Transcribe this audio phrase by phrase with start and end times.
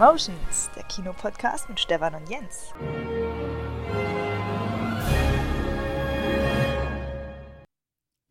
[0.00, 2.72] Cinemotions, der Kinopodcast mit Stefan und Jens.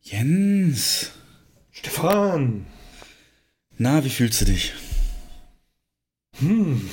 [0.01, 1.11] Jens.
[1.69, 2.65] Stefan.
[3.77, 4.73] Na, wie fühlst du dich?
[6.39, 6.89] Hm.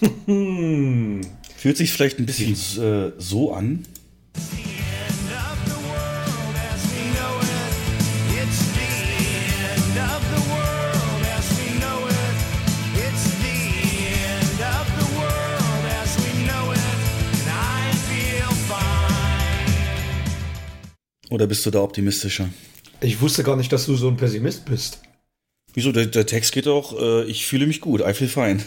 [1.56, 3.84] Fühlt sich vielleicht ein bisschen äh, so an?
[21.30, 22.48] Oder bist du da optimistischer?
[23.00, 25.00] Ich wusste gar nicht, dass du so ein Pessimist bist.
[25.74, 25.92] Wieso?
[25.92, 28.58] Der, der Text geht auch, äh, ich fühle mich gut, I feel fine.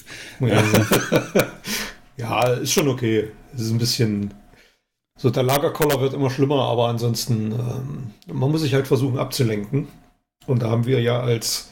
[0.40, 0.62] ja.
[2.16, 3.30] ja, ist schon okay.
[3.54, 4.34] Es ist ein bisschen.
[5.18, 9.88] So, der Lagerkoller wird immer schlimmer, aber ansonsten, ähm, man muss sich halt versuchen abzulenken.
[10.46, 11.70] Und da haben wir ja als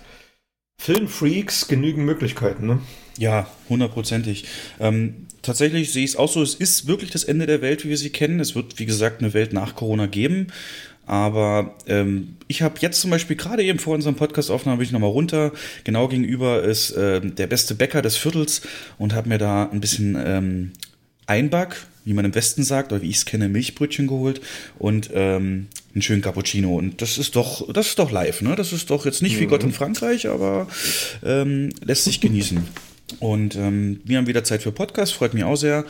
[0.81, 2.81] Filmfreaks genügend Möglichkeiten, ne?
[3.19, 4.45] Ja, hundertprozentig.
[4.79, 7.89] Ähm, tatsächlich sehe ich es auch so, es ist wirklich das Ende der Welt, wie
[7.89, 8.39] wir sie kennen.
[8.39, 10.47] Es wird, wie gesagt, eine Welt nach Corona geben.
[11.05, 15.11] Aber ähm, ich habe jetzt zum Beispiel gerade eben vor unserem Podcast-Aufnahme bin ich nochmal
[15.11, 15.53] runter.
[15.85, 18.61] Genau gegenüber ist äh, der beste Bäcker des Viertels
[18.99, 20.73] und habe mir da ein bisschen ähm,
[21.27, 24.43] Einback, wie man im Westen sagt, oder wie ich es kenne, Milchbrötchen geholt
[24.79, 26.77] und ähm, einen schönen Cappuccino.
[26.77, 28.55] Und das ist doch, das ist doch live, ne?
[28.55, 29.41] Das ist doch jetzt nicht mhm.
[29.41, 30.69] wie Gott in Frankreich, aber
[31.25, 32.67] ähm, lässt sich genießen.
[33.21, 35.85] Und ähm, wir haben wieder Zeit für Podcast, freut mich auch sehr.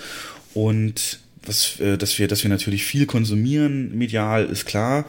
[0.55, 5.05] Und was, äh, dass, wir, dass wir natürlich viel konsumieren, medial, ist klar.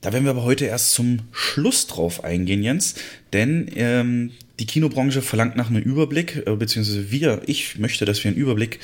[0.00, 2.94] Da werden wir aber heute erst zum Schluss drauf eingehen, Jens.
[3.32, 8.30] Denn ähm, die Kinobranche verlangt nach einem Überblick, äh, beziehungsweise wir, ich möchte, dass wir
[8.30, 8.80] einen Überblick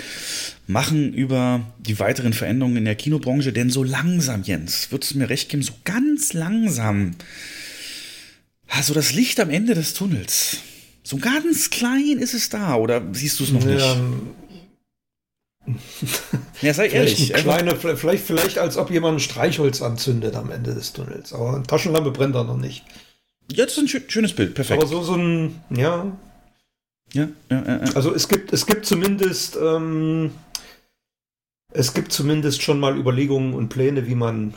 [0.66, 3.52] machen über die weiteren Veränderungen in der Kinobranche.
[3.52, 7.12] Denn so langsam, Jens, würdest du mir recht geben, so ganz langsam,
[8.68, 10.58] also das Licht am Ende des Tunnels.
[11.06, 14.12] So ganz klein ist es da, oder siehst du es noch ja, nicht?
[16.62, 17.32] Ja, sei ehrlich.
[17.32, 21.32] Kleine, vielleicht, vielleicht als ob jemand ein Streichholz anzündet am Ende des Tunnels.
[21.32, 22.84] Aber eine Taschenlampe brennt da noch nicht.
[23.52, 24.82] Ja, das ist ein schönes Bild, perfekt.
[24.82, 26.10] Aber so, so ein, ja.
[27.12, 27.78] Ja, ja, ja.
[27.94, 30.32] Also es gibt, es gibt zumindest, ähm,
[31.72, 34.54] es gibt zumindest schon mal Überlegungen und Pläne, wie man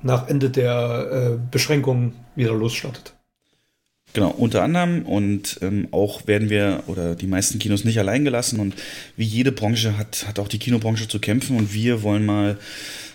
[0.00, 3.17] nach Ende der äh, Beschränkungen wieder losstartet.
[4.14, 8.58] Genau, unter anderem und ähm, auch werden wir oder die meisten Kinos nicht allein gelassen
[8.58, 8.74] und
[9.16, 12.58] wie jede Branche hat, hat auch die Kinobranche zu kämpfen und wir wollen mal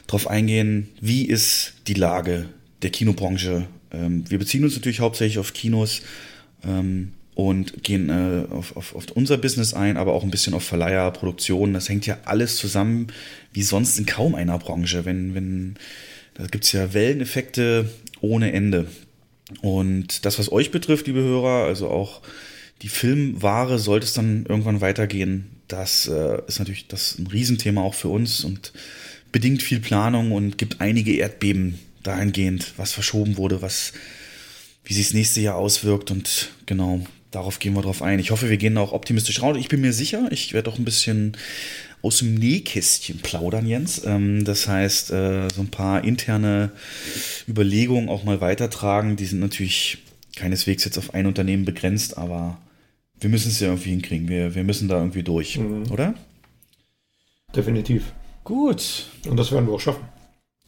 [0.07, 2.45] darauf eingehen, wie ist die Lage
[2.83, 3.65] der Kinobranche.
[3.91, 6.01] Ähm, wir beziehen uns natürlich hauptsächlich auf Kinos
[6.63, 10.63] ähm, und gehen äh, auf, auf, auf unser Business ein, aber auch ein bisschen auf
[10.63, 11.73] Verleiher, Produktion.
[11.73, 13.07] Das hängt ja alles zusammen
[13.51, 15.05] wie sonst in kaum einer Branche.
[15.05, 15.75] Wenn, wenn,
[16.35, 17.89] da gibt's ja Welleneffekte
[18.21, 18.87] ohne Ende.
[19.61, 22.21] Und das, was euch betrifft, liebe Hörer, also auch
[22.81, 27.93] die Filmware, sollte es dann irgendwann weitergehen, das äh, ist natürlich das ein Riesenthema auch
[27.93, 28.73] für uns und
[29.31, 33.93] bedingt viel Planung und gibt einige Erdbeben dahingehend, was verschoben wurde, was,
[34.83, 38.19] wie sich das nächste Jahr auswirkt und genau, darauf gehen wir drauf ein.
[38.19, 39.57] Ich hoffe, wir gehen auch optimistisch raus.
[39.59, 41.35] Ich bin mir sicher, ich werde auch ein bisschen
[42.03, 44.03] aus dem Nähkästchen plaudern, Jens.
[44.05, 46.71] Ähm, das heißt, äh, so ein paar interne
[47.47, 49.15] Überlegungen auch mal weitertragen.
[49.15, 49.99] Die sind natürlich
[50.35, 52.57] keineswegs jetzt auf ein Unternehmen begrenzt, aber
[53.19, 54.27] wir müssen es ja irgendwie hinkriegen.
[54.27, 55.89] Wir, wir müssen da irgendwie durch, mhm.
[55.91, 56.13] oder?
[57.55, 58.11] Definitiv.
[58.43, 59.05] Gut.
[59.25, 60.03] Und das werden wir auch schaffen.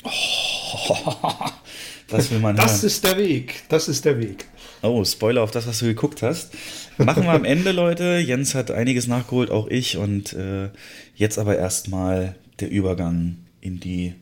[0.03, 0.09] Oh,
[2.07, 2.87] das will man Das hören.
[2.87, 3.63] ist der Weg.
[3.67, 4.45] Das ist der Weg.
[4.81, 6.53] Oh, Spoiler auf das, was du geguckt hast.
[6.97, 8.17] Machen wir am Ende, Leute.
[8.19, 9.97] Jens hat einiges nachgeholt, auch ich.
[9.97, 10.69] Und äh,
[11.15, 14.13] jetzt aber erstmal der Übergang in die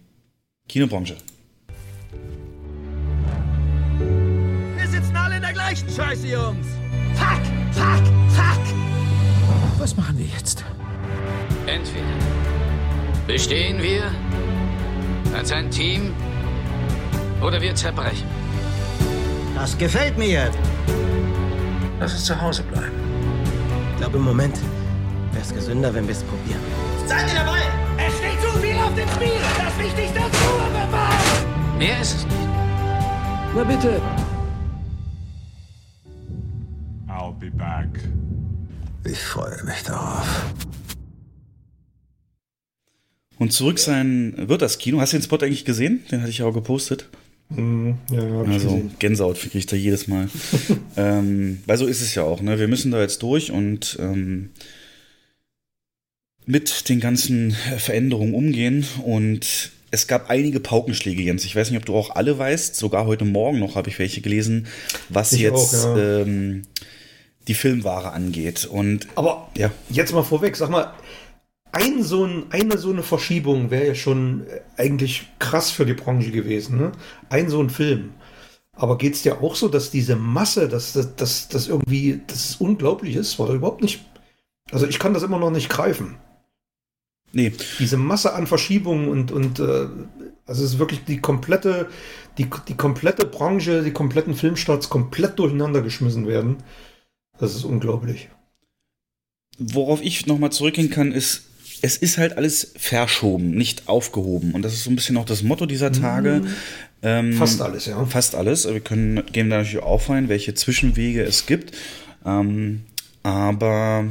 [0.69, 1.15] Kinobranche.
[4.77, 6.68] Wir sitzen alle in der gleichen Scheiße, Jungs.
[7.15, 7.41] Fuck,
[7.71, 8.63] fuck, fuck.
[9.79, 10.63] Was machen wir jetzt?
[11.65, 12.06] Entweder
[13.27, 14.12] bestehen wir
[15.35, 16.13] als ein Team
[17.41, 18.27] oder wir zerbrechen.
[19.56, 20.51] Das gefällt mir.
[22.00, 22.91] Lass uns zu Hause bleiben.
[23.91, 24.57] Ich glaube, im Moment
[25.31, 26.72] wäre es gesünder, wenn wir es probieren.
[27.05, 27.59] Seid ihr dabei?
[27.97, 29.39] Es steht zu viel auf dem Spiel.
[29.57, 31.77] Das Wichtigste ist Ruhe bewahren.
[31.77, 32.38] Mehr ist es nicht.
[33.55, 34.01] Na bitte.
[37.07, 38.00] I'll be back.
[39.05, 40.53] Ich freue mich darauf.
[43.38, 45.01] Und zurück sein wird das Kino.
[45.01, 46.03] Hast du den Spot eigentlich gesehen?
[46.09, 47.09] Den hatte ich auch gepostet.
[47.49, 50.29] Mhm, ja, also Gänsehaut kriege ich da jedes Mal.
[50.95, 52.41] ähm, weil so ist es ja auch.
[52.41, 52.57] Ne?
[52.57, 54.51] Wir müssen da jetzt durch und ähm,
[56.45, 58.86] mit den ganzen Veränderungen umgehen.
[59.04, 61.45] Und es gab einige Paukenschläge, Jens.
[61.45, 62.75] Ich weiß nicht, ob du auch alle weißt.
[62.75, 64.68] Sogar heute Morgen noch habe ich welche gelesen,
[65.10, 66.22] was ich jetzt auch, ja.
[66.22, 66.63] ähm,
[67.48, 68.66] die Filmware angeht.
[68.66, 69.72] Und Aber Ja.
[69.90, 70.94] jetzt mal vorweg, sag mal,
[71.72, 75.94] ein so ein, eine so eine Verschiebung wäre ja schon äh, eigentlich krass für die
[75.94, 76.78] Branche gewesen.
[76.78, 76.92] Ne?
[77.30, 78.12] Ein so ein Film.
[78.75, 83.16] Aber geht es dir auch so, dass diese Masse, dass das irgendwie, dass es unglaublich
[83.16, 84.04] ist, war da überhaupt nicht.
[84.72, 86.16] Also ich kann das immer noch nicht greifen.
[87.33, 89.88] Nee, Diese Masse an Verschiebungen und, und äh,
[90.45, 91.89] also es ist wirklich die komplette,
[92.38, 96.57] die, die komplette Branche, die kompletten Filmstarts komplett durcheinander geschmissen werden.
[97.38, 98.30] Das ist unglaublich.
[99.57, 101.44] worauf ich nochmal zurückgehen kann, ist,
[101.81, 104.53] es ist halt alles verschoben, nicht aufgehoben.
[104.53, 106.41] Und das ist so ein bisschen auch das Motto dieser Tage.
[107.01, 108.06] Ähm, Fast alles, ja.
[108.06, 108.65] Fast alles.
[108.65, 111.75] Wir können, gehen da natürlich auch rein, welche Zwischenwege es gibt.
[112.25, 112.83] Ähm,
[113.24, 114.06] aber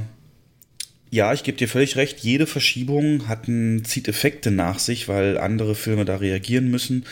[1.12, 5.36] ja, ich gebe dir völlig recht, jede Verschiebung hat einen, zieht Effekte nach sich, weil
[5.36, 7.04] andere Filme da reagieren müssen.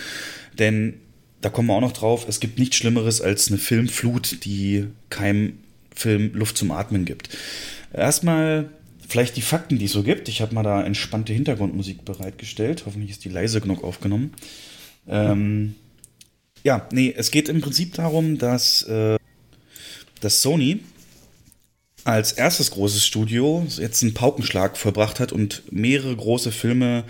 [0.59, 0.95] Denn
[1.43, 5.59] da kommen wir auch noch drauf, es gibt nichts Schlimmeres als eine Filmflut, die keinem
[5.95, 7.29] Film Luft zum Atmen gibt.
[7.93, 8.71] Erstmal
[9.07, 10.31] vielleicht die Fakten, die es so gibt.
[10.31, 12.85] Ich habe mal da entspannte Hintergrundmusik bereitgestellt.
[12.87, 14.33] Hoffentlich ist die leise genug aufgenommen.
[15.09, 15.75] Ähm,
[16.65, 19.19] ja, nee, es geht im Prinzip darum, dass, äh,
[20.23, 20.81] dass Sony
[22.05, 27.05] als erstes großes Studio jetzt einen Paukenschlag vollbracht hat und mehrere große Filme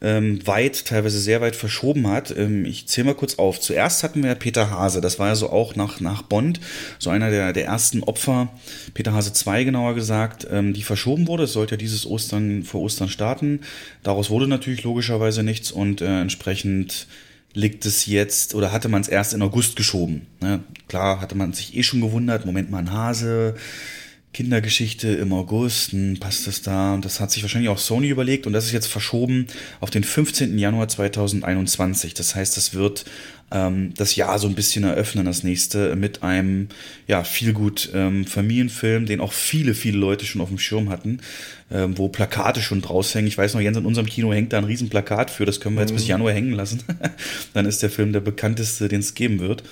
[0.00, 2.36] ähm, weit, teilweise sehr weit verschoben hat.
[2.36, 3.60] Ähm, ich zähle mal kurz auf.
[3.60, 6.60] Zuerst hatten wir Peter Hase, das war ja so auch nach, nach Bond,
[6.98, 8.48] so einer der, der ersten Opfer,
[8.92, 11.44] Peter Hase 2 genauer gesagt, ähm, die verschoben wurde.
[11.44, 13.60] Es sollte ja dieses Ostern vor Ostern starten.
[14.02, 17.06] Daraus wurde natürlich logischerweise nichts und äh, entsprechend
[17.54, 20.26] liegt es jetzt oder hatte man es erst in August geschoben.
[20.40, 20.60] Ne?
[20.88, 23.54] Klar hatte man sich eh schon gewundert, Moment mal, ein Hase,
[24.34, 26.92] Kindergeschichte im August, hm, passt das da?
[26.92, 29.46] Und das hat sich wahrscheinlich auch Sony überlegt und das ist jetzt verschoben
[29.80, 30.58] auf den 15.
[30.58, 32.12] Januar 2021.
[32.12, 33.06] Das heißt, das wird
[33.52, 36.68] ähm, das Jahr so ein bisschen eröffnen, das nächste, mit einem
[37.06, 41.20] ja, viel gut ähm, Familienfilm, den auch viele, viele Leute schon auf dem Schirm hatten,
[41.70, 43.28] ähm, wo Plakate schon draus hängen.
[43.28, 45.76] Ich weiß noch, Jens, in unserem Kino hängt da ein riesen Plakat für, das können
[45.76, 46.82] wir jetzt bis Januar hängen lassen.
[47.54, 49.62] Dann ist der Film der bekannteste, den es geben wird.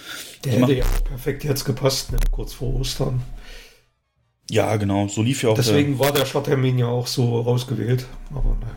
[0.44, 2.18] Der hätte ja perfekt jetzt gepasst, ne?
[2.30, 3.22] kurz vor Ostern.
[4.50, 8.06] Ja, genau, so lief ja auch der, Deswegen war der Starttermin ja auch so rausgewählt.
[8.34, 8.76] Aber ne.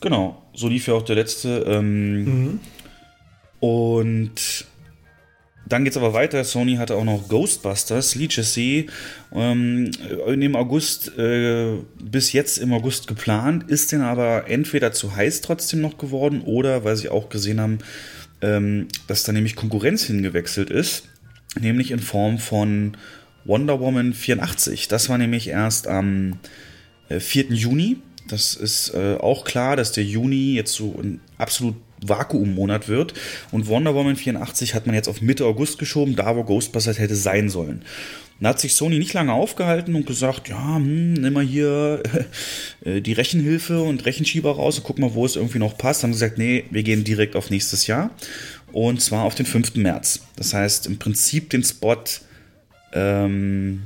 [0.00, 1.64] Genau, so lief ja auch der letzte.
[1.68, 2.60] Ähm, Mhm.
[3.60, 4.66] Und
[5.68, 6.44] dann geht's aber weiter.
[6.44, 8.86] Sony hatte auch noch Ghostbusters, Legacy,
[9.34, 9.90] ähm,
[10.26, 15.40] in dem August, äh, bis jetzt im August geplant, ist denn aber entweder zu heiß
[15.42, 17.78] trotzdem noch geworden oder weil sie auch gesehen haben,
[18.40, 21.08] ähm, dass da nämlich Konkurrenz hingewechselt ist,
[21.60, 22.96] nämlich in Form von
[23.48, 24.88] Wonder Woman 84.
[24.88, 26.38] Das war nämlich erst am
[27.08, 27.46] äh, 4.
[27.46, 27.96] Juni.
[28.28, 31.74] Das ist äh, auch klar, dass der Juni jetzt so ein absolut
[32.06, 33.14] Vakuummonat wird.
[33.50, 37.16] Und Wonder Woman 84 hat man jetzt auf Mitte August geschoben, da wo Ghostbusters hätte
[37.16, 37.82] sein sollen.
[38.40, 42.02] Da hat sich Sony nicht lange aufgehalten und gesagt, ja, hm, nimm mal hier
[42.84, 46.02] äh, die Rechenhilfe und Rechenschieber raus und guck mal, wo es irgendwie noch passt.
[46.02, 48.10] Haben gesagt, nee, wir gehen direkt auf nächstes Jahr.
[48.72, 49.76] Und zwar auf den 5.
[49.76, 50.20] März.
[50.36, 51.96] Das heißt, im Prinzip den Spot
[52.92, 53.82] ähm,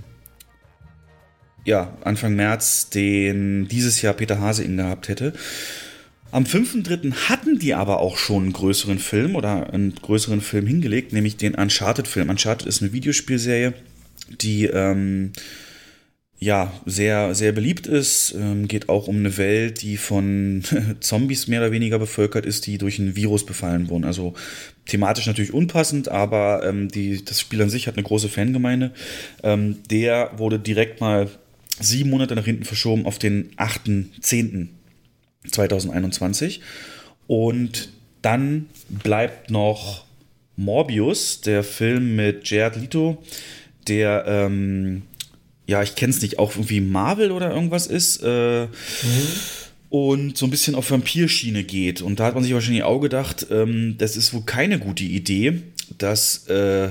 [1.64, 5.32] ja, Anfang März, den dieses Jahr Peter Hase ihn gehabt hätte.
[6.32, 7.28] Am 5.3.
[7.28, 11.54] hatten die aber auch schon einen größeren Film oder einen größeren Film hingelegt, nämlich den
[11.54, 12.30] Uncharted-Film.
[12.30, 13.74] Uncharted ist eine Videospielserie,
[14.40, 15.32] die ähm,
[16.42, 18.34] ja sehr, sehr beliebt ist.
[18.38, 20.62] Ähm, geht auch um eine Welt, die von
[21.00, 24.04] Zombies mehr oder weniger bevölkert ist, die durch ein Virus befallen wurden.
[24.04, 24.34] Also
[24.86, 28.92] thematisch natürlich unpassend, aber ähm, die, das Spiel an sich hat eine große Fangemeinde.
[29.42, 31.28] Ähm, der wurde direkt mal
[31.80, 34.68] sieben Monate nach hinten verschoben auf den 8.10.
[35.50, 36.60] 2021.
[37.26, 40.04] Und dann bleibt noch
[40.56, 43.22] Morbius, der Film mit Jared Leto,
[43.88, 45.02] der, ähm,
[45.72, 48.22] ja, ich kenne es nicht, auch irgendwie Marvel oder irgendwas ist.
[48.22, 48.66] Äh,
[49.88, 52.02] Und so ein bisschen auf Vampirschiene geht.
[52.02, 55.62] Und da hat man sich wahrscheinlich auch gedacht, ähm, das ist wohl keine gute Idee,
[55.98, 56.90] dass äh,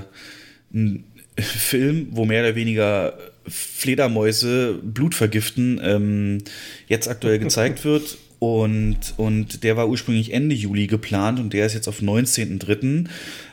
[0.73, 1.03] ein
[1.37, 6.39] Film, wo mehr oder weniger Fledermäuse Blut vergiften, ähm,
[6.87, 8.17] jetzt aktuell gezeigt wird.
[8.39, 13.05] Und, und der war ursprünglich Ende Juli geplant und der ist jetzt auf 19.03.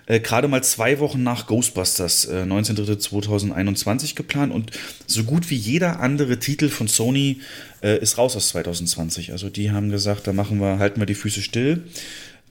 [0.09, 4.73] Äh, gerade mal zwei Wochen nach Ghostbusters, äh, 19.03.2021 geplant und
[5.07, 7.41] so gut wie jeder andere Titel von Sony
[7.83, 9.33] äh, ist raus aus 2020.
[9.33, 11.85] Also die haben gesagt, da machen wir, halten wir die Füße still.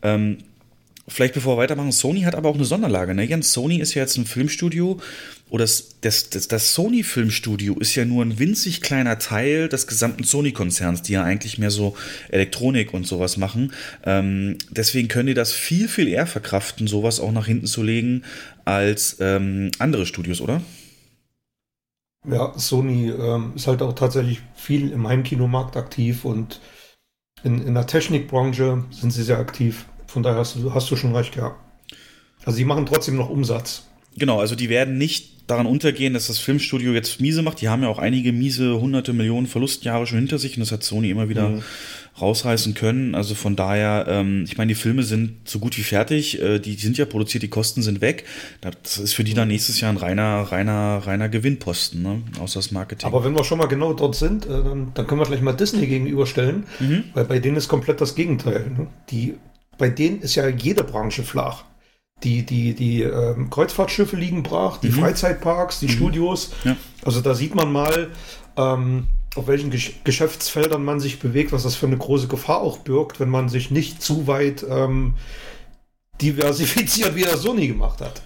[0.04, 0.38] Ähm,
[1.10, 3.16] Vielleicht bevor wir weitermachen, Sony hat aber auch eine Sonderlage.
[3.16, 3.24] Ne?
[3.24, 5.00] Jens, Sony ist ja jetzt ein Filmstudio
[5.50, 11.04] oder das, das, das, Sony-Filmstudio ist ja nur ein winzig kleiner Teil des gesamten Sony-Konzerns,
[11.04, 11.96] die ja eigentlich mehr so
[12.30, 13.72] Elektronik und sowas machen.
[14.04, 18.24] Ähm, deswegen können die das viel, viel eher verkraften, sowas auch nach hinten zu legen,
[18.66, 20.62] als ähm, andere Studios, oder?
[22.30, 26.60] Ja, Sony ähm, ist halt auch tatsächlich viel im Heimkinomarkt aktiv und
[27.44, 29.86] in, in der Technikbranche sind sie sehr aktiv.
[30.08, 31.56] Von daher hast du, hast du schon recht, ja.
[32.44, 33.88] Also sie machen trotzdem noch Umsatz.
[34.18, 37.62] Genau, also die werden nicht daran untergehen, dass das Filmstudio jetzt miese macht.
[37.62, 40.84] Die haben ja auch einige miese hunderte Millionen Verlustjahre schon hinter sich und das hat
[40.84, 41.64] Sony immer wieder mhm.
[42.20, 43.16] rausreißen können.
[43.16, 46.42] Also von daher, ähm, ich meine, die Filme sind so gut wie fertig.
[46.42, 48.26] Äh, die, die, sind ja produziert, die Kosten sind weg.
[48.60, 52.22] Das ist für die dann nächstes Jahr ein reiner, reiner, reiner Gewinnposten, ne?
[52.42, 53.08] außer das Marketing.
[53.08, 55.54] Aber wenn wir schon mal genau dort sind, äh, dann, dann, können wir gleich mal
[55.54, 57.06] Disney gegenüberstellen, mhm.
[57.14, 58.70] weil bei denen ist komplett das Gegenteil.
[58.78, 58.88] Ne?
[59.12, 59.36] Die,
[59.78, 61.64] bei denen ist ja jede Branche flach.
[62.24, 64.94] Die, die, die ähm, Kreuzfahrtschiffe liegen brach, die mhm.
[64.94, 65.92] Freizeitparks, die mhm.
[65.92, 66.52] Studios.
[66.64, 66.76] Ja.
[67.06, 68.10] Also da sieht man mal,
[68.58, 72.80] ähm, auf welchen Gesch Geschäftsfeldern man sich bewegt, was das für eine große Gefahr auch
[72.80, 75.14] birgt, wenn man sich nicht zu weit ähm,
[76.22, 78.24] diversifiziert, wie er Sony gemacht hat.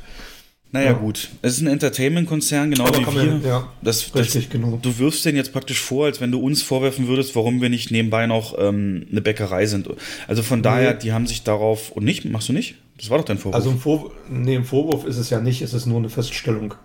[0.73, 0.93] Naja, ja.
[0.93, 1.29] gut.
[1.41, 3.23] Es ist ein Entertainment-Konzern, genau Aber wie wir.
[3.25, 4.79] Man, ja, das, richtig, das, genau.
[4.81, 7.91] Du wirfst den jetzt praktisch vor, als wenn du uns vorwerfen würdest, warum wir nicht
[7.91, 9.89] nebenbei noch ähm, eine Bäckerei sind.
[10.27, 11.91] Also von daher, die haben sich darauf.
[11.91, 12.23] Und nicht?
[12.23, 12.75] Machst du nicht?
[13.01, 13.55] Das war doch dein Vorwurf.
[13.55, 16.75] Also ein, Vor nee, ein Vorwurf ist es ja nicht, es ist nur eine Feststellung.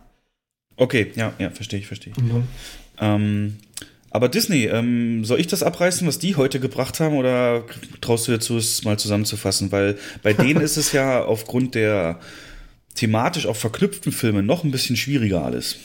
[0.76, 2.22] Okay, ja, ja, verstehe ich, verstehe ich.
[2.22, 2.44] Mhm.
[2.98, 3.56] Ähm,
[4.10, 7.64] aber Disney, ähm, soll ich das abreißen, was die heute gebracht haben, oder
[8.00, 9.72] traust du dir zu, es mal zusammenzufassen?
[9.72, 12.18] Weil bei denen ist es ja aufgrund der
[12.94, 15.76] thematisch auch verknüpften Filme noch ein bisschen schwieriger alles.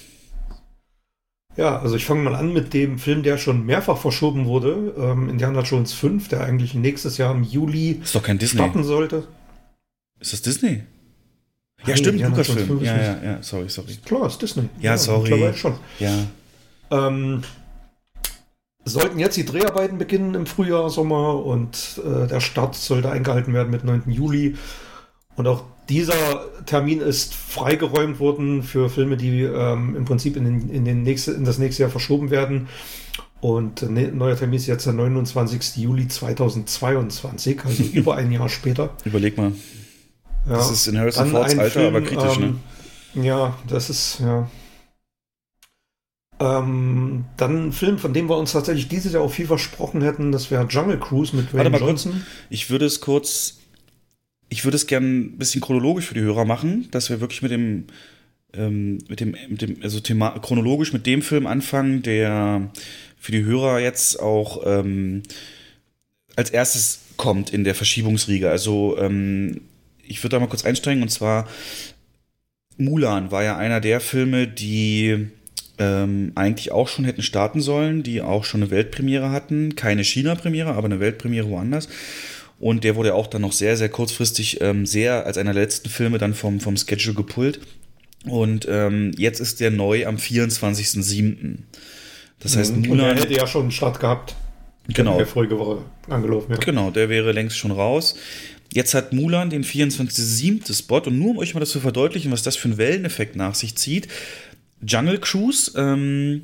[1.58, 5.28] Ja, also ich fange mal an mit dem Film, der schon mehrfach verschoben wurde, ähm,
[5.28, 8.60] Indiana Jones 5, der eigentlich nächstes Jahr im Juli ist doch kein Disney.
[8.60, 9.28] starten sollte.
[10.22, 10.84] Ist das Disney?
[11.80, 12.84] Ja, Nein, stimmt, Lukas-Film.
[12.84, 13.98] Ja, ja, ja, sorry, sorry.
[14.06, 14.70] Klar, ist Disney.
[14.80, 15.54] Ja, ja sorry.
[15.56, 15.74] schon.
[15.98, 16.28] Ja.
[16.92, 17.42] Ähm,
[18.86, 23.72] sollten jetzt die Dreharbeiten beginnen im Frühjahr, Sommer und äh, der Start sollte eingehalten werden
[23.72, 24.04] mit 9.
[24.08, 24.56] Juli.
[25.36, 30.70] Und auch dieser Termin ist freigeräumt worden für Filme, die ähm, im Prinzip in, den,
[30.70, 32.68] in, den nächste, in das nächste Jahr verschoben werden.
[33.40, 35.78] Und ne, neuer Termin ist jetzt der 29.
[35.78, 38.92] Juli 2022, also über ein Jahr später.
[39.04, 39.54] Überleg mal.
[40.48, 40.56] Ja.
[40.56, 42.46] Das ist in Harrison Fords Alter, Film, aber kritisch, ne?
[42.46, 42.60] ähm,
[43.14, 43.26] ne?
[43.26, 44.50] Ja, das ist, ja.
[46.40, 50.32] Ähm, dann ein Film, von dem wir uns tatsächlich dieses Jahr auch viel versprochen hätten,
[50.32, 52.14] das wäre Jungle Cruise mit Wayne Johnson.
[52.14, 52.24] Kurz.
[52.50, 53.60] Ich würde es kurz,
[54.50, 57.52] ich würde es gerne ein bisschen chronologisch für die Hörer machen, dass wir wirklich mit
[57.52, 57.86] dem,
[58.54, 62.72] ähm, mit dem, mit dem, also thema chronologisch mit dem Film anfangen, der
[63.20, 65.22] für die Hörer jetzt auch ähm,
[66.36, 68.50] als erstes kommt in der Verschiebungsriege.
[68.50, 69.62] Also ähm,
[70.12, 71.48] ich würde da mal kurz einsteigen und zwar
[72.78, 75.28] Mulan war ja einer der Filme, die
[75.78, 79.76] ähm, eigentlich auch schon hätten starten sollen, die auch schon eine Weltpremiere hatten.
[79.76, 81.90] Keine China-Premiere, aber eine Weltpremiere woanders.
[82.60, 85.90] Und der wurde auch dann noch sehr, sehr kurzfristig ähm, sehr als einer der letzten
[85.90, 87.60] Filme dann vom, vom Schedule gepult.
[88.26, 91.58] Und ähm, jetzt ist der neu am 24.07.
[92.40, 92.88] Das heißt, mhm.
[92.88, 93.18] Mulan.
[93.18, 94.36] Hätte ja schon einen Start gehabt.
[94.88, 95.18] Genau.
[95.18, 96.58] Der vorige Woche angelaufen, ja.
[96.58, 98.16] Genau, der wäre längst schon raus.
[98.74, 100.74] Jetzt hat Mulan den 24.7.
[100.74, 103.54] Spot und nur um euch mal das zu verdeutlichen, was das für einen Welleneffekt nach
[103.54, 104.08] sich zieht.
[104.86, 106.44] Jungle Cruise, ähm,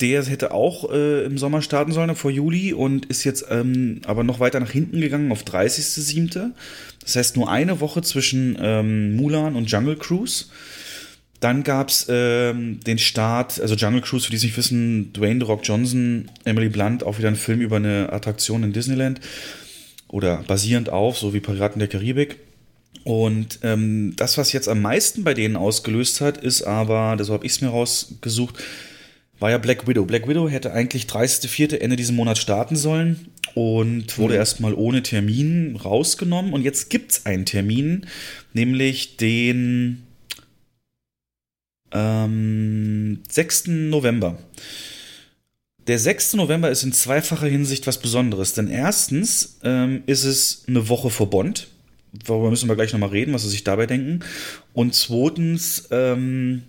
[0.00, 4.22] der hätte auch äh, im Sommer starten sollen, vor Juli, und ist jetzt ähm, aber
[4.22, 6.52] noch weiter nach hinten gegangen auf 30.7.
[7.00, 10.46] Das heißt nur eine Woche zwischen ähm, Mulan und Jungle Cruise.
[11.40, 15.40] Dann gab es ähm, den Start, also Jungle Cruise, für die es nicht wissen, Dwayne
[15.40, 19.20] The Rock Johnson, Emily Blunt, auch wieder ein Film über eine Attraktion in Disneyland
[20.08, 22.38] oder basierend auf, so wie Piraten der Karibik.
[23.04, 27.46] Und ähm, das, was jetzt am meisten bei denen ausgelöst hat, ist aber, das habe
[27.46, 28.58] ich es mir rausgesucht,
[29.38, 30.04] war ja Black Widow.
[30.04, 31.76] Black Widow hätte eigentlich 30.04.
[31.76, 34.40] Ende diesen Monat starten sollen und wurde mhm.
[34.40, 36.52] erstmal ohne Termin rausgenommen.
[36.52, 38.06] Und jetzt gibt es einen Termin,
[38.54, 40.02] nämlich den
[41.92, 43.68] ähm, 6.
[43.68, 44.38] November.
[45.86, 46.34] Der 6.
[46.34, 51.30] November ist in zweifacher Hinsicht was Besonderes, denn erstens ähm, ist es eine Woche vor
[51.30, 51.68] Bond.
[52.24, 54.18] Darüber müssen wir gleich nochmal reden, was sie sich dabei denken.
[54.72, 56.64] Und zweitens ähm,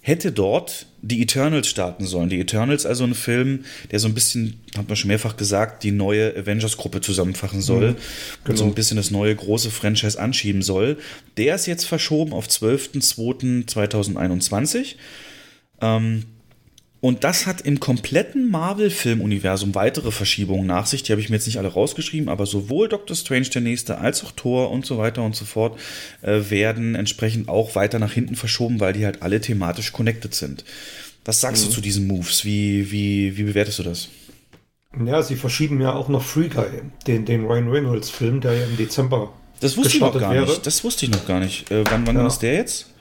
[0.00, 2.28] hätte dort die Eternals starten sollen.
[2.28, 5.90] Die Eternals, also ein Film, der so ein bisschen, hat man schon mehrfach gesagt, die
[5.90, 7.96] neue Avengers-Gruppe zusammenfassen soll mhm,
[8.44, 8.50] genau.
[8.50, 10.98] und so ein bisschen das neue große Franchise anschieben soll.
[11.36, 14.94] Der ist jetzt verschoben auf 12.02.2021.
[15.80, 16.26] Ähm,
[17.02, 21.02] und das hat im kompletten Marvel-Film-Universum weitere Verschiebungen nach sich.
[21.02, 24.22] Die habe ich mir jetzt nicht alle rausgeschrieben, aber sowohl Doctor Strange der nächste als
[24.22, 25.80] auch Thor und so weiter und so fort
[26.22, 30.64] äh, werden entsprechend auch weiter nach hinten verschoben, weil die halt alle thematisch connected sind.
[31.24, 31.70] Was sagst mhm.
[31.70, 32.44] du zu diesen Moves?
[32.44, 34.08] Wie, wie, wie bewertest du das?
[35.04, 38.76] Ja, sie verschieben ja auch noch Free Guy, den, den Ryan Reynolds-Film, der ja im
[38.76, 40.44] Dezember das wusste ich noch gar wäre.
[40.44, 40.66] nicht.
[40.66, 41.70] Das wusste ich noch gar nicht.
[41.70, 42.26] Äh, wann wann ja.
[42.26, 42.91] ist der jetzt?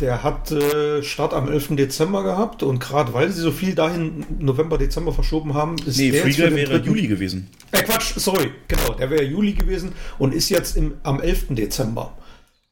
[0.00, 1.76] Der hat äh, Start am 11.
[1.76, 6.10] Dezember gehabt und gerade weil sie so viel dahin November, Dezember verschoben haben, ist Nee,
[6.10, 7.48] der den wäre dritten- Juli gewesen.
[7.70, 11.46] Äh, Quatsch, sorry, genau, der wäre Juli gewesen und ist jetzt im, am 11.
[11.50, 12.16] Dezember.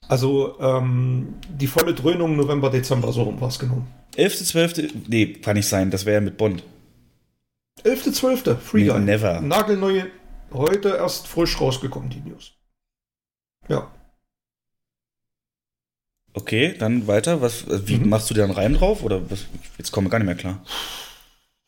[0.09, 3.87] Also ähm, die volle Dröhnung November, Dezember, so rum war es genommen.
[4.17, 4.91] 11.12.
[5.07, 6.65] Nee, kann nicht sein, das wäre ja mit Bond.
[7.85, 8.57] 11.12.
[8.57, 9.01] Free Nee, Guy.
[9.01, 9.41] never.
[9.41, 10.07] Nagelneue,
[10.53, 12.53] heute erst frisch rausgekommen, die News.
[13.69, 13.91] Ja.
[16.35, 17.41] Okay, dann weiter.
[17.43, 18.09] Was, äh, wie Mhm.
[18.09, 19.03] machst du dir einen Reim drauf?
[19.03, 19.47] Oder was?
[19.79, 20.63] Jetzt kommen wir gar nicht mehr klar.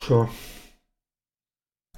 [0.01, 0.29] Tja.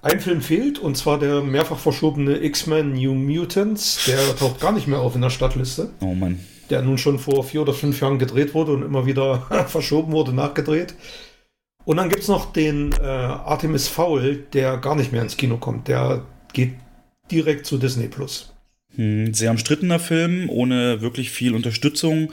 [0.02, 4.04] Ein Film fehlt, und zwar der mehrfach verschobene X-Men New Mutants.
[4.06, 5.90] Der taucht gar nicht mehr auf in der Stadtliste.
[6.00, 6.40] Oh Mann.
[6.70, 10.32] Der nun schon vor vier oder fünf Jahren gedreht wurde und immer wieder verschoben wurde,
[10.32, 10.94] nachgedreht.
[11.85, 15.56] Und dann gibt es noch den äh, Artemis Fowl, der gar nicht mehr ins Kino
[15.56, 15.87] kommt.
[15.87, 16.75] Der geht
[17.30, 18.52] direkt zu Disney Plus.
[18.97, 22.33] Hm, sehr umstrittener Film, ohne wirklich viel Unterstützung.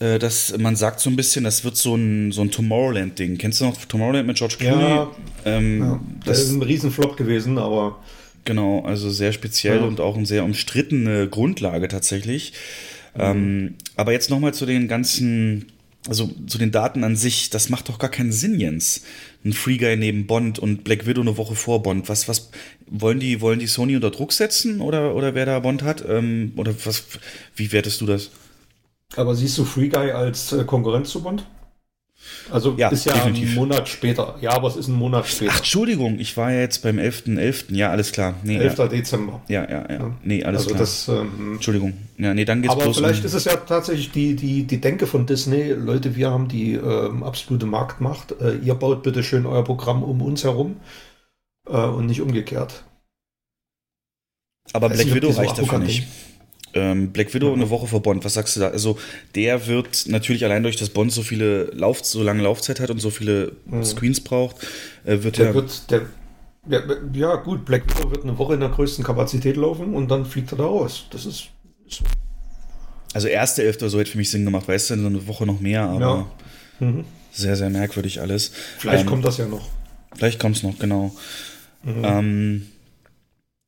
[0.00, 3.38] Äh, das, man sagt so ein bisschen, das wird so ein, so ein Tomorrowland-Ding.
[3.38, 4.82] Kennst du noch Tomorrowland mit George Clooney?
[4.82, 5.10] Ja,
[5.44, 7.98] ähm, Ja, das ist das, ein Riesenflop gewesen, aber
[8.44, 9.84] genau, also sehr speziell Ja.
[9.84, 12.52] und auch eine sehr umstrittene Grundlage tatsächlich.
[13.16, 15.66] Ähm, aber jetzt nochmal zu den ganzen,
[16.08, 19.02] also zu den Daten an sich, das macht doch gar keinen Sinn, Jens.
[19.44, 22.08] Ein Free Guy neben Bond und Black Widow eine Woche vor Bond.
[22.08, 22.50] Was, was,
[22.86, 26.04] wollen die, wollen die Sony unter Druck setzen oder, oder wer da Bond hat?
[26.08, 27.04] Ähm, oder was,
[27.54, 28.30] wie wertest du das?
[29.16, 31.46] Aber siehst du Free Guy als äh, Konkurrenz zu Bond?
[32.50, 33.50] Also Ja, ist ja definitiv.
[33.50, 34.36] ein Monat später.
[34.40, 35.52] Ja, aber es ist ein Monat später.
[35.54, 37.74] Ach, Entschuldigung, ich war ja jetzt beim 11.11.
[37.74, 38.34] Ja, alles klar.
[38.42, 38.78] Nee, 11.
[38.78, 39.40] ja, Dezember.
[39.48, 40.10] ja, ja, ja.
[40.22, 40.80] Nee, alles also klar.
[40.80, 41.94] das, ähm, Entschuldigung.
[42.18, 45.06] Ja, nee, dann geht's aber vielleicht um, ist es ja tatsächlich die, die, die Denke
[45.06, 48.34] von Disney, Leute, wir haben die ähm, absolute Marktmacht.
[48.40, 50.76] Äh, ihr baut bitte schön euer Programm um uns herum
[51.68, 52.84] äh, und nicht umgekehrt.
[54.72, 56.06] Aber Black Widow reicht dafür nicht.
[56.74, 58.68] Ähm, Black Widow eine Woche vor Bond, was sagst du da?
[58.68, 58.98] Also
[59.34, 62.98] der wird natürlich allein durch, dass Bond so viele Lauf, so lange Laufzeit hat und
[62.98, 64.56] so viele Screens braucht,
[65.04, 65.54] äh, wird Der er.
[65.54, 66.02] wird, der,
[66.68, 66.80] ja,
[67.12, 70.52] ja gut, Black Widow wird eine Woche in der größten Kapazität laufen und dann fliegt
[70.52, 71.06] er da raus.
[71.10, 71.44] Das ist,
[71.86, 72.02] ist
[73.12, 75.46] Also erste Elfte oder so hätte für mich Sinn gemacht, weißt du, so eine Woche
[75.46, 76.26] noch mehr, aber
[76.80, 76.86] Ja.
[76.86, 77.04] Mhm.
[77.32, 78.50] sehr, sehr merkwürdig alles.
[78.78, 79.68] Vielleicht Ähm, kommt das ja noch.
[80.16, 81.14] Vielleicht kommt es noch, genau.
[81.86, 82.66] Ähm,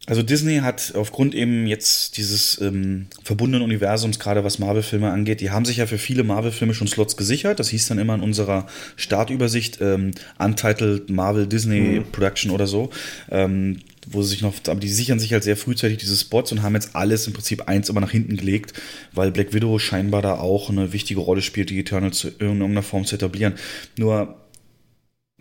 [0.07, 5.51] also Disney hat aufgrund eben jetzt dieses ähm, verbundenen Universums, gerade was Marvel-Filme angeht, die
[5.51, 7.59] haben sich ja für viele Marvel-Filme schon Slots gesichert.
[7.59, 12.91] Das hieß dann immer in unserer Startübersicht ähm, Untitled Marvel Disney Production oder so.
[13.31, 16.63] Ähm, wo sie sich noch, aber die sichern sich halt sehr frühzeitig diese Spots und
[16.63, 18.73] haben jetzt alles im Prinzip eins immer nach hinten gelegt,
[19.13, 23.05] weil Black Widow scheinbar da auch eine wichtige Rolle spielt, die Eternals in irgendeiner Form
[23.05, 23.55] zu etablieren.
[23.99, 24.37] Nur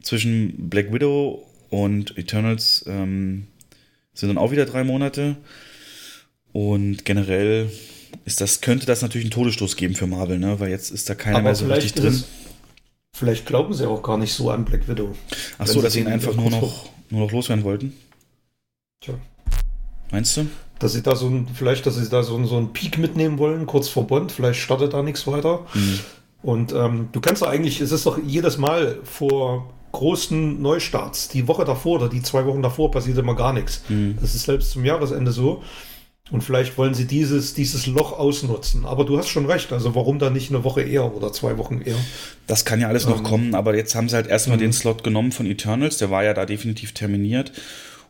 [0.01, 3.47] zwischen Black Widow und Eternals ähm,
[4.15, 5.35] sind dann auch wieder drei Monate.
[6.51, 7.69] Und generell
[8.23, 10.59] ist das, könnte das natürlich einen Todesstoß geben für Marvel, ne?
[10.59, 12.07] Weil jetzt ist da keiner Aber mehr so richtig drin.
[12.13, 12.25] ist
[13.13, 15.13] vielleicht glauben sie auch gar nicht so an Black Widow.
[15.57, 17.93] Ach so, dass sie ihn einfach nur noch, nur noch loswerden wollten.
[19.01, 19.15] Tja.
[20.11, 20.47] Meinst du?
[20.79, 23.37] Dass sie da so ein, vielleicht, dass sie da so, ein- so einen Peak mitnehmen
[23.37, 25.65] wollen, kurz vor Bond, vielleicht startet da nichts weiter.
[25.73, 25.99] Mhm.
[26.41, 31.47] Und ähm, du kannst doch eigentlich, es ist doch jedes Mal vor großen Neustarts, die
[31.47, 33.81] Woche davor oder die zwei Wochen davor passiert immer gar nichts.
[33.89, 34.17] Mhm.
[34.21, 35.63] Das ist selbst zum Jahresende so.
[36.31, 38.85] Und vielleicht wollen sie dieses, dieses Loch ausnutzen.
[38.85, 39.71] Aber du hast schon recht.
[39.71, 41.97] Also warum dann nicht eine Woche eher oder zwei Wochen eher?
[42.47, 44.61] Das kann ja alles noch Ähm, kommen, aber jetzt haben sie halt erstmal mhm.
[44.61, 47.51] den Slot genommen von Eternals, der war ja da definitiv terminiert.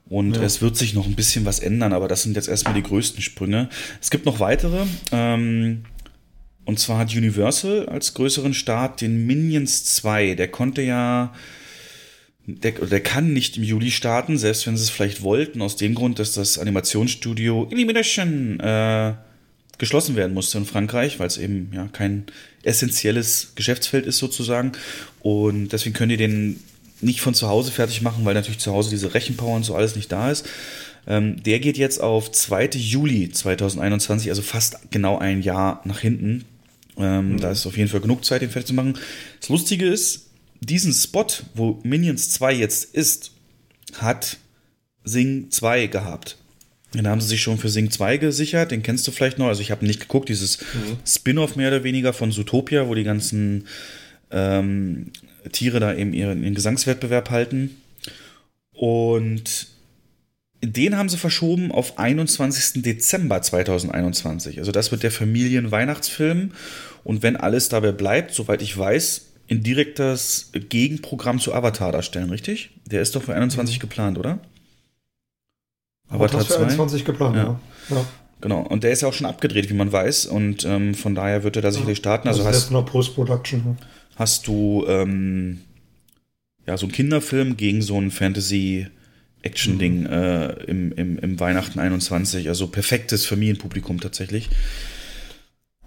[0.08, 0.44] Und Ja.
[0.44, 3.22] es wird sich noch ein bisschen was ändern, aber das sind jetzt erstmal die größten
[3.22, 3.70] Sprünge.
[4.02, 4.86] Es gibt noch weitere.
[5.12, 5.84] Ähm,
[6.64, 10.36] und zwar hat Universal als größeren Start den Minions 2.
[10.36, 11.34] Der konnte ja.
[12.48, 15.96] Der, der kann nicht im Juli starten, selbst wenn sie es vielleicht wollten, aus dem
[15.96, 19.14] Grund, dass das Animationsstudio Illumination äh,
[19.78, 22.26] geschlossen werden musste in Frankreich, weil es eben ja kein
[22.64, 24.74] essentielles Geschäftsfeld ist sozusagen.
[25.22, 26.60] Und deswegen können die den
[27.02, 29.96] nicht von zu Hause fertig machen, weil natürlich zu Hause diese Rechenpower und so alles
[29.96, 30.46] nicht da ist.
[31.08, 32.70] Ähm, der geht jetzt auf 2.
[32.76, 36.46] Juli 2021, also fast genau ein Jahr nach hinten.
[36.98, 38.98] Ähm, Da ist auf jeden Fall genug Zeit, den fertig zu machen.
[39.40, 40.25] Das Lustige ist,
[40.66, 43.32] diesen Spot, wo Minions 2 jetzt ist,
[43.98, 44.38] hat
[45.04, 46.38] Sing 2 gehabt.
[46.94, 49.48] Den haben sie sich schon für Sing 2 gesichert, den kennst du vielleicht noch.
[49.48, 50.60] Also ich habe nicht geguckt, dieses
[51.06, 53.68] Spin-off mehr oder weniger von Zootopia, wo die ganzen
[54.32, 55.12] ähm,
[55.52, 57.78] Tiere da eben ihren, ihren Gesangswettbewerb halten.
[58.72, 59.68] Und
[60.64, 62.82] den haben sie verschoben auf 21.
[62.82, 64.60] Dezember 2021.
[64.60, 66.52] Also das wird der Familienweihnachtsfilm.
[67.04, 72.72] Und wenn alles dabei bleibt, soweit ich weiß, in direktes Gegenprogramm zu Avatar darstellen, richtig?
[72.86, 74.40] Der ist doch für 21 geplant, oder?
[76.08, 77.60] Aber das für 21 geplant, Ja.
[77.90, 77.96] ja.
[77.96, 78.06] ja.
[78.42, 80.26] Genau, und der ist ja auch schon abgedreht, wie man weiß.
[80.28, 82.28] Und ähm, von daher wird er da sicherlich starten.
[82.28, 83.78] Also, Also, hast, noch Post-Production.
[84.18, 85.62] hast du ähm,
[86.68, 92.50] ja so einen Kinderfilm gegen so ein Fantasy-Action-Ding äh, im, im, im Weihnachten 21.
[92.50, 94.50] Also perfektes Familienpublikum tatsächlich.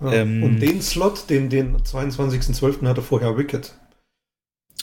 [0.01, 0.13] Ja.
[0.13, 2.87] Ähm, Und den Slot, den, den 22.12.
[2.87, 3.75] hatte vorher Wicked.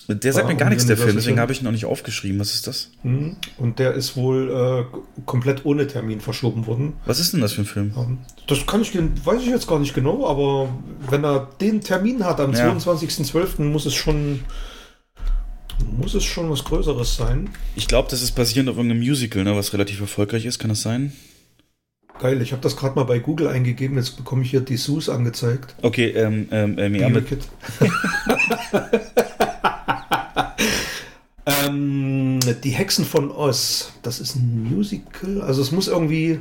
[0.08, 2.40] Der sagt mir gar nichts, der Film, deswegen habe ich ihn noch nicht aufgeschrieben.
[2.40, 2.92] Was ist das?
[3.02, 3.38] Mhm.
[3.58, 6.94] Und der ist wohl äh, komplett ohne Termin verschoben worden.
[7.06, 7.92] Was ist denn das für ein Film?
[7.98, 10.70] Ähm, Das kann ich, weiß ich jetzt gar nicht genau, aber
[11.10, 12.72] wenn er den Termin hat am Ja.
[12.72, 14.42] 22.12., muss es schon
[15.98, 17.50] muss es schon was Größeres sein.
[17.76, 20.60] Ich glaube, das ist basierend auf irgendeinem Musical, ne, was relativ erfolgreich ist.
[20.60, 21.14] Kann das sein?
[22.20, 25.10] Geil, ich habe das gerade mal bei Google eingegeben, jetzt bekomme ich hier die Sus
[25.10, 25.76] angezeigt.
[25.82, 27.28] Okay, ähm, ähm, ähm, ja, Die mit,
[31.46, 36.40] ähm, die Hexen von Oz, das ist ein Musical, also es muss irgendwie.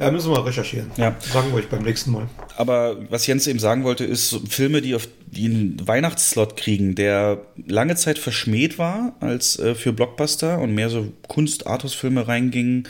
[0.00, 0.90] Ja, müssen wir mal recherchieren.
[0.96, 1.14] Ja.
[1.20, 2.28] Sagen wir euch beim nächsten Mal.
[2.56, 7.94] Aber was Jens eben sagen wollte, ist Filme, die auf einen Weihnachtsslot kriegen, der lange
[7.94, 12.88] Zeit verschmäht war als äh, für Blockbuster und mehr so Kunst-Artus-Filme reingingen.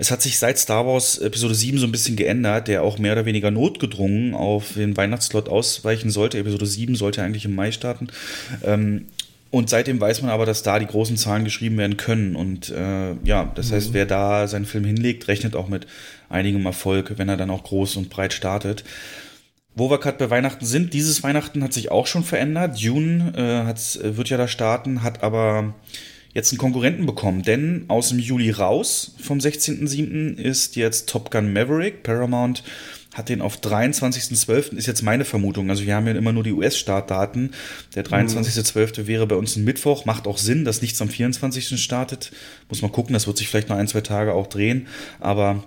[0.00, 3.12] Es hat sich seit Star Wars Episode 7 so ein bisschen geändert, der auch mehr
[3.12, 6.38] oder weniger notgedrungen auf den Weihnachtsslot ausweichen sollte.
[6.38, 8.06] Episode 7 sollte eigentlich im Mai starten.
[8.64, 9.06] Ähm,
[9.50, 12.36] und seitdem weiß man aber, dass da die großen Zahlen geschrieben werden können.
[12.36, 15.88] Und äh, ja, das heißt, wer da seinen Film hinlegt, rechnet auch mit
[16.28, 18.84] einigem Erfolg, wenn er dann auch groß und breit startet.
[19.74, 22.80] Wo wir gerade bei Weihnachten sind, dieses Weihnachten hat sich auch schon verändert.
[22.82, 25.74] Dune äh, äh, wird ja da starten, hat aber
[26.38, 30.36] jetzt einen Konkurrenten bekommen, denn aus dem Juli raus, vom 16.07.
[30.36, 32.04] ist jetzt Top Gun Maverick.
[32.04, 32.62] Paramount
[33.12, 34.76] hat den auf 23.12.
[34.76, 35.68] ist jetzt meine Vermutung.
[35.68, 37.50] Also wir haben ja immer nur die US-Startdaten.
[37.96, 39.08] Der 23.12.
[39.08, 40.04] wäre bei uns ein Mittwoch.
[40.04, 41.82] Macht auch Sinn, dass nichts am 24.
[41.82, 42.30] startet.
[42.68, 44.86] Muss man gucken, das wird sich vielleicht noch ein, zwei Tage auch drehen.
[45.18, 45.64] Aber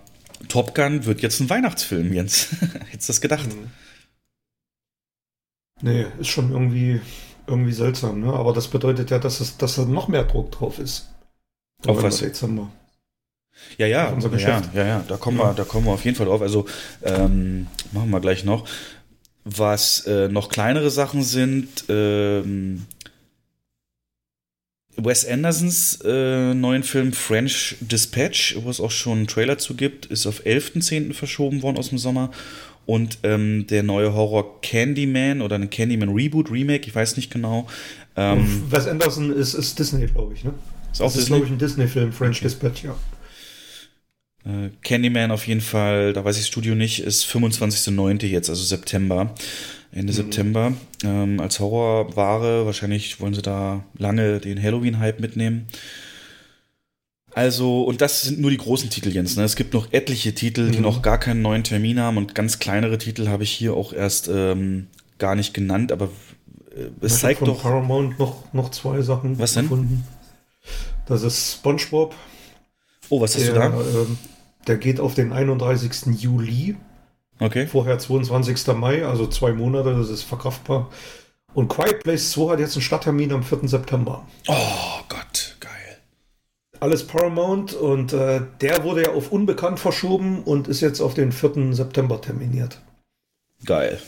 [0.48, 2.48] Top Gun wird jetzt ein Weihnachtsfilm, Jens.
[2.90, 3.50] Hättest du das gedacht?
[5.82, 7.02] Nee, ist schon irgendwie,
[7.52, 8.34] irgendwie seltsam, ne?
[8.34, 11.10] Aber das bedeutet ja, dass, es, dass da noch mehr Druck drauf ist.
[11.82, 12.20] Auf November, was?
[12.20, 12.70] Dezember.
[13.78, 14.70] Ja, ja, ja, Geschäft.
[14.74, 16.42] ja, ja, da kommen wir, da kommen wir auf jeden Fall drauf.
[16.42, 16.66] Also
[17.04, 18.68] ähm, machen wir gleich noch.
[19.44, 22.86] Was äh, noch kleinere Sachen sind, ähm,
[24.98, 30.06] Wes Andersons äh, neuen Film French Dispatch, wo es auch schon einen Trailer zu gibt,
[30.06, 31.14] ist auf 11.10.
[31.14, 32.32] verschoben worden aus dem Sommer.
[32.86, 37.68] Und ähm, der neue Horror Candyman oder ein Candyman Reboot, Remake, ich weiß nicht genau.
[38.16, 40.54] Ähm, Wes Anderson ist, ist Disney, glaube ich, ne?
[40.92, 41.38] ist auch Das ist, Disney?
[41.38, 42.96] glaube ich, ein Disney-Film, French Dispatch, ja.
[44.44, 48.26] Äh, Candyman auf jeden Fall, da weiß ich das Studio nicht, ist 25.09.
[48.26, 49.34] jetzt, also September.
[49.94, 50.74] Ende September.
[51.04, 55.68] Ähm, als Horrorware, wahrscheinlich wollen sie da lange den Halloween-Hype mitnehmen.
[57.34, 59.38] Also, und das sind nur die großen Titel, Jens.
[59.38, 59.44] Ne?
[59.44, 60.84] Es gibt noch etliche Titel, die Mhm.
[60.84, 64.28] noch gar keinen neuen Termin haben und ganz kleinere Titel habe ich hier auch erst
[64.28, 66.10] ähm, gar nicht genannt, aber
[66.76, 67.62] äh, es Ich zeigt von doch.
[67.62, 69.64] Paramount noch, noch zwei Sachen Was denn?
[69.64, 70.04] gefunden.
[71.06, 72.14] Das ist SpongeBob.
[73.10, 73.68] Oh, was hast Der, du da?
[74.02, 74.18] ähm,
[74.68, 76.20] der geht auf den 31.
[76.22, 76.76] Juli.
[77.40, 77.66] Okay.
[77.66, 78.68] Vorher 22.
[78.76, 80.90] Mai, also zwei Monate, das ist verkraftbar.
[81.54, 83.68] Und Quiet Place 2 hat jetzt einen Starttermin am 4.
[83.68, 84.26] September.
[84.48, 84.54] Oh
[85.10, 85.51] Gott.
[86.82, 91.32] Alles Paramount und äh, der wurde ja auf unbekannt verschoben und ist jetzt auf den
[91.32, 91.76] 4.
[91.76, 92.82] September terminiert.
[93.66, 94.02] Geil.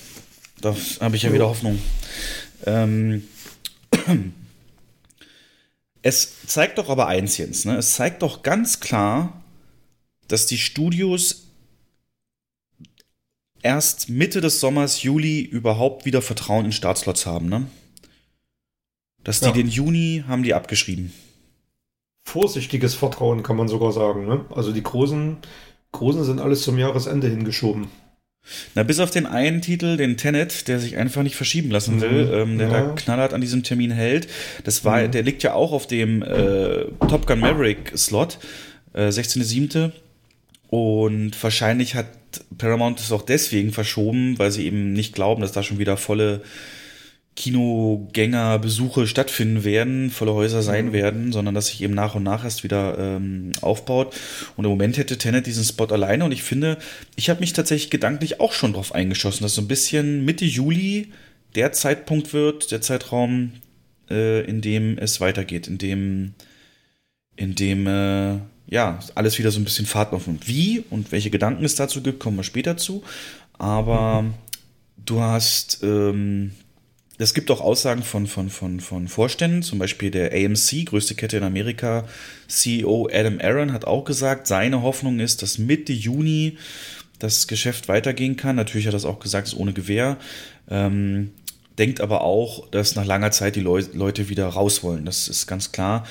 [0.60, 1.78] Da habe ich ja wieder Hoffnung.
[2.66, 3.28] Ähm,
[6.02, 7.64] es zeigt doch aber eins, Jens.
[7.66, 7.78] Ne?
[7.78, 9.44] Es zeigt doch ganz klar,
[10.28, 11.50] dass die Studios
[13.62, 17.50] erst Mitte des Sommers, Juli, überhaupt wieder Vertrauen in Startslots haben.
[17.50, 17.68] Ne?
[19.24, 19.52] Dass die Ja.
[19.52, 21.14] den Juni haben die abgeschrieben.
[22.26, 24.28] Vorsichtiges Vertrauen kann man sogar sagen.
[24.28, 24.46] Ne?
[24.56, 25.38] Also die großen,
[25.92, 27.88] großen sind alles zum Jahresende hingeschoben.
[28.76, 32.26] Na, bis auf den einen Titel, den Tenet, der sich einfach nicht verschieben lassen will,
[32.26, 32.34] Mhm.
[32.34, 32.74] ähm, der Ja.
[32.82, 34.28] da knallhart an diesem Termin hält.
[34.66, 35.12] Das war, Mhm.
[35.12, 38.40] der liegt ja auch auf dem äh, Top Gun Maverick Slot,
[38.94, 39.92] äh, 16.07.
[40.70, 42.08] Und wahrscheinlich hat
[42.58, 46.42] Paramount es auch deswegen verschoben, weil sie eben nicht glauben, dass da schon wieder volle
[47.36, 50.94] Kinogängerbesuche stattfinden werden, volle Häuser sein Mhm.
[50.94, 54.16] werden, sondern dass sich eben nach und nach erst wieder ähm, aufbaut.
[54.56, 56.78] Und im Moment hätte Tenet diesen Spot alleine und ich finde,
[57.16, 61.12] ich habe mich tatsächlich gedanklich auch schon drauf eingeschossen, dass so ein bisschen Mitte Juli
[61.56, 63.54] der Zeitpunkt wird, der Zeitraum,
[64.10, 66.34] äh, in dem es weitergeht, in dem,
[67.36, 70.48] in dem äh, ja alles wieder so ein bisschen Fahrt aufnimmt.
[70.48, 73.04] Wie und welche Gedanken es dazu gibt, kommen wir später zu.
[73.58, 74.26] Aber
[75.04, 76.52] du hast ähm,
[77.18, 81.38] es gibt auch Aussagen von, von, von, von Vorständen, zum Beispiel der AMC, größte Kette
[81.38, 82.06] in Amerika,
[82.48, 86.58] CEO Adam Aaron hat auch gesagt, seine Hoffnung ist, dass Mitte Juni
[87.20, 88.56] das Geschäft weitergehen kann.
[88.56, 90.18] Natürlich hat er das auch gesagt, ist ohne Gewehr.
[90.70, 91.32] Ähm,
[91.78, 95.06] denkt aber auch, dass nach langer Zeit die Leu Leute wieder raus wollen.
[95.06, 96.06] Das ist ganz klar.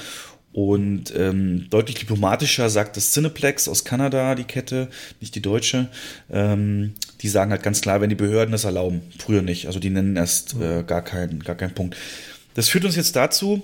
[0.52, 4.88] Und ähm, deutlich diplomatischer sagt das Cineplex aus Kanada, die Kette,
[5.20, 5.88] nicht die deutsche.
[6.30, 9.02] Ähm, die sagen halt ganz klar, wenn die Behörden das erlauben.
[9.18, 9.66] Früher nicht.
[9.66, 11.96] Also die nennen erst äh, gar, keinen, gar keinen Punkt.
[12.54, 13.62] Das führt uns jetzt dazu,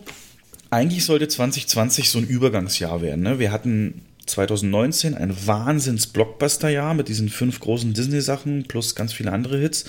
[0.70, 3.22] eigentlich sollte 2020 so ein Übergangsjahr werden.
[3.22, 3.38] Ne?
[3.38, 9.86] Wir hatten 2019 ein Wahnsinns-Blockbuster-Jahr mit diesen fünf großen Disney-Sachen plus ganz viele andere Hits.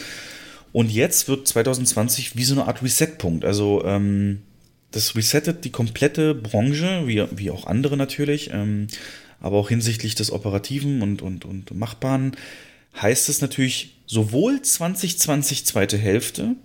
[0.72, 3.44] Und jetzt wird 2020 wie so eine Art Reset-Punkt.
[3.44, 4.42] Also ähm,
[4.92, 8.88] das resettet die komplette Branche, wie, wie auch andere natürlich, ähm,
[9.42, 12.36] aber auch hinsichtlich des Operativen und, und, und Machbaren
[12.96, 16.56] heißt es natürlich sowohl 2020 zweite Hälfte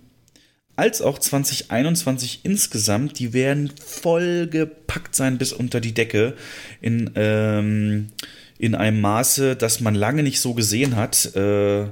[0.75, 6.35] als auch 2021 insgesamt, die werden voll gepackt sein bis unter die Decke
[6.81, 8.07] in, ähm,
[8.57, 11.33] in einem Maße, das man lange nicht so gesehen hat.
[11.35, 11.85] Äh,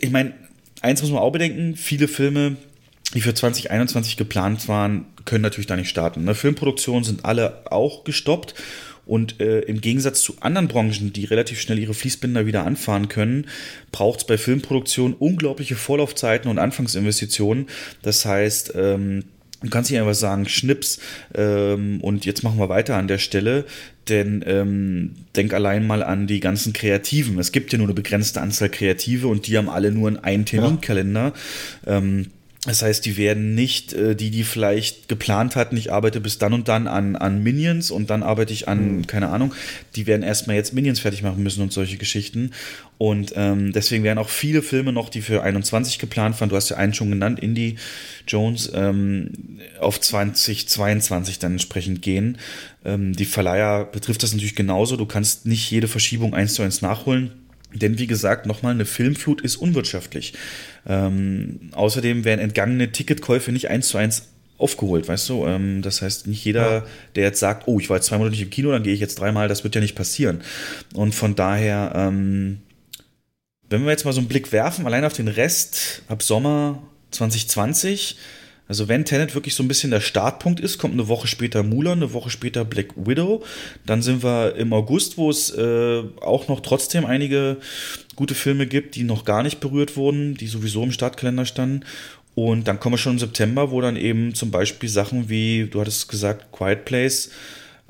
[0.00, 0.34] ich meine,
[0.80, 2.56] eins muss man auch bedenken, viele Filme
[3.14, 6.24] die für 2021 geplant waren, können natürlich da nicht starten.
[6.24, 6.34] Ne?
[6.34, 8.54] Filmproduktionen sind alle auch gestoppt.
[9.06, 13.46] Und äh, im Gegensatz zu anderen Branchen, die relativ schnell ihre Fließbinder wieder anfahren können,
[13.92, 17.66] braucht es bei Filmproduktionen unglaubliche Vorlaufzeiten und Anfangsinvestitionen.
[18.02, 19.24] Das heißt, ähm,
[19.64, 21.00] Du kannst nicht einfach sagen, Schnips
[21.34, 23.64] ähm, und jetzt machen wir weiter an der Stelle,
[24.10, 27.38] denn ähm, denk allein mal an die ganzen Kreativen.
[27.38, 31.32] Es gibt ja nur eine begrenzte Anzahl Kreative und die haben alle nur einen Terminkalender.
[31.86, 31.96] Ja.
[31.96, 32.26] Ähm,
[32.66, 36.54] das heißt, die werden nicht, äh, die, die vielleicht geplant hatten, ich arbeite bis dann
[36.54, 39.06] und dann an, an Minions und dann arbeite ich an, mhm.
[39.06, 39.54] keine Ahnung,
[39.96, 42.52] die werden erstmal jetzt Minions fertig machen müssen und solche Geschichten.
[42.96, 46.70] Und ähm, deswegen werden auch viele Filme noch, die für 21 geplant waren, du hast
[46.70, 47.76] ja einen schon genannt, Indie
[48.26, 52.38] Jones, ähm, auf 2022 dann entsprechend gehen.
[52.84, 54.96] Ähm, die Verleiher betrifft das natürlich genauso.
[54.96, 57.32] Du kannst nicht jede Verschiebung eins zu eins nachholen.
[57.74, 60.34] Denn wie gesagt, nochmal, eine Filmflut ist unwirtschaftlich.
[60.86, 65.46] Ähm, außerdem werden entgangene Ticketkäufe nicht eins zu eins aufgeholt, weißt du?
[65.46, 66.86] Ähm, das heißt, nicht jeder, ja.
[67.16, 69.18] der jetzt sagt, oh, ich war jetzt zweimal nicht im Kino, dann gehe ich jetzt
[69.18, 70.42] dreimal, das wird ja nicht passieren.
[70.94, 72.60] Und von daher, ähm,
[73.68, 78.16] wenn wir jetzt mal so einen Blick werfen, allein auf den Rest ab Sommer 2020,
[78.66, 81.98] also wenn Tenet wirklich so ein bisschen der Startpunkt ist, kommt eine Woche später Mulan,
[81.98, 83.44] eine Woche später Black Widow.
[83.84, 87.58] Dann sind wir im August, wo es äh, auch noch trotzdem einige
[88.16, 91.84] gute Filme gibt, die noch gar nicht berührt wurden, die sowieso im Startkalender standen.
[92.34, 95.80] Und dann kommen wir schon im September, wo dann eben zum Beispiel Sachen wie, du
[95.80, 97.30] hattest gesagt, Quiet Place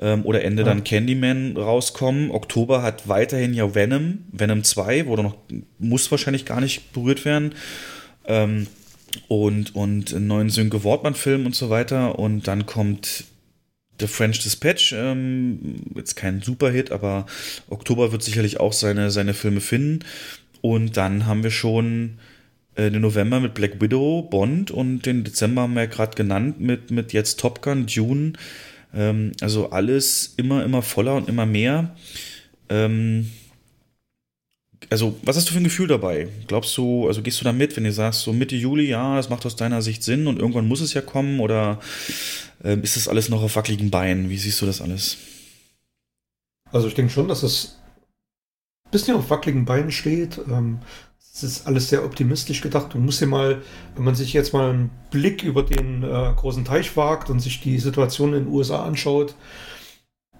[0.01, 0.69] ähm, oder Ende ja.
[0.69, 2.31] dann Candyman rauskommen.
[2.31, 5.37] Oktober hat weiterhin ja Venom, Venom 2, wo dann noch,
[5.79, 7.55] muss wahrscheinlich gar nicht berührt werden.
[8.27, 8.67] Ähm,
[9.29, 12.19] und, und einen neuen Sönke Wortmann-Film und so weiter.
[12.19, 13.25] Und dann kommt
[14.01, 17.27] The French Dispatch, ähm, jetzt kein Superhit, aber
[17.69, 20.01] Oktober wird sicherlich auch seine, seine Filme finden.
[20.61, 22.19] Und dann haben wir schon
[22.75, 26.61] äh, den November mit Black Widow, Bond und den Dezember haben wir ja gerade genannt
[26.61, 28.33] mit, mit jetzt Top Gun, Dune.
[28.95, 31.95] Ähm, also alles immer, immer voller und immer mehr.
[32.69, 33.31] Ähm,
[34.91, 36.29] also, was hast du für ein Gefühl dabei?
[36.47, 39.31] Glaubst du, also gehst du da mit, wenn du sagst, so Mitte Juli, ja, das
[39.31, 41.81] macht aus deiner Sicht Sinn und irgendwann muss es ja kommen oder
[42.63, 44.31] äh, ist das alles noch auf wackeligen Beinen?
[44.31, 45.17] Wie siehst du das alles?
[46.73, 47.79] Also, ich denke schon, dass es
[48.87, 50.41] ein bisschen auf wackeligen Beinen steht.
[50.49, 50.81] Ähm,
[51.35, 52.95] es ist alles sehr optimistisch gedacht.
[52.95, 53.63] Du musst dir mal,
[53.97, 57.61] wenn man sich jetzt mal einen Blick über den äh, großen Teich wagt und sich
[57.61, 59.35] die Situation in den USA anschaut,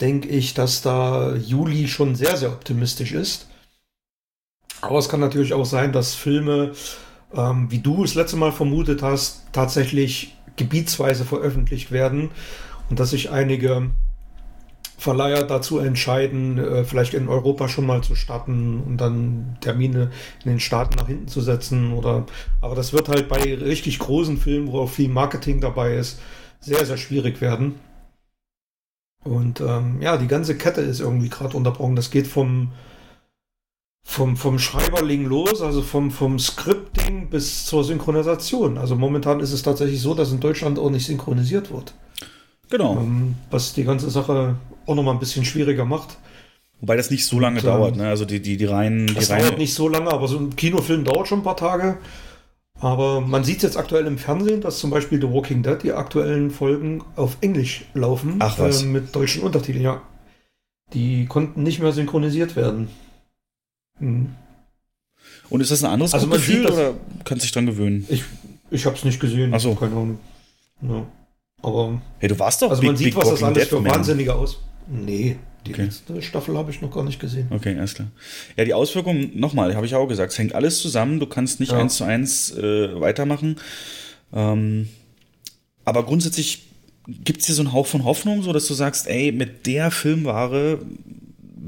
[0.01, 3.49] denke ich, dass da Juli schon sehr, sehr optimistisch ist.
[4.89, 6.73] Aber es kann natürlich auch sein, dass Filme,
[7.35, 12.31] ähm, wie du es letzte Mal vermutet hast, tatsächlich gebietsweise veröffentlicht werden
[12.91, 13.91] und dass sich einige
[14.97, 20.11] Verleiher dazu entscheiden, äh, vielleicht in Europa schon mal zu starten und dann Termine
[20.45, 21.93] in den Staaten nach hinten zu setzen.
[21.93, 22.25] Oder
[22.61, 26.21] aber das wird halt bei richtig großen Filmen, wo auch viel Marketing dabei ist,
[26.61, 27.75] sehr, sehr schwierig werden.
[29.25, 31.97] Und ähm, ja, die ganze Kette ist irgendwie gerade unterbrochen.
[31.97, 32.73] Das geht vom
[34.05, 38.79] vom, vom Schreiberling los, also vom, vom Scripting bis zur Synchronisation.
[38.79, 41.95] Also momentan ist es tatsächlich so, dass in Deutschland auch nicht synchronisiert wird.
[42.69, 42.99] Genau.
[42.99, 46.19] Ähm, was die ganze Sache auch nochmal ein bisschen schwieriger macht.
[46.81, 48.09] Wobei das nicht so lange Und, dauert, ne?
[48.09, 49.07] Also die, die, die reinen.
[49.15, 51.57] Das die reine dauert nicht so lange, aber so ein Kinofilm dauert schon ein paar
[51.57, 51.97] Tage.
[52.81, 56.51] Aber man sieht jetzt aktuell im Fernsehen, dass zum Beispiel The Walking Dead die aktuellen
[56.51, 58.37] Folgen auf Englisch laufen.
[58.41, 58.83] Ach was.
[58.83, 60.03] Äh, mit deutschen Untertiteln, ja.
[60.93, 62.89] Die konnten nicht mehr synchronisiert werden.
[63.99, 64.35] Mhm.
[65.51, 68.07] Und ist das ein anderes Also man Gefühl sieht das- oder kannst dich dran gewöhnen?
[68.09, 68.23] Ich,
[68.71, 69.53] ich habe es nicht gesehen.
[69.55, 69.75] Ach so.
[69.75, 70.19] Keine Ahnung.
[70.83, 71.07] Ja.
[71.63, 73.69] Aber Hey, du warst doch also Big, man sieht, Big was das Walking alles Dead
[73.71, 73.95] für Man.
[73.95, 74.59] Wahnsinnige aus.
[74.89, 75.85] Nee, die Okay.
[75.85, 77.47] letzte Staffel habe ich noch gar nicht gesehen.
[77.51, 78.09] Okay, alles klar.
[78.57, 81.73] Ja, die Auswirkungen, nochmal, habe ich auch gesagt, es hängt alles zusammen, du kannst nicht
[81.73, 81.79] Ja.
[81.79, 83.57] eins zu eins äh, weitermachen.
[84.35, 84.89] Ähm,
[85.87, 86.65] aber grundsätzlich
[87.07, 89.91] gibt es dir so einen Hauch von Hoffnung, so dass du sagst, ey, mit der
[89.91, 90.81] Filmware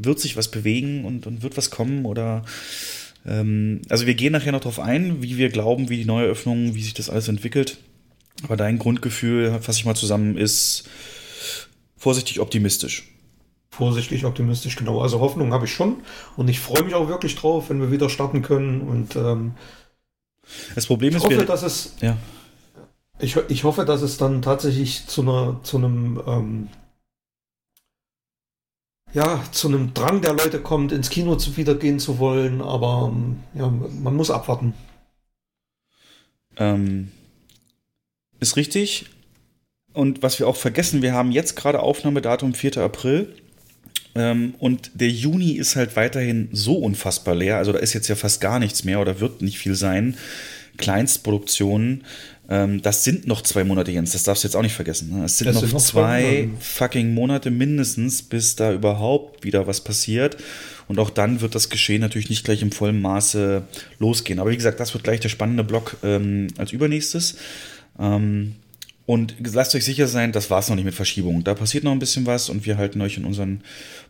[0.04, 2.44] wird sich was bewegen und, und wird was kommen oder
[3.26, 6.82] ähm, also wir gehen nachher noch drauf ein, wie wir glauben, wie die Neueröffnung, wie
[6.82, 7.78] sich das alles entwickelt.
[8.42, 10.88] Aber dein Grundgefühl, fasse ich mal zusammen, ist
[11.96, 13.11] vorsichtig optimistisch.
[13.70, 15.00] Vorsichtig optimistisch, genau.
[15.00, 15.96] Also Hoffnung habe ich schon.
[16.37, 18.82] Und ich freue mich auch wirklich drauf, wenn wir wieder starten können.
[18.82, 19.54] Und ähm,
[20.74, 22.16] Das Problem ich ist, hoffe, wir, dass es ja,
[23.18, 26.68] Ich, ich hoffe, dass es dann tatsächlich zu einer, zu einem, ähm,
[29.16, 33.11] ja, zu einem Drang der Leute kommt, ins Kino zu wieder gehen zu wollen, aber
[33.11, 34.74] ähm, ja, man muss abwarten.
[36.59, 37.11] Ähm,
[38.40, 39.07] ist richtig.
[39.94, 42.76] Und was wir auch vergessen, wir haben jetzt gerade Aufnahmedatum 4.
[42.76, 43.35] April.
[44.14, 47.57] Ähm, und der Juni ist halt weiterhin so unfassbar leer.
[47.57, 50.18] Also da ist jetzt ja fast gar nichts mehr oder wird nicht viel sein.
[50.76, 52.05] Kleinstproduktionen.
[52.48, 54.12] Ähm, das sind noch zwei Monate, Jens.
[54.12, 55.18] Das darfst du jetzt auch nicht vergessen.
[55.18, 55.24] Ne?
[55.24, 60.37] Es sind noch noch zwei fucking Monate mindestens, bis da überhaupt wieder was passiert.
[60.88, 63.62] Und auch dann wird das Geschehen natürlich nicht gleich im vollen Maße
[63.98, 64.38] losgehen.
[64.38, 67.37] Aber wie gesagt, das wird gleich der spannende Block ähm, als übernächstes.
[67.98, 68.54] Ähm,
[69.06, 71.44] und lasst euch sicher sein, das war es noch nicht mit Verschiebung.
[71.44, 73.62] Da passiert noch ein bisschen was und wir halten euch in unseren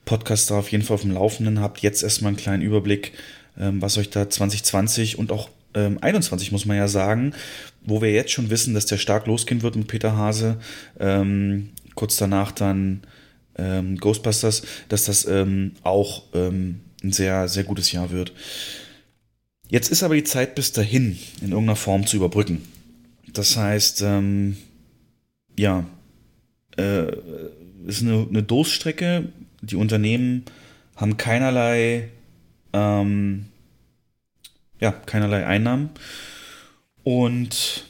[0.07, 1.61] Podcast da auf jeden Fall auf dem Laufenden.
[1.61, 3.13] Habt jetzt erstmal einen kleinen Überblick,
[3.59, 7.35] ähm, was euch da 2020 und auch 21 muss man ja sagen,
[7.83, 10.59] wo wir jetzt schon wissen, dass der stark losgehen wird mit Peter Hase.
[10.99, 13.03] Ähm, kurz danach dann
[13.59, 18.33] ähm, Ghostbusters, dass das ähm, auch ähm, ein sehr, sehr gutes Jahr wird.
[19.69, 22.63] Jetzt ist aber die Zeit bis dahin in irgendeiner Form zu überbrücken.
[23.33, 24.57] Das heißt, ähm,
[25.59, 25.85] ja,
[26.77, 27.07] äh,
[27.87, 29.29] ist eine, eine Durststrecke.
[29.63, 30.45] Die Unternehmen
[30.95, 32.09] haben keinerlei,
[32.73, 33.47] ähm,
[34.81, 35.91] ja, keinerlei Einnahmen.
[37.03, 37.85] Und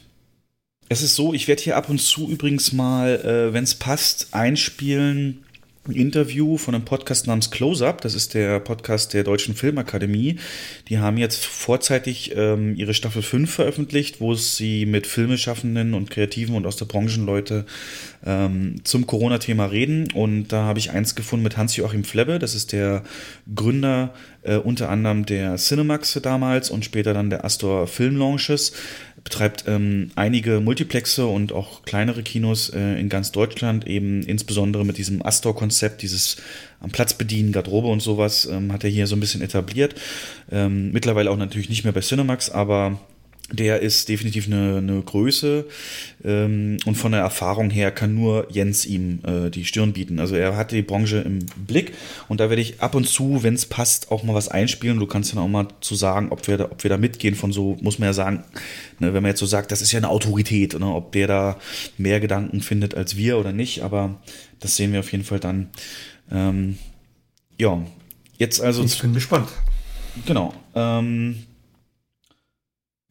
[0.89, 4.33] es ist so, ich werde hier ab und zu übrigens mal, äh, wenn es passt,
[4.33, 5.46] einspielen ein
[5.95, 8.01] Interview von einem Podcast namens Close Up.
[8.01, 10.37] Das ist der Podcast der Deutschen Filmakademie.
[10.89, 16.55] Die haben jetzt vorzeitig ähm, ihre Staffel 5 veröffentlicht, wo sie mit Filmeschaffenden und Kreativen
[16.55, 17.65] und aus der Branchenleute
[18.25, 20.11] ähm, zum Corona-Thema reden.
[20.13, 22.39] Und da habe ich eins gefunden mit Hans-Joachim Flebbe.
[22.39, 23.03] Das ist der
[23.53, 28.73] Gründer äh, unter anderem der Cinemax damals und später dann der Astor Film Launches
[29.27, 34.97] betreibt ähm, einige Multiplexe und auch kleinere Kinos äh, in ganz Deutschland, eben insbesondere mit
[34.97, 36.37] diesem Astor-Konzept, dieses
[36.79, 39.95] am Platz bedienen, Garderobe und sowas, ähm, hat er hier so ein bisschen etabliert.
[40.49, 43.01] Ähm, mittlerweile auch natürlich nicht mehr bei Cinemax, aber
[43.51, 45.65] der ist definitiv eine, eine Größe
[46.25, 50.19] ähm, und von der Erfahrung her kann nur Jens ihm äh, die Stirn bieten.
[50.19, 51.93] Also er hat die Branche im Blick
[52.27, 54.99] und da werde ich ab und zu, wenn es passt, auch mal was einspielen.
[54.99, 57.35] Du kannst dann auch mal zu sagen, ob wir da, ob wir da mitgehen.
[57.35, 58.43] Von so muss man ja sagen,
[58.99, 61.57] ne, wenn man jetzt so sagt, das ist ja eine Autorität, ne, ob der da
[61.97, 63.81] mehr Gedanken findet als wir oder nicht.
[63.81, 64.21] Aber
[64.59, 65.69] das sehen wir auf jeden Fall dann.
[66.29, 66.77] Ähm,
[67.57, 67.81] ja,
[68.37, 69.47] jetzt also Ich bin gespannt.
[70.25, 70.53] Genau.
[70.75, 71.45] Ähm,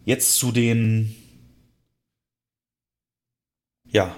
[0.06, 1.14] jetzt zu den
[3.86, 4.16] ja,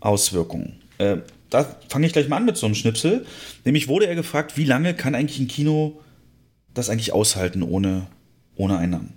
[0.00, 0.82] Auswirkungen.
[0.98, 1.18] Äh,
[1.50, 3.26] da fange ich gleich mal an mit so einem Schnipsel.
[3.64, 6.00] Nämlich wurde er gefragt, wie lange kann eigentlich ein Kino
[6.74, 8.06] das eigentlich aushalten ohne,
[8.56, 9.14] ohne Einnahmen?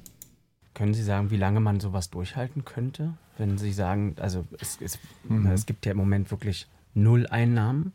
[0.74, 3.14] Können Sie sagen, wie lange man sowas durchhalten könnte?
[3.38, 5.48] Wenn Sie sagen, also es, es, Mhm.
[5.48, 7.94] es gibt ja im Moment wirklich null Einnahmen.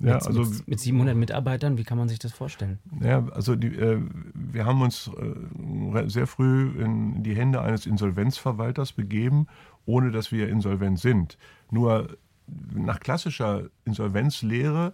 [0.00, 2.78] Ja, mit, also- mit, mit 700 Mitarbeitern, wie kann man sich das vorstellen?
[3.00, 4.00] Ja, also die, äh,
[4.34, 9.46] wir haben uns äh, sehr früh in die Hände eines Insolvenzverwalters begeben,
[9.86, 11.38] ohne dass wir insolvent sind.
[11.70, 12.16] Nur
[12.74, 14.92] nach klassischer Insolvenzlehre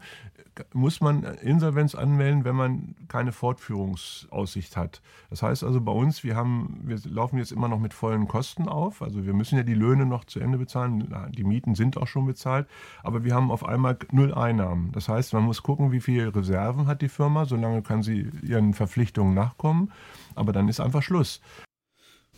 [0.73, 5.03] muss man Insolvenz anmelden, wenn man keine Fortführungsaussicht hat.
[5.31, 8.69] Das heißt also bei uns, wir haben, wir laufen jetzt immer noch mit vollen Kosten
[8.69, 9.03] auf.
[9.03, 11.13] Also wir müssen ja die Löhne noch zu Ende bezahlen.
[11.37, 12.69] Die Mieten sind auch schon bezahlt,
[13.03, 14.93] aber wir haben auf einmal null Einnahmen.
[14.93, 17.45] Das heißt, man muss gucken, wie viele Reserven hat die Firma.
[17.45, 19.93] Solange kann sie ihren Verpflichtungen nachkommen.
[20.35, 21.41] Aber dann ist einfach Schluss.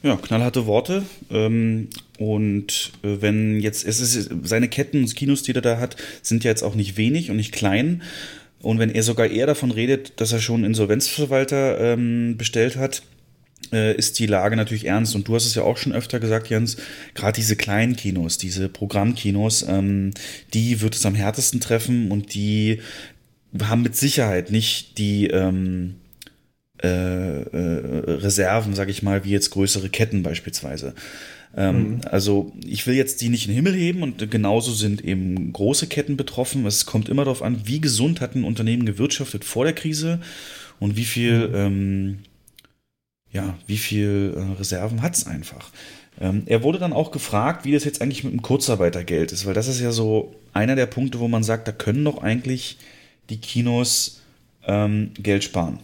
[0.03, 1.05] Ja, knallharte Worte.
[1.31, 1.89] Ähm,
[2.19, 6.45] und äh, wenn jetzt, es ist seine Ketten und Kinos, die er da hat, sind
[6.45, 8.03] ja jetzt auch nicht wenig und nicht klein.
[8.61, 13.03] Und wenn er sogar eher davon redet, dass er schon Insolvenzverwalter ähm, bestellt hat,
[13.73, 15.15] äh, ist die Lage natürlich ernst.
[15.15, 16.77] Und du hast es ja auch schon öfter gesagt, Jens,
[17.15, 20.13] gerade diese kleinen Kinos, diese Programmkinos, ähm,
[20.55, 22.81] die wird es am härtesten treffen und die
[23.63, 25.97] haben mit Sicherheit nicht die, ähm,
[26.87, 30.95] äh, äh, Reserven, sage ich mal, wie jetzt größere Ketten beispielsweise.
[31.57, 32.01] Ähm, mhm.
[32.11, 35.87] Also ich will jetzt die nicht in den Himmel heben und genauso sind eben große
[35.87, 36.67] Ketten betroffen.
[36.67, 40.21] Es kommt immer darauf an, wie gesund hat ein Unternehmen gewirtschaftet vor der Krise
[40.79, 41.55] und wie viel, mhm.
[41.55, 42.19] ähm,
[43.33, 45.71] ja, wie viel äh, Reserven hat es einfach.
[46.21, 49.55] Ähm, er wurde dann auch gefragt, wie das jetzt eigentlich mit dem Kurzarbeitergeld ist, weil
[49.55, 52.79] das ist ja so einer der Punkte, wo man sagt, da können doch eigentlich
[53.29, 54.23] die Kinos
[54.67, 55.79] ähm, Geld sparen.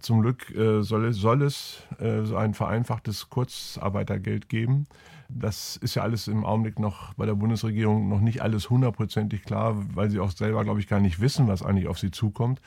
[0.00, 4.86] Zum Glück äh, soll es, soll es äh, so ein vereinfachtes Kurzarbeitergeld geben.
[5.28, 9.74] Das ist ja alles im Augenblick noch bei der Bundesregierung noch nicht alles hundertprozentig klar,
[9.94, 12.60] weil sie auch selber, glaube ich, gar nicht wissen, was eigentlich auf sie zukommt.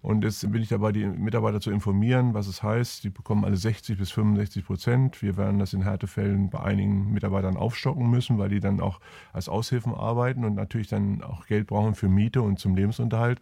[0.00, 3.02] Und jetzt bin ich dabei, die Mitarbeiter zu informieren, was es heißt.
[3.02, 5.22] Die bekommen alle 60 bis 65 Prozent.
[5.22, 9.00] Wir werden das in Härtefällen bei einigen Mitarbeitern aufstocken müssen, weil die dann auch
[9.32, 13.40] als Aushilfen arbeiten und natürlich dann auch Geld brauchen für Miete und zum Lebensunterhalt.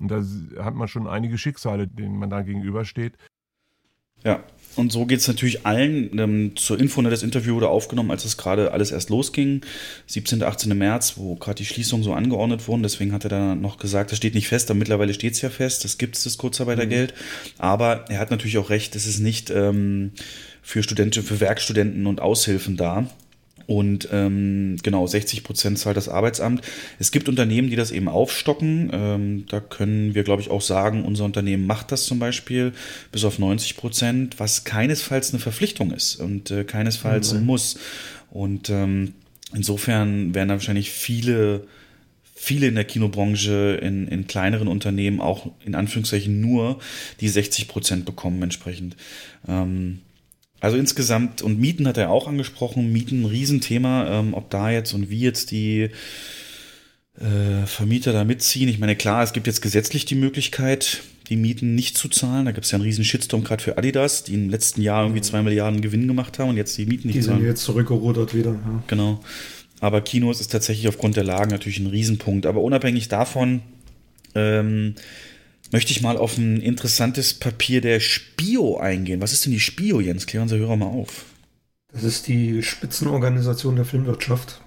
[0.00, 0.22] Und da
[0.64, 3.18] hat man schon einige Schicksale, denen man da gegenübersteht.
[4.24, 4.42] Ja,
[4.78, 6.18] und so geht es natürlich allen.
[6.18, 9.62] Ähm, zur Info, ne, das Interview wurde aufgenommen, als es gerade alles erst losging,
[10.06, 10.42] 17.
[10.42, 10.76] 18.
[10.76, 12.82] März, wo gerade die Schließungen so angeordnet wurden.
[12.82, 15.50] Deswegen hat er dann noch gesagt, das steht nicht fest, aber mittlerweile steht es ja
[15.50, 17.12] fest, das gibt es, das Kurzarbeitergeld.
[17.12, 17.52] Mhm.
[17.58, 20.12] Aber er hat natürlich auch recht, es ist nicht ähm,
[20.62, 23.08] für Studenten, für Werkstudenten und Aushilfen da.
[23.68, 26.62] Und ähm, genau, 60 Prozent zahlt das Arbeitsamt.
[26.98, 28.88] Es gibt Unternehmen, die das eben aufstocken.
[28.90, 32.72] Ähm, da können wir, glaube ich, auch sagen, unser Unternehmen macht das zum Beispiel
[33.12, 37.44] bis auf 90 Prozent, was keinesfalls eine Verpflichtung ist und äh, keinesfalls mhm.
[37.44, 37.78] muss.
[38.30, 39.12] Und ähm,
[39.54, 41.66] insofern werden da wahrscheinlich viele
[42.34, 46.78] viele in der Kinobranche, in, in kleineren Unternehmen auch in Anführungszeichen nur
[47.20, 48.96] die 60 Prozent bekommen entsprechend.
[49.46, 49.98] Ähm,
[50.60, 54.92] also insgesamt, und Mieten hat er auch angesprochen, Mieten ein Riesenthema, ähm, ob da jetzt
[54.92, 55.90] und wie jetzt die
[57.20, 58.68] äh, Vermieter da mitziehen.
[58.68, 62.46] Ich meine, klar, es gibt jetzt gesetzlich die Möglichkeit, die Mieten nicht zu zahlen.
[62.46, 65.20] Da gibt es ja einen riesen Shitstorm gerade für Adidas, die im letzten Jahr irgendwie
[65.20, 67.38] zwei Milliarden Gewinn gemacht haben und jetzt die Mieten nicht die zahlen.
[67.38, 68.52] Die sind jetzt zurückgerudert wieder.
[68.52, 68.82] Ja.
[68.86, 69.20] Genau.
[69.80, 72.46] Aber Kinos ist tatsächlich aufgrund der Lagen natürlich ein Riesenpunkt.
[72.46, 73.60] Aber unabhängig davon,
[74.34, 74.94] ähm,
[75.70, 79.20] möchte ich mal auf ein interessantes Papier der Spio eingehen.
[79.20, 80.26] Was ist denn die Spio, Jens?
[80.26, 81.24] Klären unsere Hörer mal auf.
[81.92, 84.60] Das ist die Spitzenorganisation der Filmwirtschaft.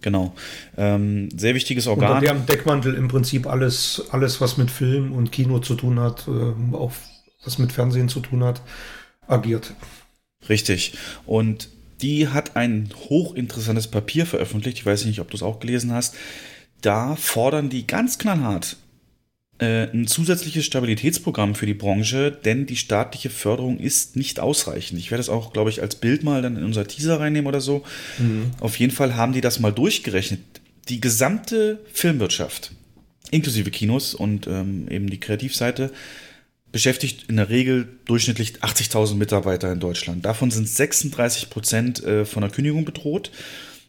[0.00, 0.34] Genau.
[0.76, 2.10] Ähm, sehr wichtiges Organ.
[2.10, 6.28] Unter deren Deckmantel im Prinzip alles, alles, was mit Film und Kino zu tun hat,
[6.28, 6.92] äh, auch
[7.44, 8.60] was mit Fernsehen zu tun hat,
[9.26, 9.72] agiert.
[10.48, 10.94] Richtig.
[11.26, 11.68] Und
[12.02, 14.78] die hat ein hochinteressantes Papier veröffentlicht.
[14.78, 16.16] Ich weiß nicht, ob du es auch gelesen hast.
[16.82, 18.76] Da fordern die ganz knallhart
[19.64, 24.98] ein zusätzliches Stabilitätsprogramm für die Branche, denn die staatliche Förderung ist nicht ausreichend.
[24.98, 27.60] Ich werde es auch, glaube ich, als Bild mal dann in unser Teaser reinnehmen oder
[27.60, 27.84] so.
[28.18, 28.50] Mhm.
[28.60, 30.40] Auf jeden Fall haben die das mal durchgerechnet.
[30.88, 32.72] Die gesamte Filmwirtschaft,
[33.30, 35.90] inklusive Kinos und ähm, eben die Kreativseite,
[36.72, 40.24] beschäftigt in der Regel durchschnittlich 80.000 Mitarbeiter in Deutschland.
[40.24, 43.30] Davon sind 36 Prozent äh, von der Kündigung bedroht.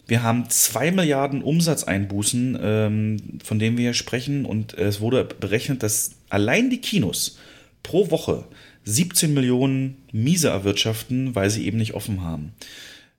[0.07, 4.45] Wir haben zwei Milliarden Umsatzeinbußen, ähm, von denen wir hier sprechen.
[4.45, 7.37] Und es wurde berechnet, dass allein die Kinos
[7.81, 8.45] pro Woche
[8.85, 12.53] 17 Millionen Miese erwirtschaften, weil sie eben nicht offen haben.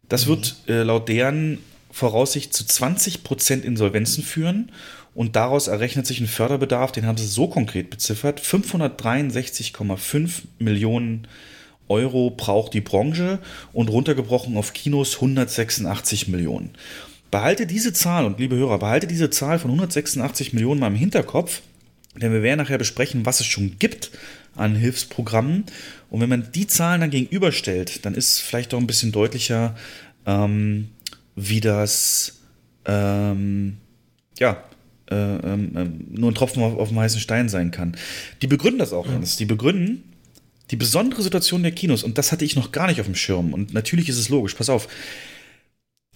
[0.08, 0.30] Das mhm.
[0.30, 1.58] wird äh, laut deren
[1.90, 4.70] Voraussicht zu 20 Prozent Insolvenzen führen.
[5.14, 11.55] Und daraus errechnet sich ein Förderbedarf, den haben sie so konkret beziffert, 563,5 Millionen Euro
[11.88, 13.38] Euro braucht die Branche
[13.72, 16.70] und runtergebrochen auf Kinos 186 Millionen.
[17.30, 21.62] Behalte diese Zahl und liebe Hörer, behalte diese Zahl von 186 Millionen mal im Hinterkopf,
[22.14, 24.10] denn wir werden nachher besprechen, was es schon gibt
[24.54, 25.64] an Hilfsprogrammen.
[26.08, 29.76] Und wenn man die Zahlen dann gegenüberstellt, dann ist vielleicht auch ein bisschen deutlicher,
[30.24, 30.88] ähm,
[31.34, 32.40] wie das
[32.86, 33.76] ähm,
[34.38, 34.62] ja,
[35.10, 37.96] äh, ähm, nur ein Tropfen auf, auf dem heißen Stein sein kann.
[38.42, 39.06] Die begründen das auch.
[39.06, 39.18] Ja.
[39.38, 40.04] Die begründen,
[40.70, 43.52] die besondere Situation der Kinos, und das hatte ich noch gar nicht auf dem Schirm,
[43.52, 44.88] und natürlich ist es logisch, pass auf,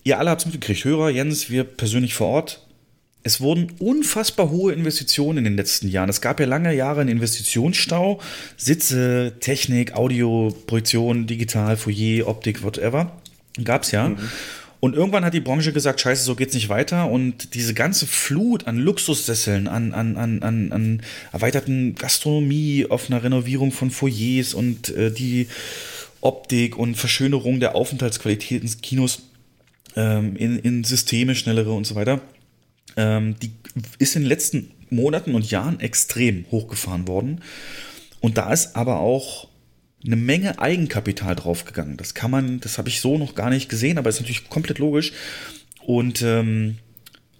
[0.05, 2.67] ihr alle habt es mitgekriegt, Hörer, Jens, wir persönlich vor Ort,
[3.23, 6.09] es wurden unfassbar hohe Investitionen in den letzten Jahren.
[6.09, 8.19] Es gab ja lange Jahre einen Investitionsstau.
[8.57, 13.13] Sitze, Technik, Audio, Projektion, Digital, Foyer, Optik, whatever.
[13.63, 14.09] Gab es ja.
[14.09, 14.19] Mhm.
[14.81, 17.11] Und irgendwann hat die Branche gesagt, scheiße, so geht's nicht weiter.
[17.11, 21.03] Und diese ganze Flut an Luxussesseln, an, an, an, an, an
[21.33, 25.49] erweiterten Gastronomie, offener Renovierung von Foyers und äh, die
[26.22, 29.22] Optik und Verschönerung der Aufenthaltsqualität ins Kinos
[29.97, 32.20] ähm, in, in Systeme, schnellere und so weiter,
[32.97, 33.53] ähm, die
[33.99, 37.43] ist in den letzten Monaten und Jahren extrem hochgefahren worden.
[38.20, 39.49] Und da ist aber auch
[40.05, 41.97] eine Menge Eigenkapital draufgegangen.
[41.97, 44.79] Das kann man, das habe ich so noch gar nicht gesehen, aber ist natürlich komplett
[44.79, 45.13] logisch.
[45.85, 46.79] Und ähm,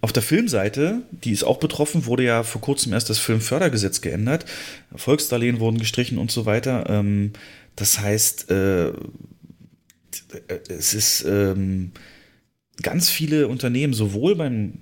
[0.01, 4.45] auf der Filmseite, die ist auch betroffen, wurde ja vor kurzem erst das Filmfördergesetz geändert.
[4.95, 6.89] Volksdarlehen wurden gestrichen und so weiter.
[6.89, 7.33] Ähm,
[7.75, 8.91] das heißt, äh,
[10.69, 11.91] es ist ähm,
[12.81, 14.79] ganz viele Unternehmen, sowohl beim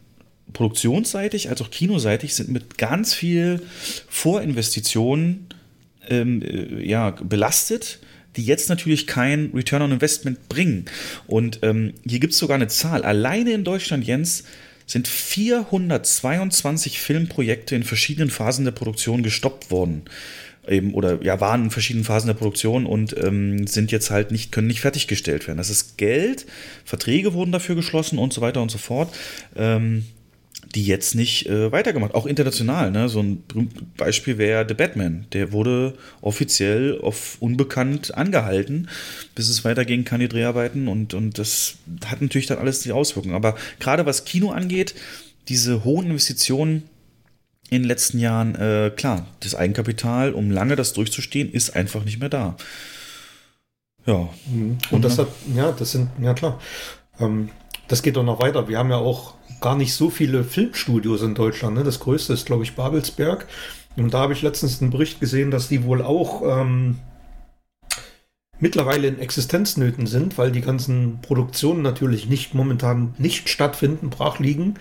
[0.54, 3.62] produktionsseitig als auch kinoseitig, sind mit ganz viel
[4.08, 5.48] Vorinvestitionen
[6.10, 8.00] ähm, äh, ja, belastet
[8.36, 10.86] die jetzt natürlich kein Return on Investment bringen.
[11.28, 13.04] Und ähm, hier gibt es sogar eine Zahl.
[13.04, 14.44] Alleine in Deutschland, Jens,
[14.86, 20.04] sind 422 Filmprojekte in verschiedenen Phasen der Produktion gestoppt worden.
[20.68, 24.52] Eben, oder ja, waren in verschiedenen Phasen der Produktion und ähm, sind jetzt halt nicht,
[24.52, 25.58] können nicht fertiggestellt werden.
[25.58, 26.46] Das ist Geld,
[26.86, 29.14] Verträge wurden dafür geschlossen und so weiter und so fort.
[29.56, 30.06] Ähm,
[30.76, 32.14] die jetzt nicht äh, weitergemacht.
[32.14, 32.92] Auch international.
[32.92, 33.10] Ne?
[33.10, 33.44] So ein
[33.98, 35.26] Beispiel wäre The Batman.
[35.34, 38.88] Der wurde offiziell auf unbekannt angehalten,
[39.36, 40.88] bis es weitergehen kann, die Dreharbeiten.
[40.88, 43.36] Und, und das hat natürlich dann alles die Auswirkungen.
[43.36, 44.96] Aber gerade was Kino angeht,
[45.48, 46.84] diese hohen Investitionen
[47.70, 52.20] in den letzten Jahren, äh, klar, das Eigenkapital, um lange das durchzustehen, ist einfach nicht
[52.20, 52.56] mehr da.
[54.06, 54.30] Ja.
[54.52, 54.78] Mhm.
[54.92, 56.60] Und das hat, ja, das sind, ja klar.
[57.20, 57.50] Ähm,
[57.88, 58.68] das geht doch noch weiter.
[58.68, 61.76] Wir haben ja auch gar nicht so viele Filmstudios in Deutschland.
[61.76, 61.84] Ne?
[61.84, 63.48] Das größte ist, glaube ich, Babelsberg.
[63.98, 67.00] Und da habe ich letztens einen Bericht gesehen, dass die wohl auch ähm,
[68.60, 74.76] mittlerweile in Existenznöten sind, weil die ganzen Produktionen natürlich nicht momentan nicht stattfinden, brach liegen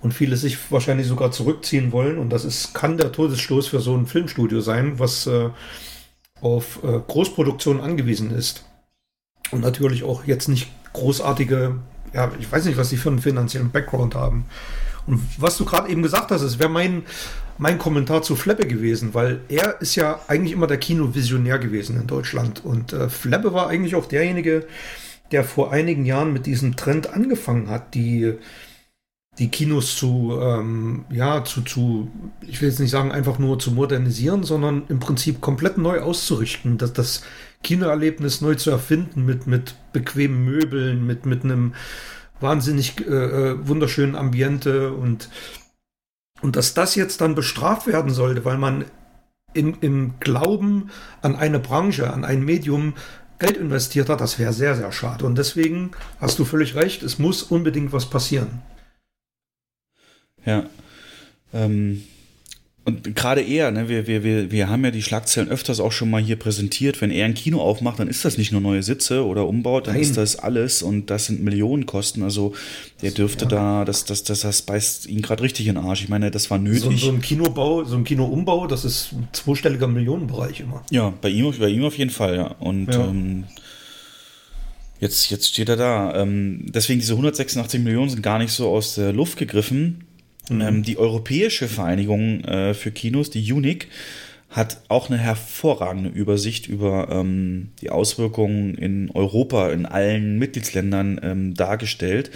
[0.00, 2.18] und viele sich wahrscheinlich sogar zurückziehen wollen.
[2.18, 5.50] Und das ist, kann der Todesstoß für so ein Filmstudio sein, was äh,
[6.40, 8.64] auf äh, Großproduktion angewiesen ist.
[9.50, 11.78] Und natürlich auch jetzt nicht großartige
[12.16, 14.46] ja, ich weiß nicht, was die für einen finanziellen Background haben.
[15.06, 17.02] Und was du gerade eben gesagt hast, es wäre mein,
[17.58, 22.06] mein Kommentar zu Fleppe gewesen, weil er ist ja eigentlich immer der Kinovisionär gewesen in
[22.06, 22.64] Deutschland.
[22.64, 24.66] Und äh, Fleppe war eigentlich auch derjenige,
[25.30, 28.32] der vor einigen Jahren mit diesem Trend angefangen hat, die,
[29.38, 32.10] die Kinos zu, ähm, ja, zu, zu,
[32.40, 36.78] ich will jetzt nicht sagen, einfach nur zu modernisieren, sondern im Prinzip komplett neu auszurichten.
[36.78, 37.22] Das, das
[37.66, 41.74] Kinoerlebnis neu zu erfinden mit, mit bequemen Möbeln, mit, mit einem
[42.38, 45.28] wahnsinnig äh, äh, wunderschönen Ambiente und,
[46.42, 48.84] und dass das jetzt dann bestraft werden sollte, weil man
[49.52, 50.90] in, im Glauben
[51.22, 52.94] an eine Branche, an ein Medium
[53.40, 55.26] Geld investiert hat, das wäre sehr, sehr schade.
[55.26, 55.90] Und deswegen
[56.20, 58.62] hast du völlig recht, es muss unbedingt was passieren.
[60.44, 60.66] Ja.
[61.52, 62.04] Ähm,
[62.86, 66.08] und gerade er, ne, wir, wir, wir, wir haben ja die Schlagzeilen öfters auch schon
[66.08, 67.00] mal hier präsentiert.
[67.00, 69.94] Wenn er ein Kino aufmacht, dann ist das nicht nur neue Sitze oder umbaut, dann
[69.94, 70.02] Nein.
[70.02, 72.22] ist das alles und das sind Millionenkosten.
[72.22, 72.54] Also
[73.02, 73.50] der dürfte ja.
[73.50, 76.04] da, das, das, das, das beißt ihn gerade richtig in den Arsch.
[76.04, 76.82] Ich meine, das war nötig.
[76.82, 80.84] So, so ein Kinobau, so ein Kinoumbau, das ist ein zweistelliger Millionenbereich immer.
[80.90, 82.54] Ja, bei ihm, bei ihm auf jeden Fall, ja.
[82.60, 83.04] Und ja.
[83.04, 83.46] Ähm,
[85.00, 86.22] jetzt, jetzt steht er da.
[86.22, 90.05] Ähm, deswegen diese 186 Millionen sind gar nicht so aus der Luft gegriffen
[90.50, 90.60] Mhm.
[90.60, 93.88] Ähm, die Europäische Vereinigung äh, für Kinos, die UNIC,
[94.48, 101.54] hat auch eine hervorragende Übersicht über ähm, die Auswirkungen in Europa, in allen Mitgliedsländern ähm,
[101.54, 102.30] dargestellt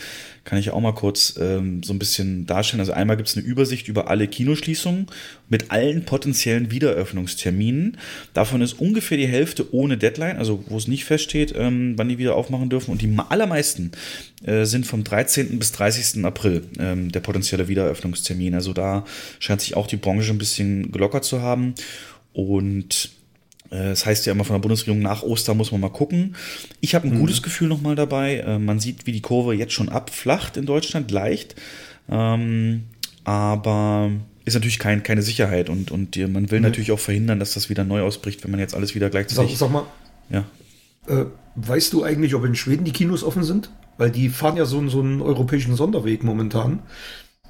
[0.45, 2.80] kann ich auch mal kurz ähm, so ein bisschen darstellen.
[2.80, 5.07] Also einmal gibt es eine Übersicht über alle Kinoschließungen
[5.49, 7.99] mit allen potenziellen Wiederöffnungsterminen.
[8.34, 12.18] Davon ist ungefähr die Hälfte ohne Deadline, also wo es nicht feststeht, ähm, wann die
[12.18, 12.91] wieder aufmachen dürfen.
[12.91, 13.93] Und die allermeisten
[14.45, 15.59] äh, sind vom 13.
[15.59, 16.24] bis 30.
[16.24, 18.55] April ähm, der potenzielle Wiederöffnungstermin.
[18.55, 19.05] Also da
[19.38, 21.74] scheint sich auch die Branche ein bisschen gelockert zu haben.
[22.32, 23.11] Und
[23.70, 26.34] das heißt ja immer von der Bundesregierung, nach Ostern muss man mal gucken.
[26.80, 27.20] Ich habe ein mhm.
[27.20, 28.38] gutes Gefühl nochmal dabei.
[28.38, 31.54] Äh, man sieht, wie die Kurve jetzt schon abflacht in Deutschland, leicht.
[32.08, 32.84] Ähm,
[33.24, 34.10] aber
[34.44, 36.64] ist natürlich kein, keine Sicherheit und, und man will mhm.
[36.64, 39.56] natürlich auch verhindern, dass das wieder neu ausbricht, wenn man jetzt alles wieder gleichzeitig.
[39.56, 39.84] Sag, sag mal,
[40.30, 40.44] ja.
[41.06, 43.70] Äh, weißt du eigentlich, ob in Schweden die Kinos offen sind?
[43.98, 46.80] Weil die fahren ja so, so einen europäischen Sonderweg momentan.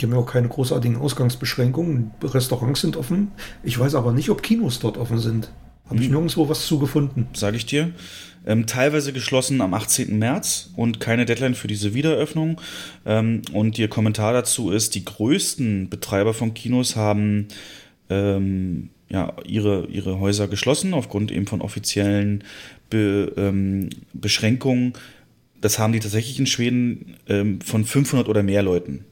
[0.01, 2.11] Die haben ja auch keine großartigen Ausgangsbeschränkungen.
[2.23, 3.33] Restaurants sind offen.
[3.63, 5.51] Ich weiß aber nicht, ob Kinos dort offen sind.
[5.91, 6.13] Habe ich hm.
[6.13, 7.27] nirgendwo was zugefunden.
[7.35, 7.93] Sage ich dir.
[8.47, 10.19] Ähm, teilweise geschlossen am 18.
[10.19, 12.61] März und keine Deadline für diese Wiedereröffnung.
[13.05, 17.49] Ähm, und ihr Kommentar dazu ist, die größten Betreiber von Kinos haben
[18.09, 22.45] ähm, ja, ihre, ihre Häuser geschlossen aufgrund eben von offiziellen
[22.89, 24.95] Be, ähm, Beschränkungen.
[25.61, 29.05] Das haben die tatsächlich in Schweden ähm, von 500 oder mehr Leuten.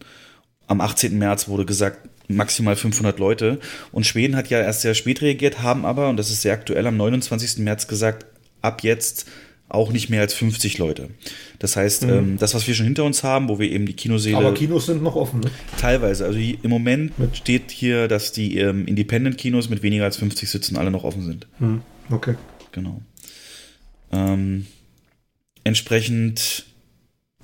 [0.69, 1.19] Am 18.
[1.19, 3.59] März wurde gesagt, maximal 500 Leute.
[3.91, 6.87] Und Schweden hat ja erst sehr spät reagiert, haben aber, und das ist sehr aktuell,
[6.87, 7.59] am 29.
[7.59, 8.27] März gesagt,
[8.63, 9.27] ab jetzt
[9.71, 11.11] auch nicht mehr als 50 Leute.
[11.59, 12.11] Das heißt, mhm.
[12.11, 14.39] ähm, das, was wir schon hinter uns haben, wo wir eben die Kinoseele.
[14.39, 15.51] Aber Kinos sind noch offen, ne?
[15.79, 16.25] Teilweise.
[16.25, 17.37] Also im Moment mit.
[17.37, 21.47] steht hier, dass die ähm, Independent-Kinos mit weniger als 50 Sitzen alle noch offen sind.
[21.59, 21.83] Mhm.
[22.11, 22.35] Okay.
[22.73, 23.03] Genau.
[24.11, 24.67] Ähm,
[25.65, 26.65] entsprechend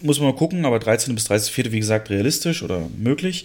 [0.01, 1.15] muss man mal gucken, aber 13.
[1.15, 1.73] bis 30.04.
[1.73, 3.45] wie gesagt realistisch oder möglich.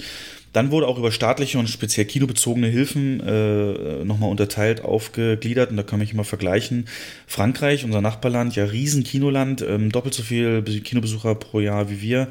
[0.54, 5.84] Dann wurde auch über staatliche und speziell kinobezogene Hilfen äh, nochmal unterteilt, aufgegliedert und da
[5.84, 6.88] kann man mal vergleichen.
[7.28, 12.28] Frankreich, unser Nachbarland, ja riesen Kinoland, ähm, doppelt so viel Kinobesucher pro Jahr wie wir.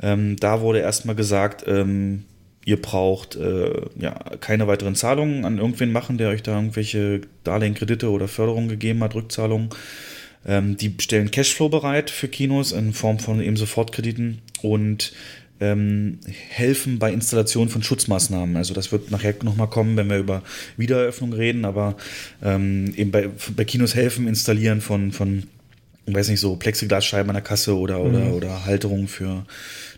[0.00, 2.24] Ähm, da wurde erstmal gesagt, ähm,
[2.64, 7.74] ihr braucht äh, ja keine weiteren Zahlungen an irgendwen machen, der euch da irgendwelche Darlehen,
[7.74, 9.70] Kredite oder Förderungen gegeben hat, Rückzahlungen.
[10.46, 15.12] Ähm, die stellen Cashflow bereit für Kinos in Form von eben Sofortkrediten und
[15.60, 18.56] ähm, helfen bei Installation von Schutzmaßnahmen.
[18.56, 20.42] Also das wird nachher nochmal kommen, wenn wir über
[20.76, 21.96] Wiedereröffnung reden, aber
[22.42, 25.44] ähm, eben bei, bei Kinos helfen, installieren von, von
[26.06, 28.32] ich weiß nicht, so Plexiglasscheiben an der Kasse oder, oder, mhm.
[28.32, 29.44] oder Halterung für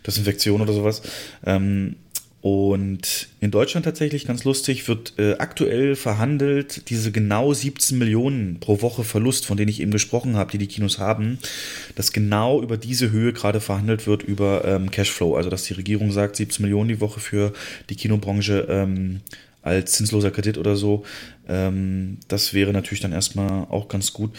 [0.05, 1.01] Desinfektion oder sowas.
[1.45, 1.97] Ähm,
[2.41, 8.81] und in Deutschland tatsächlich ganz lustig wird äh, aktuell verhandelt diese genau 17 Millionen pro
[8.81, 11.39] Woche Verlust, von denen ich eben gesprochen habe, die die Kinos haben,
[11.95, 15.35] dass genau über diese Höhe gerade verhandelt wird über ähm, Cashflow.
[15.35, 17.51] Also dass die Regierung sagt, 17 Millionen die Woche für
[17.89, 19.19] die Kinobranche ähm,
[19.61, 21.03] als zinsloser Kredit oder so.
[21.49, 24.31] Ähm, das wäre natürlich dann erstmal auch ganz gut.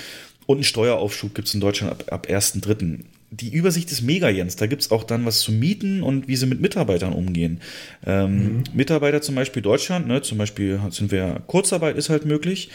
[0.47, 3.01] Und einen Steueraufschub gibt es in Deutschland ab, ab 1.3
[3.31, 4.57] die Übersicht ist mega, Jens.
[4.57, 7.61] Da gibt es auch dann was zu mieten und wie sie mit Mitarbeitern umgehen.
[8.05, 8.63] Ähm, mhm.
[8.75, 12.71] Mitarbeiter zum Beispiel Deutschland, ne, zum Beispiel sind wir, Kurzarbeit ist halt möglich.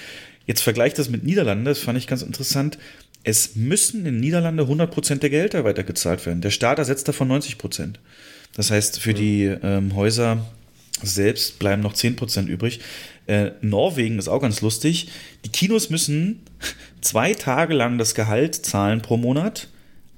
[0.45, 2.77] Jetzt vergleicht das mit Niederlande, das fand ich ganz interessant.
[3.23, 6.41] Es müssen in Niederlande 100% der Gehälter weitergezahlt werden.
[6.41, 7.95] Der Staat ersetzt davon 90%.
[8.55, 9.15] Das heißt, für mhm.
[9.15, 10.45] die ähm, Häuser
[11.01, 12.79] selbst bleiben noch 10% übrig.
[13.27, 15.09] Äh, Norwegen ist auch ganz lustig.
[15.43, 16.39] Die Kinos müssen
[17.01, 19.67] zwei Tage lang das Gehalt zahlen pro Monat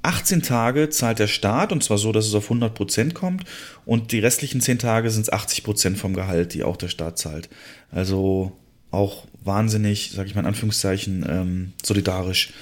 [0.04, 3.44] 18 Tage zahlt der Staat und zwar so, dass es auf 100 Prozent kommt
[3.86, 7.18] und die restlichen 10 Tage sind es 80 Prozent vom Gehalt, die auch der Staat
[7.18, 7.50] zahlt.
[7.92, 8.54] Also
[8.92, 12.54] auch wahnsinnig, sage ich mal in Anführungszeichen, ähm, solidarisch.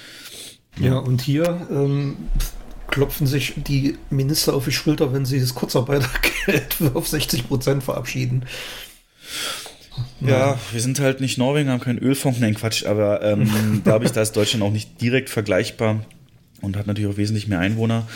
[0.78, 2.16] Ja, ja und hier ähm,
[2.88, 8.44] klopfen sich die Minister auf die Schulter, wenn sie das Kurzarbeitergeld auf 60 Prozent verabschieden.
[10.20, 14.04] Ja, wir sind halt nicht Norwegen, haben keinen Ölfonds, nein Quatsch, aber ähm, da habe
[14.04, 16.04] ich da ist Deutschland auch nicht direkt vergleichbar
[16.62, 18.06] und hat natürlich auch wesentlich mehr Einwohner.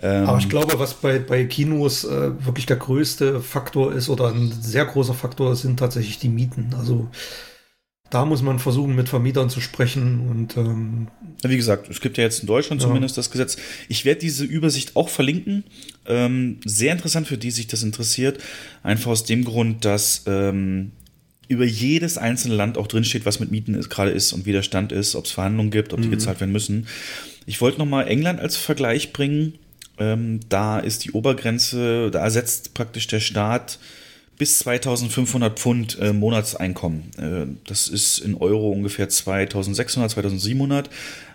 [0.00, 4.28] Ähm Aber ich glaube, was bei, bei Kinos äh, wirklich der größte Faktor ist oder
[4.28, 6.74] ein sehr großer Faktor sind tatsächlich die Mieten.
[6.78, 7.08] Also
[8.10, 11.08] da muss man versuchen, mit Vermietern zu sprechen und ähm,
[11.42, 12.88] wie gesagt, es gibt ja jetzt in Deutschland ja.
[12.88, 13.58] zumindest das Gesetz.
[13.88, 15.64] Ich werde diese Übersicht auch verlinken.
[16.06, 18.42] Ähm, sehr interessant für die, sich das interessiert.
[18.82, 20.92] Einfach aus dem Grund, dass ähm,
[21.48, 24.90] über jedes einzelne Land auch drinsteht, was mit Mieten gerade ist und wie der Stand
[24.90, 26.12] ist, ob es Verhandlungen gibt, ob die mhm.
[26.12, 26.86] gezahlt werden müssen.
[27.48, 29.54] Ich wollte nochmal England als Vergleich bringen.
[29.98, 33.78] Ähm, da ist die Obergrenze, da ersetzt praktisch der Staat
[34.36, 37.04] bis 2500 Pfund äh, Monatseinkommen.
[37.16, 40.90] Äh, das ist in Euro ungefähr 2600, 2700.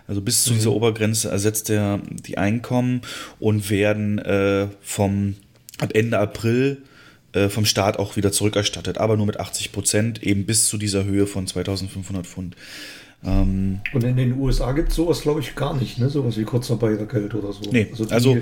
[0.06, 0.58] Also bis zu mhm.
[0.58, 3.00] dieser Obergrenze ersetzt er die Einkommen
[3.40, 5.34] und werden äh, vom
[5.80, 6.82] ab Ende April
[7.32, 11.02] äh, vom Staat auch wieder zurückerstattet, aber nur mit 80 Prozent, eben bis zu dieser
[11.02, 12.54] Höhe von 2500 Pfund.
[13.24, 16.10] Ähm, und in den USA gibt es sowas, glaube ich, gar nicht, ne?
[16.10, 17.62] sowas wie Kurzarbeitergeld oder so.
[17.70, 18.38] Nee, also, die, also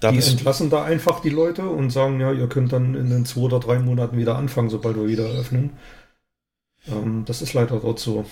[0.00, 3.24] da die entlassen da einfach die Leute und sagen, ja, ihr könnt dann in den
[3.24, 5.70] zwei oder drei Monaten wieder anfangen, sobald wir wieder öffnen.
[6.88, 8.26] Ähm, das ist leider dort so.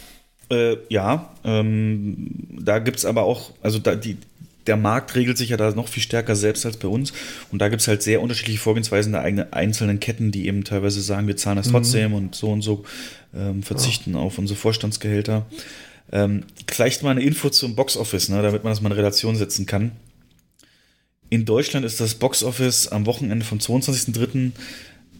[0.51, 4.19] Äh, ja, ähm, da gibt es aber auch, also da, die,
[4.67, 7.13] der Markt regelt sich ja da noch viel stärker selbst als bei uns.
[7.51, 11.01] Und da gibt es halt sehr unterschiedliche Vorgehensweisen der eigenen einzelnen Ketten, die eben teilweise
[11.01, 11.73] sagen, wir zahlen das mhm.
[11.73, 12.17] trotzdem mhm.
[12.17, 12.85] und so und so
[13.35, 14.21] ähm, verzichten ja.
[14.21, 15.47] auf unsere Vorstandsgehälter.
[16.13, 19.67] Ähm, vielleicht mal eine Info zum Boxoffice, ne, damit man das mal in Relation setzen
[19.67, 19.93] kann.
[21.31, 24.53] In Deutschland ist das Boxoffice am Wochenende vom 22.03.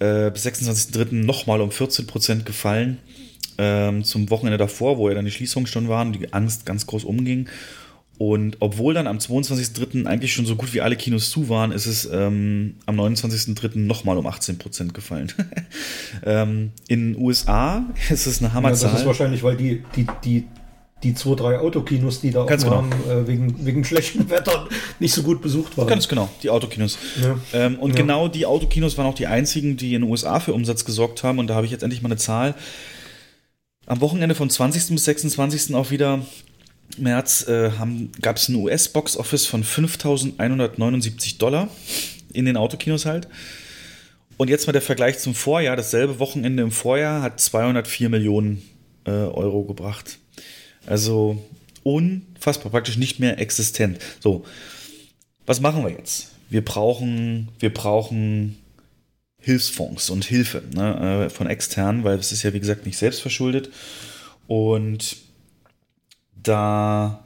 [0.01, 1.15] Äh, bis 26.03.
[1.15, 2.99] nochmal um 14% gefallen.
[3.57, 7.05] Ähm, zum Wochenende davor, wo ja dann die Schließungen schon waren, die Angst ganz groß
[7.05, 7.49] umging.
[8.17, 10.07] Und obwohl dann am 22.03.
[10.07, 13.79] eigentlich schon so gut wie alle Kinos zu waren, ist es ähm, am 29.03.
[13.79, 15.33] nochmal um 18% gefallen.
[16.25, 18.89] ähm, in den USA ist es eine Hammerzahl.
[18.89, 20.45] Ja, das ist wahrscheinlich, weil die, die, die
[21.05, 22.77] die zwei, drei Autokinos, die da Ganz genau.
[22.77, 25.87] haben, äh, wegen, wegen schlechtem Wetter nicht so gut besucht waren.
[25.87, 26.99] Ganz genau, die Autokinos.
[27.23, 27.39] Ja.
[27.53, 27.97] Ähm, und ja.
[27.97, 31.39] genau die Autokinos waren auch die einzigen, die in den USA für Umsatz gesorgt haben.
[31.39, 32.55] Und da habe ich jetzt endlich mal eine Zahl.
[33.87, 34.95] Am Wochenende vom 20.
[34.95, 35.75] bis 26.
[35.75, 36.21] auch wieder
[36.97, 37.71] März äh,
[38.21, 41.69] gab es ein US-Box-Office von 5.179 Dollar
[42.33, 43.29] in den Autokinos halt.
[44.37, 45.77] Und jetzt mal der Vergleich zum Vorjahr.
[45.77, 48.63] Dasselbe Wochenende im Vorjahr hat 204 Millionen
[49.05, 50.19] äh, Euro gebracht.
[50.87, 51.43] Also
[51.83, 53.99] unfassbar, praktisch nicht mehr existent.
[54.21, 54.45] So,
[55.47, 56.33] was machen wir jetzt?
[56.51, 58.59] Wir brauchen, wir brauchen
[59.41, 63.21] Hilfsfonds und Hilfe ne, äh, von externen, weil es ist ja wie gesagt nicht selbst
[63.21, 63.71] verschuldet.
[64.47, 65.17] Und
[66.43, 67.25] da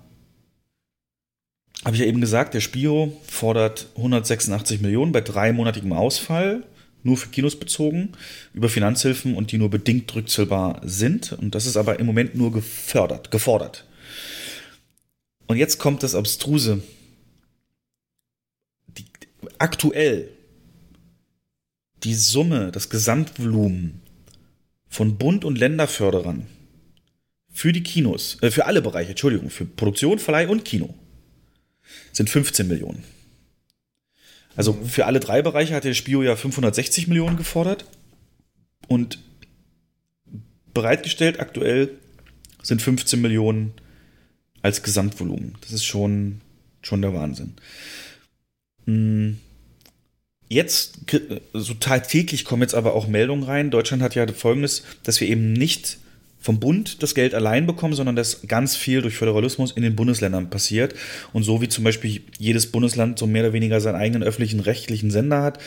[1.85, 6.65] habe ich ja eben gesagt, der Spiro fordert 186 Millionen bei dreimonatigem Ausfall,
[7.03, 8.13] nur für Kinos bezogen,
[8.55, 11.33] über Finanzhilfen und die nur bedingt rückzahlbar sind.
[11.33, 13.87] Und das ist aber im Moment nur gefördert, gefordert.
[15.47, 16.83] Und jetzt kommt das Abstruse.
[18.89, 19.05] Die,
[19.59, 20.29] aktuell
[22.05, 24.01] die Summe, das Gesamtvolumen
[24.89, 26.47] von Bund- und Länderförderern
[27.51, 30.95] für die Kinos, äh, für alle Bereiche, Entschuldigung, für Produktion, Verleih und Kino
[32.13, 33.03] sind 15 Millionen.
[34.59, 37.85] Also für alle drei Bereiche hat der Spio ja 560 Millionen gefordert
[38.89, 39.21] und
[40.75, 41.91] bereitgestellt aktuell
[42.61, 43.73] sind 15 Millionen
[44.61, 45.55] als Gesamtvolumen.
[45.61, 46.41] Das ist schon,
[46.83, 47.55] schon der Wahnsinn.
[48.87, 49.39] Hm.
[50.49, 50.99] Jetzt,
[51.53, 53.71] so tagtäglich kommen jetzt aber auch Meldungen rein.
[53.71, 55.99] Deutschland hat ja folgendes, dass wir eben nicht
[56.49, 60.49] vom Bund das Geld allein bekommen, sondern dass ganz viel durch Föderalismus in den Bundesländern
[60.49, 60.95] passiert.
[61.35, 65.11] Und so wie zum Beispiel jedes Bundesland so mehr oder weniger seinen eigenen öffentlichen rechtlichen
[65.11, 65.59] Sender hat,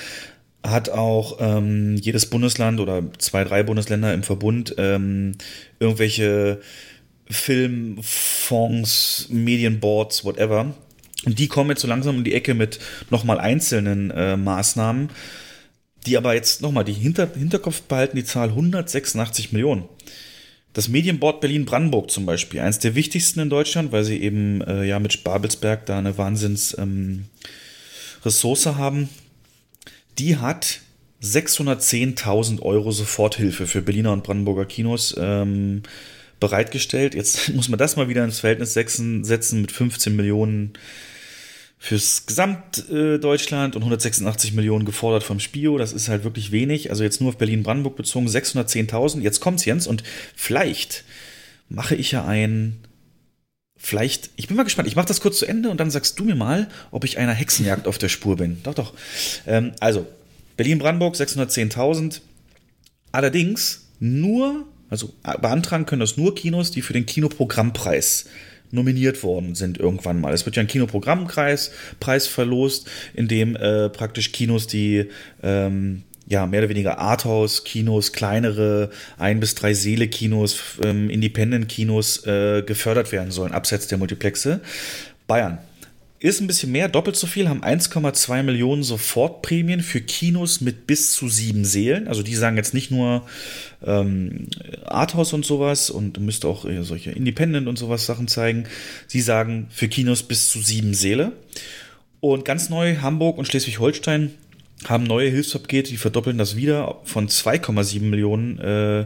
[0.66, 5.34] hat auch ähm, jedes Bundesland oder zwei, drei Bundesländer im Verbund ähm,
[5.80, 6.62] irgendwelche
[7.30, 10.74] Filmfonds, Medienboards, whatever.
[11.28, 12.80] Und die kommen jetzt so langsam um die Ecke mit
[13.12, 15.12] nochmal einzelnen äh, Maßnahmen,
[16.08, 19.84] die aber jetzt nochmal die Hinter Hinterkopf behalten, die Zahl 186 Millionen.
[20.74, 25.00] Das Medienboard Berlin-Brandenburg zum Beispiel, eines der wichtigsten in Deutschland, weil sie eben äh, ja
[25.00, 27.26] mit Babelsberg da eine Wahnsinns ähm,
[28.78, 29.10] haben.
[30.18, 30.80] Die hat
[31.22, 35.84] 610.000 Euro Soforthilfe für Berliner und Brandenburger Kinos ähm,
[36.40, 37.16] bereitgestellt.
[37.16, 40.74] Jetzt muss man das mal wieder ins Verhältnis setzen, setzen mit 15 Millionen
[41.84, 45.80] fürs Gesamtdeutschland äh, und 186 Millionen gefordert vom Spio.
[45.80, 46.92] Das ist halt wirklich wenig.
[46.92, 49.22] Also jetzt nur auf Berlin-Brandenburg bezogen 610.000.
[49.22, 50.04] Jetzt kommt's, Jens, und
[50.36, 51.04] vielleicht
[51.70, 52.78] mache ich ja ein.
[53.76, 56.24] Vielleicht, ich bin mal gespannt, ich mache das kurz zu Ende und dann sagst du
[56.24, 58.62] mir mal, ob ich einer Hexenjagd auf der Spur bin.
[58.62, 58.94] Doch, doch.
[59.48, 60.06] Ähm, also,
[60.58, 62.22] Berlin-Brandenburg 610.000.
[63.12, 68.26] Allerdings nur, also beantragen können das nur Kinos, die für den Kinoprogrammpreis
[68.72, 70.34] nominiert worden sind irgendwann mal.
[70.34, 75.10] Es wird ja ein Kinoprogrammpreis Preis verlost, in dem äh, praktisch Kinos, die
[75.44, 83.12] ähm, ja, mehr oder weniger Arthouse-Kinos, kleinere ein bis drei Seele-Kinos, ähm, Independent-Kinos äh, gefördert
[83.12, 84.62] werden sollen, abseits der Multiplexe.
[85.28, 85.58] Bayern
[86.22, 91.14] ist ein bisschen mehr, doppelt so viel, haben 1,2 Millionen Sofortprämien für Kinos mit bis
[91.14, 92.08] zu sieben Seelen.
[92.08, 93.26] Also die sagen jetzt nicht nur
[93.84, 94.48] ähm,
[94.86, 98.66] Arthouse und sowas und müsste auch äh, solche Independent und sowas Sachen zeigen.
[99.08, 101.32] Sie sagen für Kinos bis zu sieben Seele.
[102.20, 104.32] Und ganz neu, Hamburg und Schleswig-Holstein
[104.88, 109.06] haben neue Hilfspakete, die verdoppeln das wieder von 2,7 Millionen äh,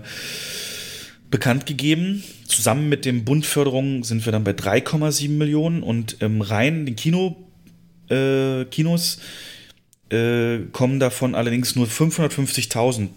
[1.35, 2.23] bekannt gegeben.
[2.47, 7.35] Zusammen mit dem Bundförderung sind wir dann bei 3,7 Millionen und ähm, rein den Kino,
[8.09, 9.19] äh, Kinos
[10.11, 13.09] äh, kommen davon allerdings nur 550.000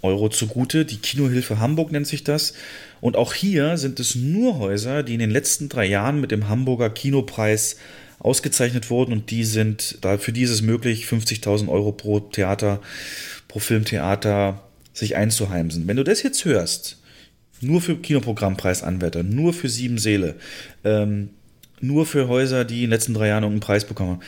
[0.00, 0.86] Euro zugute.
[0.86, 2.54] Die Kinohilfe Hamburg nennt sich das.
[3.02, 6.48] Und auch hier sind es nur Häuser, die in den letzten drei Jahren mit dem
[6.48, 7.76] Hamburger Kinopreis
[8.20, 12.80] ausgezeichnet wurden und die sind, da für die ist es möglich, 50.000 Euro pro Theater,
[13.48, 14.62] pro Filmtheater
[14.94, 15.86] sich einzuheimsen.
[15.86, 16.96] Wenn du das jetzt hörst,
[17.60, 20.36] nur für Kinoprogrammpreisanwärter, nur für sieben Seele,
[20.84, 21.30] ähm,
[21.80, 24.22] nur für Häuser, die in den letzten drei Jahren einen Preis bekommen.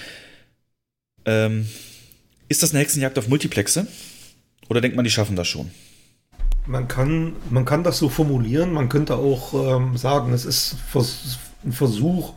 [1.24, 1.66] Ähm,
[2.48, 3.86] ist das eine Hexenjagd auf Multiplexe?
[4.68, 5.70] Oder denkt man, die schaffen das schon?
[6.66, 8.72] Man kann, man kann das so formulieren.
[8.72, 10.76] Man könnte auch ähm, sagen, es ist
[11.64, 12.34] ein Versuch,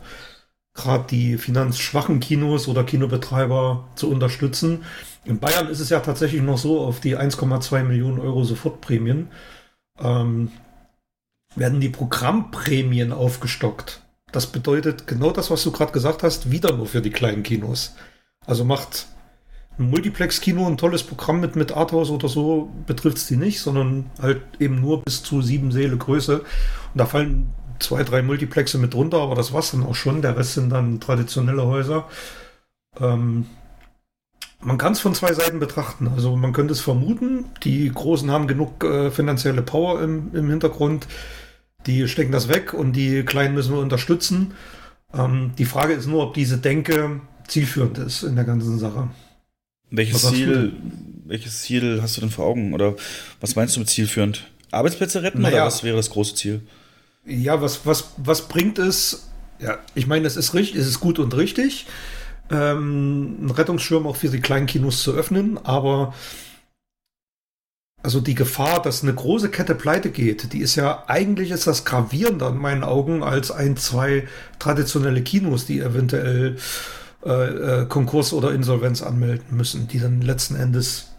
[0.74, 4.84] gerade die finanzschwachen Kinos oder Kinobetreiber zu unterstützen.
[5.24, 9.28] In Bayern ist es ja tatsächlich noch so, auf die 1,2 Millionen Euro Sofortprämien
[10.00, 10.50] ähm,
[11.56, 14.02] werden die Programmprämien aufgestockt.
[14.30, 17.94] Das bedeutet genau das, was du gerade gesagt hast, wieder nur für die kleinen Kinos.
[18.46, 19.06] Also macht
[19.78, 24.10] ein Multiplex-Kino ein tolles Programm mit, mit Arthouse oder so, betrifft es die nicht, sondern
[24.20, 26.40] halt eben nur bis zu sieben Seele Größe.
[26.40, 26.46] Und
[26.94, 30.22] da fallen zwei, drei Multiplexe mit drunter, aber das war's dann auch schon.
[30.22, 32.06] Der Rest sind dann traditionelle Häuser.
[32.98, 33.46] Ähm,
[34.60, 36.08] man kann es von zwei Seiten betrachten.
[36.14, 41.08] Also man könnte es vermuten, die Großen haben genug äh, finanzielle Power im, im Hintergrund
[41.86, 44.54] die stecken das weg und die Kleinen müssen wir unterstützen.
[45.14, 49.08] Ähm, die Frage ist nur, ob diese Denke zielführend ist in der ganzen Sache.
[49.90, 50.72] Welches Ziel,
[51.26, 52.72] welches Ziel hast du denn vor Augen?
[52.72, 52.94] Oder
[53.40, 54.50] was meinst du mit zielführend?
[54.70, 56.62] Arbeitsplätze retten naja, oder was wäre das große Ziel?
[57.26, 59.28] Ja, was, was, was bringt es?
[59.60, 61.86] Ja, ich meine, es ist richtig, es ist gut und richtig,
[62.50, 66.14] ähm, einen Rettungsschirm auch für die kleinen Kinos zu öffnen, aber
[68.02, 71.84] also die Gefahr, dass eine große Kette pleite geht, die ist ja eigentlich ist das
[71.84, 74.26] gravierender in meinen Augen als ein, zwei
[74.58, 76.56] traditionelle Kinos, die eventuell
[77.24, 81.12] äh, äh, Konkurs oder Insolvenz anmelden müssen, die dann letzten Endes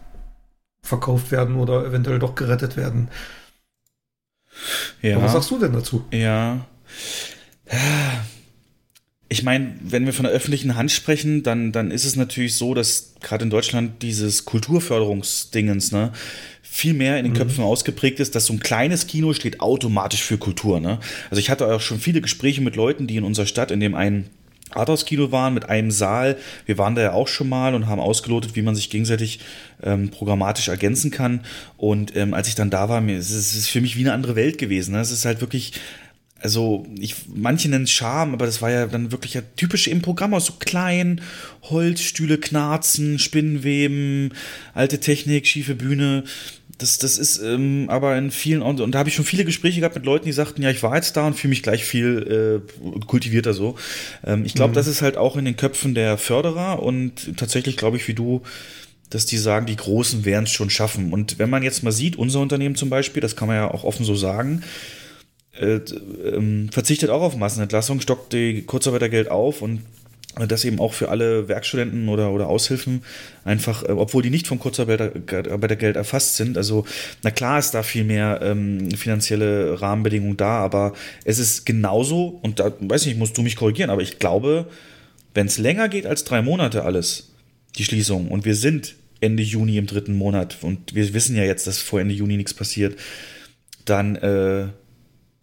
[0.82, 3.08] verkauft werden oder eventuell doch gerettet werden.
[5.00, 5.16] Ja.
[5.16, 6.04] Aber was sagst du denn dazu?
[6.10, 6.66] Ja.
[9.34, 12.72] Ich meine, wenn wir von der öffentlichen Hand sprechen, dann, dann ist es natürlich so,
[12.72, 16.12] dass gerade in Deutschland dieses Kulturförderungsdingens, ne,
[16.62, 20.38] viel mehr in den Köpfen ausgeprägt ist, dass so ein kleines Kino steht automatisch für
[20.38, 20.78] Kultur.
[20.78, 21.00] Ne?
[21.30, 23.96] Also ich hatte auch schon viele Gespräche mit Leuten, die in unserer Stadt in dem
[23.96, 24.30] einen
[24.70, 26.36] Arthouse-Kino waren mit einem Saal.
[26.64, 29.40] Wir waren da ja auch schon mal und haben ausgelotet, wie man sich gegenseitig
[29.82, 31.40] ähm, programmatisch ergänzen kann.
[31.76, 34.02] Und ähm, als ich dann da war, mir, es ist, es ist für mich wie
[34.02, 34.94] eine andere Welt gewesen.
[34.94, 35.00] Ne?
[35.00, 35.72] Es ist halt wirklich
[36.44, 40.02] also ich, manche nennen es Charme, aber das war ja dann wirklich ja typisch im
[40.02, 41.22] Programm aus so klein,
[41.62, 44.34] Holzstühle, Knarzen, Spinnenweben,
[44.74, 46.24] alte Technik, schiefe Bühne.
[46.76, 49.80] Das, das ist ähm, aber in vielen, und, und da habe ich schon viele Gespräche
[49.80, 52.62] gehabt mit Leuten, die sagten, ja, ich war jetzt da und fühle mich gleich viel
[52.68, 53.76] äh, kultivierter so.
[54.26, 54.74] Ähm, ich glaube, Mhm.
[54.74, 58.42] das ist halt auch in den Köpfen der Förderer und tatsächlich glaube ich, wie du,
[59.08, 61.12] dass die sagen, die Großen werden es schon schaffen.
[61.12, 63.84] Und wenn man jetzt mal sieht, unser Unternehmen zum Beispiel, das kann man ja auch
[63.84, 64.62] offen so sagen,
[65.58, 65.80] äh,
[66.24, 69.82] ähm, verzichtet auch auf Massenentlassung, stockt die Kurzarbeitergeld auf und
[70.38, 73.02] äh, das eben auch für alle Werkstudenten oder, oder Aushilfen
[73.44, 76.56] einfach, äh, obwohl die nicht vom Kurzarbeitergeld erfasst sind.
[76.56, 76.84] Also,
[77.22, 80.94] na klar ist da viel mehr ähm, finanzielle Rahmenbedingungen da, aber
[81.24, 84.66] es ist genauso, und da weiß nicht, musst du mich korrigieren, aber ich glaube,
[85.34, 87.32] wenn es länger geht als drei Monate alles,
[87.76, 91.66] die Schließung, und wir sind Ende Juni im dritten Monat und wir wissen ja jetzt,
[91.66, 92.98] dass vor Ende Juni nichts passiert,
[93.84, 94.68] dann, äh,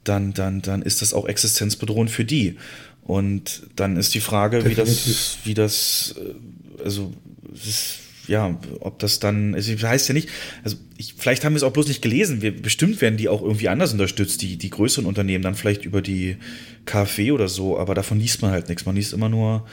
[0.04, 2.58] dann, dann, dann ist das auch existenzbedrohend für die.
[3.04, 7.14] Und dann ist die Frage, wie das, wie das, äh, also,
[7.54, 10.30] ist, ja, ob das dann, es heißt ja nicht,
[10.64, 12.42] also ich, vielleicht haben wir es auch bloß nicht gelesen.
[12.42, 16.02] Wir, bestimmt werden die auch irgendwie anders unterstützt, die, die größeren Unternehmen, dann vielleicht über
[16.02, 16.38] die
[16.86, 18.86] KfW oder so, aber davon liest man halt nichts.
[18.86, 19.66] Man liest immer nur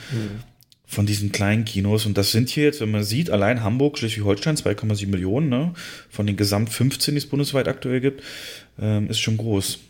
[0.88, 2.06] von diesen kleinen Kinos.
[2.06, 5.74] Und das sind hier jetzt, wenn man sieht, allein Hamburg, Schleswig-Holstein 2,7 Millionen, ne?
[6.08, 8.22] Von den gesamt 15, die es bundesweit aktuell gibt,
[8.80, 9.80] ähm, ist schon groß.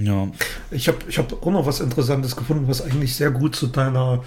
[0.00, 0.28] Ja.
[0.70, 4.22] Ich habe ich hab auch noch was Interessantes gefunden, was eigentlich sehr gut zu deiner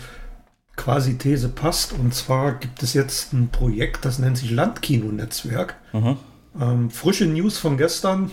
[0.75, 1.93] quasi These passt.
[1.93, 5.75] Und zwar gibt es jetzt ein Projekt, das nennt sich Landkino-Netzwerk.
[5.93, 6.17] Aha.
[6.59, 8.31] Ähm, frische News von gestern.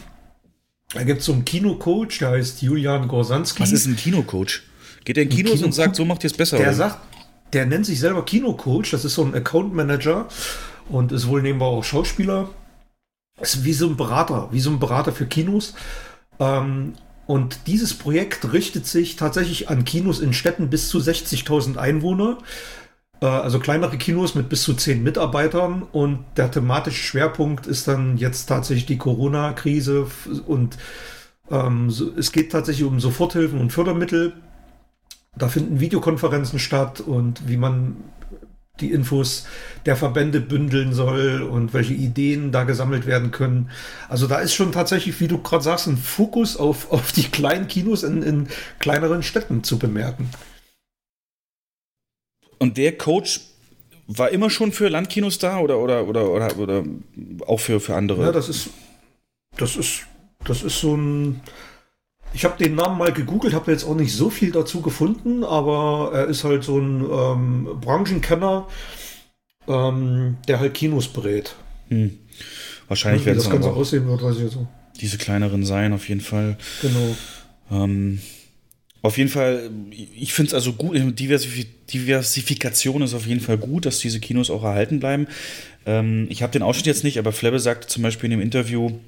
[0.95, 3.63] Da gibt es so einen Kinocoach, der heißt Julian Gorsanski.
[3.63, 4.63] Was ist ein Kinocoach?
[5.05, 5.77] Geht der in Kinos und Kinocoach?
[5.77, 6.57] sagt, so macht ihr es besser?
[6.57, 6.77] Der oder?
[6.77, 6.99] sagt,
[7.53, 8.91] der nennt sich selber Kinocoach.
[8.91, 10.27] Das ist so ein Account Manager
[10.89, 12.49] und ist wohl nebenbei auch Schauspieler.
[13.41, 15.75] Ist wie so ein Berater, wie so ein Berater für Kinos.
[16.41, 16.95] Ähm,
[17.29, 22.39] und dieses Projekt richtet sich tatsächlich an Kinos in Städten bis zu 60.000 Einwohner.
[23.21, 25.83] Äh, Also kleinere Kinos mit bis zu 10 Mitarbeitern.
[25.93, 30.07] Und der thematische Schwerpunkt ist dann jetzt tatsächlich die Corona-Krise.
[30.47, 30.79] Und
[31.51, 34.33] ähm, es geht tatsächlich um Soforthilfen und Fördermittel.
[35.37, 37.97] Da finden Videokonferenzen statt und wie man
[38.81, 39.47] die Infos
[39.87, 43.71] der Verbände bündeln soll und welche Ideen da gesammelt werden können.
[44.09, 47.69] Also da ist schon tatsächlich, wie du gerade sagst, ein Fokus auf, auf die kleinen
[47.69, 48.49] Kinos in, in
[48.79, 50.29] kleineren Städten zu bemerken.
[52.59, 53.41] Und der Coach
[54.09, 56.85] war immer schon für Landkinos da oder, oder, oder, oder, oder
[57.47, 58.25] auch für, für andere?
[58.25, 58.71] Ja, das ist,
[59.57, 60.07] das ist,
[60.45, 61.41] das ist so ein.
[62.35, 66.11] Ich habe den Namen mal gegoogelt, habe jetzt auch nicht so viel dazu gefunden, aber
[66.13, 68.67] er ist halt so ein ähm, Branchenkenner,
[69.67, 71.55] ähm, der halt Kinos berät.
[71.89, 72.19] Hm.
[72.87, 74.67] Wahrscheinlich werden das Ganze aussehen wird, weiß ich jetzt so.
[75.01, 76.57] diese kleineren sein, auf jeden Fall.
[76.83, 77.17] Genau.
[77.71, 78.21] Ähm,
[79.03, 83.87] auf jeden Fall, ich finde es also gut, Diversif Diversifikation ist auf jeden Fall gut,
[83.87, 85.27] dass diese Kinos auch erhalten bleiben.
[85.87, 88.99] Ähm, ich habe den Ausschnitt jetzt nicht, aber Flebbe sagte zum Beispiel in dem Interview,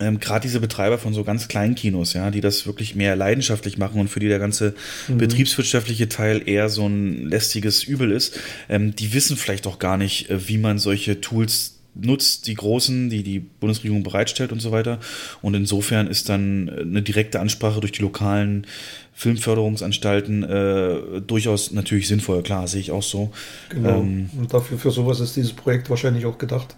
[0.00, 3.78] ähm, gerade diese Betreiber von so ganz kleinen Kinos, ja, die das wirklich mehr leidenschaftlich
[3.78, 4.74] machen und für die der ganze
[5.08, 5.18] Mhm.
[5.18, 8.38] betriebswirtschaftliche Teil eher so ein lästiges Übel ist,
[8.68, 13.08] ähm, die wissen vielleicht auch gar nicht, äh, wie man solche Tools nutzt, die großen,
[13.08, 14.98] die die Bundesregierung bereitstellt und so weiter.
[15.42, 18.66] Und insofern ist dann äh, eine direkte Ansprache durch die lokalen
[19.12, 23.30] Filmförderungsanstalten äh, durchaus natürlich sinnvoll, klar, sehe ich auch so.
[23.68, 24.00] Genau.
[24.00, 26.76] Ähm, und dafür für sowas ist dieses Projekt wahrscheinlich auch gedacht.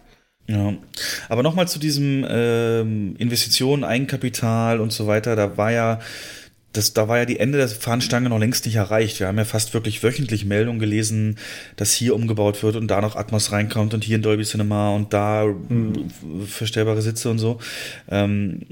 [0.48, 0.74] Ja,
[1.28, 5.34] aber nochmal zu diesem ähm, Investitionen, Eigenkapital und so weiter.
[5.34, 6.00] Da war ja
[6.76, 9.20] das, da war ja die Ende der Fahnenstange noch längst nicht erreicht.
[9.20, 11.36] Wir haben ja fast wirklich wöchentlich Meldungen gelesen,
[11.76, 15.12] dass hier umgebaut wird und da noch Atmos reinkommt und hier in Dolby Cinema und
[15.12, 16.10] da mhm.
[16.46, 17.58] verstellbare Sitze und so.
[18.10, 18.62] Ähm,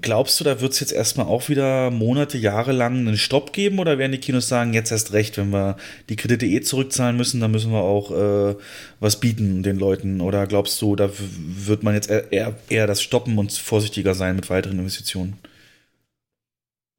[0.00, 3.78] glaubst du, da wird es jetzt erstmal auch wieder Monate, Jahre lang einen Stopp geben
[3.78, 5.76] oder werden die Kinos sagen, jetzt erst recht, wenn wir
[6.08, 8.54] die Kredite eh zurückzahlen müssen, dann müssen wir auch äh,
[9.00, 10.20] was bieten den Leuten?
[10.20, 14.50] Oder glaubst du, da wird man jetzt eher, eher das stoppen und vorsichtiger sein mit
[14.50, 15.38] weiteren Investitionen?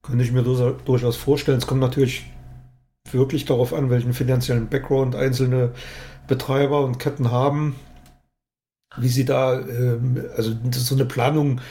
[0.08, 1.58] Könnte ich mir durchaus vorstellen.
[1.58, 2.26] Es kommt natürlich
[3.12, 5.74] wirklich darauf an, welchen finanziellen Background einzelne
[6.28, 7.76] Betreiber und Ketten haben,
[8.97, 11.62] wie sie da, ähm, also so eine Planung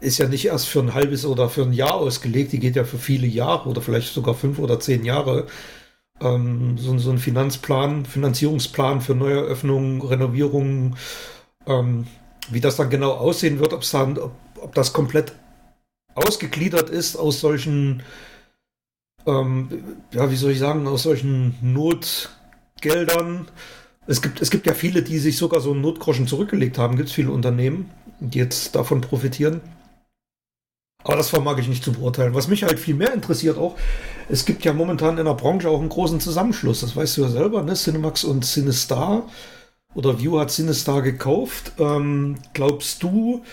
[0.00, 2.84] ist ja nicht erst für ein halbes oder für ein Jahr ausgelegt, die geht ja
[2.84, 5.46] für viele Jahre oder vielleicht sogar fünf oder zehn Jahre.
[6.20, 10.96] Ähm, so, ein Finanzplan, Finanzierungsplan für Neueröffnungen, Renovierungen,
[11.66, 12.06] ähm,
[12.50, 13.82] wie das dann genau aussehen wird, ob,
[14.60, 15.32] ob das komplett
[16.14, 18.02] ausgegliedert ist aus solchen,
[19.26, 19.68] ähm,
[20.12, 23.48] ja, wie soll ich sagen, aus solchen Notgeldern.
[24.06, 26.96] Es gibt, es gibt ja viele, die sich sogar so einen Notgroschen zurückgelegt haben.
[26.96, 27.90] Gibt es viele Unternehmen,
[28.20, 29.60] die jetzt davon profitieren.
[31.04, 32.34] Aber das vermag ich nicht zu beurteilen.
[32.34, 33.76] Was mich halt viel mehr interessiert auch,
[34.28, 36.80] es gibt ja momentan in der Branche auch einen großen Zusammenschluss.
[36.80, 37.74] Das weißt du ja selber, ne?
[37.74, 39.28] Cinemax und Cinestar.
[39.94, 41.72] Oder View hat Cinestar gekauft.
[41.78, 43.44] Ähm, glaubst du,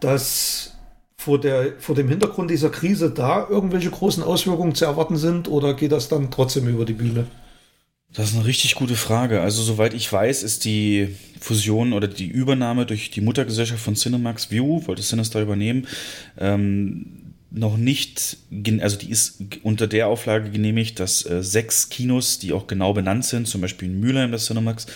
[0.00, 0.76] dass
[1.20, 5.74] vor, der, vor dem Hintergrund dieser Krise da irgendwelche großen Auswirkungen zu erwarten sind oder
[5.74, 7.26] geht das dann trotzdem über die Bühne?
[8.14, 9.42] Das ist eine richtig gute Frage.
[9.42, 14.50] Also soweit ich weiß, ist die Fusion oder die Übernahme durch die Muttergesellschaft von Cinemax
[14.50, 15.86] View, wollte Sinister übernehmen,
[16.38, 18.38] ähm, noch nicht,
[18.80, 23.26] also die ist unter der Auflage genehmigt, dass äh, sechs Kinos, die auch genau benannt
[23.26, 24.86] sind, zum Beispiel in Mülheim das Cinemax,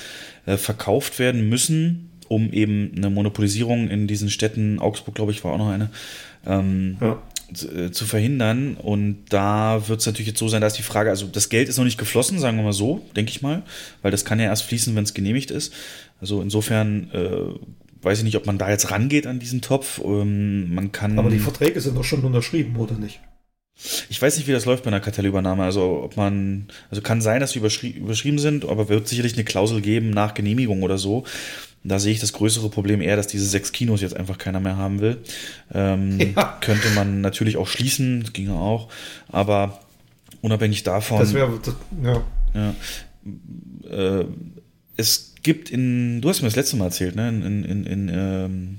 [0.46, 5.52] äh, verkauft werden müssen um eben eine Monopolisierung in diesen Städten, Augsburg, glaube ich, war
[5.52, 5.90] auch noch eine,
[6.46, 7.22] ähm, ja.
[7.52, 8.76] zu, äh, zu, verhindern.
[8.76, 11.78] Und da wird es natürlich jetzt so sein, dass die Frage, also das Geld ist
[11.78, 13.62] noch nicht geflossen, sagen wir mal so, denke ich mal,
[14.02, 15.72] weil das kann ja erst fließen, wenn es genehmigt ist.
[16.20, 17.58] Also insofern äh,
[18.04, 20.00] weiß ich nicht, ob man da jetzt rangeht an diesen Topf.
[20.04, 21.18] Ähm, man kann.
[21.18, 23.20] Aber die Verträge sind doch schon unterschrieben, oder nicht?
[24.08, 25.64] Ich weiß nicht, wie das läuft bei einer Kartellübernahme.
[25.64, 29.44] Also ob man, also kann sein, dass sie überschri überschrieben sind, aber wird sicherlich eine
[29.44, 31.24] Klausel geben nach Genehmigung oder so.
[31.86, 34.76] Da sehe ich das größere Problem eher, dass diese sechs Kinos jetzt einfach keiner mehr
[34.76, 35.18] haben will.
[35.72, 36.56] Ähm, ja.
[36.60, 38.88] Könnte man natürlich auch schließen, das ginge auch,
[39.28, 39.80] aber
[40.40, 41.18] unabhängig davon.
[41.18, 41.60] Das wäre,
[42.02, 42.22] ja.
[42.54, 42.74] ja
[43.90, 44.24] äh,
[44.96, 48.10] es gibt in, du hast mir das letzte Mal erzählt, ne, in, in, in, in
[48.12, 48.78] ähm,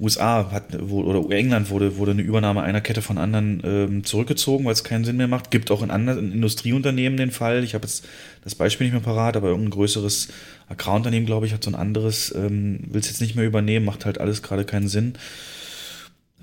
[0.00, 4.72] USA hat, oder England wurde, wurde eine Übernahme einer Kette von anderen ähm, zurückgezogen, weil
[4.72, 5.50] es keinen Sinn mehr macht.
[5.50, 7.62] Gibt auch in anderen Industrieunternehmen den Fall.
[7.62, 8.04] Ich habe jetzt
[8.42, 10.28] das Beispiel nicht mehr parat, aber irgendein größeres
[10.68, 14.04] Agrarunternehmen, glaube ich, hat so ein anderes, ähm, will es jetzt nicht mehr übernehmen, macht
[14.04, 15.14] halt alles gerade keinen Sinn.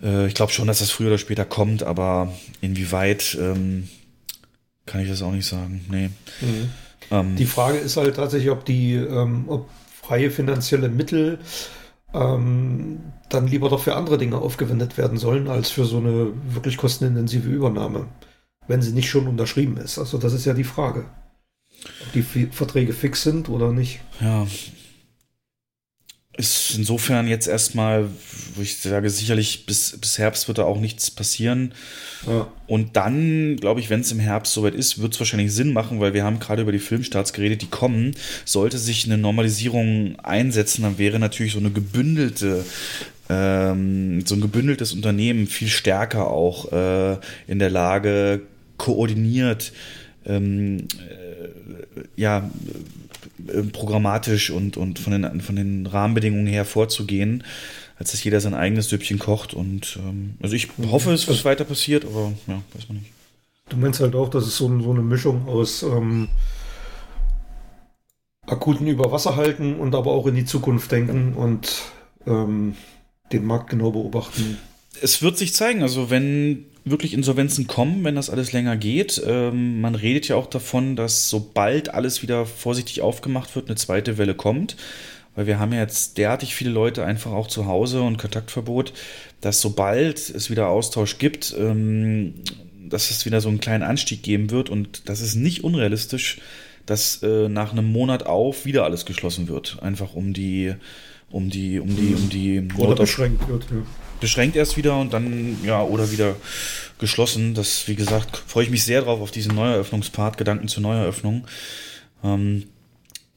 [0.02, 3.90] Äh, ich glaube schon, dass das früher oder später kommt, aber inwieweit ähm,
[4.86, 5.86] kann ich das auch nicht sagen.
[5.90, 6.10] Nee.
[6.40, 6.70] Mhm.
[7.12, 9.70] Ähm, die Frage ist halt tatsächlich, ob die, ähm, ob
[10.02, 11.40] freie finanzielle Mittel
[12.14, 13.00] ähm,
[13.30, 17.50] dann lieber doch für andere Dinge aufgewendet werden sollen, als für so eine wirklich kostenintensive
[17.50, 18.08] Übernahme,
[18.68, 19.98] wenn sie nicht schon unterschrieben ist.
[19.98, 21.06] Also das ist ja die Frage.
[22.04, 24.02] Ob die Verträge fix sind oder nicht.
[24.20, 24.46] Ja,
[26.42, 28.10] ist insofern jetzt erstmal,
[28.56, 31.74] wo ich sage, sicherlich bis, bis Herbst wird da auch nichts passieren.
[32.28, 32.48] Ja.
[32.68, 36.00] Und dann, glaube ich, wenn es im Herbst soweit ist, wird es wahrscheinlich Sinn machen,
[36.00, 38.16] weil wir haben gerade über die Filmstarts geredet, die kommen.
[38.44, 42.66] Sollte sich eine Normalisierung einsetzen, dann wäre natürlich so eine gebündelte
[43.30, 47.18] ähm, so ein gebündeltes Unternehmen viel stärker auch äh,
[47.48, 48.42] in der Lage,
[48.78, 49.72] koordiniert
[50.26, 52.50] ähm, äh, ja,
[53.72, 57.44] programmatisch und, und von, den, von den Rahmenbedingungen her vorzugehen,
[57.98, 59.54] als dass jeder sein eigenes Süppchen kocht.
[59.54, 60.92] Und ähm, also ich mhm.
[60.92, 63.12] hoffe, es wird weiter passiert, aber ja, weiß man nicht.
[63.70, 66.28] Du meinst halt auch, dass es so, so eine Mischung aus ähm,
[68.46, 71.84] akuten Überwasserhalten und aber auch in die Zukunft denken und
[72.28, 72.76] ähm,
[73.32, 74.58] den Markt genau beobachten.
[75.02, 79.22] Es wird sich zeigen, also wenn wirklich Insolvenzen kommen, wenn das alles länger geht.
[79.26, 84.18] Ähm, man redet ja auch davon, dass sobald alles wieder vorsichtig aufgemacht wird, eine zweite
[84.18, 84.76] Welle kommt.
[85.36, 88.92] Weil wir haben ja jetzt derartig viele Leute einfach auch zu Hause und Kontaktverbot,
[89.40, 92.34] dass sobald es wieder Austausch gibt, ähm,
[92.90, 94.70] dass es wieder so einen kleinen Anstieg geben wird.
[94.70, 96.40] Und das ist nicht unrealistisch,
[96.86, 99.78] dass äh, nach einem Monat auf wieder alles geschlossen wird.
[99.82, 100.74] Einfach um die,
[101.30, 102.68] um die, um die, um die.
[102.76, 103.78] Oder beschränkt wird, ja
[104.22, 106.38] beschränkt erst wieder und dann, ja, oder wieder
[107.00, 107.54] geschlossen.
[107.54, 111.46] Das, wie gesagt, freue ich mich sehr drauf auf diesen Neueröffnungspart, Gedanken zur Neueröffnung.
[112.24, 112.64] Ähm,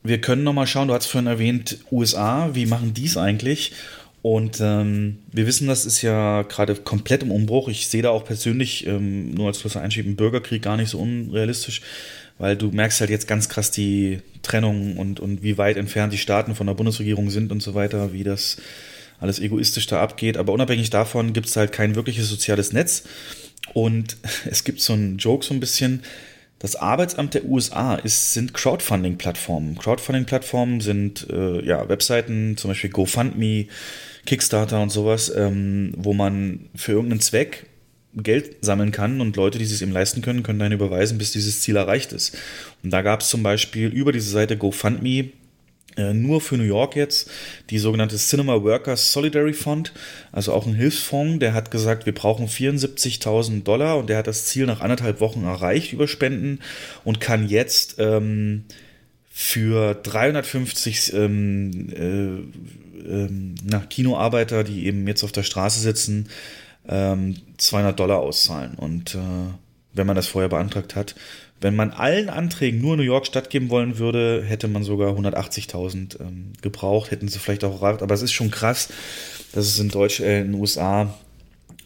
[0.05, 3.73] wir können nochmal schauen, du hast vorhin erwähnt, USA, wie machen die es eigentlich?
[4.21, 7.69] Und ähm, wir wissen, das ist ja gerade komplett im Umbruch.
[7.69, 10.99] Ich sehe da auch persönlich, ähm, nur als bloßer Einschieb, einen Bürgerkrieg gar nicht so
[10.99, 11.83] unrealistisch,
[12.39, 16.19] weil du merkst halt jetzt ganz krass die Trennung und, und wie weit entfernt die
[16.19, 18.57] Staaten von der Bundesregierung sind und so weiter, wie das
[19.25, 20.37] alles egoistisch da abgeht.
[20.37, 23.05] Aber unabhängig davon gibt es halt kein wirkliches soziales Netz.
[23.73, 24.17] Und
[24.51, 26.03] es gibt so einen Joke so ein bisschen,
[26.59, 29.77] das Arbeitsamt der USA ist, sind Crowdfunding-Plattformen.
[29.77, 33.67] Crowdfunding-Plattformen sind äh, ja, Webseiten, zum Beispiel GoFundMe,
[34.25, 37.67] Kickstarter und sowas, ähm, wo man für irgendeinen Zweck
[38.17, 41.61] Geld sammeln kann und Leute, die es eben leisten können, können dann überweisen, bis dieses
[41.61, 42.37] Ziel erreicht ist.
[42.83, 45.31] Und da gab es zum Beispiel über diese Seite GoFundMe
[45.97, 47.31] nur für New York jetzt
[47.71, 49.93] die sogenannte Cinema Workers Solidary Fund,
[50.33, 54.47] also auch ein Hilfsfonds, der hat gesagt, wir brauchen 74.000 Dollar und der hat das
[54.47, 56.59] Ziel nach anderthalb Wochen erreicht über Spenden
[57.05, 58.65] und kann jetzt ähm,
[59.31, 66.29] für 350 ähm, äh, ähm, na, Kinoarbeiter, die eben jetzt auf der Straße sitzen,
[66.87, 68.75] 200 ähm, Dollar auszahlen.
[68.75, 69.19] Und äh,
[69.93, 71.15] wenn man das vorher beantragt hat,
[71.61, 76.53] wenn man allen Anträgen nur New York stattgeben wollen würde, hätte man sogar 180.000 ähm,
[76.61, 78.03] gebraucht, hätten sie vielleicht auch erreicht.
[78.03, 78.89] Aber es ist schon krass,
[79.53, 81.15] dass es in Deutsch, äh, in den USA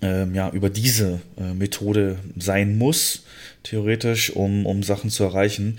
[0.02, 3.24] ähm, ja, über diese äh, Methode sein muss,
[3.62, 5.78] theoretisch, um, um Sachen zu erreichen.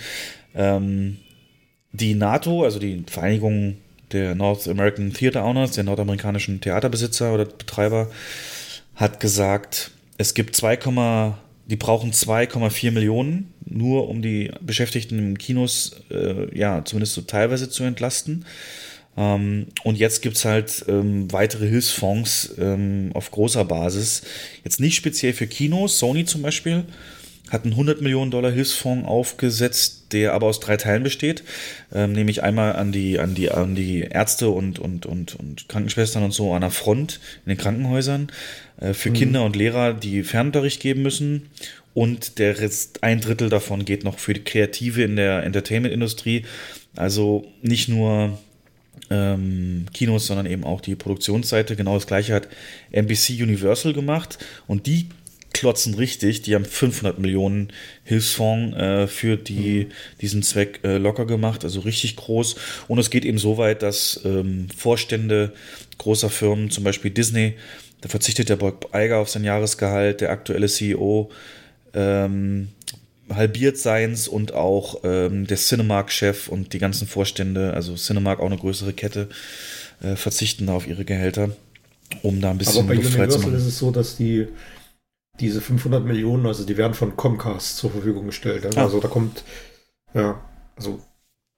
[0.55, 1.17] Ähm,
[1.91, 3.77] die NATO, also die Vereinigung
[4.11, 8.09] der North American Theater Owners, der nordamerikanischen Theaterbesitzer oder Betreiber,
[8.95, 10.77] hat gesagt, es gibt 2,
[11.69, 17.69] die brauchen 2,4 Millionen, nur um die Beschäftigten im Kinos äh, ja zumindest so teilweise
[17.69, 18.45] zu entlasten.
[19.15, 24.23] Ähm, und jetzt gibt es halt ähm, weitere Hilfsfonds ähm, auf großer Basis.
[24.63, 26.85] Jetzt nicht speziell für Kinos, Sony zum Beispiel
[27.49, 31.43] hat einen 100 Millionen Dollar Hilfsfonds aufgesetzt, der aber aus drei Teilen besteht,
[31.93, 36.23] ähm, nämlich einmal an die, an die, an die Ärzte und, und, und, und Krankenschwestern
[36.23, 38.31] und so an der Front in den Krankenhäusern,
[38.79, 39.13] äh, für mhm.
[39.13, 41.49] Kinder und Lehrer, die Fernunterricht geben müssen
[41.93, 46.45] und der Rest, ein Drittel davon geht noch für die Kreative in der Entertainment-Industrie,
[46.95, 48.37] also nicht nur
[49.09, 51.75] ähm, Kinos, sondern eben auch die Produktionsseite.
[51.75, 52.47] Genau das gleiche hat
[52.91, 54.37] NBC Universal gemacht
[54.67, 55.09] und die
[55.59, 56.41] klotzen richtig.
[56.41, 57.73] Die haben 500 Millionen
[58.05, 59.91] Hilfsfonds äh, für die, mhm.
[60.21, 62.55] diesen Zweck äh, locker gemacht, also richtig groß.
[62.87, 65.51] Und es geht eben so weit, dass ähm, Vorstände
[65.97, 67.55] großer Firmen, zum Beispiel Disney,
[67.99, 71.29] da verzichtet der Bob Eiger auf sein Jahresgehalt, der aktuelle CEO
[71.93, 72.69] ähm,
[73.29, 78.57] halbiert seins und auch ähm, der Cinemark-Chef und die ganzen Vorstände, also Cinemark auch eine
[78.57, 79.27] größere Kette,
[80.01, 81.49] äh, verzichten da auf ihre Gehälter,
[82.21, 84.47] um da ein bisschen Aber bei Luft Universal ist es so, dass die
[85.39, 88.65] diese 500 Millionen, also die werden von Comcast zur Verfügung gestellt.
[88.65, 88.83] Also, ah.
[88.83, 89.43] also da kommt,
[90.13, 90.41] ja,
[90.75, 90.99] also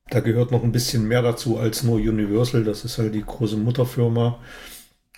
[0.10, 2.64] da gehört noch ein bisschen mehr dazu als nur Universal.
[2.64, 4.40] Das ist halt die große Mutterfirma.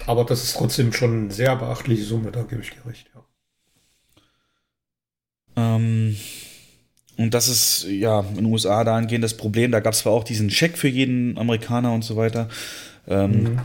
[0.06, 3.24] Aber das ist trotzdem schon eine sehr beachtliche Summe, da gebe ich dir recht, ja.
[5.56, 6.18] Ähm,
[7.18, 9.72] und das ist ja in den USA dahingehend das Problem.
[9.72, 12.50] Da gab es zwar auch diesen Scheck für jeden Amerikaner und so weiter.
[13.08, 13.60] Ähm, mhm.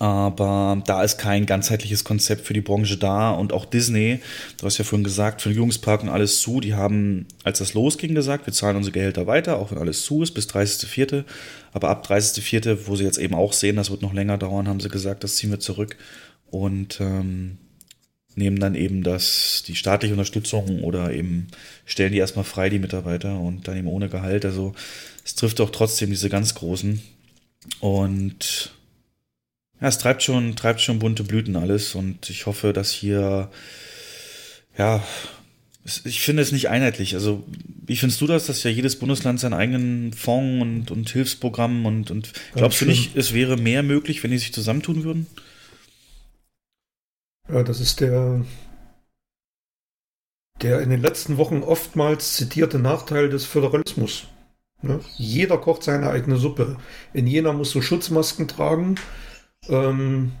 [0.00, 4.20] Aber da ist kein ganzheitliches Konzept für die Branche da und auch Disney,
[4.58, 8.46] du hast ja vorhin gesagt, Vergnügungspark und alles zu, die haben, als das losging, gesagt,
[8.46, 11.24] wir zahlen unsere Gehälter weiter, auch wenn alles zu ist, bis 30.04.
[11.72, 14.80] Aber ab 30.04., wo sie jetzt eben auch sehen, das wird noch länger dauern, haben
[14.80, 15.96] sie gesagt, das ziehen wir zurück
[16.50, 17.58] und ähm,
[18.36, 21.48] nehmen dann eben das, die staatliche Unterstützung oder eben
[21.84, 24.44] stellen die erstmal frei, die Mitarbeiter, und dann eben ohne Gehalt.
[24.44, 24.74] Also
[25.24, 27.00] es trifft auch trotzdem diese ganz Großen.
[27.80, 28.74] Und
[29.80, 33.50] ja, es treibt schon, treibt schon bunte Blüten alles und ich hoffe, dass hier,
[34.78, 35.02] ja,
[36.04, 37.14] ich finde es nicht einheitlich.
[37.14, 37.44] Also,
[37.86, 42.10] wie findest du das, dass ja jedes Bundesland seinen eigenen Fonds und, und Hilfsprogramm und,
[42.10, 45.26] und glaubst du nicht, es wäre mehr möglich, wenn die sich zusammentun würden?
[47.52, 48.42] Ja, das ist der,
[50.62, 54.28] der in den letzten Wochen oftmals zitierte Nachteil des Föderalismus.
[54.80, 55.00] Ne?
[55.18, 56.78] Jeder kocht seine eigene Suppe.
[57.12, 58.96] In Jena musst du Schutzmasken tragen
[59.68, 60.32] ähm,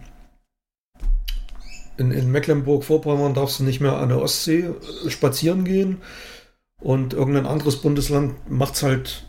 [1.96, 6.02] in, in Mecklenburg-Vorpommern darfst du nicht mehr an der Ostsee äh, spazieren gehen.
[6.80, 9.26] Und irgendein anderes Bundesland macht es halt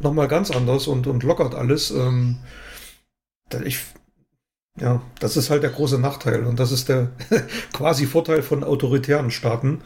[0.00, 1.90] nochmal ganz anders und, und lockert alles.
[1.90, 2.38] Ähm,
[3.64, 3.80] ich,
[4.80, 6.44] ja, das ist halt der große Nachteil.
[6.46, 7.12] Und das ist der
[7.72, 9.82] quasi Vorteil von autoritären Staaten.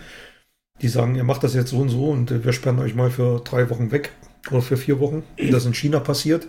[0.80, 3.40] Die sagen, ihr macht das jetzt so und so und wir sperren euch mal für
[3.40, 4.12] drei Wochen weg
[4.50, 6.48] oder für vier Wochen, wie das in China passiert.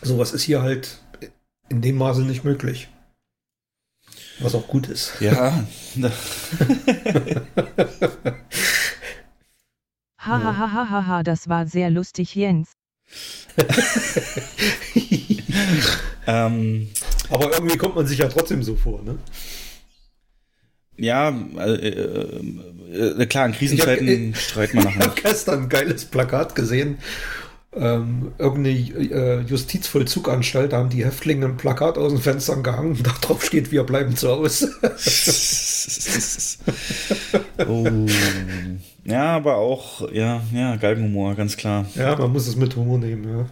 [0.00, 1.00] Sowas ist hier halt
[1.68, 2.88] in dem Maße nicht möglich.
[4.40, 5.20] Was auch gut ist.
[5.20, 5.64] Ja.
[10.18, 12.72] Hahaha, das war sehr lustig, Jens.
[16.26, 16.88] ähm,
[17.28, 19.18] Aber irgendwie kommt man sich ja trotzdem so vor, ne?
[20.96, 21.28] Ja,
[21.58, 22.40] äh, äh,
[22.92, 25.10] äh, klar, in Krisenzeiten Ich hab, streitet man Ich nachher.
[25.10, 26.98] habe gestern ein geiles Plakat gesehen.
[27.76, 32.98] Ähm, irgendeine äh, Justizvollzuganstalt, da haben die Häftlinge ein Plakat aus den Fenstern gehangen.
[33.02, 34.72] Da drauf steht, wir bleiben zu Hause.
[37.66, 38.06] oh.
[39.04, 41.86] Ja, aber auch, ja, ja, Galgenhumor, ganz klar.
[41.94, 43.46] ja, man muss es mit Humor nehmen, ja.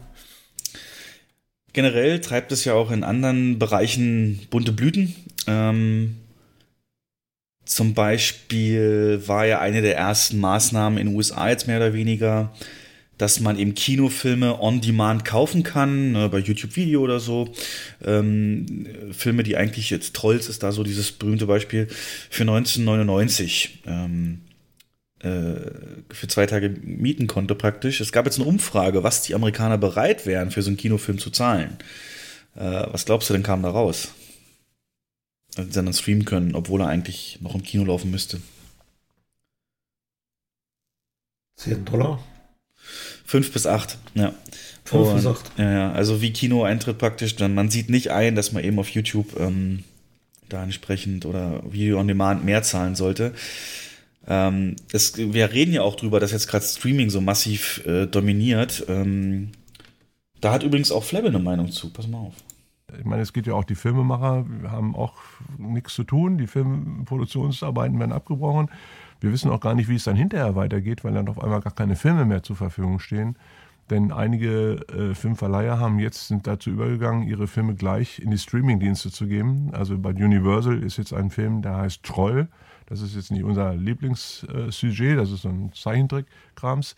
[1.72, 5.14] Generell treibt es ja auch in anderen Bereichen bunte Blüten.
[5.46, 6.18] Ähm,
[7.64, 12.52] zum Beispiel war ja eine der ersten Maßnahmen in den USA jetzt mehr oder weniger,
[13.18, 17.52] dass man eben Kinofilme on demand kaufen kann, ne, bei YouTube Video oder so.
[18.04, 21.88] Ähm, Filme, die eigentlich jetzt Trolls ist da so dieses berühmte Beispiel
[22.30, 23.82] für 1999.
[23.86, 24.40] Ähm,
[25.20, 25.70] äh,
[26.10, 28.00] für zwei Tage mieten konnte praktisch.
[28.00, 31.30] Es gab jetzt eine Umfrage, was die Amerikaner bereit wären, für so einen Kinofilm zu
[31.30, 31.78] zahlen.
[32.56, 34.08] Äh, was glaubst du denn kam da raus?
[35.56, 38.40] Also sie dann streamen können, obwohl er eigentlich noch im Kino laufen müsste.
[41.56, 42.18] 10 Dollar.
[43.32, 44.34] Fünf bis acht, ja.
[44.84, 45.52] Fünf bis acht.
[45.56, 48.90] Ja, ja, also wie Kino-Eintritt praktisch, dann man sieht nicht ein, dass man eben auf
[48.90, 49.84] YouTube ähm,
[50.50, 53.32] da entsprechend oder Video on Demand mehr zahlen sollte.
[54.28, 58.84] Ähm, es, wir reden ja auch drüber, dass jetzt gerade Streaming so massiv äh, dominiert.
[58.86, 59.52] Ähm,
[60.42, 61.90] da hat übrigens auch Flabbe eine Meinung zu.
[61.90, 62.34] Pass mal auf.
[62.98, 65.14] Ich meine, es geht ja auch die Filmemacher, wir haben auch
[65.56, 66.36] nichts zu tun.
[66.36, 68.68] Die Filmproduktionsarbeiten werden abgebrochen.
[69.22, 71.72] Wir wissen auch gar nicht, wie es dann hinterher weitergeht, weil dann auf einmal gar
[71.72, 73.36] keine Filme mehr zur Verfügung stehen.
[73.88, 79.12] Denn einige äh, Filmverleiher haben jetzt sind dazu übergegangen, ihre Filme gleich in die Streamingdienste
[79.12, 79.70] zu geben.
[79.74, 82.48] Also bei Universal ist jetzt ein Film, der heißt Troll.
[82.86, 86.96] Das ist jetzt nicht unser Lieblingssujet, das ist so ein Zeichentrick-Krams.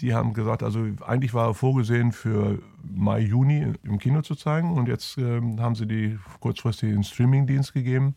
[0.00, 4.72] Die haben gesagt, also eigentlich war er vorgesehen für Mai, Juni im Kino zu zeigen
[4.72, 8.14] und jetzt ähm, haben sie die kurzfristig in den Streamingdienst gegeben,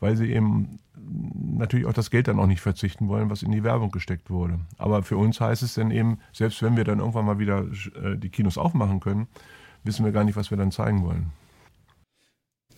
[0.00, 0.80] weil sie eben
[1.12, 4.60] natürlich auch das Geld dann auch nicht verzichten wollen, was in die Werbung gesteckt wurde.
[4.78, 7.66] Aber für uns heißt es dann eben, selbst wenn wir dann irgendwann mal wieder
[8.02, 9.28] äh, die Kinos aufmachen können,
[9.84, 11.30] wissen wir gar nicht, was wir dann zeigen wollen.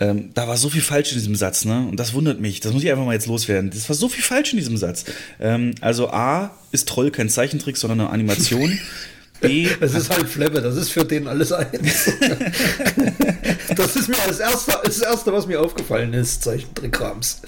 [0.00, 1.86] Ähm, da war so viel falsch in diesem Satz, ne?
[1.88, 2.58] Und das wundert mich.
[2.60, 3.70] Das muss ich einfach mal jetzt loswerden.
[3.70, 5.04] Das war so viel falsch in diesem Satz.
[5.38, 8.76] Ähm, also A ist Troll kein Zeichentrick, sondern eine Animation.
[9.40, 9.68] B.
[9.80, 12.06] Es ist halt Flabbe, das ist für den alles eins.
[13.76, 17.42] das ist mir als erster, das erste, was mir aufgefallen ist, Zeichentrickrams.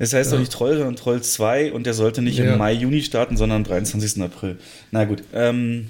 [0.00, 0.36] Es heißt Ja.
[0.36, 2.52] doch nicht Troll, sondern Troll 2 und der sollte nicht Ja.
[2.52, 4.22] im Mai, Juni starten, sondern am 23.
[4.22, 4.56] April.
[4.90, 5.22] Na gut.
[5.34, 5.88] Ähm,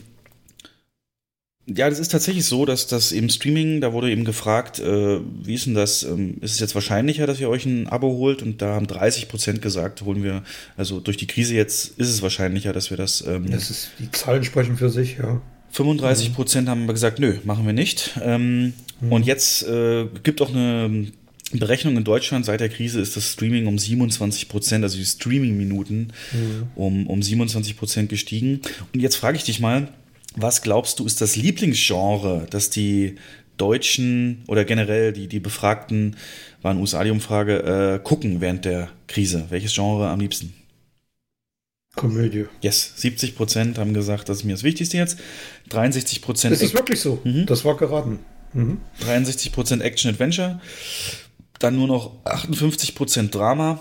[1.66, 5.54] ja, das ist tatsächlich so, dass das im Streaming, da wurde eben gefragt, äh, wie
[5.54, 6.02] ist denn das?
[6.02, 8.42] Ähm, ist es jetzt wahrscheinlicher, dass ihr euch ein Abo holt?
[8.42, 10.42] Und da haben 30 Prozent gesagt, holen wir,
[10.76, 13.24] also durch die Krise jetzt ist es wahrscheinlicher, dass wir das.
[13.24, 15.40] Ähm, Das ist, die Zahlen sprechen für sich, ja.
[15.72, 18.18] 35 Prozent haben aber gesagt, nö, machen wir nicht.
[18.24, 18.72] Ähm,
[19.08, 21.06] Und jetzt äh, gibt auch eine
[21.58, 26.12] Berechnung in Deutschland, seit der Krise ist das Streaming um 27 Prozent, also die Streaming-Minuten
[26.76, 28.60] um, um 27 Prozent gestiegen.
[28.94, 29.88] Und jetzt frage ich dich mal,
[30.36, 33.16] was glaubst du, ist das Lieblingsgenre, das die
[33.56, 36.16] Deutschen oder generell die, die Befragten,
[36.62, 39.46] war eine USA die Umfrage, äh, gucken während der Krise?
[39.50, 40.54] Welches Genre am liebsten?
[41.96, 42.46] Komödie.
[42.62, 45.18] Yes, 70 Prozent haben gesagt, das ist mir das Wichtigste jetzt.
[45.70, 47.20] 63 Prozent Das ist wirklich so.
[47.46, 48.20] Das war geraten.
[48.52, 48.78] Mhm.
[49.04, 50.60] 63% Action-Adventure,
[51.60, 53.78] dann nur noch 58% Drama,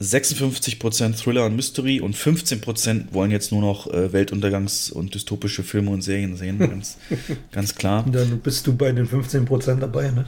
[0.00, 5.90] 56% Thriller und Mystery und 15% wollen jetzt nur noch äh, Weltuntergangs- und dystopische Filme
[5.90, 6.58] und Serien sehen.
[6.58, 6.96] Ganz,
[7.52, 8.04] ganz klar.
[8.10, 10.24] Dann bist du bei den 15% dabei, ne?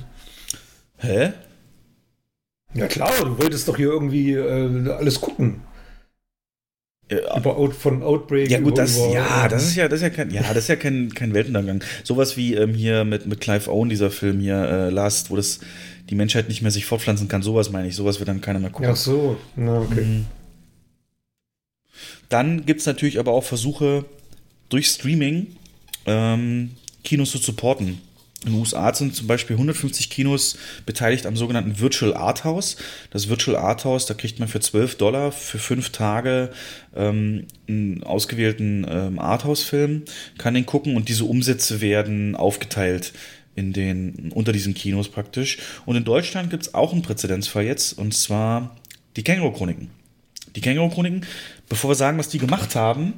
[0.98, 1.32] Hä?
[2.74, 5.62] Ja klar, du wolltest doch hier irgendwie äh, alles gucken.
[7.08, 8.50] Über Out, von Outbreak.
[8.50, 10.68] Ja gut, das, über, ja, das ist ja, das ist ja kein, ja, das ist
[10.68, 11.84] ja kein, kein Weltuntergang.
[12.02, 15.60] Sowas wie ähm, hier mit, mit Clive Owen, dieser Film hier, äh, Last, wo das
[16.10, 18.70] die Menschheit nicht mehr sich fortpflanzen kann, sowas meine ich, sowas wird dann keiner mehr
[18.70, 18.90] gucken.
[18.90, 20.04] Ach so, na okay.
[20.04, 20.26] Mhm.
[22.28, 24.04] Dann gibt es natürlich aber auch Versuche,
[24.68, 25.56] durch Streaming
[26.06, 26.72] ähm,
[27.04, 28.00] Kinos zu supporten.
[28.44, 32.76] In den USA sind zum Beispiel 150 Kinos beteiligt am sogenannten Virtual Art House.
[33.10, 36.50] Das Virtual Art House, da kriegt man für 12 Dollar für fünf Tage
[36.94, 40.02] ähm, einen ausgewählten ähm, Arthouse-Film,
[40.36, 43.12] kann den gucken und diese Umsätze werden aufgeteilt
[43.54, 45.58] in den, unter diesen Kinos praktisch.
[45.86, 48.76] Und in Deutschland gibt es auch einen Präzedenzfall jetzt, und zwar
[49.16, 49.90] die Känguru-Chroniken.
[50.56, 51.24] Die Känguru-Chroniken,
[51.68, 53.14] bevor wir sagen, was die gemacht haben,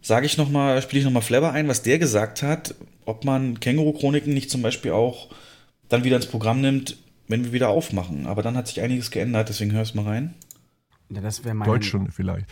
[0.00, 3.60] sage ich noch mal, spiele ich nochmal Flabber ein, was der gesagt hat, ob man
[3.60, 5.28] Känguru-Chroniken nicht zum Beispiel auch
[5.88, 6.96] dann wieder ins Programm nimmt,
[7.28, 8.26] wenn wir wieder aufmachen.
[8.26, 10.34] Aber dann hat sich einiges geändert, deswegen hörst mal rein.
[11.10, 11.68] Ja, das wäre mein.
[11.68, 12.46] Deutschstunde vielleicht.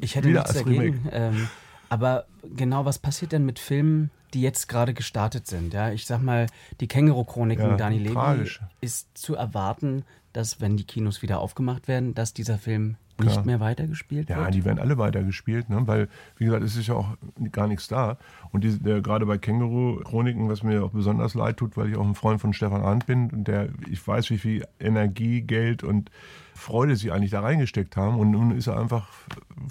[0.00, 1.08] Ich hätte Wieder nichts als dagegen.
[1.12, 1.48] Ähm,
[1.88, 5.72] Aber genau, was passiert denn mit Filmen, die jetzt gerade gestartet sind?
[5.72, 6.46] Ja, ich sag mal,
[6.80, 8.48] die Känguru-Chroniken Ja, Dani Levy
[8.80, 13.46] ist zu erwarten, dass, wenn die Kinos wieder aufgemacht werden, dass dieser Film nicht Klar.
[13.46, 14.54] mehr weitergespielt Ja, wird?
[14.54, 15.82] die werden alle weitergespielt, ne?
[15.86, 17.08] weil, wie gesagt, es ist ja auch
[17.50, 18.16] gar nichts da.
[18.52, 22.04] Und die, der, gerade bei Känguru-Chroniken, was mir auch besonders leid tut, weil ich auch
[22.06, 26.10] ein Freund von Stefan Arndt bin und der, ich weiß, wie viel Energie, Geld und
[26.58, 28.18] Freude sie eigentlich da reingesteckt haben.
[28.18, 29.08] Und nun ist er einfach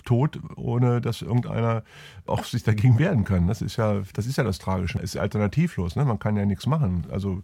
[0.05, 1.84] tot, ohne dass irgendeiner
[2.26, 3.47] auch sich dagegen wehren kann.
[3.47, 4.97] Das ist ja das, ist ja das Tragische.
[4.99, 6.05] Es ist alternativlos, ne?
[6.05, 7.05] man kann ja nichts machen.
[7.11, 7.43] Also,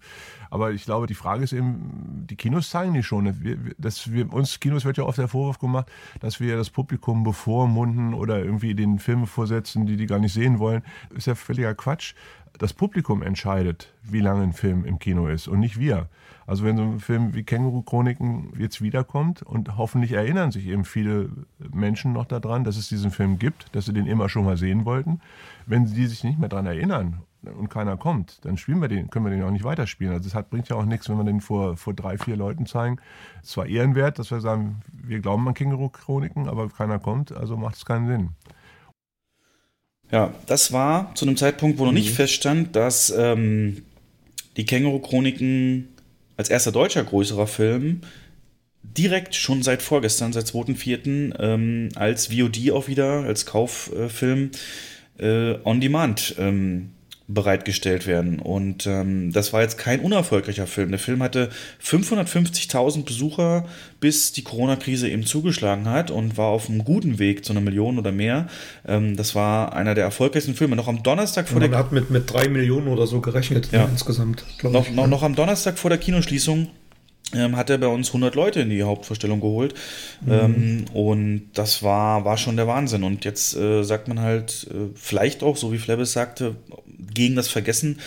[0.49, 3.43] aber ich glaube, die Frage ist eben, die Kinos zeigen die schon.
[3.43, 7.23] Wir, dass wir, uns Kinos wird ja oft der Vorwurf gemacht, dass wir das Publikum
[7.23, 10.83] bevormunden oder irgendwie den Filme vorsetzen, die die gar nicht sehen wollen.
[11.15, 12.13] Ist ja völliger Quatsch.
[12.57, 16.07] Das Publikum entscheidet, wie lange ein Film im Kino ist und nicht wir.
[16.45, 21.29] Also wenn so ein Film wie Känguru-Chroniken jetzt wiederkommt und hoffentlich erinnern sich eben viele
[21.71, 24.85] Menschen noch daran, dass es diesen Film gibt, dass sie den immer schon mal sehen
[24.85, 25.21] wollten.
[25.65, 29.25] Wenn die sich nicht mehr daran erinnern und keiner kommt, dann spielen wir den, können
[29.25, 30.13] wir den auch nicht weiterspielen.
[30.13, 32.65] Also es hat, bringt ja auch nichts, wenn wir den vor, vor drei, vier Leuten
[32.65, 32.99] zeigen.
[33.41, 37.57] Es ist zwar ehrenwert, dass wir sagen, wir glauben an Känguru-Chroniken, aber keiner kommt, also
[37.57, 38.29] macht es keinen Sinn.
[40.11, 43.83] Ja, das war zu einem Zeitpunkt, wo noch nicht feststand, dass ähm,
[44.57, 45.87] die Känguru-Chroniken
[46.37, 48.01] als erster deutscher größerer Film
[48.83, 51.35] direkt schon seit vorgestern, seit 2.4.
[51.39, 54.51] Ähm, als VOD auch wieder, als Kauffilm
[55.17, 56.91] äh, on Demand ähm,
[57.33, 58.39] bereitgestellt werden.
[58.39, 60.89] Und ähm, das war jetzt kein unerfolgreicher Film.
[60.89, 61.49] Der Film hatte
[61.83, 63.65] 550.000 Besucher,
[63.99, 67.97] bis die Corona-Krise eben zugeschlagen hat und war auf einem guten Weg zu einer Million
[67.97, 68.47] oder mehr.
[68.87, 70.75] Ähm, das war einer der erfolgreichsten Filme.
[70.75, 73.83] Noch am Donnerstag vor Man der hat mit, mit drei Millionen oder so gerechnet Ja.
[73.85, 74.95] ne, insgesamt, noch, ich.
[74.95, 76.69] noch, noch am Donnerstag vor der Kinoschließung
[77.33, 79.73] ähm, hat er bei uns 100 Leute in die Hauptvorstellung geholt.
[80.29, 83.03] Ähm, und das war, war schon der Wahnsinn.
[83.03, 86.55] Und jetzt äh, sagt man halt, äh, vielleicht auch, so wie Flebis sagte,
[87.13, 87.99] gegen das Vergessen,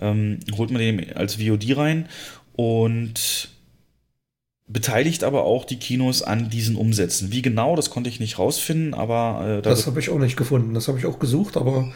[0.00, 2.08] ähm, holt man den als VOD rein
[2.52, 3.48] und
[4.66, 7.32] beteiligt aber auch die Kinos an diesen Umsätzen.
[7.32, 10.36] Wie genau, das konnte ich nicht rausfinden, aber äh, da Das habe ich auch nicht
[10.36, 10.74] gefunden.
[10.74, 11.92] Das habe ich auch gesucht, aber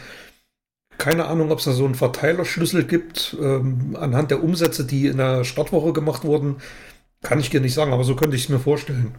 [0.97, 3.35] keine Ahnung, ob es da so einen Verteilerschlüssel gibt.
[3.41, 6.57] Ähm, anhand der Umsätze, die in der Startwoche gemacht wurden,
[7.21, 9.15] kann ich dir nicht sagen, aber so könnte ich es mir vorstellen.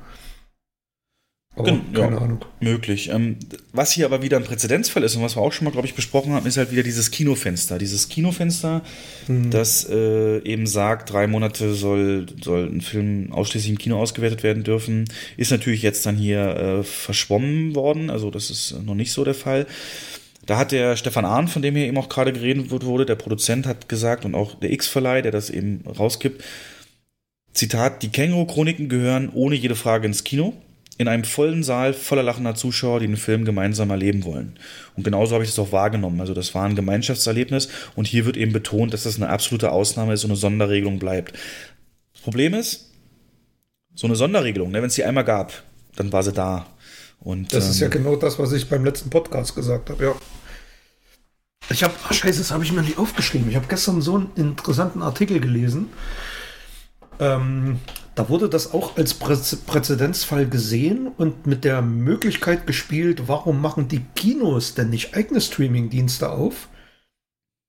[1.56, 2.44] Aber Gen- keine ja, Ahnung.
[2.60, 3.08] Möglich.
[3.10, 3.36] Ähm,
[3.72, 5.94] was hier aber wieder ein Präzedenzfall ist und was wir auch schon mal, glaube ich,
[5.94, 7.76] besprochen haben, ist halt wieder dieses Kinofenster.
[7.76, 8.82] Dieses Kinofenster,
[9.26, 9.50] Hm.
[9.50, 14.62] das äh, eben sagt, drei Monate soll, soll ein Film ausschließlich im Kino ausgewertet werden
[14.62, 15.06] dürfen,
[15.36, 18.10] ist natürlich jetzt dann hier äh, verschwommen worden.
[18.10, 19.66] Also das ist noch nicht so der Fall.
[20.46, 23.66] Da hat der Stefan Ahn, von dem hier eben auch gerade geredet wurde, der Produzent
[23.66, 26.42] hat gesagt und auch der X-Verleih, der das eben rausgibt,
[27.52, 30.54] Zitat, die Känguru-Chroniken gehören ohne jede Frage ins Kino,
[31.00, 34.58] in einem vollen Saal voller lachender Zuschauer, die den Film gemeinsam erleben wollen.
[34.98, 36.20] Und genauso habe ich das auch wahrgenommen.
[36.20, 40.12] Also das war ein Gemeinschaftserlebnis und hier wird eben betont, dass das eine absolute Ausnahme
[40.12, 41.32] ist und eine Sonderregelung bleibt.
[42.12, 42.90] Das Problem ist,
[43.94, 45.62] so eine Sonderregelung, ne, wenn es die einmal gab,
[45.96, 46.66] dann war sie da.
[47.18, 50.14] Und, Das ist ja ähm, genau das, was ich beim letzten Podcast gesagt habe, ja.
[51.70, 53.48] Ich habe, ach scheiße, das habe ich mir nicht aufgeschrieben.
[53.48, 55.88] Ich habe gestern so einen interessanten Artikel gelesen.
[57.18, 57.78] Ähm,
[58.14, 63.88] da wurde das auch als Prä Präzedenzfall gesehen und mit der Möglichkeit gespielt, warum machen
[63.88, 66.68] die Kinos denn nicht eigene Streaming-Dienste auf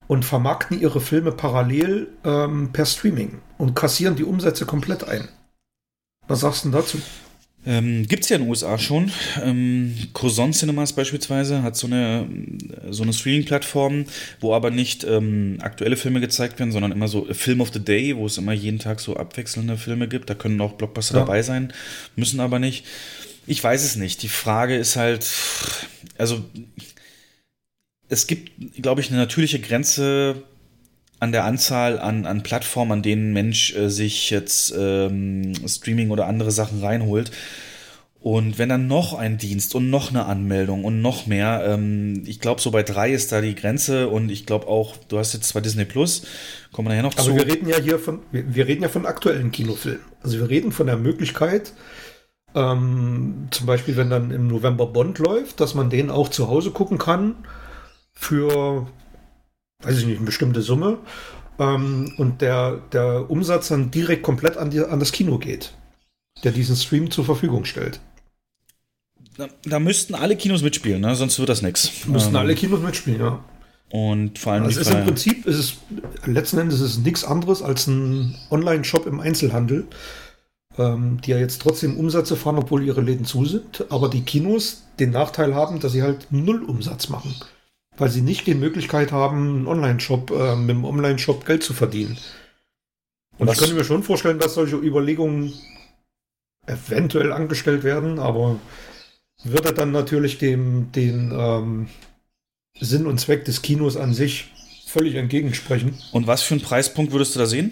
[0.08, 5.30] und vermarkten ihre Filme parallel ähm, per Streaming und kassieren die Umsätze komplett ein.
[6.28, 6.98] Was sagst du dazu?
[7.64, 9.12] Ähm, Gibt es ja in den USA schon.
[9.44, 12.28] Ähm, Curzon Cinemas beispielsweise hat so eine,
[12.90, 14.06] so eine Streaming-Plattform,
[14.40, 18.18] wo aber nicht ähm, aktuelle Filme gezeigt werden, sondern immer so Film of the Day,
[18.18, 20.30] wo es immer jeden Tag so abwechselnde Filme gibt.
[20.30, 21.20] Da können auch Blockbuster Ja.
[21.20, 21.72] dabei sein,
[22.16, 22.86] müssen aber nicht.
[23.46, 24.24] Ich weiß es nicht.
[24.24, 25.26] Die Frage ist halt,
[26.18, 26.44] also
[28.10, 28.52] es gibt,
[28.82, 30.44] glaube ich, eine natürliche Grenze
[31.22, 36.10] an der Anzahl an, an Plattformen, an denen ein Mensch äh, sich jetzt ähm, Streaming
[36.10, 37.32] oder andere Sachen reinholt.
[38.20, 42.40] Und wenn dann noch ein Dienst und noch eine Anmeldung und noch mehr, ähm, ich
[42.40, 45.48] glaube, so bei drei ist da die Grenze und ich glaube auch, du hast jetzt
[45.48, 46.24] zwar Disney Plus,
[46.72, 47.36] kommen wir nachher noch Aber zu.
[47.36, 50.02] wir reden ja hier von, wir, wir reden ja von aktuellen Kinofilmen.
[50.24, 51.74] Also wir reden von der Möglichkeit,
[52.56, 56.72] ähm, zum Beispiel, wenn dann im November Bond läuft, dass man den auch zu Hause
[56.72, 57.36] gucken kann
[58.12, 58.88] für,
[59.84, 61.00] weiß ich nicht, eine bestimmte Summe
[61.60, 65.74] ähm, und der, der Umsatz dann direkt komplett an, die, an das Kino geht,
[66.44, 68.00] der diesen Stream zur Verfügung stellt.
[69.38, 71.16] Da, da müssten alle Kinos mitspielen, ne?
[71.16, 72.06] sonst wird das nichts.
[72.06, 73.44] Müssen Ähm, alle Kinos mitspielen, ja.
[73.90, 75.74] Und vor allem Also es ist im Prinzip, ist es,
[76.26, 79.96] letzten Endes ist es nichts anderes als ein Online-Shop im Einzelhandel, äh,
[80.78, 84.84] ähm, die ja jetzt trotzdem Umsätze fahren, obwohl ihre Läden zu sind, aber die Kinos
[85.00, 87.36] den Nachteil haben, dass sie halt null Umsatz machen,
[88.02, 92.18] weil sie nicht die Möglichkeit haben, einen Online-Shop, äh, mit dem Online-Shop Geld zu verdienen.
[93.38, 95.54] Und Was- ich könnte mir schon vorstellen, dass solche Überlegungen
[96.66, 98.60] eventuell angestellt werden, aber
[99.44, 101.90] würde dann natürlich dem den ähm,
[102.80, 104.52] Sinn und Zweck des Kinos an sich
[104.88, 105.96] völlig entgegensprechen.
[106.12, 107.70] Und was für einen Preispunkt würdest du da sehen?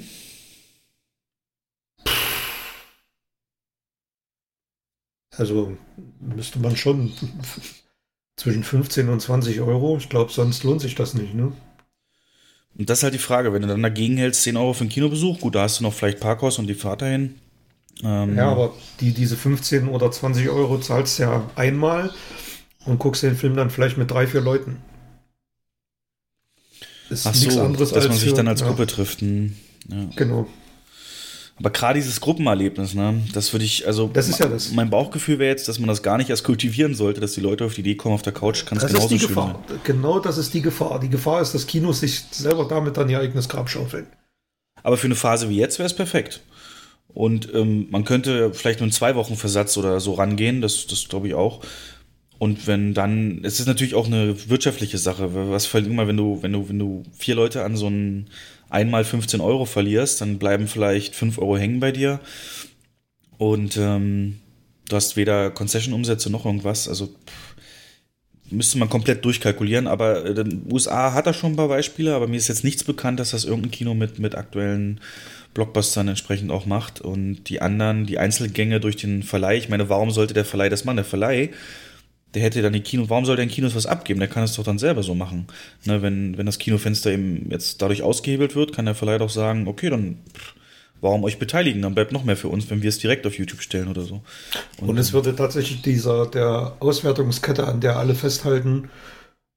[5.36, 5.76] Also
[6.20, 7.14] müsste man schon
[8.40, 9.98] zwischen 15 und 20 Euro.
[9.98, 11.52] Ich glaube, sonst lohnt sich das nicht, ne?
[12.78, 14.90] Und das ist halt die Frage, wenn du dann dagegen hältst, 10 Euro für einen
[14.90, 17.36] Kinobesuch, gut, da hast du noch vielleicht Parkhaus und die Fahrt dahin.
[18.04, 22.14] Ähm, Ja, aber die, diese 15 oder 20 Euro zahlst ja einmal
[22.86, 24.78] und guckst den Film dann vielleicht mit drei, vier Leuten.
[27.10, 29.22] Ist Ach nichts so, anderes dass man sich für- dann als ja, Gruppe trifft.
[29.22, 29.56] hm,
[29.90, 30.10] Ja.
[30.16, 30.48] Genau.
[31.60, 34.72] Aber gerade dieses Gruppenerlebnis, ne, das würde ich, also Das ist ja das.
[34.72, 37.66] mein Bauchgefühl wäre jetzt, dass man das gar nicht erst kultivieren sollte, dass die Leute
[37.66, 39.64] auf die Idee kommen, auf der Couch kann es Das ist genauso die schön Gefahr.
[39.68, 39.80] sein.
[39.84, 41.00] Genau das ist die Gefahr.
[41.02, 44.08] Die Gefahr ist, dass Kinos sich selber damit dann ihr eigenes Grab schaufeln.
[44.84, 46.42] Aber für eine Phase wie jetzt wäre es perfekt.
[47.10, 51.10] Und ähm, man könnte vielleicht nur einen zwei Wochen Versatz oder so rangehen, das, das
[51.10, 51.62] glaube ich auch.
[52.38, 55.30] Und wenn dann, es ist natürlich auch eine wirtschaftliche Sache.
[55.52, 58.30] Was verliert mal, wenn du, wenn du, wenn du vier Leute an so einen
[58.70, 62.20] einmal 15 Euro verlierst, dann bleiben vielleicht 5 Euro hängen bei dir.
[63.38, 64.40] Und ähm,
[64.88, 66.88] du hast weder Concession-Umsätze noch irgendwas.
[66.88, 67.50] Also pff,
[68.52, 69.88] müsste man komplett durchkalkulieren.
[69.88, 73.20] Aber äh, USA hat da schon ein paar Beispiele, aber mir ist jetzt nichts bekannt,
[73.20, 75.00] dass das irgendein Kino mit, mit aktuellen
[75.54, 77.02] Blockbustern entsprechend auch macht.
[77.02, 80.86] Und die anderen, die Einzelgänge durch den Verleih, ich meine, warum sollte der Verleih das
[80.86, 80.98] machen?
[80.98, 81.50] Der Verleih,
[82.34, 84.20] der hätte dann die Kino, warum soll der in Kinos was abgeben?
[84.20, 85.48] Der kann es doch dann selber so machen.
[85.86, 89.68] Ne, wenn, wenn das Kinofenster eben jetzt dadurch ausgehebelt wird, kann der Verleih doch sagen,
[89.68, 90.20] okay, dann
[91.02, 91.82] warum euch beteiligen?
[91.82, 94.22] Dann bleibt noch mehr für uns, wenn wir es direkt auf YouTube stellen oder so.
[94.80, 98.90] Und, es würde tatsächlich dieser der Auswertungskette, an der alle festhalten,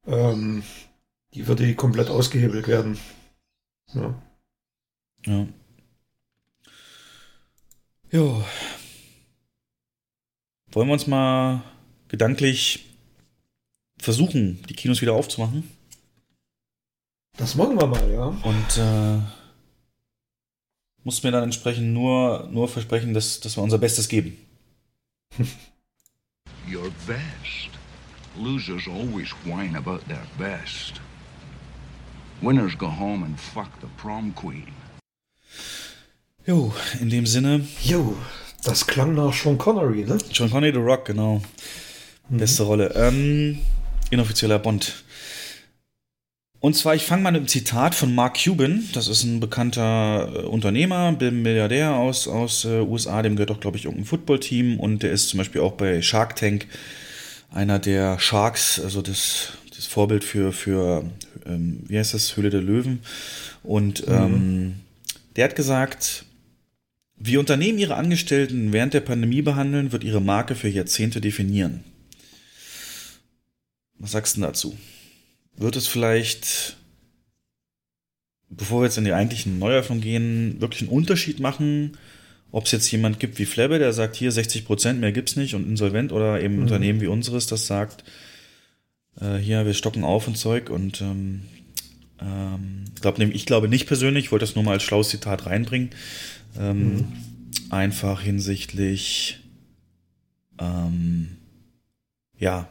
[0.07, 0.63] ähm,
[1.35, 2.99] die würde komplett ausgehebelt werden.
[3.95, 4.15] Ja.
[5.27, 5.47] Ja.
[8.11, 8.45] Jo.
[10.73, 11.63] Wollen wir uns mal
[12.13, 12.85] gedanklich
[13.99, 15.69] versuchen, die Kinos wieder aufzumachen?
[17.39, 18.27] Das machen wir mal, ja.
[18.27, 19.19] Und äh,
[21.03, 24.37] muss mir dann entsprechend nur, nur versprechen, dass, dass wir unser Bestes geben.
[26.71, 27.71] Your best.
[28.37, 31.01] Losers always whine about their best.
[32.41, 34.69] Winners go home and fuck the prom queen.
[36.47, 37.67] Jo, in dem Sinne.
[37.83, 38.17] Jo,
[38.65, 40.19] das klang nach Sean Connery, ne?
[40.33, 41.41] Sean Connery, The Rock, genau.
[42.39, 42.93] Beste Rolle.
[42.97, 43.59] Ähm,
[44.11, 45.05] inoffizieller Bond.
[46.61, 48.89] Und zwar, ich fange mal mit einem Zitat von Mark Cuban.
[48.95, 53.21] Das ist ein bekannter äh, Unternehmer, Milliardär aus, aus äh, USA.
[53.21, 54.81] Dem gehört auch, glaube ich, irgendein Footballteam.
[54.81, 56.67] Und der ist zum Beispiel auch bei Shark Tank
[57.51, 61.05] einer der Sharks, also das, das Vorbild für, für
[61.45, 63.01] ähm, wie heißt das, Höhle der Löwen.
[63.63, 64.77] Und ähm,
[65.37, 66.25] der hat gesagt,
[67.17, 71.85] wie Unternehmen ihre Angestellten während der Pandemie behandeln, wird ihre Marke für Jahrzehnte definieren.
[74.03, 74.77] Was sagst du dazu?
[75.57, 76.77] Wird es vielleicht,
[78.51, 81.97] bevor wir jetzt in die eigentlichen Neueröffnung gehen, wirklich einen Unterschied machen,
[82.51, 85.55] ob es jetzt jemand gibt wie Flebbe, der sagt, hier 60 Prozent, mehr gibt's nicht
[85.55, 86.63] und insolvent oder eben Mhm.
[86.63, 88.03] Unternehmen wie unseres, das sagt,
[89.21, 91.43] äh, hier, wir stocken auf und Zeug und ähm,
[92.21, 95.47] ähm, glaub, nehm- ich glaube nicht persönlich, ich wollte das nur mal als schlaues Zitat
[95.47, 95.91] reinbringen.
[96.59, 97.05] Ähm,
[97.71, 99.39] Einfach hinsichtlich,
[100.59, 101.37] ähm,
[102.39, 102.69] ja,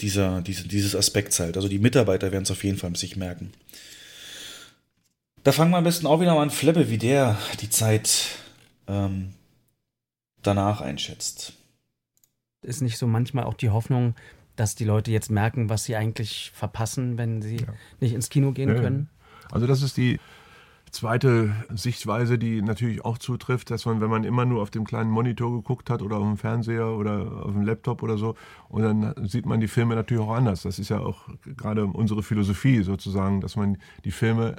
[0.00, 1.56] dieser, diese, dieses Aspekts halt.
[1.56, 3.52] Also die Mitarbeiter werden es auf jeden Fall sich merken.
[5.42, 8.28] Da fangen wir am besten auch wieder mal an Fleppe, wie der die Zeit
[8.88, 9.34] ähm,
[10.42, 11.52] danach einschätzt.
[12.62, 14.14] Ist nicht so manchmal auch die Hoffnung,
[14.56, 17.66] dass die Leute jetzt merken, was sie eigentlich verpassen, wenn sie
[18.00, 18.80] nicht ins Kino gehen Ja, ja.
[18.80, 19.10] können?
[19.50, 20.18] Also das ist die
[20.94, 25.10] zweite Sichtweise, die natürlich auch zutrifft, dass man, wenn man immer nur auf dem kleinen
[25.10, 28.34] Monitor geguckt hat oder auf dem Fernseher oder auf dem Laptop oder so,
[28.68, 30.62] und dann sieht man die Filme natürlich auch anders.
[30.62, 34.56] Das ist ja auch gerade unsere Philosophie sozusagen, dass man die Filme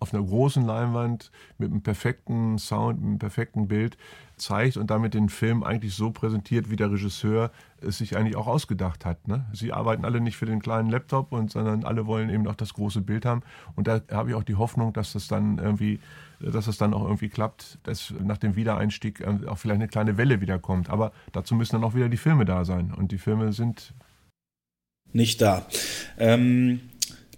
[0.00, 3.96] auf einer großen Leinwand mit einem perfekten Sound, mit einem perfekten Bild
[4.36, 7.50] zeigt und damit den Film eigentlich so präsentiert, wie der Regisseur
[7.80, 9.28] es sich eigentlich auch ausgedacht hat.
[9.28, 9.44] Ne?
[9.52, 12.74] Sie arbeiten alle nicht für den kleinen Laptop, und, sondern alle wollen eben auch das
[12.74, 13.42] große Bild haben.
[13.76, 16.00] Und da habe ich auch die Hoffnung, dass das dann irgendwie,
[16.40, 20.16] dass das dann auch irgendwie klappt, dass nach dem Wiedereinstieg äh, auch vielleicht eine kleine
[20.16, 20.90] Welle wiederkommt.
[20.90, 22.92] Aber dazu müssen dann auch wieder die Filme da sein.
[22.96, 23.92] Und die Filme sind
[25.12, 25.66] Nicht da.
[26.18, 26.80] Ähm,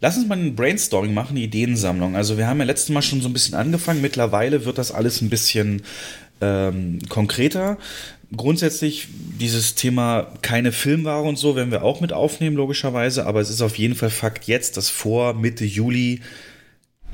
[0.00, 2.16] lass uns mal ein Brainstorming machen, eine Ideensammlung.
[2.16, 4.00] Also wir haben ja letztes Mal schon so ein bisschen angefangen.
[4.00, 5.82] Mittlerweile wird das alles ein bisschen
[6.40, 7.78] ähm, konkreter.
[8.36, 9.08] Grundsätzlich
[9.40, 13.60] dieses Thema keine Filmware und so werden wir auch mit aufnehmen, logischerweise, aber es ist
[13.60, 16.20] auf jeden Fall Fakt jetzt, dass vor Mitte Juli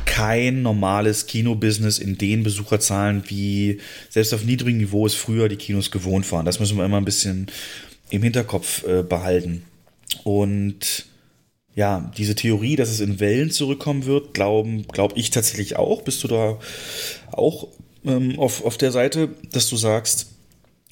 [0.05, 3.81] kein normales Kinobusiness in den Besucherzahlen, wie
[4.11, 6.45] selbst auf niedrigem Niveau es früher die Kinos gewohnt waren.
[6.45, 7.47] Das müssen wir immer ein bisschen
[8.11, 9.63] im Hinterkopf äh, behalten.
[10.23, 11.07] Und
[11.77, 16.03] ja, diese Theorie, dass es in Wellen zurückkommen wird, glauben, glaube ich tatsächlich auch.
[16.03, 16.59] Bist du da
[17.31, 17.69] auch
[18.05, 20.29] ähm, auf, auf der Seite, dass du sagst,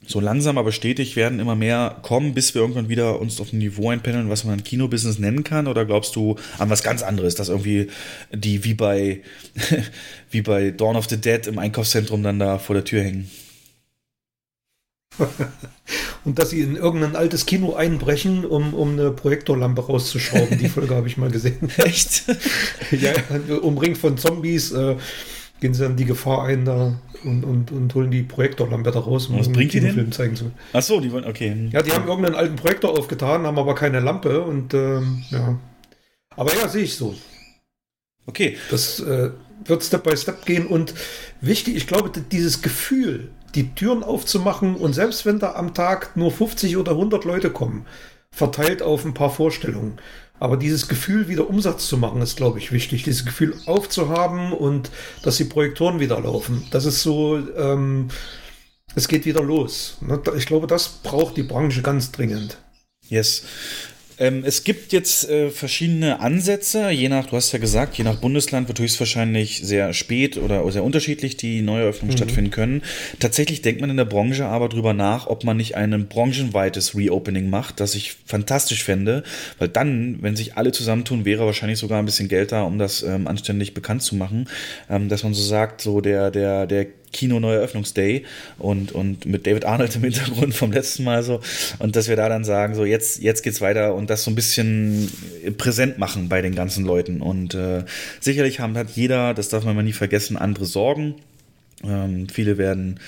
[0.06, 3.58] so langsam aber stetig werden immer mehr kommen, bis wir irgendwann wieder uns auf ein
[3.58, 5.68] Niveau einpendeln, was man Kinobusiness nennen kann?
[5.68, 7.88] Oder glaubst du an was ganz anderes, dass irgendwie
[8.30, 9.22] die wie bei,
[10.30, 13.30] wie bei Dawn of the Dead im Einkaufszentrum dann da vor der Tür hängen?
[16.24, 20.58] Und dass sie in irgendein altes Kino einbrechen, um, um eine Projektorlampe rauszuschrauben.
[20.58, 21.68] Die Folge habe ich mal gesehen.
[21.76, 22.24] Echt?
[22.90, 23.12] ja,
[23.60, 24.72] umringt von Zombies.
[24.72, 24.96] Äh,
[25.60, 29.28] gehen sie dann die Gefahr ein da und, und, und holen die Projektorlampe da raus,
[29.28, 29.94] um Was bringt die denn?
[29.94, 31.68] Film zeigen zu Ach so, die wollen, okay.
[31.70, 35.58] Ja, die haben irgendeinen alten Projektor aufgetan, haben aber keine Lampe und ähm, ja.
[36.36, 37.14] Aber ja, sehe ich so.
[38.26, 38.56] Okay.
[38.70, 39.30] Das äh,
[39.64, 40.94] wird Step by Step gehen und
[41.40, 46.30] wichtig, ich glaube, dieses Gefühl, die Türen aufzumachen und selbst wenn da am Tag nur
[46.30, 47.86] 50 oder 100 Leute kommen,
[48.30, 49.98] verteilt auf ein paar Vorstellungen,
[50.40, 53.04] aber dieses Gefühl wieder Umsatz zu machen, ist, glaube ich, wichtig.
[53.04, 54.90] Dieses Gefühl aufzuhaben und
[55.22, 56.66] dass die Projektoren wieder laufen.
[56.70, 58.08] Das ist so, ähm,
[58.96, 59.98] es geht wieder los.
[60.00, 60.20] Ne?
[60.36, 62.58] Ich glaube, das braucht die Branche ganz dringend.
[63.08, 63.44] Yes.
[64.18, 68.16] Ähm, es gibt jetzt äh, verschiedene Ansätze, je nach, du hast ja gesagt, je nach
[68.16, 72.18] Bundesland wird höchstwahrscheinlich sehr spät oder sehr unterschiedlich die Neueröffnungen mhm.
[72.18, 72.82] stattfinden können.
[73.18, 77.50] Tatsächlich denkt man in der Branche aber drüber nach, ob man nicht ein branchenweites Reopening
[77.50, 79.24] macht, das ich fantastisch fände,
[79.58, 83.02] weil dann, wenn sich alle zusammentun, wäre wahrscheinlich sogar ein bisschen Geld da, um das
[83.02, 84.48] ähm, anständig bekannt zu machen,
[84.88, 88.24] ähm, dass man so sagt, so der, der, der Kino Neueröffnungsday
[88.58, 91.40] und, und mit David Arnold im Hintergrund vom letzten Mal so.
[91.78, 94.34] Und dass wir da dann sagen, so jetzt, jetzt geht's weiter und das so ein
[94.34, 95.10] bisschen
[95.56, 97.22] präsent machen bei den ganzen Leuten.
[97.22, 97.84] Und äh,
[98.20, 101.14] sicherlich haben, hat jeder, das darf man mal nie vergessen, andere Sorgen.
[101.84, 103.00] Ähm, viele werden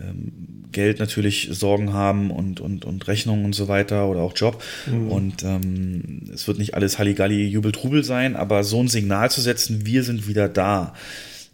[0.00, 0.32] ähm,
[0.70, 4.62] Geld natürlich Sorgen haben und, und, und Rechnungen und so weiter oder auch Job.
[4.86, 5.08] Mhm.
[5.08, 9.40] Und ähm, es wird nicht alles Halligalli, Jubel, Trubel sein, aber so ein Signal zu
[9.40, 10.94] setzen, wir sind wieder da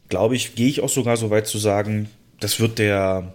[0.08, 2.08] glaube ich, gehe ich auch sogar so weit zu sagen,
[2.40, 3.34] das wird der,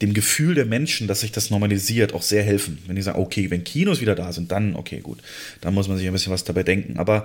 [0.00, 2.78] dem Gefühl der Menschen, dass sich das normalisiert, auch sehr helfen.
[2.86, 5.18] Wenn die sagen, okay, wenn Kinos wieder da sind, dann okay, gut.
[5.60, 6.98] Dann muss man sich ein bisschen was dabei denken.
[6.98, 7.24] Aber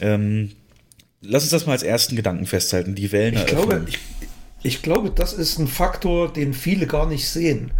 [0.00, 0.52] ähm,
[1.20, 3.34] lass uns das mal als ersten Gedanken festhalten, die Wellen.
[3.34, 3.98] Ich glaube, ich,
[4.62, 7.72] ich glaube, das ist ein Faktor, den viele gar nicht sehen.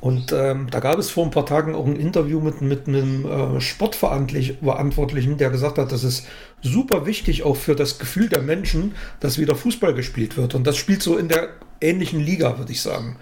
[0.00, 3.26] Und ähm, da gab es vor ein paar Tagen auch ein Interview mit, mit einem
[3.26, 6.26] äh, Sportverantwortlichen, der gesagt hat, das ist
[6.62, 10.54] super wichtig auch für das Gefühl der Menschen, dass wieder Fußball gespielt wird.
[10.54, 11.50] Und das spielt so in der
[11.82, 13.18] ähnlichen Liga, würde ich sagen.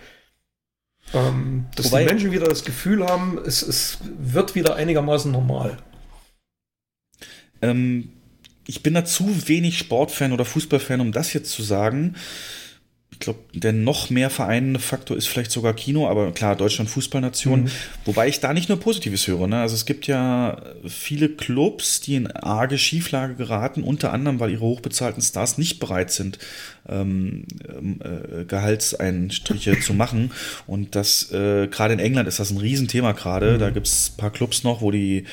[1.12, 5.78] Ähm, dass Wobei, die Menschen wieder das Gefühl haben, es, es wird wieder einigermaßen normal.
[7.60, 8.12] Ähm,
[8.68, 12.14] ich bin da zu wenig Sportfan oder Fußballfan, um das jetzt zu sagen
[13.18, 17.64] ich glaube, der noch mehr vereinende Faktor ist vielleicht sogar Kino, aber klar, Deutschland Fußballnation.
[17.64, 17.70] Mhm.
[18.04, 19.48] Wobei ich da nicht nur Positives höre.
[19.48, 19.60] Ne?
[19.60, 24.60] Also es gibt ja viele Clubs, die in arge Schieflage geraten, unter anderem, weil ihre
[24.60, 26.38] hochbezahlten Stars nicht bereit sind,
[26.88, 27.42] ähm,
[28.04, 30.30] äh, Gehaltseinstriche zu machen.
[30.68, 33.54] Und das, äh, gerade in England ist das ein Riesenthema gerade.
[33.54, 33.58] Mhm.
[33.58, 35.24] Da gibt es ein paar Clubs noch, wo die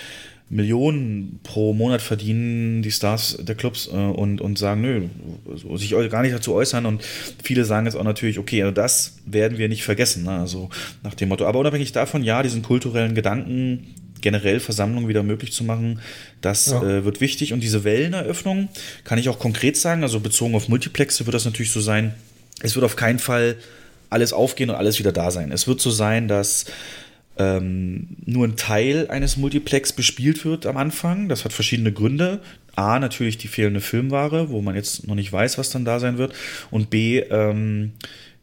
[0.49, 5.07] Millionen pro Monat verdienen die Stars der Clubs äh, und, und sagen, nö,
[5.76, 6.85] sich gar nicht dazu äußern.
[6.85, 7.03] Und
[7.43, 10.23] viele sagen jetzt auch natürlich, okay, also das werden wir nicht vergessen.
[10.23, 10.31] Ne?
[10.31, 10.69] Also
[11.03, 11.47] nach dem Motto.
[11.47, 15.99] Aber unabhängig davon, ja, diesen kulturellen Gedanken, generell Versammlungen wieder möglich zu machen,
[16.41, 16.81] das ja.
[16.84, 17.51] äh, wird wichtig.
[17.51, 18.69] Und diese Welleneröffnung
[19.03, 22.13] kann ich auch konkret sagen, also bezogen auf Multiplexe wird das natürlich so sein,
[22.61, 23.55] es wird auf keinen Fall
[24.09, 25.51] alles aufgehen und alles wieder da sein.
[25.51, 26.65] Es wird so sein, dass
[27.38, 31.30] ähm, nur ein Teil eines Multiplex bespielt wird am Anfang.
[31.30, 32.41] Das hat verschiedene Gründe.
[32.76, 36.18] A, natürlich die fehlende Filmware, wo man jetzt noch nicht weiß, was dann da sein
[36.18, 36.34] wird.
[36.72, 37.94] Und B, ähm,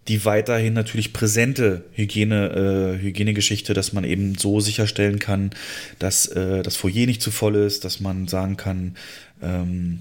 [0.09, 5.51] die weiterhin natürlich präsente Hygiene, äh, Hygienegeschichte, dass man eben so sicherstellen kann,
[5.99, 8.97] dass äh, das Foyer nicht zu voll ist, dass man sagen kann,
[9.41, 10.01] ähm,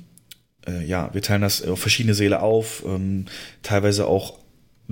[0.67, 3.25] äh, ja, wir teilen das auf verschiedene Säle auf, ähm,
[3.63, 4.40] teilweise auch,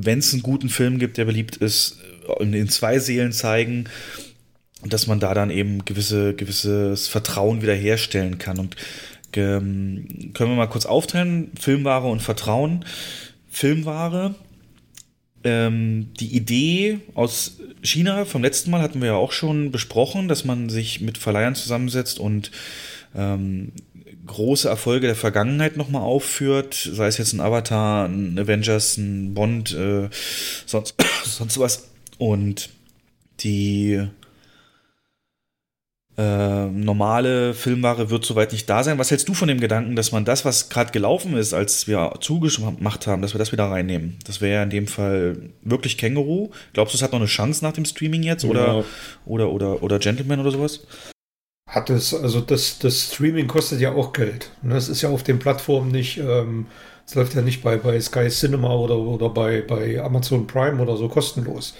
[0.06, 2.00] wenn es einen guten Film gibt, der beliebt ist,
[2.40, 3.86] in, in zwei Seelen zeigen,
[4.84, 8.60] dass man da dann eben gewisse, gewisses Vertrauen wiederherstellen kann.
[8.60, 8.76] Und
[9.34, 12.86] ähm, können wir mal kurz aufteilen, Filmware und Vertrauen.
[13.50, 14.36] Filmware,
[15.44, 20.46] ähm, die Idee aus China vom letzten Mal hatten wir ja auch schon besprochen, dass
[20.46, 22.52] man sich mit Verleihern zusammensetzt und
[23.16, 23.72] ähm,
[24.30, 29.74] große Erfolge der Vergangenheit nochmal aufführt, sei es jetzt ein Avatar, ein Avengers, ein Bond,
[29.74, 30.10] äh,
[30.66, 30.96] sonst,
[31.26, 31.90] sonst was.
[32.18, 32.70] Und
[33.42, 34.08] die
[36.18, 38.98] äh, normale Filmware wird soweit nicht da sein.
[38.98, 42.14] Was hältst du von dem Gedanken, dass man das, was gerade gelaufen ist, als wir
[42.20, 44.20] zugemacht haben, dass wir das wieder reinnehmen?
[44.26, 46.52] Das wäre ja in dem Fall wirklich Känguru.
[46.74, 48.44] Glaubst du, es hat noch eine Chance nach dem Streaming jetzt?
[48.44, 48.84] Oder, ja.
[49.26, 50.82] oder, oder, oder Gentleman oder sowas?
[51.70, 54.50] Hat es, also das, das Streaming kostet ja auch Geld.
[54.64, 54.91] Das ne?
[54.91, 56.66] ist ja auf den Plattformen nicht, ähm,
[57.06, 60.98] es läuft ja nicht bei, bei Sky Cinema oder, oder bei, bei Amazon Prime oder
[60.98, 61.76] so kostenlos.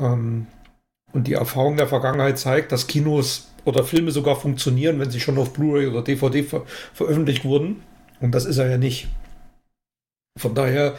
[0.00, 0.48] Ähm,
[1.12, 5.38] und die Erfahrung der Vergangenheit zeigt, dass Kinos oder Filme sogar funktionieren, wenn sie schon
[5.38, 7.82] auf Blu-ray oder DVD ver veröffentlicht wurden.
[8.20, 9.06] Und das ist er ja nicht.
[10.36, 10.96] Von daher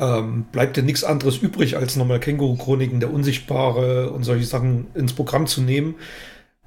[0.00, 5.12] ähm, bleibt ja nichts anderes übrig, als nochmal Känguru-Chroniken, der Unsichtbare und solche Sachen ins
[5.12, 5.96] Programm zu nehmen.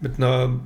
[0.02, 0.60] Mit einer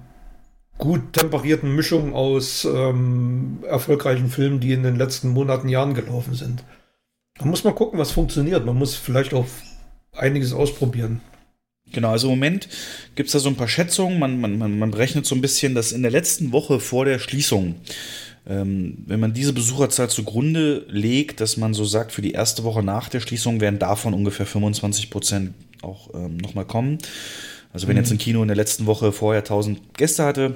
[0.77, 6.63] gut temperierten Mischung aus ähm, erfolgreichen Filmen, die in den letzten Monaten, Jahren gelaufen sind.
[7.37, 8.65] Da muss man gucken, was funktioniert.
[8.65, 9.45] Man muss vielleicht auch
[10.13, 11.21] einiges ausprobieren.
[11.91, 12.67] Genau, also im Moment
[13.15, 14.19] gibt es da so ein paar Schätzungen.
[14.19, 17.19] Man, man, man, man berechnet so ein bisschen, dass in der letzten Woche vor der
[17.19, 17.75] Schließung,
[18.47, 22.83] ähm, wenn man diese Besucherzahl zugrunde legt, dass man so sagt, für die erste Woche
[22.83, 26.97] nach der Schließung werden davon ungefähr 25 Prozent auch ähm, nochmal kommen.
[27.76, 28.03] Also wenn mhm.
[28.03, 30.56] jetzt ein Kino in der letzten Woche vorher 1000 Gäste hatte,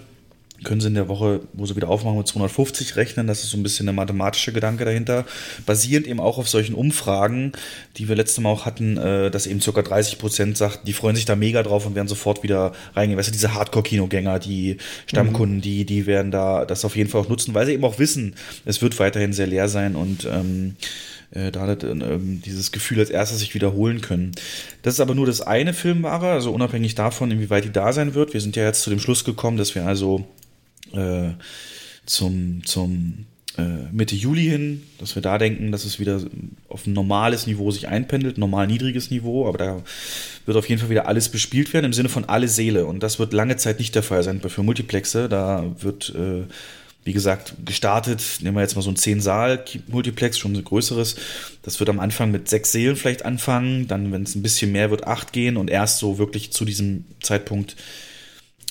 [0.63, 3.27] können Sie in der Woche, wo Sie wieder aufmachen, mit 250 rechnen.
[3.27, 5.25] Das ist so ein bisschen der mathematische Gedanke dahinter.
[5.65, 7.51] Basierend eben auch auf solchen Umfragen,
[7.97, 9.81] die wir letztes Mal auch hatten, äh, dass eben ca.
[9.81, 13.19] 30 Prozent sagt, die freuen sich da mega drauf und werden sofort wieder reingehen.
[13.19, 14.77] Weißt du, diese Hardcore-Kinogänger, die
[15.07, 15.61] Stammkunden, mhm.
[15.61, 18.35] die, die werden da das auf jeden Fall auch nutzen, weil sie eben auch wissen,
[18.63, 20.75] es wird weiterhin sehr leer sein und ähm,
[21.31, 24.31] äh, da hat ähm, dieses Gefühl als erstes sich wiederholen können.
[24.81, 28.33] Das ist aber nur das eine Filmware, also unabhängig davon, inwieweit die da sein wird.
[28.33, 30.25] Wir sind ja jetzt zu dem Schluss gekommen, dass wir also
[30.93, 31.31] äh,
[32.05, 33.25] zum, zum
[33.57, 36.21] äh, Mitte Juli hin, dass wir da denken, dass es wieder
[36.67, 39.83] auf ein normales Niveau sich einpendelt, normal niedriges Niveau, aber da
[40.45, 43.19] wird auf jeden Fall wieder alles bespielt werden im Sinne von alle Seele und das
[43.19, 46.43] wird lange Zeit nicht der Fall sein für Multiplexe, da wird äh,
[47.03, 51.15] wie gesagt, gestartet, nehmen wir jetzt mal so ein 10-Saal-Multiplex, schon ein größeres.
[51.63, 54.91] Das wird am Anfang mit sechs Seelen vielleicht anfangen, dann, wenn es ein bisschen mehr
[54.91, 57.75] wird, acht gehen und erst so wirklich zu diesem Zeitpunkt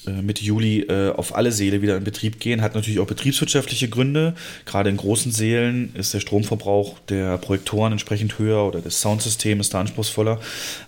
[0.06, 2.62] äh, Mitte Juli äh, auf alle Seele wieder in Betrieb gehen.
[2.62, 4.34] Hat natürlich auch betriebswirtschaftliche Gründe.
[4.64, 9.74] Gerade in großen Seelen ist der Stromverbrauch der Projektoren entsprechend höher oder das Soundsystem ist
[9.74, 10.40] da anspruchsvoller.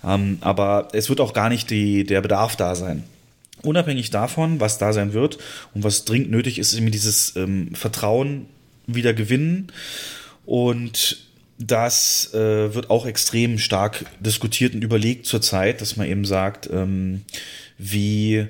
[0.05, 3.05] Ähm, aber es wird auch gar nicht die, der Bedarf da sein.
[3.63, 5.39] Unabhängig davon, was da sein wird
[5.75, 8.47] und was dringend nötig ist, ist eben dieses ähm, Vertrauen
[8.87, 9.69] wieder gewinnen.
[10.47, 11.19] Und
[11.59, 17.23] das äh, wird auch extrem stark diskutiert und überlegt zurzeit, dass man eben sagt, ähm,
[17.77, 18.47] wie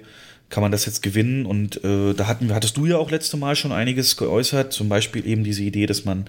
[0.49, 1.45] kann man das jetzt gewinnen?
[1.45, 5.27] Und äh, da hatten, hattest du ja auch letzte Mal schon einiges geäußert, zum Beispiel
[5.27, 6.27] eben diese Idee, dass man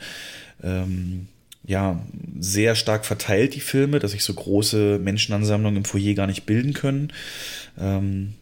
[0.64, 1.28] ähm,
[1.66, 2.03] ja
[2.40, 6.74] sehr stark verteilt die Filme, dass sich so große Menschenansammlungen im Foyer gar nicht bilden
[6.74, 7.14] können.
[7.80, 8.34] Ähm,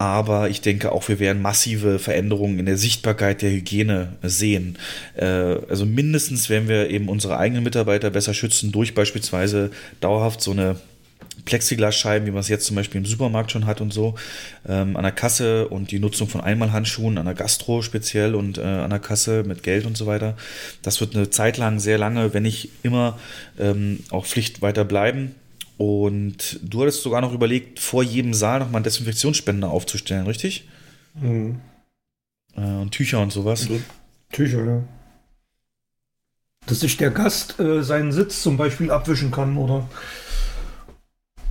[0.00, 4.78] aber ich denke auch, wir werden massive Veränderungen in der Sichtbarkeit der Hygiene sehen.
[5.14, 9.70] Äh, also mindestens werden wir eben unsere eigenen Mitarbeiter besser schützen durch beispielsweise
[10.00, 10.76] dauerhaft so eine
[11.44, 14.14] Plexiglasscheiben, wie man es jetzt zum Beispiel im Supermarkt schon hat und so,
[14.66, 18.62] ähm, an der Kasse und die Nutzung von Einmalhandschuhen an der Gastro speziell und äh,
[18.62, 20.34] an der Kasse mit Geld und so weiter.
[20.80, 23.18] Das wird eine Zeit lang, sehr lange, wenn nicht immer,
[23.58, 25.34] ähm, auch Pflicht weiter bleiben.
[25.80, 30.68] Und du hattest sogar noch überlegt, vor jedem Saal nochmal einen Desinfektionsspender aufzustellen, richtig?
[31.14, 31.58] Mhm.
[32.54, 33.66] Äh, und Tücher und sowas.
[33.66, 33.82] Und
[34.30, 34.82] Tücher, ja.
[36.66, 39.88] Dass sich der Gast äh, seinen Sitz zum Beispiel abwischen kann oder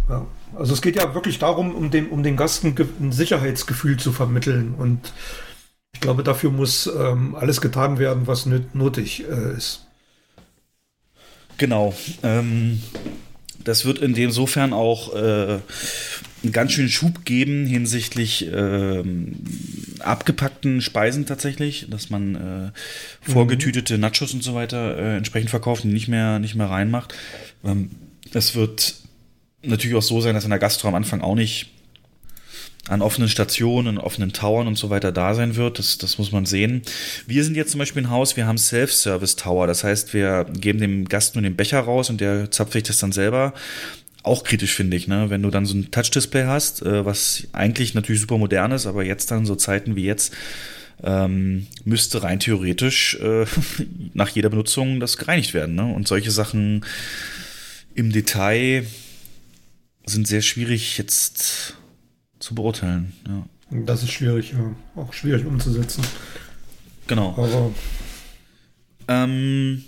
[0.07, 0.27] ja.
[0.55, 4.11] Also es geht ja wirklich darum, um, dem, um den Gast ein, ein Sicherheitsgefühl zu
[4.11, 4.75] vermitteln.
[4.77, 5.11] Und
[5.91, 9.87] ich glaube, dafür muss ähm, alles getan werden, was nötig äh, ist.
[11.57, 11.95] Genau.
[12.21, 12.83] Ähm,
[13.69, 15.59] das wird in demsofern auch äh,
[16.43, 19.03] einen ganz schönen Schub geben hinsichtlich äh,
[19.99, 22.71] abgepackten Speisen tatsächlich, dass man äh,
[23.31, 27.13] vorgetütete Nachos und so weiter äh, entsprechend verkauft und nicht mehr, nicht mehr reinmacht.
[27.63, 27.91] Ähm,
[28.33, 28.95] es wird
[29.61, 31.69] natürlich auch so sein, dass in der Gastro am Anfang auch nicht
[32.89, 35.77] an offenen Stationen, offenen Towern und so weiter da sein wird.
[35.77, 36.81] Das, das muss man sehen.
[37.27, 39.67] Wir sind jetzt zum Beispiel ein Haus, wir haben Self-Service-Tower.
[39.67, 42.97] Das heißt, wir geben dem Gast nur den Becher raus und der zapft sich das
[42.97, 43.53] dann selber.
[44.23, 45.29] Auch kritisch finde ich, ne?
[45.29, 49.05] wenn du dann so ein Touch-Display hast, äh, was eigentlich natürlich super modern ist, aber
[49.05, 50.35] jetzt dann so Zeiten wie jetzt
[51.03, 53.45] ähm, müsste rein theoretisch äh,
[54.13, 55.75] nach jeder Benutzung das gereinigt werden.
[55.75, 55.85] Ne?
[55.85, 56.83] Und solche Sachen
[57.93, 58.85] im Detail
[60.05, 61.75] sind sehr schwierig jetzt
[62.39, 63.13] zu beurteilen.
[63.27, 63.45] Ja.
[63.85, 64.75] Das ist schwierig, ja.
[64.95, 66.03] Auch schwierig umzusetzen.
[67.07, 67.33] Genau.
[67.37, 67.71] Aber
[69.07, 69.83] Ähm,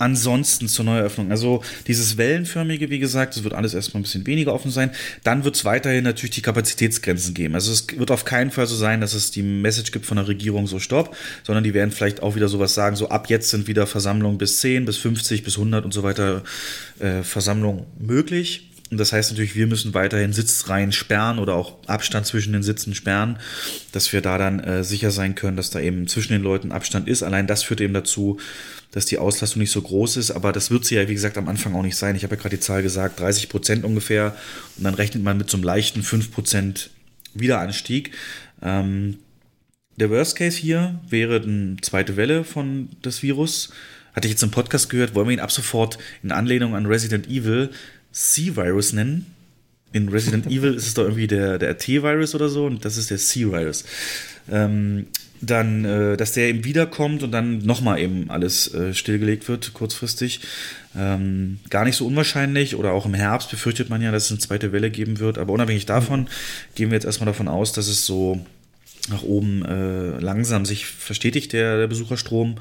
[0.00, 1.30] ansonsten zur Neueröffnung.
[1.30, 4.90] Also dieses Wellenförmige, wie gesagt, das wird alles erstmal ein bisschen weniger offen sein.
[5.24, 7.54] Dann wird es weiterhin natürlich die Kapazitätsgrenzen geben.
[7.54, 10.26] Also es wird auf keinen Fall so sein, dass es die Message gibt von der
[10.26, 13.68] Regierung so stopp, sondern die werden vielleicht auch wieder sowas sagen, so ab jetzt sind
[13.68, 16.44] wieder Versammlungen bis 10, bis 50, bis 100 und so weiter
[16.98, 18.69] äh, Versammlungen möglich.
[18.90, 22.94] Und das heißt natürlich, wir müssen weiterhin Sitzreihen sperren oder auch Abstand zwischen den Sitzen
[22.94, 23.38] sperren,
[23.92, 27.06] dass wir da dann äh, sicher sein können, dass da eben zwischen den Leuten Abstand
[27.06, 27.22] ist.
[27.22, 28.38] Allein das führt eben dazu,
[28.90, 30.32] dass die Auslastung nicht so groß ist.
[30.32, 32.16] Aber das wird sie ja, wie gesagt, am Anfang auch nicht sein.
[32.16, 34.34] Ich habe ja gerade die Zahl gesagt, 30 Prozent ungefähr.
[34.76, 36.90] Und dann rechnet man mit so einem leichten 5 Prozent
[37.34, 38.10] Wiederanstieg.
[38.60, 39.18] Ähm,
[39.96, 43.70] der Worst Case hier wäre eine zweite Welle von des Virus.
[44.14, 47.28] Hatte ich jetzt im Podcast gehört, wollen wir ihn ab sofort in Anlehnung an Resident
[47.28, 47.70] Evil
[48.12, 49.26] C-Virus nennen.
[49.92, 53.10] In Resident Evil ist es doch irgendwie der, der T-Virus oder so und das ist
[53.10, 53.84] der C-Virus.
[54.50, 55.06] Ähm,
[55.42, 60.40] dann, äh, dass der eben wiederkommt und dann nochmal eben alles äh, stillgelegt wird, kurzfristig.
[60.96, 64.40] Ähm, gar nicht so unwahrscheinlich oder auch im Herbst befürchtet man ja, dass es eine
[64.40, 65.38] zweite Welle geben wird.
[65.38, 66.28] Aber unabhängig davon
[66.74, 68.44] gehen wir jetzt erstmal davon aus, dass es so
[69.08, 72.56] nach oben äh, langsam sich verstetigt, der, der Besucherstrom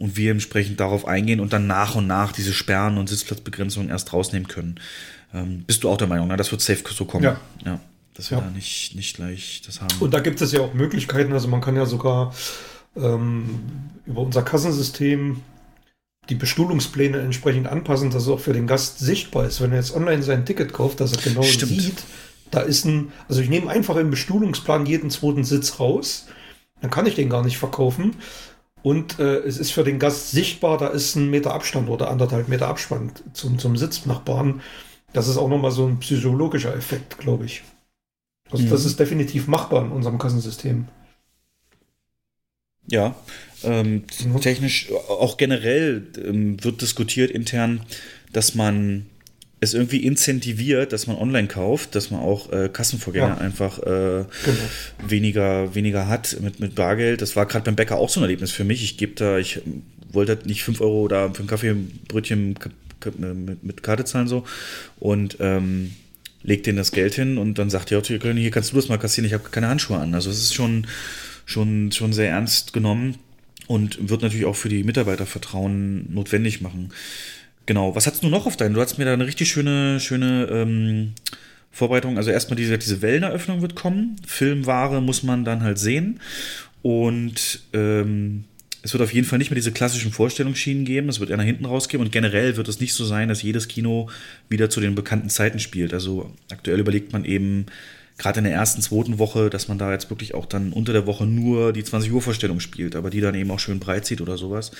[0.00, 4.14] und wir entsprechend darauf eingehen und dann nach und nach diese Sperren und Sitzplatzbegrenzungen erst
[4.14, 4.80] rausnehmen können.
[5.34, 6.38] Ähm, bist du auch der Meinung, ne?
[6.38, 7.24] das wird safe so kommen?
[7.24, 7.38] Ja.
[7.64, 7.80] ja
[8.14, 8.44] dass wir Ja.
[8.44, 9.94] da nicht, nicht gleich das haben.
[10.00, 11.34] Und da gibt es ja auch Möglichkeiten.
[11.34, 12.34] Also man kann ja sogar
[12.96, 13.60] ähm,
[14.06, 15.42] über unser Kassensystem
[16.30, 19.60] die Bestuhlungspläne entsprechend anpassen, dass es auch für den Gast sichtbar ist.
[19.60, 21.78] Wenn er jetzt online sein Ticket kauft, dass er genau Stimmt.
[21.78, 22.02] sieht,
[22.50, 26.26] da ist ein, also ich nehme einfach im Bestuhlungsplan jeden zweiten Sitz raus,
[26.80, 28.16] dann kann ich den gar nicht verkaufen.
[28.82, 32.48] Und äh, es ist für den Gast sichtbar, da ist ein Meter Abstand oder anderthalb
[32.48, 34.62] Meter Abstand zum, zum Sitznachbarn.
[35.12, 37.62] Das ist auch nochmal so ein psychologischer Effekt, glaube ich.
[38.50, 38.86] Also das Mhm.
[38.88, 40.88] ist definitiv machbar in unserem Kassensystem.
[42.88, 43.14] Ja,
[43.62, 44.40] ähm, Mhm.
[44.40, 47.82] technisch, auch generell ähm, wird diskutiert intern,
[48.32, 49.06] dass man
[49.62, 53.36] es irgendwie incentiviert, dass man online kauft, dass man auch äh, Kassenvorgänge Ja.
[53.38, 54.58] einfach äh, Genau.
[55.06, 57.20] weniger, weniger hat mit, mit Bargeld.
[57.20, 58.82] Das war gerade beim Bäcker auch so ein Erlebnis für mich.
[58.82, 59.82] Ich gebe da, ich ähm,
[60.12, 62.70] wollte halt nicht 5 Euro da für einen Kaffee, ein Brötchen ka-
[63.00, 64.44] ka- mit, mit Karte zahlen so
[64.98, 65.92] und ähm,
[66.42, 68.96] leg denen das Geld hin und dann sagt er, hier hier kannst du das mal
[68.98, 70.14] kassieren, ich habe keine Handschuhe an.
[70.14, 70.86] Also es ist schon,
[71.44, 73.16] schon, schon sehr ernst genommen
[73.66, 76.92] und wird natürlich auch für die Mitarbeitervertrauen notwendig machen.
[77.70, 78.74] Genau, was hast du noch auf deinen?
[78.74, 81.12] Du hast mir da eine richtig schöne, schöne ähm,
[81.70, 82.16] Vorbereitung.
[82.16, 84.16] Also erstmal diese, diese Welleneröffnung wird kommen.
[84.26, 86.18] Filmware muss man dann halt sehen.
[86.82, 88.42] Und ähm,
[88.82, 91.08] es wird auf jeden Fall nicht mehr diese klassischen Vorstellungsschienen geben.
[91.08, 92.02] Es wird eher nach hinten rausgehen.
[92.02, 94.10] Und generell wird es nicht so sein, dass jedes Kino
[94.48, 95.94] wieder zu den bekannten Zeiten spielt.
[95.94, 97.66] Also aktuell überlegt man eben,
[98.20, 101.06] gerade in der ersten, zweiten Woche, dass man da jetzt wirklich auch dann unter der
[101.06, 104.20] Woche nur die 20 Uhr Vorstellung spielt, aber die dann eben auch schön breit zieht
[104.20, 104.72] oder sowas.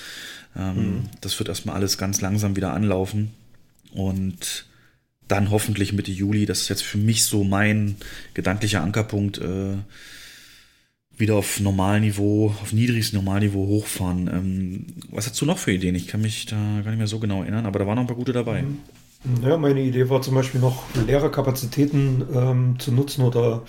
[0.55, 1.09] Ähm, Mhm.
[1.21, 3.31] Das wird erstmal alles ganz langsam wieder anlaufen.
[3.93, 4.65] Und
[5.27, 7.95] dann hoffentlich Mitte Juli, das ist jetzt für mich so mein
[8.35, 9.75] gedanklicher Ankerpunkt, äh,
[11.17, 14.27] wieder auf Normalniveau, auf niedriges Normalniveau hochfahren.
[14.27, 15.95] Ähm, was hast du noch für Ideen?
[15.95, 18.07] Ich kann mich da gar nicht mehr so genau erinnern, aber da waren noch ein
[18.07, 18.63] paar gute dabei.
[19.43, 23.63] Ja, meine Idee war zum Beispiel noch leere Kapazitäten ähm, zu nutzen oder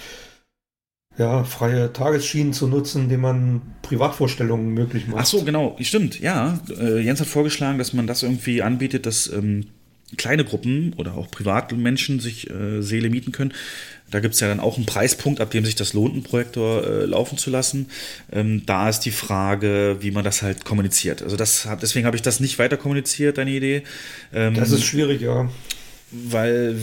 [1.18, 5.20] ja, freie Tagesschienen zu nutzen, indem man Privatvorstellungen möglich macht.
[5.20, 6.58] Ach so, genau, stimmt, ja.
[6.70, 9.66] Äh, Jens hat vorgeschlagen, dass man das irgendwie anbietet, dass ähm,
[10.16, 13.52] kleine Gruppen oder auch Privatmenschen sich äh, Seele mieten können.
[14.12, 16.86] Da gibt es ja dann auch einen Preispunkt, ab dem sich das lohnt, einen Projektor
[16.86, 17.88] äh, laufen zu lassen.
[18.30, 21.22] Ähm, da ist die Frage, wie man das halt kommuniziert.
[21.22, 23.82] Also das hat, deswegen habe ich das nicht weiter kommuniziert, deine Idee.
[24.32, 25.48] Ähm, Das ist schwierig, ja.
[26.10, 26.76] weil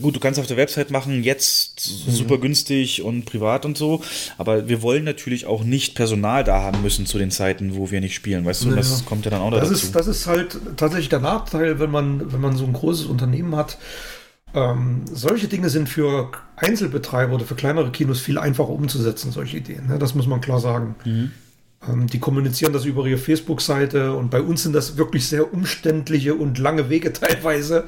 [0.00, 2.10] gut, du kannst auf der Website machen, jetzt Mhm.
[2.10, 4.02] super günstig und privat und so,
[4.36, 8.00] aber wir wollen natürlich auch nicht Personal da haben müssen zu den Zeiten, wo wir
[8.00, 8.76] nicht spielen, weißt du, Ja.
[8.76, 9.74] das kommt ja dann auch Das dazu.
[9.86, 13.54] ist, das ist halt tatsächlich der Nachteil, wenn man, wenn man so ein großes Unternehmen
[13.54, 13.78] hat.
[14.52, 19.86] Ähm, solche Dinge sind für Einzelbetreiber oder für kleinere Kinos viel einfacher umzusetzen, solche Ideen.
[19.86, 19.98] Ne?
[19.98, 20.96] Das muss man klar sagen.
[21.04, 21.30] Mhm.
[21.88, 26.34] Ähm, die kommunizieren das über ihre Facebook-Seite und bei uns sind das wirklich sehr umständliche
[26.34, 27.84] und lange Wege teilweise,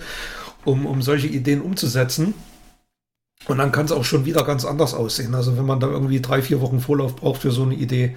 [0.64, 2.34] um, um solche Ideen umzusetzen.
[3.48, 5.34] Und dann kann es auch schon wieder ganz anders aussehen.
[5.34, 8.14] Also wenn man da irgendwie drei, vier Wochen Vorlauf braucht für so eine Idee,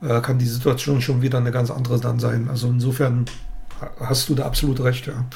[0.00, 2.48] äh, kann die Situation schon wieder eine ganz andere dann sein.
[2.48, 3.26] Also insofern
[3.82, 5.26] ha- hast du da absolut recht, ja.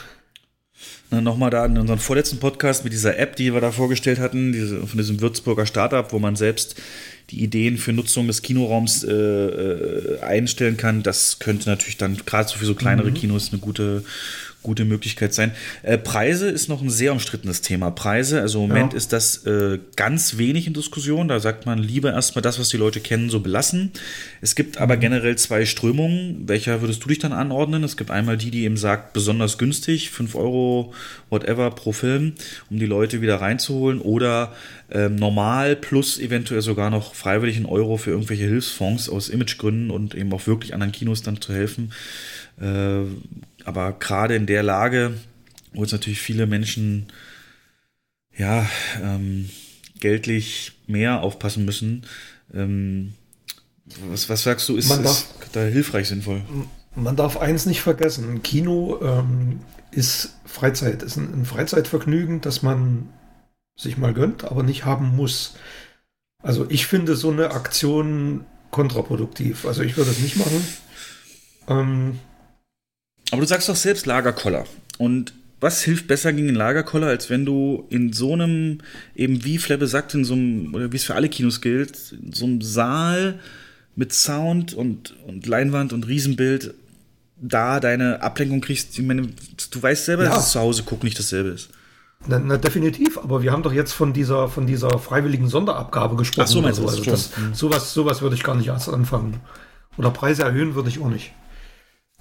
[1.10, 4.86] Nochmal da in unserem vorletzten Podcast mit dieser App, die wir da vorgestellt hatten, diese,
[4.86, 6.80] von diesem Würzburger Startup, wo man selbst
[7.30, 11.02] die Ideen für Nutzung des Kinoraums äh, äh, einstellen kann.
[11.02, 13.14] Das könnte natürlich dann gerade so für so kleinere Mhm.
[13.14, 14.04] Kinos eine gute,
[14.62, 15.52] gute Möglichkeit sein.
[15.82, 17.90] Äh, Preise ist noch ein sehr umstrittenes Thema.
[17.90, 18.96] Preise, also im Moment Ja.
[18.98, 21.28] ist das äh, ganz wenig in Diskussion.
[21.28, 23.90] Da sagt man lieber erstmal das, was die Leute kennen, so belassen.
[24.40, 25.00] Es gibt aber Mhm.
[25.00, 26.42] generell zwei Strömungen.
[26.46, 27.84] Welcher würdest du dich dann anordnen?
[27.84, 30.92] Es gibt einmal die, die eben sagt, besonders günstig, 5 Euro,
[31.30, 32.34] whatever pro Film,
[32.70, 34.00] um die Leute wieder reinzuholen.
[34.00, 34.52] Oder
[34.92, 40.14] ähm, normal plus eventuell sogar noch freiwillig einen Euro für irgendwelche Hilfsfonds aus Imagegründen und
[40.14, 41.92] eben auch wirklich anderen Kinos dann zu helfen.
[42.60, 43.02] Äh,
[43.66, 45.14] aber gerade in der Lage,
[45.72, 47.06] wo jetzt natürlich viele Menschen
[48.36, 48.68] ja
[49.02, 49.50] ähm,
[49.98, 52.06] geldlich mehr aufpassen müssen,
[52.54, 53.14] ähm,
[54.08, 56.42] was, was sagst du, ist, Man ist da hilfreich sinnvoll?
[56.94, 59.60] Man darf eins nicht vergessen: Ein Kino ähm,
[59.90, 63.08] ist Freizeit, ist ein, ein Freizeitvergnügen, das man
[63.76, 65.54] sich mal gönnt, aber nicht haben muss.
[66.42, 69.66] Also ich finde so eine Aktion kontraproduktiv.
[69.66, 70.66] Also ich würde es nicht machen.
[71.68, 72.18] Ähm,
[73.30, 74.64] Aber du sagst doch selbst Lagerkoller.
[74.98, 78.78] Und was hilft besser gegen den Lagerkoller, als wenn du in so einem,
[79.14, 82.32] eben wie Flebbe sagt, in so einem, oder wie es für alle Kinos gilt, in
[82.32, 83.38] so einem Saal
[83.94, 86.74] mit Sound und, und Leinwand und Riesenbild
[87.42, 88.98] da deine Ablenkung kriegst.
[88.98, 90.30] Ich meine, du weißt selber, Ja.
[90.30, 91.70] dass es zu Hause gucken nicht dasselbe ist.
[92.26, 96.44] Na, na, definitiv, aber wir haben doch jetzt von dieser, von dieser freiwilligen Sonderabgabe gesprochen.
[96.46, 97.10] Ach so, meinst du oder das Also
[97.48, 99.40] das, sowas, sowas würde ich gar nicht erst anfangen.
[99.96, 101.32] Oder Preise erhöhen würde ich auch nicht.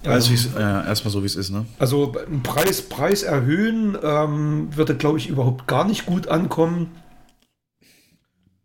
[0.04, 1.66] Also, Ähm, wie's- ja, erstmal so, wie es ist, ne?
[1.78, 6.90] Also einen Preis, Preis erhöhen ähm, würde, glaube ich, überhaupt gar nicht gut ankommen.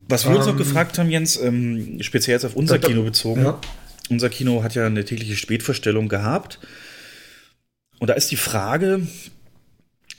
[0.08, 2.88] Was wir uns noch Ähm, gefragt haben, Jens, ähm, speziell jetzt auf unser Da- da-
[2.88, 3.44] Kino bezogen.
[3.44, 3.60] ja.
[4.10, 6.60] Unser Kino hat ja eine tägliche Spätverstellung gehabt.
[8.00, 9.02] Und da ist die Frage,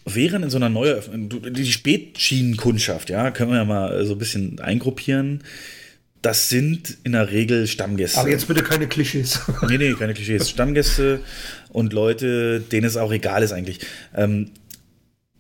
[0.05, 4.59] wären in so einer Neueröffnung, die Spätschienenkundschaft, ja, können wir ja mal so ein bisschen
[4.59, 5.44] eingruppieren.
[6.26, 8.18] Das sind in der Regel Stammgäste.
[8.18, 9.42] Aber jetzt bitte keine Klischees.
[9.68, 10.50] Nee, nee, keine Klischees.
[10.50, 11.20] Stammgäste
[11.68, 13.78] und Leute, denen es auch egal ist eigentlich.
[14.12, 14.50] Ähm,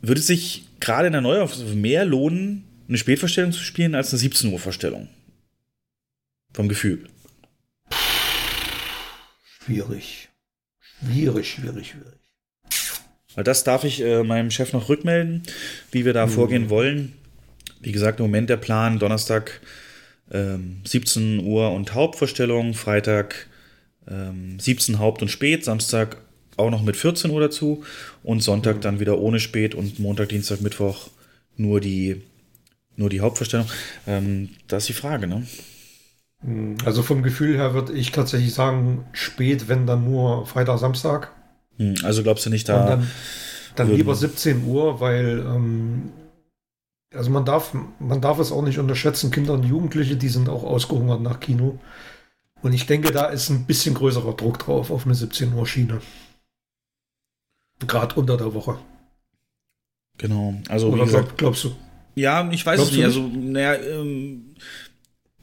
[0.00, 4.20] würde es sich gerade in der Neuauflage mehr lohnen, eine Spätverstellung zu spielen, als eine
[4.20, 5.08] 17 Uhr Verstellung?
[6.52, 7.08] Vom Gefühl.
[9.64, 10.28] Schwierig.
[11.00, 12.14] Schwierig, schwierig, schwierig.
[13.34, 15.42] Weil das darf ich äh, meinem Chef noch rückmelden,
[15.90, 17.14] wie wir da vorgehen wollen.
[17.80, 19.60] Wie gesagt, im Moment der Plan, Donnerstag
[20.30, 23.46] ähm, 17 Uhr und Hauptverstellung, Freitag
[24.08, 26.18] ähm, 17 Haupt und Spät, Samstag
[26.56, 27.84] auch noch mit 14 Uhr dazu
[28.22, 31.08] und Sonntag dann wieder ohne Spät und Montag, Dienstag, Mittwoch
[31.56, 32.22] nur die,
[32.96, 33.66] nur die Hauptverstellung.
[34.06, 35.46] Ähm, das ist die Frage, ne?
[36.84, 41.32] Also vom Gefühl her würde ich tatsächlich sagen, spät, wenn dann nur Freitag, Samstag.
[41.78, 42.86] Hm, Also glaubst du nicht Und da.
[42.86, 43.10] dann,
[43.74, 46.10] dann würden- lieber 17 Uhr, weil ähm,
[47.14, 50.64] also man darf, man darf es auch nicht unterschätzen, Kinder und Jugendliche, die sind auch
[50.64, 51.78] ausgehungert nach Kino.
[52.62, 56.00] Und ich denke, da ist ein bisschen größerer Druck drauf auf eine 17 Uhr Schiene.
[57.86, 58.78] Gerade unter der Woche.
[60.18, 60.54] Genau.
[60.68, 61.72] Also, wie Oder gesagt, glaub, glaubst du?
[62.14, 63.04] Ja, ich weiß es nicht.
[63.04, 64.54] Also, naja, ähm,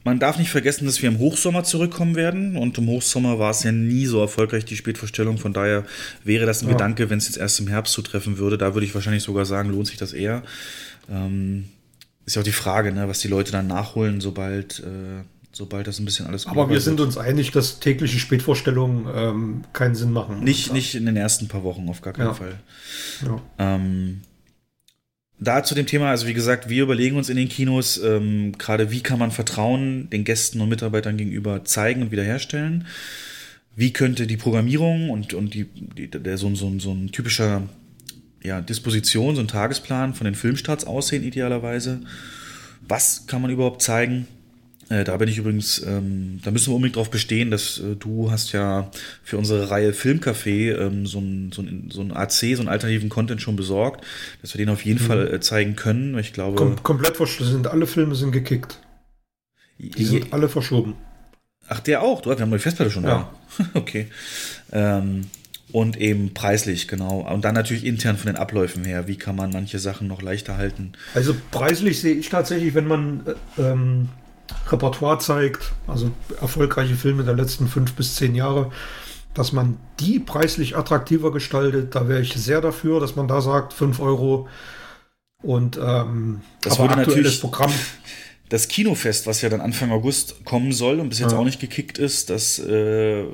[0.02, 2.56] man darf nicht vergessen, dass wir im Hochsommer zurückkommen werden.
[2.56, 5.38] Und im Hochsommer war es ja nie so erfolgreich, die Spätvorstellung.
[5.38, 5.86] Von daher
[6.24, 6.72] wäre das ein Ja.
[6.72, 8.58] Gedanke, wenn es jetzt erst im Herbst zutreffen würde.
[8.58, 10.42] Da würde ich wahrscheinlich sogar sagen, lohnt sich das eher.
[11.10, 11.66] Ähm,
[12.26, 15.22] ist ja auch die Frage, ne, was die Leute dann nachholen, sobald, äh,
[15.52, 17.08] sobald das ein bisschen alles Aber wir sind wird.
[17.08, 20.40] uns einig, dass tägliche Spätvorstellungen ähm, keinen Sinn machen.
[20.42, 22.34] Nicht, nicht in den ersten paar Wochen, auf gar keinen Ja.
[22.34, 22.58] Fall.
[23.26, 23.42] Ja.
[23.58, 24.22] Ähm,
[25.38, 28.90] da zu dem Thema, also wie gesagt, wir überlegen uns in den Kinos ähm, gerade,
[28.90, 32.86] wie kann man Vertrauen den Gästen und Mitarbeitern gegenüber zeigen und wiederherstellen.
[33.76, 37.62] Wie könnte die Programmierung und, und die, die, der, so, so, so ein typischer
[38.44, 42.00] ja, Disposition, so ein Tagesplan von den Filmstarts aussehen, idealerweise.
[42.86, 44.26] Was kann man überhaupt zeigen?
[44.90, 48.30] Äh, da bin ich übrigens, ähm, da müssen wir unbedingt drauf bestehen, dass äh, du
[48.30, 48.90] hast ja
[49.22, 53.08] für unsere Reihe Filmcafé ähm, so ein, so, ein, so ein AC, so einen alternativen
[53.08, 54.04] Content schon besorgt,
[54.42, 55.06] dass wir den auf jeden Mhm.
[55.06, 56.18] Fall äh, zeigen können.
[56.18, 57.52] Ich glaube, Kom komplett verschlossen.
[57.52, 58.78] Sind alle Filme sind gekickt.
[59.78, 60.94] Die sind alle verschoben.
[61.66, 62.20] Ach, der auch?
[62.20, 63.30] Du, wir haben die Festplatte schon Ja.
[63.56, 63.64] da.
[63.74, 64.08] okay.
[64.70, 65.24] Ähm,
[65.74, 67.26] und eben preislich, genau.
[67.28, 69.08] Und dann natürlich intern von den Abläufen her.
[69.08, 70.92] Wie kann man manche Sachen noch leichter halten?
[71.14, 73.26] Also preislich sehe ich tatsächlich, wenn man
[73.58, 74.08] äh, ähm,
[74.68, 78.70] Repertoire zeigt, also erfolgreiche Filme der letzten fünf bis zehn Jahre,
[79.34, 83.72] dass man die preislich attraktiver gestaltet, da wäre ich sehr dafür, dass man da sagt,
[83.72, 84.46] 5 Euro
[85.42, 87.72] und ähm, Das aber aktuelles natürlich Programm.
[88.50, 91.38] das Kinofest, was ja dann Anfang August kommen soll und bis jetzt Ja.
[91.38, 93.24] auch nicht gekickt ist, das äh,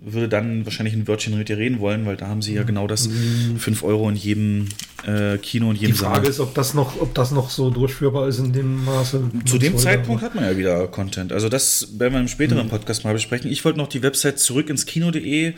[0.00, 2.86] würde dann wahrscheinlich ein Wörtchen mit dir reden wollen, weil da haben sie ja genau
[2.86, 3.56] das Mhm.
[3.58, 4.66] 5 Euro in jedem
[5.06, 6.26] äh, Kino und Die jedem Frage Saal.
[6.30, 9.30] ist, ob das, noch, ob das noch so durchführbar ist in dem Maße.
[9.46, 11.32] Zu dem Zeitpunkt hat man ja wieder Content.
[11.32, 13.50] Also das werden wir im späteren Podcast mal besprechen.
[13.50, 15.54] Ich wollte noch die Website zurück ins Kino.de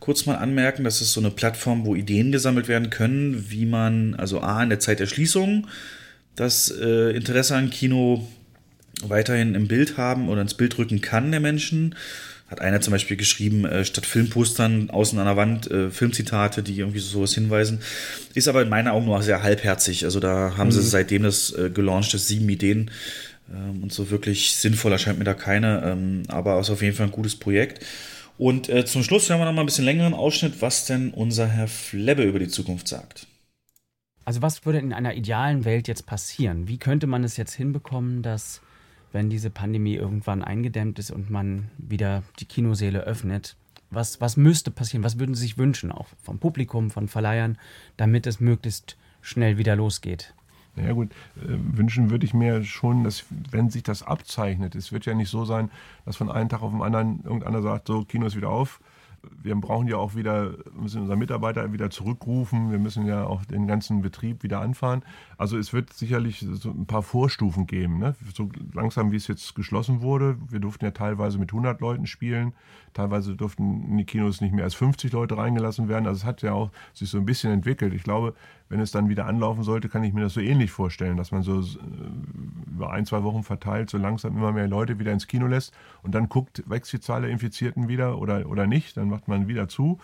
[0.00, 0.82] kurz mal anmerken.
[0.82, 4.70] Das ist so eine Plattform, wo Ideen gesammelt werden können, wie man, also A, in
[4.70, 5.66] der Zeit der Schließung
[6.36, 8.26] das äh, Interesse an Kino
[9.02, 11.94] weiterhin im Bild haben oder ins Bild rücken kann der Menschen.
[12.48, 16.78] Hat einer zum Beispiel geschrieben, äh, statt Filmpostern außen an der Wand äh, Filmzitate, die
[16.78, 17.80] irgendwie so sowas hinweisen.
[18.34, 20.04] Ist aber in meinen Augen nur sehr halbherzig.
[20.04, 20.84] Also da haben sie Mhm.
[20.84, 22.90] seitdem das äh, gelauncht ist, sieben Ideen.
[23.52, 25.82] Ähm, und so wirklich sinnvoll erscheint mir da keine.
[25.84, 27.84] Ähm, aber ist auf jeden Fall ein gutes Projekt.
[28.38, 31.48] Und äh, zum Schluss hören wir noch mal ein bisschen längeren Ausschnitt, was denn unser
[31.48, 33.26] Herr Flebbe über die Zukunft sagt.
[34.24, 36.68] Also was würde in einer idealen Welt jetzt passieren?
[36.68, 38.60] Wie könnte man es jetzt hinbekommen, dass,
[39.12, 43.56] wenn diese Pandemie irgendwann eingedämmt ist und man wieder die Kinosäle öffnet,
[43.90, 45.04] was, was müsste passieren?
[45.04, 47.58] Was würden Sie sich wünschen, auch vom Publikum, von Verleihern,
[47.96, 50.34] damit es möglichst schnell wieder losgeht?
[50.76, 55.06] Ja gut, äh, wünschen würde ich mir schon, dass wenn sich das abzeichnet, es wird
[55.06, 55.70] ja nicht so sein,
[56.04, 58.80] dass von einem Tag auf den anderen irgendeiner sagt, so Kino ist wieder auf.
[59.42, 63.66] Wir brauchen ja auch wieder, müssen unsere Mitarbeiter wieder zurückrufen, wir müssen ja auch den
[63.66, 65.02] ganzen Betrieb wieder anfahren.
[65.38, 67.98] Also es wird sicherlich so ein paar Vorstufen geben.
[67.98, 68.14] Ne?
[68.34, 72.52] So langsam, wie es jetzt geschlossen wurde, wir durften ja teilweise mit 100 Leuten spielen,
[72.94, 76.06] teilweise durften in die Kinos nicht mehr als 50 Leute reingelassen werden.
[76.06, 77.94] Also es hat ja auch sich so ein bisschen entwickelt.
[77.94, 78.34] Ich glaube,
[78.68, 81.42] wenn es dann wieder anlaufen sollte, kann ich mir das so ähnlich vorstellen, dass man
[81.42, 81.64] so äh,
[82.70, 85.72] über ein, zwei Wochen verteilt so langsam immer mehr Leute wieder ins Kino lässt
[86.02, 89.48] und dann guckt, wächst die Zahl der Infizierten wieder oder, oder nicht, dann macht man
[89.48, 89.98] wieder zu.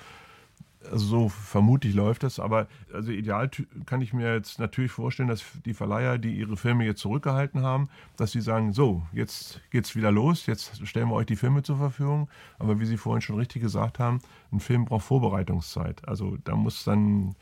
[0.91, 3.49] Also so vermutlich läuft das, aber also ideal
[3.87, 7.89] kann ich mir jetzt natürlich vorstellen, dass die Verleiher, die ihre Filme jetzt zurückgehalten haben,
[8.17, 11.77] dass sie sagen, so, jetzt geht's wieder los, jetzt stellen wir euch die Filme zur
[11.77, 12.29] Verfügung.
[12.59, 14.21] Aber wie Sie vorhin schon richtig gesagt haben,
[14.51, 16.07] ein Film braucht Vorbereitungszeit.
[16.09, 17.37] Also da muss dann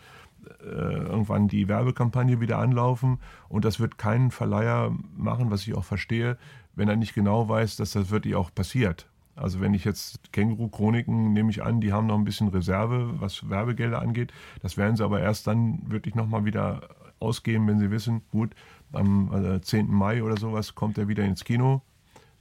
[0.65, 3.19] irgendwann die Werbekampagne wieder anlaufen
[3.49, 6.37] und das wird kein Verleiher machen, was ich auch verstehe,
[6.75, 9.07] wenn er nicht genau weiß, dass das wirklich auch passiert.
[9.37, 13.49] Also wenn ich jetzt Känguru-Chroniken nehme ich an, die haben noch ein bisschen Reserve, was
[13.49, 14.33] Werbegelder angeht.
[14.63, 16.83] Das werden sie aber erst dann wirklich nochmal wieder
[17.21, 18.55] ausgeben, wenn sie wissen, gut,
[18.93, 19.89] am äh, 10.
[19.89, 21.83] Mai oder sowas kommt er wieder ins Kino.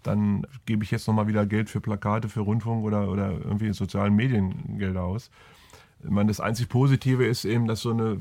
[0.03, 4.15] Dann gebe ich jetzt nochmal wieder Geld für Plakate, für Rundfunk oder, oder irgendwie sozialen
[4.15, 5.29] Mediengelder aus.
[6.03, 8.17] Ich meine, das einzig Positive ist eben, dass so eine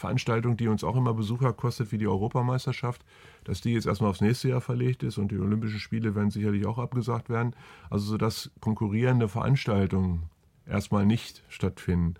[0.00, 3.04] Veranstaltung, die uns auch immer Besucher kostet, wie die Europameisterschaft,
[3.44, 6.66] dass die jetzt erstmal aufs nächste Jahr verlegt ist und die Olympischen Spiele werden sicherlich
[6.66, 7.54] auch abgesagt werden.
[7.90, 10.24] Also sodass konkurrierende Veranstaltungen
[10.66, 12.14] erstmal nicht stattfinden.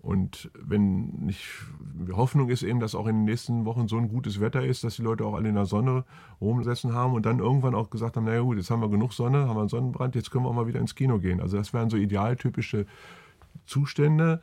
[0.00, 1.44] Und wenn nicht,
[2.12, 4.96] Hoffnung ist eben, dass auch in den nächsten Wochen so ein gutes Wetter ist, dass
[4.96, 6.04] die Leute auch alle in der Sonne
[6.40, 9.48] rumsessen haben und dann irgendwann auch gesagt haben, naja gut, jetzt haben wir genug Sonne,
[9.48, 11.40] haben wir einen Sonnenbrand, jetzt können wir auch mal wieder ins Kino gehen.
[11.40, 12.86] Also das wären so idealtypische
[13.66, 14.40] Zustände.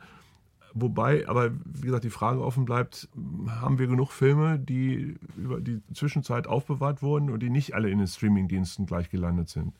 [0.78, 3.08] Wobei, aber wie gesagt, die Frage offen bleibt,
[3.48, 7.98] haben wir genug Filme, die über die Zwischenzeit aufbewahrt wurden und die nicht alle in
[7.98, 9.72] den Streamingdiensten gleich gelandet sind?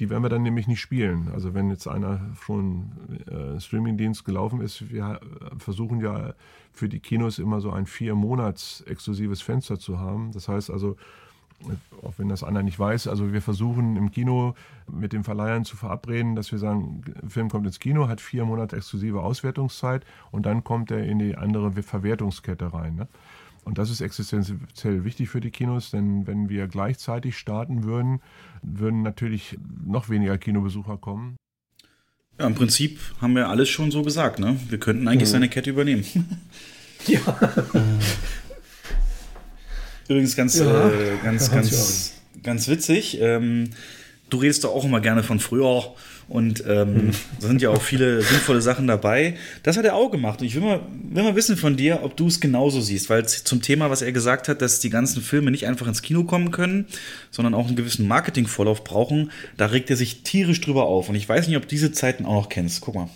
[0.00, 1.28] Die werden wir dann nämlich nicht spielen.
[1.32, 2.90] Also wenn jetzt einer schon
[3.28, 5.20] äh, Streamingdienst gelaufen ist, wir
[5.58, 6.34] versuchen ja
[6.72, 10.32] für die Kinos immer so ein vier Monats exklusives Fenster zu haben.
[10.32, 10.96] Das heißt also,
[12.02, 14.54] auch wenn das einer nicht weiß, also wir versuchen im Kino
[14.90, 18.44] mit den Verleihern zu verabreden, dass wir sagen, ein Film kommt ins Kino, hat vier
[18.44, 22.96] Monate exklusive Auswertungszeit und dann kommt er in die andere Verwertungskette rein.
[22.96, 23.08] Ne?
[23.64, 28.20] Und das ist existenziell wichtig für die Kinos, denn wenn wir gleichzeitig starten würden,
[28.62, 31.36] würden natürlich noch weniger Kinobesucher kommen.
[32.38, 34.58] Ja, im Prinzip haben wir alles schon so gesagt, ne?
[34.68, 35.32] Wir könnten eigentlich Mhm.
[35.32, 36.04] seine Kette übernehmen.
[37.06, 37.20] Ja.
[40.08, 42.12] Übrigens ganz, Ja, äh, ganz, ganz,
[42.42, 43.18] ganz witzig.
[43.20, 43.70] Ähm,
[44.30, 45.94] du redest doch auch immer gerne von früher
[46.28, 47.10] und ähm,
[47.40, 49.36] da sind ja auch viele sinnvolle Sachen dabei.
[49.62, 52.16] Das hat er auch gemacht und ich will mal, will mal wissen von dir, ob
[52.16, 55.22] du es genauso siehst, weil es zum Thema, was er gesagt hat, dass die ganzen
[55.22, 56.86] Filme nicht einfach ins Kino kommen können,
[57.30, 61.28] sondern auch einen gewissen Marketingvorlauf brauchen, da regt er sich tierisch drüber auf und ich
[61.28, 62.80] weiß nicht, ob du diese Zeiten auch noch kennst.
[62.80, 63.08] Guck mal.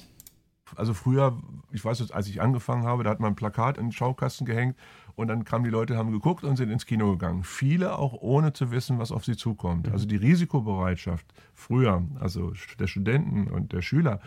[0.76, 1.38] Also früher,
[1.72, 4.46] ich weiß jetzt, als ich angefangen habe, da hat man ein Plakat in den Schaukasten
[4.46, 4.76] gehängt
[5.18, 7.42] und dann kamen die Leute, haben geguckt und sind ins Kino gegangen.
[7.42, 9.90] Viele auch ohne zu wissen, was auf sie zukommt.
[9.90, 14.20] Also die Risikobereitschaft früher, also der Studenten und der Schüler,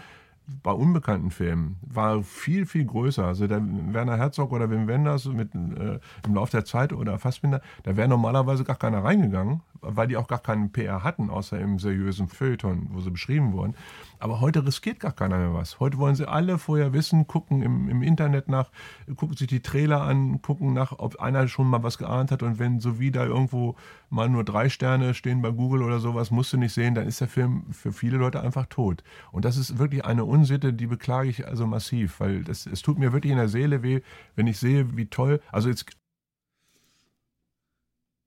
[0.64, 3.26] bei unbekannten Filmen war viel, viel größer.
[3.26, 7.62] Also der Werner Herzog oder Wim Wenders mit, äh, im Laufe der Zeit oder Fassbinder,
[7.84, 11.80] da wäre normalerweise gar keiner reingegangen, weil die auch gar keinen PR hatten, außer im
[11.80, 13.76] seriösen Feuilleton, wo sie beschrieben wurden.
[14.20, 15.80] Aber heute riskiert gar keiner mehr was.
[15.80, 18.70] Heute wollen sie alle vorher wissen, gucken im, im Internet nach,
[19.16, 22.44] gucken sich die Trailer an, gucken nach, ob einer schon mal was geahnt hat.
[22.44, 23.76] Und wenn so wie da irgendwo
[24.10, 27.22] mal nur drei Sterne stehen bei Google oder sowas, musst du nicht sehen, dann ist
[27.22, 29.04] der Film für viele Leute einfach tot.
[29.32, 33.00] Und das ist wirklich eine Unsitte, die beklage ich also massiv, weil das, es tut
[33.00, 34.02] mir wirklich in der Seele weh,
[34.36, 35.86] wenn ich sehe, wie toll, also jetzt.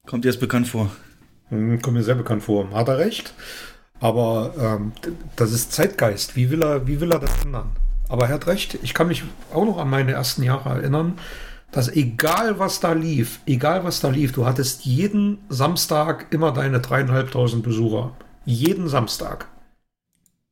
[0.07, 0.91] Kommt dir das bekannt vor?
[1.51, 2.71] Hm, kommt mir sehr bekannt vor.
[2.73, 3.35] Hat er recht?
[4.01, 4.93] Aber ähm,
[5.37, 6.37] das ist Zeitgeist.
[6.37, 7.71] Wie will, er, wie will er das ändern?
[8.09, 8.79] Aber er hat recht.
[8.83, 11.19] Ich kann mich auch noch an meine ersten Jahre erinnern,
[11.73, 16.81] dass egal was da lief, egal was da lief, du hattest jeden Samstag immer deine
[16.81, 18.13] dreieinhalbtausend Besucher.
[18.45, 19.49] Jeden Samstag.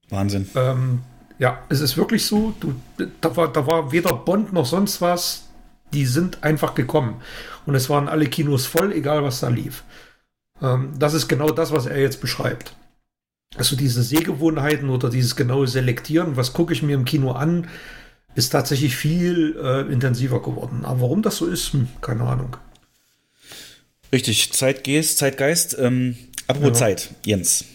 [0.09, 0.49] Wahnsinn.
[0.55, 1.03] Ähm,
[1.39, 2.55] ja, es ist wirklich so.
[2.59, 2.75] Du,
[3.21, 5.49] da, war, da war weder Bond noch sonst was.
[5.93, 7.17] Die sind einfach gekommen.
[7.67, 9.85] Und es waren alle Kinos voll, egal was da lief.
[10.63, 12.75] Ähm, das ist genau das, was er jetzt beschreibt.
[13.57, 17.69] Also diese Sehgewohnheiten oder dieses genaue Selektieren, was gucke ich mir im Kino an,
[18.35, 20.85] ist tatsächlich viel äh, intensiver geworden.
[20.85, 22.57] Aber warum das so ist, hm, keine Ahnung.
[24.11, 25.77] Richtig, Zeitgeist, Zeitgeist.
[25.79, 26.17] Ähm,
[26.47, 26.87] apropos ja.
[26.87, 27.67] Zeit, Jens.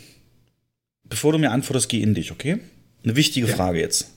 [1.04, 2.60] Bevor du mir antwortest, geh in dich, okay?
[3.04, 3.56] Eine wichtige ja.
[3.56, 4.12] Frage jetzt.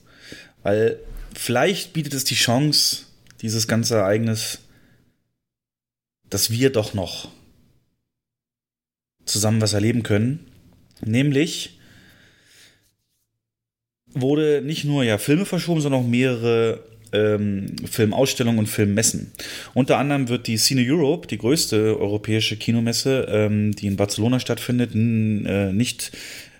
[0.63, 0.99] Weil
[1.35, 3.03] vielleicht bietet es die Chance,
[3.41, 4.59] dieses ganze Ereignis,
[6.29, 7.29] dass wir doch noch
[9.25, 10.39] zusammen was erleben können.
[11.03, 11.79] Nämlich
[14.13, 16.83] wurde nicht nur ja Filme verschoben, sondern auch mehrere
[17.13, 19.31] ähm, Filmausstellungen und Filmmessen.
[19.73, 24.93] Unter anderem wird die Cine Europe, die größte europäische Kinomesse, ähm, die in Barcelona stattfindet,
[24.95, 26.11] äh, nicht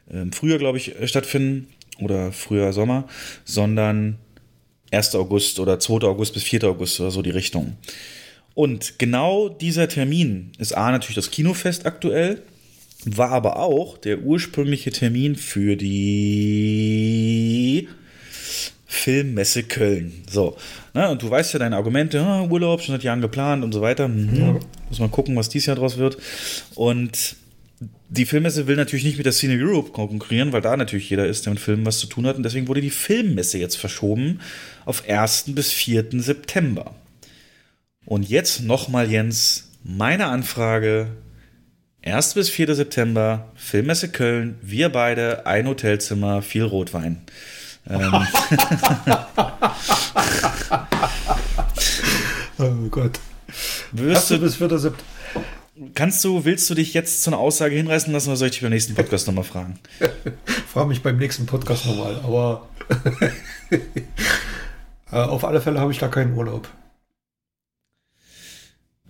[0.09, 1.67] äh, früher, glaube ich, stattfinden
[1.99, 3.07] oder früher Sommer,
[3.45, 4.17] sondern
[4.91, 5.15] 1.
[5.15, 6.05] August oder 2.
[6.07, 6.65] August bis 4.
[6.65, 7.77] August oder so die Richtung.
[8.53, 12.41] Und genau dieser Termin ist A natürlich das Kinofest aktuell,
[13.05, 17.87] war aber auch der ursprüngliche Termin für die
[18.85, 20.11] Filmmesse Köln.
[20.29, 20.55] So,
[20.93, 23.81] ne, und du weißt ja deine Argumente, oh, Urlaub schon seit Jahren geplant und so
[23.81, 24.09] weiter.
[24.09, 24.35] Mhm.
[24.35, 24.59] Ja.
[24.89, 26.17] Muss mal gucken, was dieses Jahr draus wird.
[26.75, 27.37] Und
[28.09, 31.45] die Filmmesse will natürlich nicht mit der Cine Europe konkurrieren, weil da natürlich jeder ist,
[31.45, 32.35] der mit Filmen was zu tun hat.
[32.35, 34.41] Und deswegen wurde die Filmmesse jetzt verschoben
[34.85, 35.55] auf 1.
[35.55, 36.07] bis 4.
[36.17, 36.93] September.
[38.11, 41.07] Und jetzt nochmal, Jens, meine Anfrage
[42.03, 42.33] 1.
[42.33, 42.75] bis 4.
[42.75, 47.21] September, Filmmesse Köln, wir beide, ein Hotelzimmer, viel Rotwein.
[47.89, 48.11] Ähm.
[52.57, 53.17] oh Gott.
[53.93, 54.77] Wirst du bis 4.
[54.77, 55.05] September.
[55.93, 58.61] Kannst du, willst du dich jetzt zu einer Aussage hinreißen lassen oder soll ich dich
[58.61, 59.79] beim nächsten Podcast nochmal fragen?
[60.67, 62.67] Frag mich beim nächsten Podcast nochmal, aber
[65.13, 66.67] äh, auf alle Fälle habe ich da keinen Urlaub.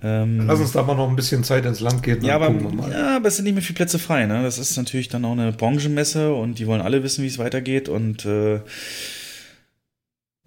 [0.03, 2.23] Ähm, Lass uns da mal noch ein bisschen Zeit ins Land gehen.
[2.23, 2.53] Ja aber,
[2.89, 4.25] ja, aber es sind nicht mehr viele Plätze frei.
[4.25, 4.41] Ne?
[4.41, 7.87] Das ist natürlich dann auch eine Branchenmesse und die wollen alle wissen, wie es weitergeht.
[7.87, 8.61] Und äh,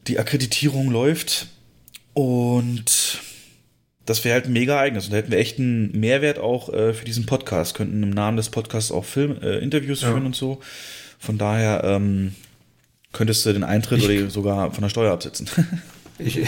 [0.07, 1.47] die Akkreditierung läuft.
[2.15, 3.21] Und
[4.07, 5.07] das wäre halt ein mega Ereignis.
[5.07, 7.75] Und da hätten wir echt einen Mehrwert auch äh, für diesen Podcast.
[7.75, 10.11] Könnten im Namen des Podcasts auch Film, äh, Interviews ja.
[10.11, 10.61] führen und so.
[11.19, 12.35] Von daher ähm,
[13.13, 15.49] könntest du den Eintritt ich, oder sogar von der Steuer absetzen.
[16.19, 16.41] ich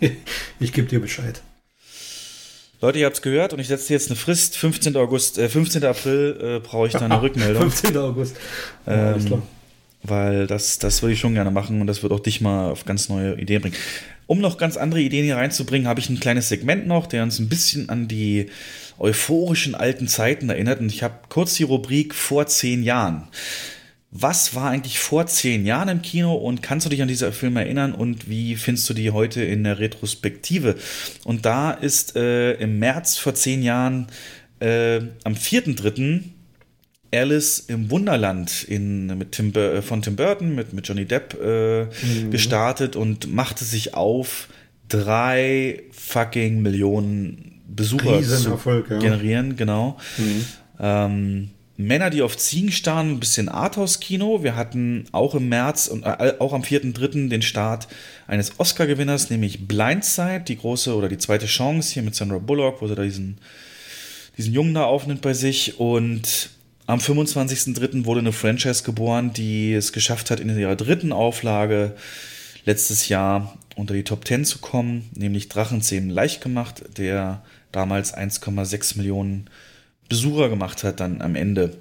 [0.60, 1.42] ich gebe dir Bescheid.
[2.80, 4.56] Leute, ihr habt es gehört und ich setze jetzt eine Frist.
[4.56, 4.96] 15.
[4.96, 5.84] August, äh, 15.
[5.84, 7.62] April äh, brauche ich da eine Rückmeldung.
[7.62, 7.96] 15.
[7.96, 8.36] August.
[8.86, 9.42] Ja, ähm,
[10.04, 12.84] weil das, das würde ich schon gerne machen und das wird auch dich mal auf
[12.84, 13.76] ganz neue Ideen bringen.
[14.28, 17.38] Um noch ganz andere Ideen hier reinzubringen, habe ich ein kleines Segment noch, der uns
[17.38, 18.50] ein bisschen an die
[18.98, 20.80] euphorischen alten Zeiten erinnert.
[20.80, 23.26] Und ich habe kurz die Rubrik vor zehn Jahren
[24.10, 27.60] was war eigentlich vor zehn Jahren im Kino und kannst du dich an diese Filme
[27.60, 30.76] erinnern und wie findest du die heute in der Retrospektive?
[31.24, 34.06] Und da ist äh, im März vor zehn Jahren
[34.60, 36.22] äh, am 4.3.
[37.10, 41.84] Alice im Wunderland in, mit Tim, äh, von Tim Burton mit, mit Johnny Depp äh,
[41.84, 42.30] mhm.
[42.30, 44.48] gestartet und machte sich auf,
[44.88, 48.58] drei fucking Millionen Besucher zu
[48.98, 49.56] generieren, ja.
[49.56, 49.98] genau.
[50.16, 50.44] Mhm.
[50.80, 51.50] Ähm,
[51.80, 54.42] Männer, die auf Ziegen starren, ein bisschen Arthouse-Kino.
[54.42, 57.28] Wir hatten auch im März und äh, auch am 4.3.
[57.28, 57.86] den Start
[58.26, 62.88] eines Oscar-Gewinners, nämlich Blindside, die große oder die zweite Chance hier mit Sandra Bullock, wo
[62.88, 63.38] sie da diesen,
[64.36, 65.78] diesen Jungen da aufnimmt bei sich.
[65.78, 66.50] Und
[66.86, 68.04] am 25.3.
[68.04, 71.94] wurde eine Franchise geboren, die es geschafft hat, in ihrer dritten Auflage
[72.64, 78.96] letztes Jahr unter die Top 10 zu kommen, nämlich Drachenzähmen leicht gemacht, der damals 1,6
[78.96, 79.48] Millionen
[80.08, 81.78] Besucher gemacht hat dann am Ende.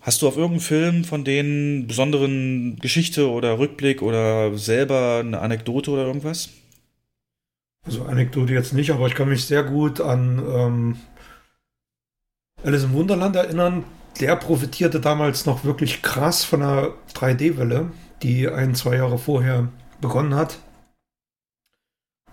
[0.00, 5.90] Hast du auf irgendeinen Film von denen besonderen Geschichte oder Rückblick oder selber eine Anekdote
[5.90, 6.50] oder irgendwas?
[7.84, 10.96] Also Anekdote jetzt nicht, aber ich kann mich sehr gut an ähm,
[12.64, 13.84] Alice im Wunderland erinnern,
[14.20, 17.90] der profitierte damals noch wirklich krass von der 3D-Welle,
[18.22, 19.68] die ein, zwei Jahre vorher
[20.00, 20.58] begonnen hat.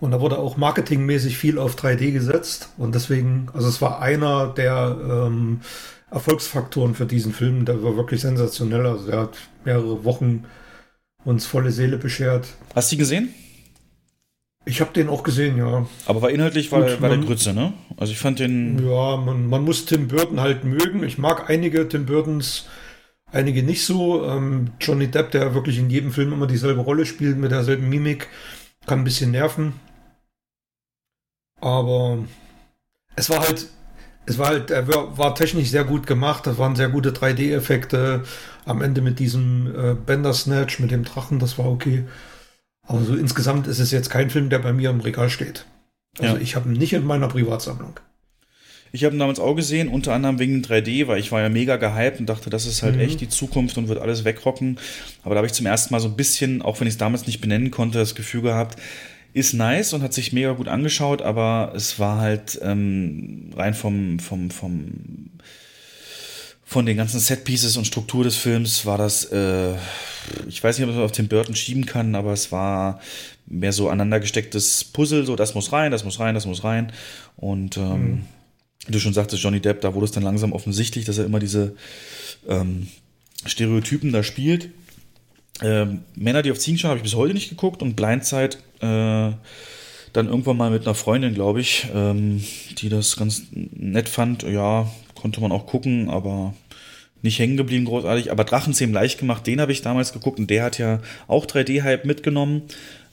[0.04, 2.68] Und da wurde auch marketingmäßig viel auf 3D gesetzt.
[2.76, 5.62] Und deswegen, also es war einer der ähm,
[6.10, 7.64] Erfolgsfaktoren für diesen Film.
[7.64, 8.84] Der war wirklich sensationell.
[8.84, 10.44] Also der hat mehrere Wochen
[11.24, 12.48] uns volle Seele beschert.
[12.74, 13.34] Hast du ihn gesehen?
[14.66, 15.86] Ich habe den auch gesehen, ja.
[16.04, 17.72] Aber war inhaltlich war, Gut, war der Grütze, ne?
[17.96, 18.86] Also ich fand den.
[18.86, 21.02] Ja, man, man muss Tim Burton halt mögen.
[21.02, 22.66] Ich mag einige Tim Burtons,
[23.32, 24.26] einige nicht so.
[24.26, 28.28] Ähm, Johnny Depp, der wirklich in jedem Film immer dieselbe Rolle spielt, mit derselben Mimik,
[28.86, 29.72] kann ein bisschen nerven.
[31.64, 32.18] Aber
[33.16, 33.68] es war halt,
[34.26, 36.46] es war halt, er war technisch sehr gut gemacht.
[36.46, 38.22] Das waren sehr gute 3D-Effekte.
[38.66, 42.04] Am Ende mit diesem äh, Bender Snatch, mit dem Drachen, das war okay.
[42.86, 45.64] Aber so insgesamt ist es jetzt kein Film, der bei mir im Regal steht.
[46.18, 46.42] Also ja.
[46.42, 47.98] ich habe ihn nicht in meiner Privatsammlung.
[48.92, 51.76] Ich habe ihn damals auch gesehen, unter anderem wegen 3D, weil ich war ja mega
[51.76, 53.00] gehypt und dachte, das ist halt mhm.
[53.00, 54.78] echt die Zukunft und wird alles wegrocken.
[55.22, 57.26] Aber da habe ich zum ersten Mal so ein bisschen, auch wenn ich es damals
[57.26, 58.76] nicht benennen konnte, das Gefühl gehabt,
[59.34, 64.18] ist nice und hat sich mega gut angeschaut, aber es war halt ähm, rein vom,
[64.20, 65.30] vom, vom
[66.64, 69.74] von den ganzen Setpieces und Struktur des Films war das, äh,
[70.48, 73.00] ich weiß nicht, ob man es auf den Burton schieben kann, aber es war
[73.46, 76.92] mehr so aneinander gestecktes Puzzle, so das muss rein, das muss rein, das muss rein.
[77.36, 78.22] Und ähm, mhm.
[78.88, 81.76] du schon sagtest, Johnny Depp, da wurde es dann langsam offensichtlich, dass er immer diese
[82.48, 82.88] ähm,
[83.44, 84.70] Stereotypen da spielt.
[85.64, 89.32] Ähm, Männer, die auf Ziegen schauen, habe ich bis heute nicht geguckt und Blindzeit äh,
[90.12, 92.44] dann irgendwann mal mit einer Freundin, glaube ich, ähm,
[92.78, 94.42] die das ganz nett fand.
[94.42, 96.54] Ja, konnte man auch gucken, aber
[97.22, 98.30] nicht hängen geblieben großartig.
[98.30, 102.04] Aber Drachenzähmen leicht gemacht, den habe ich damals geguckt und der hat ja auch 3D-Hype
[102.04, 102.62] mitgenommen.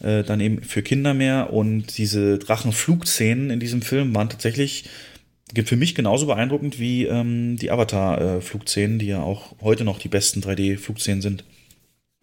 [0.03, 1.53] Äh, dann eben für Kinder mehr.
[1.53, 4.90] Und diese Drachenflugszenen in diesem Film waren tatsächlich
[5.65, 10.41] für mich genauso beeindruckend wie ähm, die Avatar-Flugszenen, die ja auch heute noch die besten
[10.41, 11.45] 3D-Flugszenen sind.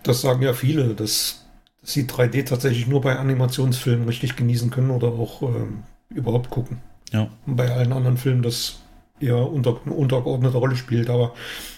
[0.03, 1.45] Das sagen ja viele, dass
[1.83, 6.81] sie 3D tatsächlich nur bei Animationsfilmen richtig genießen können oder auch ähm, überhaupt gucken.
[7.13, 7.29] Ja.
[7.47, 8.81] Und bei allen anderen Filmen das
[9.21, 11.11] eher unter, eine untergeordnete Rolle spielt.
[11.11, 11.35] Aber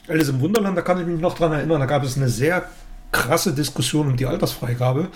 [0.09, 2.68] Alice im Wunderland, da kann ich mich noch dran erinnern, da gab es eine sehr
[3.12, 5.09] krasse Diskussion um die Altersfreigabe.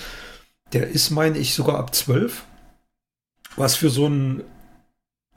[0.73, 2.45] Der ist, meine ich, sogar ab 12.
[3.57, 4.43] Was für so einen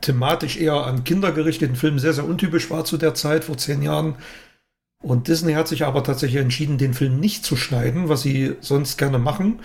[0.02, 3.82] thematisch eher an Kinder gerichteten Film sehr, sehr untypisch war zu der Zeit, vor zehn
[3.82, 4.16] Jahren.
[5.02, 8.98] Und Disney hat sich aber tatsächlich entschieden, den Film nicht zu schneiden, was sie sonst
[8.98, 9.60] gerne machen.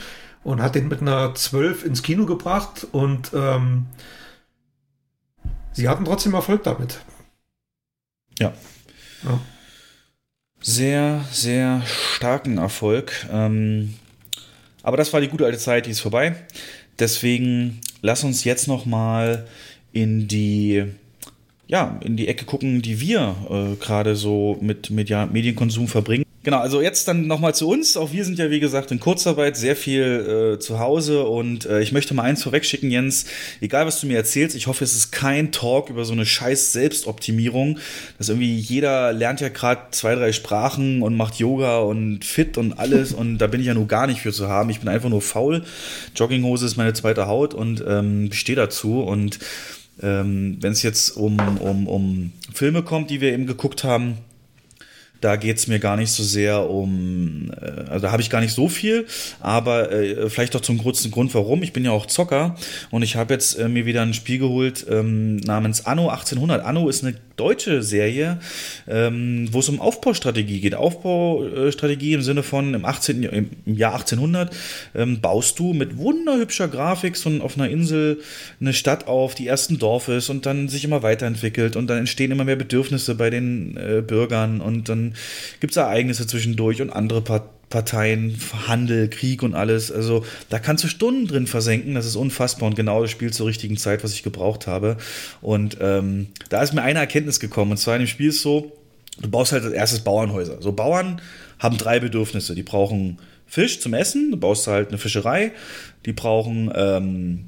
[0.44, 2.86] Und hat den mit einer 12 ins Kino gebracht.
[2.92, 3.86] Und ähm,
[5.72, 7.00] sie hatten trotzdem Erfolg damit.
[8.38, 8.52] Ja.
[9.24, 9.40] ja.
[10.60, 13.26] Sehr, sehr starken Erfolg.
[13.30, 13.94] Ähm,
[14.82, 16.34] aber das war die gute alte Zeit, die ist vorbei.
[16.98, 19.46] Deswegen lass uns jetzt noch mal
[19.92, 20.86] in die
[21.72, 26.26] ja, in die Ecke gucken, die wir äh, gerade so mit Media Medienkonsum verbringen.
[26.44, 27.96] Genau, also jetzt dann nochmal zu uns.
[27.96, 31.80] Auch wir sind ja, wie gesagt, in Kurzarbeit sehr viel äh, zu Hause und äh,
[31.80, 33.26] ich möchte mal eins vorwegschicken, Jens.
[33.60, 36.72] Egal, was du mir erzählst, ich hoffe, es ist kein Talk über so eine scheiß
[36.72, 37.78] Selbstoptimierung,
[38.18, 42.72] dass irgendwie jeder lernt ja gerade zwei, drei Sprachen und macht Yoga und fit und
[42.72, 44.68] alles und da bin ich ja nur gar nicht für zu haben.
[44.68, 45.62] Ich bin einfach nur faul.
[46.16, 49.38] Jogginghose ist meine zweite Haut und ähm, stehe dazu und
[50.00, 54.18] ähm, wenn es jetzt um, um, um Filme kommt, die wir eben geguckt haben,
[55.22, 58.40] da geht es mir gar nicht so sehr um, äh, also da habe ich gar
[58.40, 59.06] nicht so viel,
[59.40, 61.62] aber äh, vielleicht doch zum kurzen Grund, warum.
[61.62, 62.56] Ich bin ja auch Zocker
[62.90, 66.64] und ich habe jetzt äh, mir wieder ein Spiel geholt ähm, namens Anno 1800.
[66.64, 68.40] Anno ist eine deutsche Serie,
[68.88, 70.74] ähm, wo es um Aufbaustrategie geht.
[70.74, 74.54] Aufbaustrategie im Sinne von im, 18, im Jahr 1800
[74.94, 78.20] ähm, baust du mit wunderhübscher Grafik so auf einer Insel
[78.60, 82.32] eine Stadt auf, die ersten Dorf ist und dann sich immer weiterentwickelt und dann entstehen
[82.32, 85.11] immer mehr Bedürfnisse bei den äh, Bürgern und dann
[85.60, 87.22] gibt es Ereignisse zwischendurch und andere
[87.72, 88.38] Parteien.
[88.68, 89.90] Handel, Krieg und alles.
[89.90, 91.94] Also da kannst du Stunden drin versenken.
[91.94, 94.98] Das ist unfassbar und genau das Spiel zur richtigen Zeit, was ich gebraucht habe.
[95.40, 97.72] Und ähm, da ist mir eine Erkenntnis gekommen.
[97.72, 98.72] Und zwar in dem Spiel ist so,
[99.20, 100.60] du baust halt als erstes Bauernhäuser.
[100.60, 101.20] So Bauern
[101.58, 102.54] haben drei Bedürfnisse.
[102.54, 105.52] Die brauchen Fisch zum Essen, du baust halt eine Fischerei.
[106.06, 107.44] Die brauchen ähm,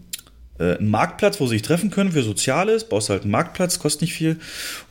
[0.58, 4.02] äh, einen Marktplatz, wo sie sich treffen können für Soziales, baust halt einen Marktplatz, kostet
[4.02, 4.38] nicht viel.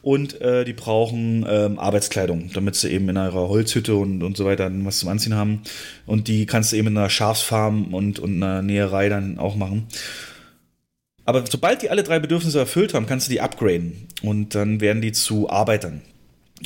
[0.02, 4.46] Und äh, die brauchen ähm, Arbeitskleidung, damit sie eben in ihrer Holzhütte und, und so
[4.46, 5.62] weiter was zum Anziehen haben.
[6.06, 9.88] Und die kannst du eben in einer Schafsfarm und, und einer Näherei dann auch machen.
[11.26, 14.08] Aber sobald die alle drei Bedürfnisse erfüllt haben, kannst du die upgraden.
[14.22, 16.02] Und dann werden die zu Arbeitern.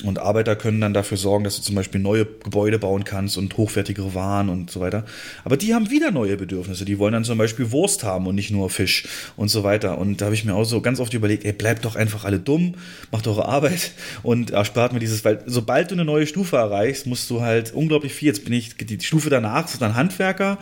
[0.04, 3.58] Und Arbeiter können dann dafür sorgen, dass du zum Beispiel neue Gebäude bauen kannst und
[3.58, 5.06] hochwertigere Waren und so weiter.
[5.44, 6.86] Aber die haben wieder neue Bedürfnisse.
[6.86, 9.98] Die wollen dann zum Beispiel Wurst haben und nicht nur Fisch und so weiter.
[9.98, 12.40] Und da habe ich mir auch so ganz oft überlegt, ey, bleibt doch einfach alle
[12.40, 12.76] dumm,
[13.12, 13.92] macht eure Arbeit
[14.24, 18.14] und erspart mir dieses, weil sobald du eine neue Stufe erreichst, musst du halt unglaublich
[18.14, 18.28] viel.
[18.28, 20.58] Jetzt bin ich, die Stufe danach ist dann Handwerker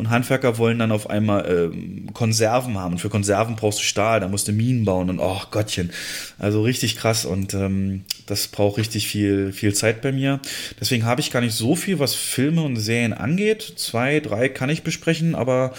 [0.00, 2.92] und Handwerker wollen dann auf einmal ähm, Konserven haben.
[2.92, 5.90] Und für Konserven brauchst du Stahl, da musst du Minen bauen und oh Gottchen.
[6.38, 10.40] Also richtig krass und ähm, das braucht richtig viel, viel Zeit bei mir.
[10.80, 13.74] Deswegen habe ich gar nicht so viel, was Filme und Serien angeht.
[13.76, 15.74] Zwei, drei kann ich besprechen, aber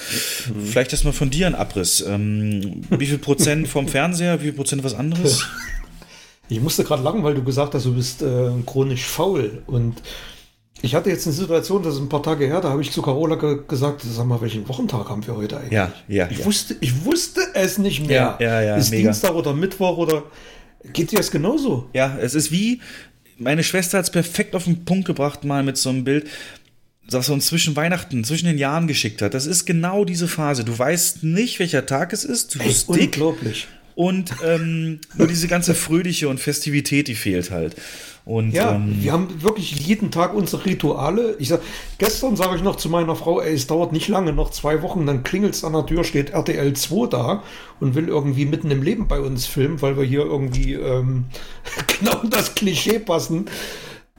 [0.53, 0.68] mhm.
[0.68, 2.06] vielleicht erstmal von dir ein Abriss.
[2.07, 5.48] Ähm, wie viel Prozent vom Fernseher, wie viel Prozent was anderes?
[6.48, 9.95] Ich musste gerade lachen, weil du gesagt hast, du bist äh, chronisch faul und
[10.81, 13.01] ich hatte jetzt eine Situation, das ist ein paar Tage her, da habe ich zu
[13.01, 15.73] Carola ge gesagt, sag mal, welchen Wochentag haben wir heute eigentlich?
[15.73, 16.27] Ja, ja.
[16.29, 16.45] Ich, ja.
[16.45, 18.37] Wusste, ich wusste es nicht mehr.
[18.39, 18.75] Ja, ja, ja.
[18.77, 19.09] Ist mega.
[19.09, 20.23] Dienstag oder Mittwoch oder
[20.91, 21.89] geht dir das genauso?
[21.93, 22.81] Ja, es ist wie,
[23.37, 26.27] meine Schwester hat es perfekt auf den Punkt gebracht, mal mit so einem Bild,
[27.09, 29.33] das er uns zwischen Weihnachten, zwischen den Jahren geschickt hat.
[29.33, 30.63] Das ist genau diese Phase.
[30.63, 32.55] Du weißt nicht, welcher Tag es ist.
[32.55, 33.05] Du bist Ey, dick.
[33.17, 33.67] Unglaublich.
[33.95, 37.75] Und ähm, nur diese ganze Fröhliche und Festivität, die fehlt halt.
[38.23, 41.35] Und, ja, ähm, wir haben wirklich jeden Tag unsere Rituale.
[41.39, 41.61] Ich sag,
[41.98, 45.06] gestern sage ich noch zu meiner Frau, ey, es dauert nicht lange, noch zwei Wochen,
[45.07, 47.43] dann klingelt es an der Tür, steht RTL 2 da
[47.80, 51.26] und will irgendwie mitten im Leben bei uns filmen, weil wir hier irgendwie ähm,
[51.99, 53.45] genau das Klischee passen.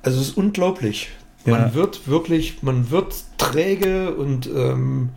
[0.03, 1.09] Also es ist unglaublich.
[1.45, 1.75] Man Ja.
[1.75, 5.11] wird wirklich, man wird träge und ähm,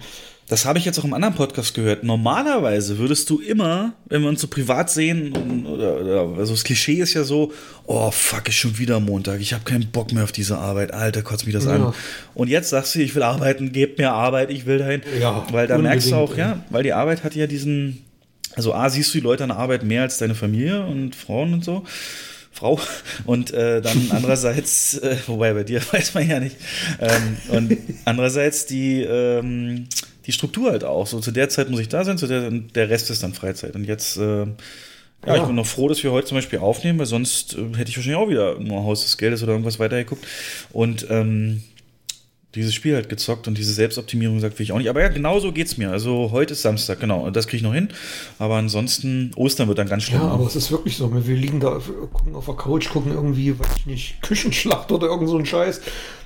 [0.47, 2.03] Das habe ich jetzt auch im anderen Podcast gehört.
[2.03, 6.99] Normalerweise würdest du immer, wenn wir uns so privat sehen, oder, oder also das Klischee
[7.01, 7.51] ist ja so,
[7.85, 11.23] oh fuck, ist schon wieder Montag, ich habe keinen Bock mehr auf diese Arbeit, Alter,
[11.23, 11.71] kotzt mich das Ja.
[11.87, 11.93] an.
[12.35, 15.01] Und jetzt sagst du, ich will arbeiten, gebt mir Arbeit, ich will dahin.
[15.19, 18.03] Ja, weil da merkst du auch, ja, weil die Arbeit hat ja diesen,
[18.55, 21.53] also A, siehst du die Leute an der Arbeit mehr als deine Familie und Frauen
[21.55, 21.83] und so.
[22.55, 22.79] Frau
[23.25, 26.55] und äh, dann andererseits, äh, wobei bei dir weiß man ja nicht,
[26.99, 29.87] ähm, und andererseits die, ähm,
[30.25, 31.05] die Struktur halt auch.
[31.05, 33.75] So zu der Zeit muss ich da sein, zu der, der Rest ist dann Freizeit.
[33.75, 34.47] Und jetzt, äh, ja,
[35.27, 35.35] Ja.
[35.37, 37.97] ich bin noch froh, dass wir heute zum Beispiel aufnehmen, weil sonst äh, hätte ich
[37.97, 40.25] wahrscheinlich auch wieder nur Haus des Geldes oder irgendwas weitergeguckt.
[40.71, 41.61] Und ähm,
[42.55, 44.89] dieses Spiel halt gezockt und diese Selbstoptimierung sagt will ich auch nicht.
[44.89, 45.91] Aber ja, genau so geht's mir.
[45.91, 47.29] Also heute ist Samstag, genau.
[47.29, 47.89] Das kriege ich noch hin.
[48.39, 50.21] Aber ansonsten, Ostern wird dann ganz schlimm.
[50.21, 51.11] ja, aber es ist wirklich so.
[51.13, 51.79] Wir liegen da,
[52.13, 55.81] gucken auf der Couch, gucken irgendwie, weiß ich nicht, Küchenschlacht oder irgend so ein Scheiß.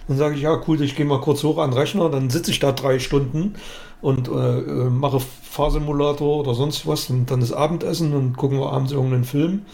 [0.07, 2.51] Dann sage ich, ja, cool, ich gehe mal kurz hoch an den Rechner, dann sitze
[2.51, 3.55] ich da drei Stunden
[4.01, 8.71] und äh, äh, mache Fahrsimulator oder sonst was und dann ist Abendessen und gucken wir
[8.71, 9.65] abends irgendeinen Film.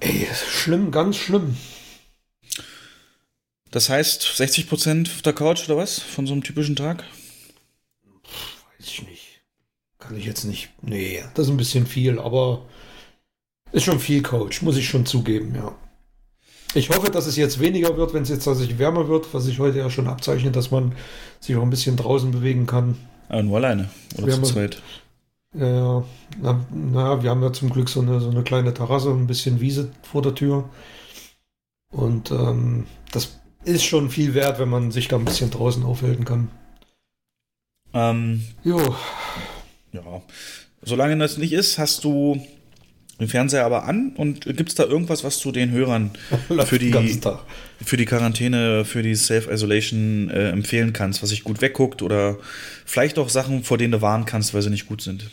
[0.00, 1.56] Ey, schlimm, ganz schlimm.
[3.70, 5.98] Das heißt, 60 Prozent auf der Couch oder was?
[5.98, 7.04] Von so einem typischen Tag?
[8.78, 9.42] Weiß ich nicht.
[9.98, 10.70] Kann ich jetzt nicht.
[10.82, 12.66] Nee, das ist ein bisschen viel, aber
[13.72, 15.74] ist schon viel Coach, muss ich schon zugeben, ja.
[16.74, 19.58] Ich hoffe, dass es jetzt weniger wird, wenn es jetzt tatsächlich wärmer wird, was sich
[19.58, 20.92] heute ja schon abzeichnet, dass man
[21.40, 22.96] sich auch ein bisschen draußen bewegen kann.
[23.28, 23.88] Aber nur alleine.
[24.18, 24.82] Oder zu zweit.
[25.54, 26.04] Ja,
[26.40, 29.26] na, na, wir haben ja zum Glück so eine, so eine kleine Terrasse und ein
[29.26, 30.68] bisschen Wiese vor der Tür.
[31.90, 36.24] Und ähm, das ist schon viel wert, wenn man sich da ein bisschen draußen aufhalten
[36.24, 36.48] kann.
[37.92, 38.94] Ähm, Jo,
[39.92, 40.22] ja.
[40.82, 42.40] Solange das nicht ist, hast du
[43.18, 46.10] den Fernseher aber an und gibt es da irgendwas, was du den Hörern
[46.66, 46.92] für die,
[47.82, 52.36] für die Quarantäne, für die Self-Isolation äh, empfehlen kannst, was sich gut wegguckt oder
[52.84, 55.30] vielleicht auch Sachen, vor denen du warnen kannst, weil sie nicht gut sind?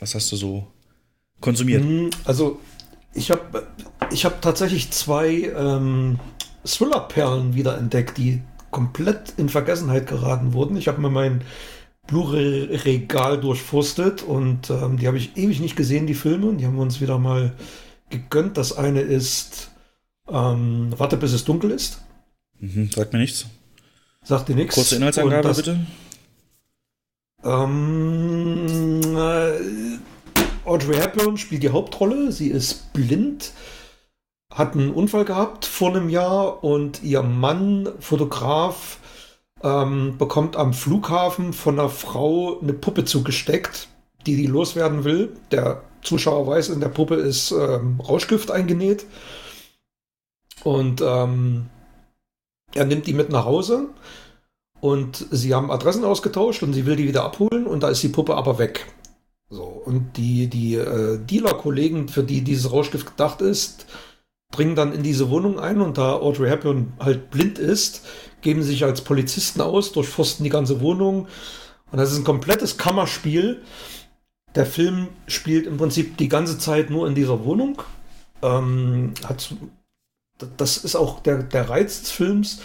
[0.00, 0.66] Was hast du so
[1.40, 1.84] konsumiert?
[1.84, 2.58] Mm, Also,
[3.14, 3.66] ich habe
[4.12, 6.18] ich hab tatsächlich zwei ähm,
[6.64, 10.76] Thriller-Perlen wiederentdeckt, die komplett in Vergessenheit geraten wurden.
[10.76, 11.42] Ich habe mir mein
[12.06, 16.46] Blu-ray-Regal durchforstet und ähm, die habe ich ewig nicht gesehen, die Filme.
[16.46, 17.52] Und die haben wir uns wieder mal
[18.10, 18.56] gegönnt.
[18.56, 19.70] Das eine ist
[20.28, 22.00] ähm, Warte, bis es dunkel ist.
[22.58, 23.46] Mhm, sagt mir nichts.
[24.22, 24.74] Sagt dir nichts.
[24.74, 25.80] Kurze Inhaltsangabe, das- bitte.
[27.42, 32.32] Ähm, äh, Audrey Hepburn spielt die Hauptrolle.
[32.32, 33.52] Sie ist blind,
[34.50, 38.98] hat einen Unfall gehabt vor einem Jahr und ihr Mann, Fotograf,
[39.62, 43.88] ähm, bekommt am Flughafen von einer Frau eine Puppe zugesteckt,
[44.26, 45.36] die die loswerden will.
[45.50, 49.06] Der Zuschauer weiß, in der Puppe ist ähm, Rauschgift eingenäht.
[50.64, 51.66] Und ähm,
[52.74, 53.88] er nimmt die mit nach Hause
[54.80, 58.08] und sie haben Adressen ausgetauscht und sie will die wieder abholen und da ist die
[58.08, 58.86] Puppe aber weg.
[59.48, 63.86] So, und die, die äh, Dealer-Kollegen, für die dieses Rauschgift gedacht ist,
[64.50, 68.06] dringen dann in diese Wohnung ein und da Audrey Hepburn halt blind ist,
[68.40, 71.28] geben sich als Polizisten aus, durchforsten die ganze Wohnung
[71.92, 73.62] und das ist ein komplettes Kammerspiel.
[74.54, 77.82] Der Film spielt im Prinzip die ganze Zeit nur in dieser Wohnung.
[78.42, 79.54] Ähm, hat
[80.56, 82.60] das ist auch der, der Reiz des Films.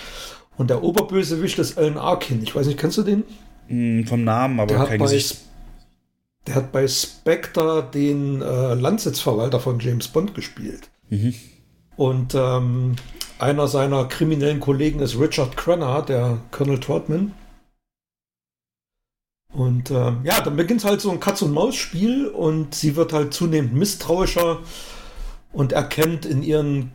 [0.57, 2.41] Und der Oberbösewicht ist Alan Arkin.
[2.41, 3.23] Ich weiß nicht, kennst du den?
[3.67, 5.39] Mm, vom Namen, aber der kein Gesicht.
[6.47, 10.89] Der hat bei Spectre den äh, Landsitzverwalter von James Bond gespielt.
[11.09, 11.33] Mhm.
[11.97, 12.95] Und ähm,
[13.39, 17.33] einer seiner kriminellen Kollegen ist Richard Crenna, der Colonel Trotman.
[19.53, 24.59] Und ähm, ja, dann beginnt halt so ein Katz-und-Maus-Spiel und sie wird halt zunehmend misstrauischer
[25.53, 26.91] und erkennt in ihren,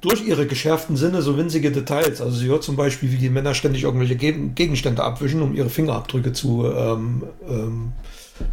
[0.00, 2.20] durch ihre geschärften Sinne so winzige Details.
[2.20, 5.70] Also sie hört zum Beispiel, wie die Männer ständig irgendwelche Geg Gegenstände abwischen, um ihre
[5.70, 7.92] Fingerabdrücke zu ähm, ähm,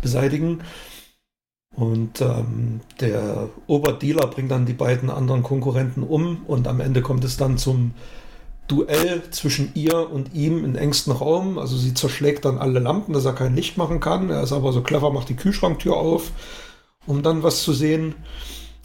[0.03, 0.61] beseitigen.
[1.77, 7.23] Und ähm, der Oberdealer bringt dann die beiden anderen Konkurrenten um und am Ende kommt
[7.23, 7.91] es dann zum
[8.67, 11.59] Duell zwischen ihr und ihm in engstem Raum.
[11.59, 14.31] Also sie zerschlägt dann alle Lampen, dass er kein Licht machen kann.
[14.31, 16.31] Er ist aber so clever, macht die Kühlschranktür auf,
[17.05, 18.15] um dann was zu sehen.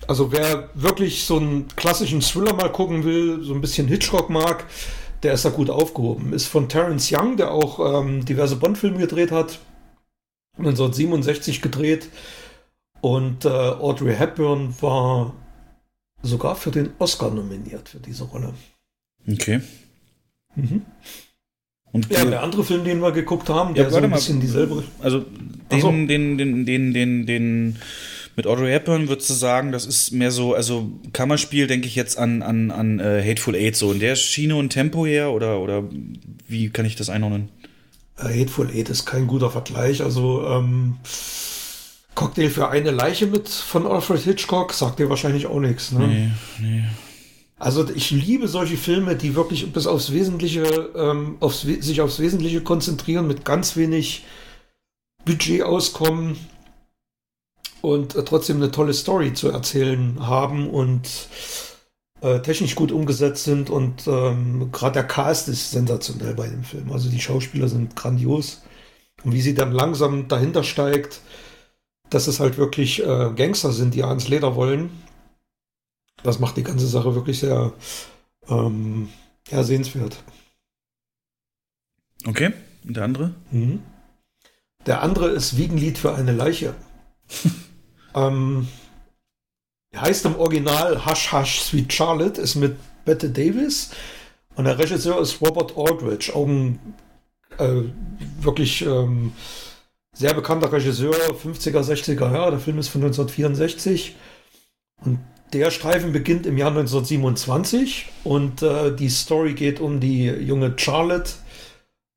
[0.07, 4.67] Also wer wirklich so einen klassischen Thriller mal gucken will, so ein bisschen Hitchcock mag,
[5.23, 6.35] der ist da gut aufgehoben.
[6.35, 9.61] Ist von Terence Young, der auch ähm, diverse Bond-Filme gedreht hat.
[10.59, 12.11] 1967 gedreht.
[13.03, 15.35] Und äh, Audrey Hepburn war
[16.23, 18.55] sogar für den Oscar nominiert für diese Rolle.
[19.31, 19.61] Okay.
[20.55, 20.83] Mhm.
[21.91, 24.17] Und Ja, der andere Film, den wir geguckt haben, der Ja, so ein mal.
[24.17, 24.85] bisschen dieselbe.
[25.01, 25.25] Also
[25.69, 25.91] Ach so.
[25.91, 27.77] den, den, den, den, den, den
[28.37, 32.17] mit Audrey Hepburn würdest du sagen, das ist mehr so, also Kammerspiel denke ich jetzt
[32.17, 35.83] an, an, an äh, Hateful Eight, so in der Schiene und Tempo her oder, oder
[36.47, 37.49] wie kann ich das einordnen?
[38.17, 40.03] Äh, Hateful Eight ist kein guter Vergleich.
[40.03, 40.99] Also ähm,
[42.15, 45.93] Cocktail für eine Leiche mit von Alfred Hitchcock sagt dir wahrscheinlich auch nichts.
[45.93, 46.07] Ne?
[46.07, 46.31] Nee,
[46.61, 46.85] nee.
[47.59, 52.61] Also ich liebe solche Filme, die wirklich bis aufs Wesentliche, ähm, aufs, sich aufs Wesentliche
[52.61, 54.25] konzentrieren, mit ganz wenig
[55.25, 56.37] Budget auskommen
[57.81, 61.09] und äh, trotzdem eine tolle Story zu erzählen haben und
[62.21, 66.91] äh, technisch gut umgesetzt sind und ähm, gerade der Cast ist sensationell bei dem Film.
[66.91, 68.63] Also die Schauspieler sind grandios
[69.25, 71.21] und wie sie dann langsam dahinter steigt,
[72.13, 74.91] dass es halt wirklich äh, Gangster sind, die ans Leder wollen.
[76.23, 77.73] Das macht die ganze Sache wirklich sehr
[78.49, 79.09] ähm,
[79.51, 80.23] ja, sehenswert.
[82.27, 82.53] Okay,
[82.85, 83.35] und der andere?
[83.51, 83.83] Mhm.
[84.87, 86.75] Der andere ist Wiegenlied für eine Leiche.
[88.15, 88.69] ähm,
[89.97, 93.91] heißt im Original Hush Hush Sweet Charlotte, ist mit Bette Davis
[94.55, 96.79] und der Regisseur ist Robert Aldrich, auch ein
[97.59, 97.83] äh,
[98.41, 99.33] wirklich ähm,
[100.15, 102.53] sehr bekannter Regisseur, 50er, 60er Jahre.
[102.53, 104.17] Der Film ist von 1964
[105.05, 105.19] und
[105.53, 111.33] der Streifen beginnt im Jahr 1927 und äh, die Story geht um die junge Charlotte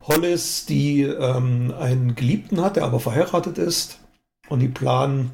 [0.02, 4.00] Hollis, die ähm, einen Geliebten hat, der aber verheiratet ist.
[4.48, 5.32] Und die planen,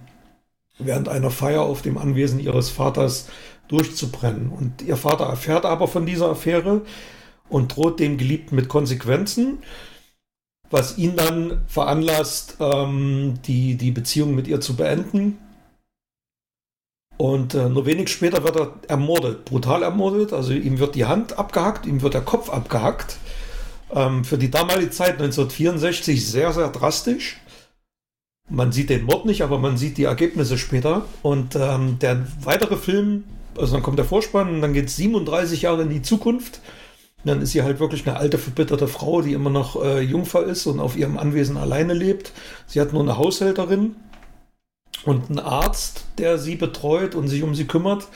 [0.80, 3.28] während einer Feier auf dem Anwesen ihres Vaters
[3.68, 4.50] durchzubrennen.
[4.50, 6.82] Und ihr Vater erfährt aber von dieser Affäre
[7.50, 9.60] und droht dem Geliebten mit Konsequenzen,
[10.72, 15.38] was ihn dann veranlasst, ähm, die, die Beziehung mit ihr zu beenden.
[17.18, 20.34] Und äh, nur wenig später wird er ermordet, brutal ermordet.
[20.34, 23.18] Also ihm wird die Hand abgehackt, ihm wird der Kopf abgehackt.
[23.94, 27.40] Ähm, für die damalige Zeit 1964 sehr, sehr drastisch.
[28.50, 31.06] Man sieht den Mord nicht, aber man sieht die Ergebnisse später.
[31.22, 33.26] Und ähm, der weitere Film,
[33.56, 36.60] also dann kommt der Vorspann und dann geht es 37 Jahre in die Zukunft.
[37.24, 40.44] Und dann ist sie halt wirklich eine alte, verbitterte Frau, die immer noch äh, Jungfer
[40.44, 42.32] ist und auf ihrem Anwesen alleine lebt.
[42.66, 43.96] Sie hat nur eine Haushälterin
[45.06, 48.08] und einen Arzt, der sie betreut und sich um sie kümmert.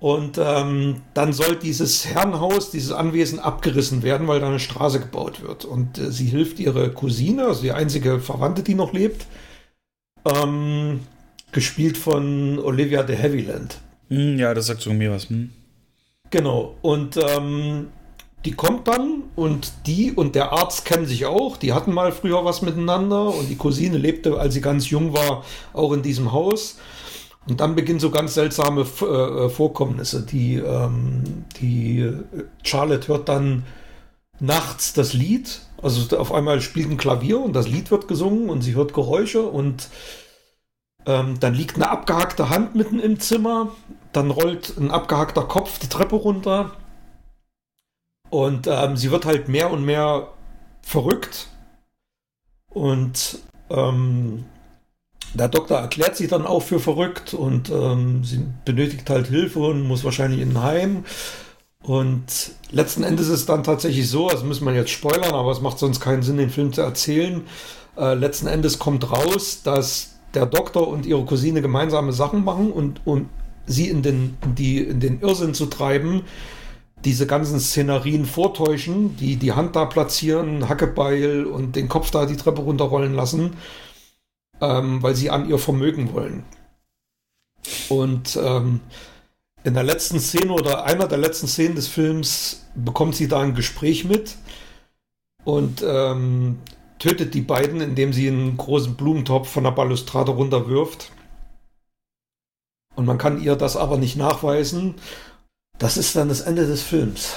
[0.00, 5.42] Und ähm, dann soll dieses Herrenhaus, dieses Anwesen abgerissen werden, weil da eine Straße gebaut
[5.42, 5.64] wird.
[5.64, 9.26] Und äh, sie hilft ihre Cousine, also die einzige Verwandte, die noch lebt,
[10.24, 11.00] ähm,
[11.52, 13.78] gespielt von Olivia de Havilland.
[14.08, 15.30] Hm, ja, das sagt so mir was.
[15.30, 15.50] Hm.
[16.30, 16.76] Genau.
[16.82, 17.88] Und ähm,
[18.44, 21.56] die kommt dann und die und der Arzt kennen sich auch.
[21.56, 25.44] Die hatten mal früher was miteinander und die Cousine lebte, als sie ganz jung war,
[25.72, 26.78] auch in diesem Haus.
[27.46, 30.22] Und dann beginnen so ganz seltsame F- äh, Vorkommnisse.
[30.22, 32.22] Die, ähm, die äh,
[32.62, 33.64] Charlotte hört dann
[34.40, 35.60] nachts das Lied.
[35.82, 39.42] Also auf einmal spielt ein Klavier und das Lied wird gesungen und sie hört Geräusche
[39.42, 39.88] und
[41.06, 43.68] ähm, dann liegt eine abgehackte Hand mitten im Zimmer.
[44.12, 46.72] Dann rollt ein abgehackter Kopf die Treppe runter.
[48.30, 50.28] Und ähm, sie wird halt mehr und mehr
[50.82, 51.48] verrückt.
[52.68, 53.38] Und
[53.70, 54.44] ähm,
[55.34, 59.82] der Doktor erklärt sie dann auch für verrückt und ähm, sie benötigt halt Hilfe und
[59.82, 61.04] muss wahrscheinlich in ein Heim.
[61.82, 65.60] Und letzten Endes ist es dann tatsächlich so, das müssen wir jetzt spoilern, aber es
[65.60, 67.42] macht sonst keinen Sinn, den Film zu erzählen.
[67.96, 73.00] Äh, letzten Endes kommt raus, dass der Doktor und ihre Cousine gemeinsame Sachen machen und,
[73.04, 73.28] und
[73.66, 76.22] sie in den, in die, in den Irrsinn zu treiben,
[77.04, 82.36] diese ganzen Szenarien vortäuschen, die die Hand da platzieren, Hackebeil und den Kopf da die
[82.36, 83.56] Treppe runterrollen lassen,
[84.60, 86.44] ähm, weil sie an ihr Vermögen wollen.
[87.88, 88.80] Und ähm,
[89.64, 93.54] in der letzten Szene oder einer der letzten Szenen des Films bekommt sie da ein
[93.54, 94.36] Gespräch mit
[95.44, 96.58] und ähm,
[96.98, 101.12] tötet die beiden, indem sie einen großen Blumentopf von der Balustrade runterwirft.
[102.94, 104.94] Und man kann ihr das aber nicht nachweisen.
[105.78, 107.34] Das ist dann das Ende des Films.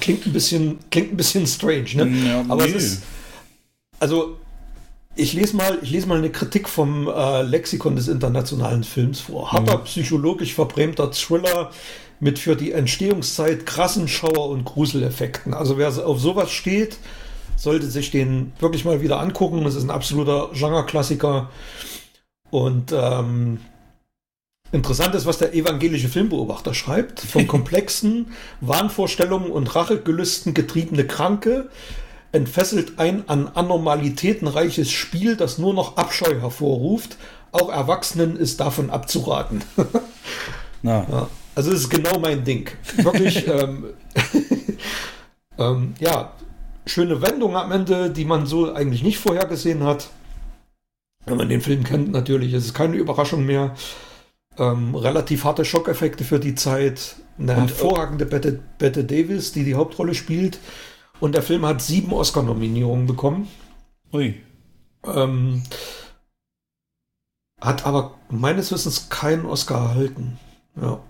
[0.00, 2.28] Klingt ein bisschen, klingt ein bisschen strange, ne?
[2.28, 2.72] Ja, aber nee.
[2.72, 3.02] es ist.
[3.98, 4.36] Also,
[5.16, 9.52] ich lese mal, ich lese mal eine Kritik vom äh, Lexikon des internationalen Films vor.
[9.52, 11.70] Harter, psychologisch verbrämter Thriller
[12.20, 15.54] mit für die Entstehungszeit krassen Schauer- und Gruseleffekten.
[15.54, 16.98] Also wer auf sowas steht,
[17.56, 19.64] sollte sich den wirklich mal wieder angucken.
[19.64, 21.50] Das ist ein absoluter Genre-Klassiker.
[22.50, 23.60] Und ähm,
[24.72, 27.20] interessant ist, was der evangelische Filmbeobachter schreibt.
[27.20, 31.68] Von komplexen Wahnvorstellungen und Rachegelüsten getriebene Kranke
[32.32, 37.16] entfesselt ein an Anormalitäten reiches Spiel, das nur noch Abscheu hervorruft.
[37.52, 39.62] Auch Erwachsenen ist davon abzuraten.
[40.82, 41.06] Na.
[41.10, 42.70] Ja, also das ist genau mein Ding.
[42.96, 43.86] Wirklich, ähm,
[45.58, 46.32] ähm, ja,
[46.86, 50.10] schöne Wendung am Ende, die man so eigentlich nicht vorhergesehen hat.
[51.26, 53.74] Wenn man den Film kennt, natürlich, es ist keine Überraschung mehr.
[54.58, 57.16] Ähm, relativ harte Schockeffekte für die Zeit.
[57.38, 60.58] Eine Und, hervorragende Bette, Bette Davis, die die Hauptrolle spielt.
[61.20, 63.48] Und der Film hat sieben Oscar-Nominierungen bekommen.
[64.12, 64.34] Ui.
[65.06, 65.62] Ähm,
[67.60, 70.38] hat aber meines Wissens keinen Oscar erhalten.
[70.80, 71.02] Ja.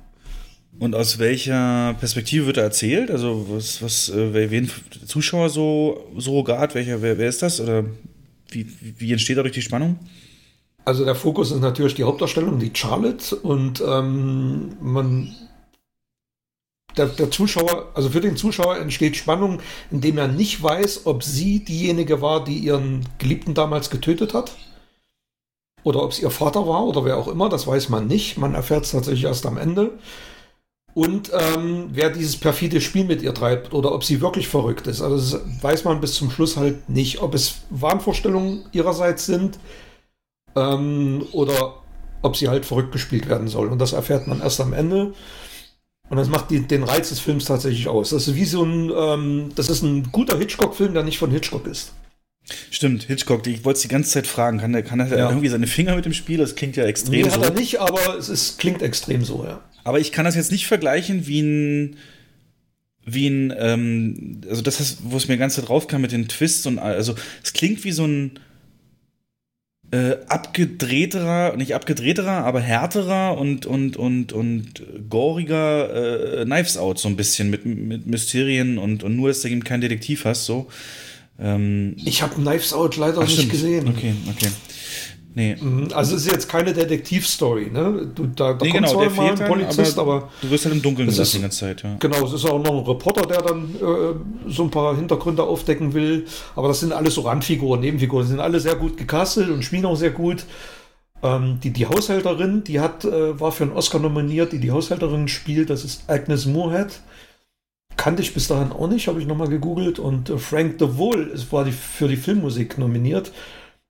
[0.79, 3.11] Und aus welcher Perspektive wird er erzählt?
[3.11, 4.71] Also was, was, äh, wer- wen
[5.07, 7.61] Zuschauer so Surrogat, welcher, wer, wer ist das?
[7.61, 7.85] Oder
[8.51, 8.67] wie,
[8.99, 9.99] wie entsteht dadurch die Spannung?
[10.85, 15.35] Also der Fokus ist natürlich die Hauptdarstellung, die Charlotte und ähm, man
[16.97, 21.65] der, der Zuschauer, also für den Zuschauer entsteht Spannung, indem er nicht weiß, ob sie
[21.65, 24.57] diejenige war, die ihren Geliebten damals getötet hat.
[25.83, 28.37] Oder ob es ihr Vater war oder wer auch immer, das weiß man nicht.
[28.37, 29.99] Man erfährt es tatsächlich erst am Ende.
[30.93, 35.01] Und ähm, wer dieses perfide Spiel mit ihr treibt oder ob sie wirklich verrückt ist.
[35.01, 37.23] Also das weiß man bis zum Schluss halt nicht.
[37.23, 39.59] Ob es Wahnvorstellungen ihrerseits sind
[40.57, 41.75] ähm, oder
[42.23, 43.69] ob sie halt verrückt gespielt werden soll.
[43.69, 45.15] Und das erfährt man erst am Ende.
[46.09, 48.11] Und das macht die, den Reiz des Films tatsächlich aus.
[48.11, 51.67] Das ist wie so ein, ähm, das ist ein guter Hitchcock-Film, der nicht von Hitchcock
[51.67, 51.93] ist.
[52.71, 54.59] Stimmt, Hitchcock, ich wollte es die ganze Zeit fragen.
[54.59, 55.29] Kann der, kann er Ja.
[55.29, 56.39] irgendwie seine Finger mit dem Spiel?
[56.39, 57.37] Das klingt ja extrem Nee, so.
[57.37, 59.61] hat er nicht, aber es ist, klingt extrem so, ja.
[59.85, 61.97] Aber ich kann das jetzt nicht vergleichen wie ein,
[63.05, 66.79] wie ein, ähm, also das, wo es mir ganz drauf kam mit den Twists und
[66.79, 68.33] also es klingt wie so ein
[69.93, 77.09] äh, abgedrehterer, nicht abgedrehterer, aber härterer und und und und goriger äh, Knives Out so
[77.09, 80.69] ein bisschen mit mit Mysterien und und nur, dass du eben keinen Detektiv hast so.
[81.41, 83.51] Ähm, Ich habe Knives Out leider ach, nicht stimmt.
[83.53, 83.89] gesehen.
[83.89, 84.49] Okay, okay.
[85.33, 85.55] Nee.
[85.61, 88.11] Mhm, Also es ist jetzt keine Detektivstory, ne?
[88.15, 90.29] Du, da da Nee, kommt genau, zwar der mal ein fehlt dann, Polizist, aber aber,
[90.43, 91.97] du wirst halt im Dunkeln gelassen ist- die ganze Zeit, ja.
[92.01, 95.95] genau, es ist auch noch ein Reporter, der dann äh, so ein paar Hintergründe aufdecken
[95.95, 96.27] will.
[96.57, 98.25] Aber das sind alles so Randfiguren, Nebenfiguren.
[98.25, 100.47] Die sind alle sehr gut gecastet und spielen auch sehr gut.
[101.23, 105.29] Ähm, die, die Haushälterin, die hat, äh, war für einen Oscar nominiert, die die Haushälterin
[105.29, 107.01] spielt, das ist Agnes Moorehead.
[107.97, 109.99] Kannte ich bis dahin auch nicht, habe ich nochmal gegoogelt.
[109.99, 113.31] Und äh, Frank DeVol ist, war die, für die Filmmusik nominiert.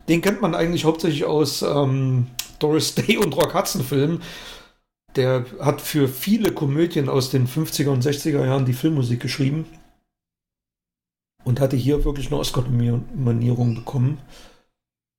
[0.09, 2.27] Den kennt man eigentlich hauptsächlich aus ähm,
[2.59, 4.23] Doris Day und Rock Hudson Filmen.
[5.17, 9.67] Der hat für viele Komödien aus den 50er und 60er Jahren die Filmmusik geschrieben.
[11.45, 14.19] Und hatte hier wirklich eine Oscar-Nominierung bekommen.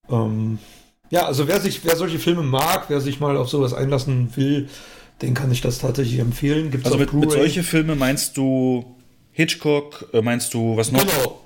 [0.09, 0.59] Ähm,
[1.09, 4.69] ja, also wer sich, wer solche Filme mag, wer sich mal auf sowas einlassen will,
[5.21, 6.71] den kann ich das tatsächlich empfehlen.
[6.71, 8.95] Gibt's Also mit, mit solche Filme meinst du
[9.31, 11.01] Hitchcock, äh, meinst du was noch?
[11.01, 11.41] Genau.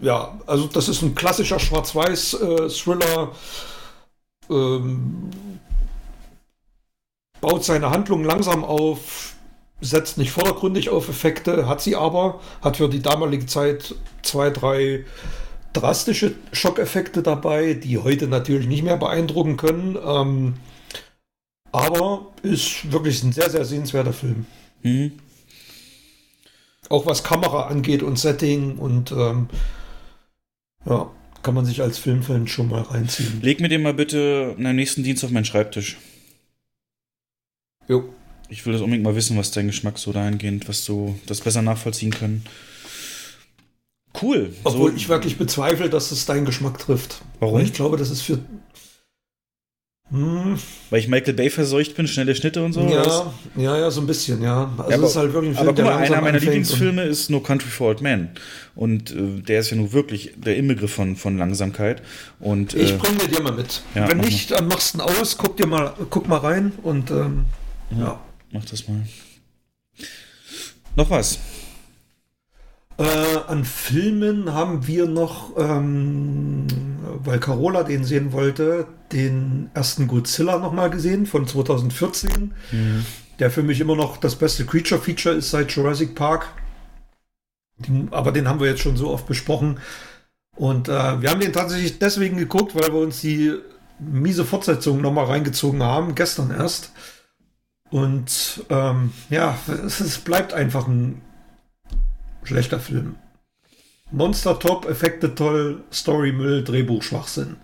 [0.00, 3.32] Ja, also das ist ein klassischer Schwarz-Weiß-Thriller.
[4.48, 5.30] ähm,
[7.40, 9.34] baut seine Handlung langsam auf,
[9.80, 15.04] setzt nicht vordergründig auf Effekte, hat sie aber, hat für die damalige Zeit zwei, drei
[15.72, 19.96] drastische Schockeffekte dabei, die heute natürlich nicht mehr beeindrucken können.
[20.04, 20.54] Ähm,
[21.72, 24.46] aber ist wirklich ein sehr, sehr sehenswerter Film.
[24.82, 25.12] Mhm.
[26.88, 29.48] Auch was Kamera angeht und Setting und ähm,
[30.86, 31.10] ja,
[31.42, 33.40] kann man sich als Filmfan schon mal reinziehen.
[33.42, 35.96] Leg mir den mal bitte am nächsten Dienst auf meinen Schreibtisch.
[37.88, 38.12] Jo.
[38.48, 41.62] Ich will das unbedingt mal wissen, was dein Geschmack so dahingehend, was du das besser
[41.62, 42.44] nachvollziehen können.
[44.20, 44.52] Cool.
[44.64, 47.22] Obwohl so, ich wirklich bezweifle, dass es deinen Geschmack trifft.
[47.38, 47.56] Warum?
[47.56, 48.40] Weil ich glaube, das ist für.
[50.12, 50.58] Hm.
[50.90, 52.80] Weil ich Michael Bay verseucht bin, schnelle Schnitte und so.
[52.80, 53.24] Ja, was?
[53.56, 54.72] ja, ja, so ein bisschen, ja.
[54.76, 57.30] Also Ja, es ist halt wirklich ein Film, aber guck mal, einer meiner Lieblingsfilme ist
[57.30, 58.30] No Country for Old Men.
[58.74, 62.02] Und äh, der ist ja nun wirklich der Inbegriff von, von Langsamkeit.
[62.40, 63.82] Und, Ich äh, bringe mir dir mal mit.
[63.94, 67.10] ja, Wenn nicht, dann machst du ihn aus, guck dir mal, guck mal rein und
[67.12, 67.44] ähm,
[67.96, 68.18] ja.
[68.50, 69.02] Mach das mal.
[70.96, 71.38] Noch was?
[73.00, 76.66] Äh, an Filmen haben wir noch, ähm,
[77.24, 83.06] weil Carola den sehen wollte, den ersten Godzilla nochmal gesehen von 2014, Mhm.
[83.38, 86.48] der für mich immer noch das beste Creature-Feature ist seit Jurassic Park.
[87.78, 89.78] Die, aber den haben wir jetzt schon so oft besprochen.
[90.54, 93.54] Und äh, wir haben den tatsächlich deswegen geguckt, weil wir uns die
[93.98, 96.92] miese Fortsetzung nochmal reingezogen haben, gestern erst.
[97.90, 99.56] Und ähm, ja,
[99.86, 101.22] es, es bleibt einfach ein
[102.42, 103.16] schlechter Film.
[104.10, 107.56] Monster top, Effekte toll, Story Müll, Drehbuch Schwachsinn.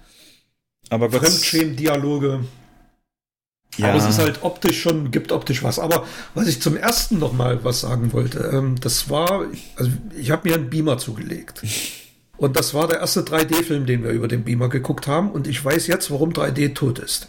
[0.91, 2.45] Aber Gott, Fremdschämen-Dialoge.
[3.77, 3.89] Ja.
[3.89, 5.79] Aber es ist halt optisch schon, gibt optisch was.
[5.79, 9.47] Aber was ich zum ersten noch mal was sagen wollte, ähm, das war,
[9.77, 11.63] also ich habe mir einen Beamer zugelegt.
[12.39, 15.31] Und das war der erste 3D-Film, den wir über den Beamer geguckt haben.
[15.31, 17.29] Und ich weiß jetzt, warum 3D tot ist.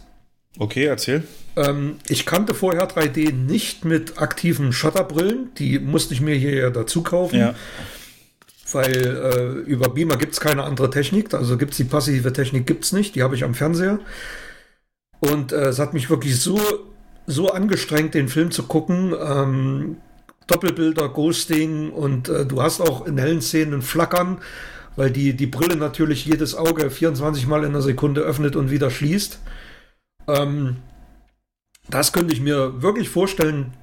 [0.59, 1.23] Okay, erzähl.
[1.55, 5.53] Ähm, ich kannte vorher 3D nicht mit aktiven Shutterbrillen.
[5.57, 7.39] Die musste ich mir hier ja dazu kaufen.
[7.39, 7.55] Ja.
[8.71, 11.33] Weil äh, über Beamer gibt es keine andere Technik.
[11.33, 13.15] Also gibt es die passive Technik, gibt es nicht.
[13.15, 13.99] Die habe ich am Fernseher.
[15.19, 16.59] Und äh, es hat mich wirklich so,
[17.25, 19.13] so angestrengt, den Film zu gucken.
[19.19, 19.97] Ähm,
[20.47, 24.37] Doppelbilder, Ghosting und äh, du hast auch in hellen Szenen ein Flackern,
[24.95, 28.89] weil die, die Brille natürlich jedes Auge 24 Mal in einer Sekunde öffnet und wieder
[28.89, 29.39] schließt.
[30.27, 30.77] Ähm,
[31.89, 33.73] das könnte ich mir wirklich vorstellen,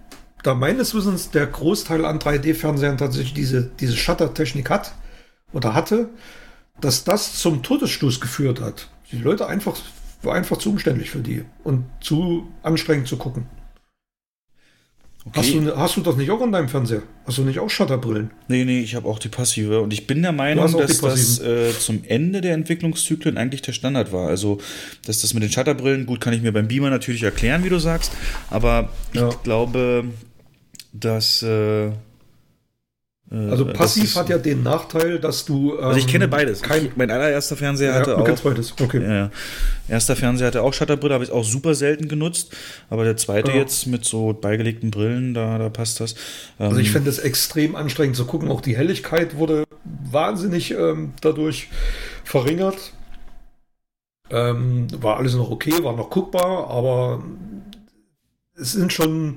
[0.42, 4.94] da meines Wissens der Großteil an 3D-Fernsehern tatsächlich diese, diese Shutter-Technik hat
[5.52, 6.10] oder hatte,
[6.80, 8.90] dass das zum Todesstoß geführt hat.
[9.10, 9.76] Die Leute einfach,
[10.22, 13.46] war einfach zu umständlich für die und zu anstrengend zu gucken.
[15.26, 15.38] Okay.
[15.40, 17.02] Hast, du, hast du das nicht auch an deinem Fernseher?
[17.26, 18.30] Hast du nicht auch Shutterbrillen?
[18.48, 19.80] Nee, nee, ich habe auch die passive.
[19.80, 24.12] Und ich bin der Meinung, dass das äh, zum Ende der Entwicklungszyklen eigentlich der Standard
[24.12, 24.28] war.
[24.28, 24.58] Also,
[25.06, 27.78] dass das mit den Shutterbrillen, gut, kann ich mir beim Beamer natürlich erklären, wie du
[27.78, 28.12] sagst.
[28.50, 29.30] Aber ich Ja.
[29.42, 30.04] glaube,
[30.92, 31.42] dass.
[31.42, 31.90] Äh,
[33.30, 35.78] Also passiv hat ja den Nachteil, dass du.
[35.78, 36.60] Also ich ähm, kenne beides.
[36.62, 38.24] Kein, Ich, mein allererster Fernseher ja, hatte du auch.
[38.24, 38.74] kennst beides.
[38.80, 39.02] Okay.
[39.02, 39.30] Ja.
[39.88, 42.54] Erster Fernseher hatte auch Shutterbrille, habe ich auch super selten genutzt.
[42.90, 43.56] Aber der zweite Ja.
[43.56, 46.14] jetzt mit so beigelegten Brillen, da, da passt das.
[46.58, 48.50] Also ich Ähm, finde es extrem anstrengend zu gucken.
[48.50, 49.64] Auch die Helligkeit wurde
[50.10, 51.70] wahnsinnig ähm, dadurch
[52.24, 52.92] verringert.
[54.30, 57.22] Ähm, war alles noch okay, war noch guckbar, aber
[58.54, 59.34] es sind schon,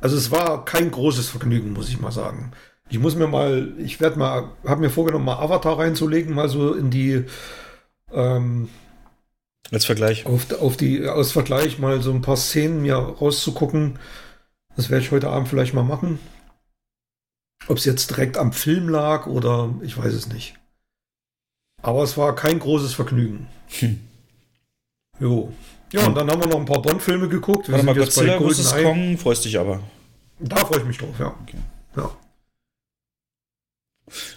[0.00, 2.52] also es war kein großes Vergnügen, muss ich mal sagen.
[2.90, 6.74] Ich muss mir mal, ich werde mal, habe mir vorgenommen, mal Avatar reinzulegen, mal so
[6.74, 7.24] in die,
[8.12, 8.68] ähm,
[9.70, 10.26] als Vergleich.
[10.26, 13.98] auf, auf die, aus Vergleich mal so ein paar Szenen mir rauszugucken.
[14.76, 16.18] Das werde ich heute Abend vielleicht mal machen.
[17.68, 20.54] Ob es jetzt direkt am Film lag oder ich weiß es nicht.
[21.82, 23.46] Aber es war kein großes Vergnügen.
[23.78, 24.00] Hm.
[25.20, 25.52] Jo.
[25.92, 27.68] Ja, und dann haben wir noch ein paar Bond-Filme geguckt.
[27.68, 28.82] Wir Warte mal, Godzilla vs.
[28.82, 29.80] Kong, freust dich aber.
[30.40, 31.34] Da freue ich mich drauf, ja.
[31.42, 31.58] Okay.
[31.96, 32.10] ja.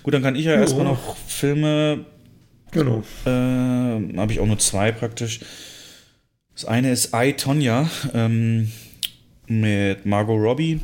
[0.03, 0.61] Gut, dann kann ich ja Jo.
[0.61, 2.05] erstmal noch Filme
[2.73, 3.03] Genau.
[3.25, 5.39] Äh, habe ich auch nur zwei praktisch.
[6.53, 8.71] Das eine ist I, Tonya ähm,
[9.47, 10.79] mit Margot Robbie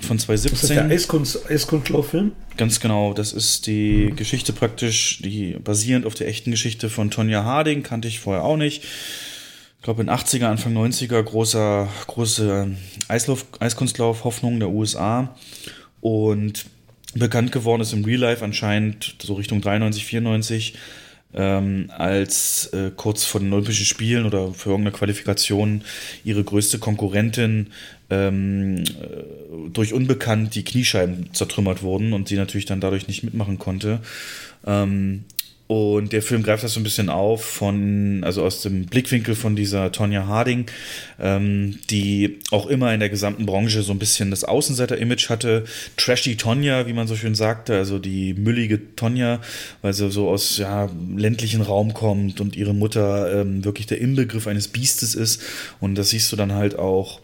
[0.00, 0.90] von Das ist der 2017.
[0.90, 2.32] Eiskunst, Eiskunstlauf-Film.
[2.56, 7.44] Ganz genau, das ist die Geschichte praktisch, die basierend auf der echten Geschichte von Tonya
[7.44, 8.84] Harding, kannte ich vorher auch nicht.
[9.78, 12.68] Ich glaube in 80er, Anfang 90er, großer, große
[13.08, 15.36] Eislauf, Eiskunstlauf, Hoffnung der USA.
[16.00, 16.64] Und
[17.14, 20.74] bekannt geworden ist im Real Life anscheinend so Richtung 93, 94,
[21.34, 25.82] ähm, als äh, kurz vor den Olympischen Spielen oder für irgendeine Qualifikation
[26.24, 27.68] ihre größte Konkurrentin
[28.10, 33.58] ähm, äh, durch Unbekannt die Kniescheiben zertrümmert wurden und sie natürlich dann dadurch nicht mitmachen
[33.58, 34.00] konnte.
[34.66, 35.24] Ähm,
[35.66, 39.56] und der Film greift das so ein bisschen auf von, also aus dem Blickwinkel von
[39.56, 40.66] dieser Tonya Harding,
[41.18, 45.64] ähm, die auch immer in der gesamten Branche so ein bisschen das Außenseiter-Image hatte.
[45.96, 49.40] Trashy Tonya, wie man so schön sagte, also die müllige Tonya,
[49.80, 54.46] weil sie so aus ja, ländlichen Raum kommt und ihre Mutter ähm, wirklich der Inbegriff
[54.46, 55.40] eines Biestes ist.
[55.80, 57.20] Und das siehst du dann halt auch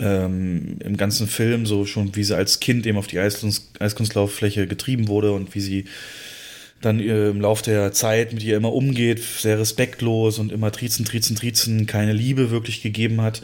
[0.00, 4.66] ähm, im ganzen Film, so schon wie sie als Kind eben auf die Eiskunst, Eiskunstlauffläche
[4.66, 5.84] getrieben wurde und wie sie
[6.80, 11.04] dann äh, im Lauf der Zeit mit ihr immer umgeht, sehr respektlos und immer triezen,
[11.04, 13.42] triezen, triezen, keine Liebe wirklich gegeben hat.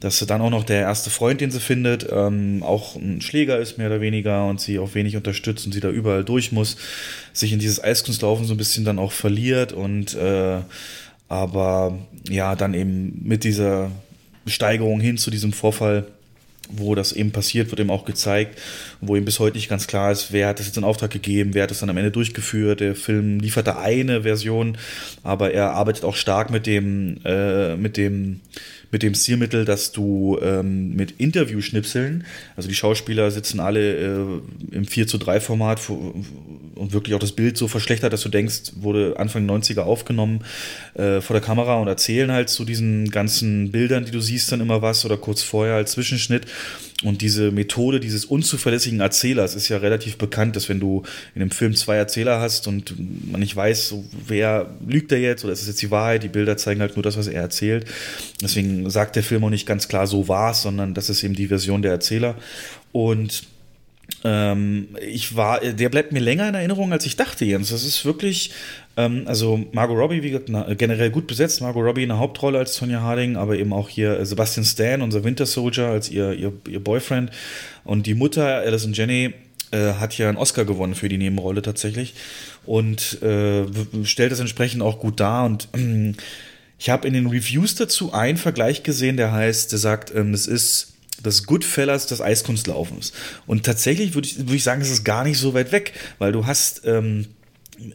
[0.00, 3.58] Dass sie dann auch noch der erste Freund, den sie findet, ähm, auch ein Schläger
[3.58, 6.76] ist, mehr oder weniger, und sie auch wenig unterstützt und sie da überall durch muss,
[7.32, 10.58] sich in dieses Eiskunstlaufen so ein bisschen dann auch verliert und äh,
[11.28, 11.98] Aber
[12.28, 13.90] ja, dann eben mit dieser
[14.46, 16.06] Steigerung hin zu diesem Vorfall
[16.70, 18.58] wo das eben passiert, wird eben auch gezeigt,
[19.06, 21.54] wo eben bis heute nicht ganz klar ist, wer hat das jetzt in Auftrag gegeben,
[21.54, 22.80] wer hat das dann am Ende durchgeführt.
[22.80, 24.76] Der Film liefert da eine Version,
[25.22, 28.40] aber er arbeitet auch stark mit dem, äh, mit dem
[28.94, 32.24] mit dem Stilmittel, dass du ähm, mit Interviewschnipseln,
[32.54, 37.32] also die Schauspieler sitzen alle äh, im 4 zu 3 Format und wirklich auch das
[37.32, 40.44] Bild so verschlechtert, dass du denkst, wurde Anfang 90er aufgenommen
[40.94, 44.60] äh, vor der Kamera und erzählen halt zu diesen ganzen Bildern, die du siehst, dann
[44.60, 46.46] immer was oder kurz vorher als Zwischenschnitt.
[47.02, 51.02] Und diese Methode dieses unzuverlässigen Erzählers ist ja relativ bekannt, dass wenn du
[51.34, 52.94] in einem Film zwei Erzähler hast und
[53.30, 53.94] man nicht weiß,
[54.26, 57.02] wer lügt er jetzt oder ist es jetzt die Wahrheit, die Bilder zeigen halt nur
[57.02, 57.86] das, was er erzählt.
[58.40, 61.34] Deswegen sagt der Film auch nicht ganz klar, so war es, sondern das ist eben
[61.34, 62.36] die Version der Erzähler.
[62.92, 63.42] Und
[64.22, 67.70] ähm, ich war, der bleibt mir länger in Erinnerung, als ich dachte, Jens.
[67.70, 68.52] Das ist wirklich,
[68.96, 71.60] ähm, also Margot Robbie, wie gesagt, na, generell gut besetzt.
[71.60, 75.02] Margot Robbie in der Hauptrolle als Sonja Harding, aber eben auch hier äh, Sebastian Stan,
[75.02, 77.30] unser Winter Soldier, als ihr, ihr, ihr Boyfriend.
[77.84, 79.34] Und die Mutter, Alison Jenny,
[79.72, 82.14] äh, hat ja einen Oscar gewonnen für die Nebenrolle tatsächlich
[82.64, 83.64] und äh,
[84.04, 85.44] stellt das entsprechend auch gut dar.
[85.44, 86.12] Und äh,
[86.78, 90.46] ich habe in den Reviews dazu einen Vergleich gesehen, der heißt, der sagt, ähm, es
[90.46, 90.92] ist
[91.22, 93.12] das Goodfellas des Eiskunstlaufens.
[93.46, 96.32] Und tatsächlich würde ich, würd ich sagen, es ist gar nicht so weit weg, weil
[96.32, 97.26] du hast ähm,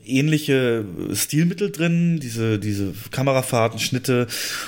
[0.06, 4.28] ähnliche Stilmittel drin, diese, diese Kamerafahrten, Schnitte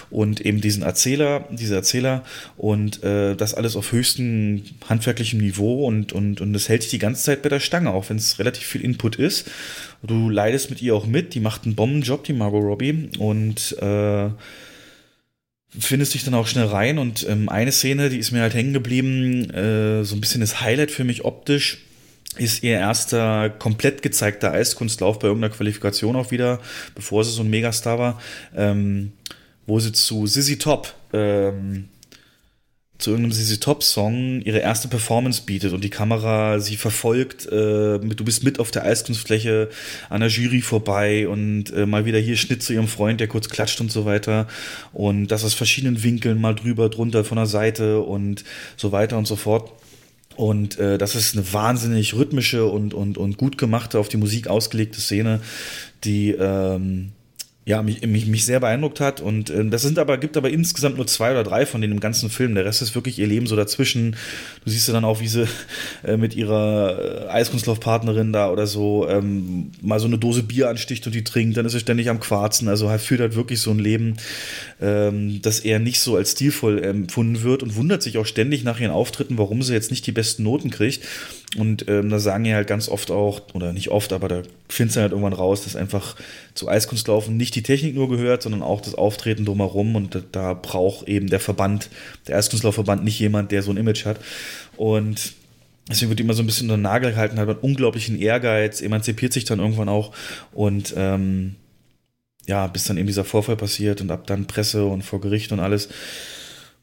[0.10, 2.24] und eben diesen Erzähler, diese Erzähler
[2.58, 7.00] und äh, das alles auf höchstem handwerklichem Niveau und, und, und das hält sich die
[7.00, 9.50] ganze Zeit bei der Stange, auch wenn es relativ viel Input ist.
[10.04, 14.30] Du leidest mit ihr auch mit, die macht einen Bombenjob, die Margot Robbie und äh,
[15.78, 18.74] findest dich dann auch schnell rein und ähm, eine Szene, die ist mir halt hängen
[18.74, 21.80] geblieben, äh, so ein bisschen das Highlight für mich optisch,
[22.38, 26.60] ist ihr erster komplett gezeigter Eiskunstlauf bei irgendeiner Qualifikation auch wieder,
[26.96, 28.22] bevor sie so ein Megastar war,
[28.56, 29.12] ähm,
[29.66, 31.90] wo sie zu Sissy Top ähm,
[33.02, 38.00] zu irgendeinem ZZ Top Song ihre erste Performance bietet und die Kamera sie verfolgt, äh,
[38.00, 39.70] du bist mit auf der Eiskunstfläche
[40.10, 43.50] an der Jury vorbei und äh, mal wieder hier Schnitt zu ihrem Freund, der kurz
[43.50, 44.48] klatscht und so weiter
[44.94, 48.44] und das aus verschiedenen Winkeln mal drüber, drunter, von der Seite und
[48.78, 49.72] so weiter und so fort.
[50.42, 54.48] Und äh, das ist eine wahnsinnig rhythmische und, und, und gut gemachte, auf die Musik
[54.48, 55.40] ausgelegte Szene,
[56.04, 57.12] die ähm,
[57.64, 59.22] ja, mich, mich, mich sehr beeindruckt hat.
[59.22, 62.00] Und äh, das sind aber, gibt aber insgesamt nur zwei oder drei von denen im
[62.00, 62.56] ganzen Film.
[62.56, 64.16] Der Rest ist wirklich ihr Leben so dazwischen.
[64.66, 65.48] Du siehst ja dann auch, wie sie
[66.04, 71.06] äh, mit ihrer äh, Eiskunstlaufpartnerin da oder so ähm, mal so eine Dose Bier ansticht
[71.06, 72.68] und die trinkt, dann ist sie ständig am Quarzen.
[72.68, 74.18] Also halt führt halt wirklich so ein Leben,
[74.82, 78.80] ähm, das eher nicht so als stilvoll empfunden wird und wundert sich auch ständig nach
[78.80, 81.02] ihren Auftritten, warum sie jetzt nicht die besten Noten kriegt.
[81.58, 84.96] Und ähm, da sagen ja halt ganz oft auch, oder nicht oft, aber da findest
[84.96, 86.16] du halt irgendwann raus, dass einfach
[86.54, 89.96] zu Eiskunstlaufen nicht die Technik nur gehört, sondern auch das Auftreten drumherum.
[89.96, 91.90] Und da, da braucht eben der Verband,
[92.28, 94.20] der Eiskunstlaufverband, nicht jemand, der so ein Image hat.
[94.78, 95.34] Und
[95.90, 99.34] deswegen wird immer so ein bisschen unter den Nagel gehalten, hat einen unglaublichen Ehrgeiz, emanzipiert
[99.34, 100.14] sich dann irgendwann auch.
[100.54, 101.56] Und ähm,
[102.48, 105.60] ja, bis dann eben dieser Vorfall passiert und ab dann Presse und vor Gericht und
[105.60, 105.90] alles.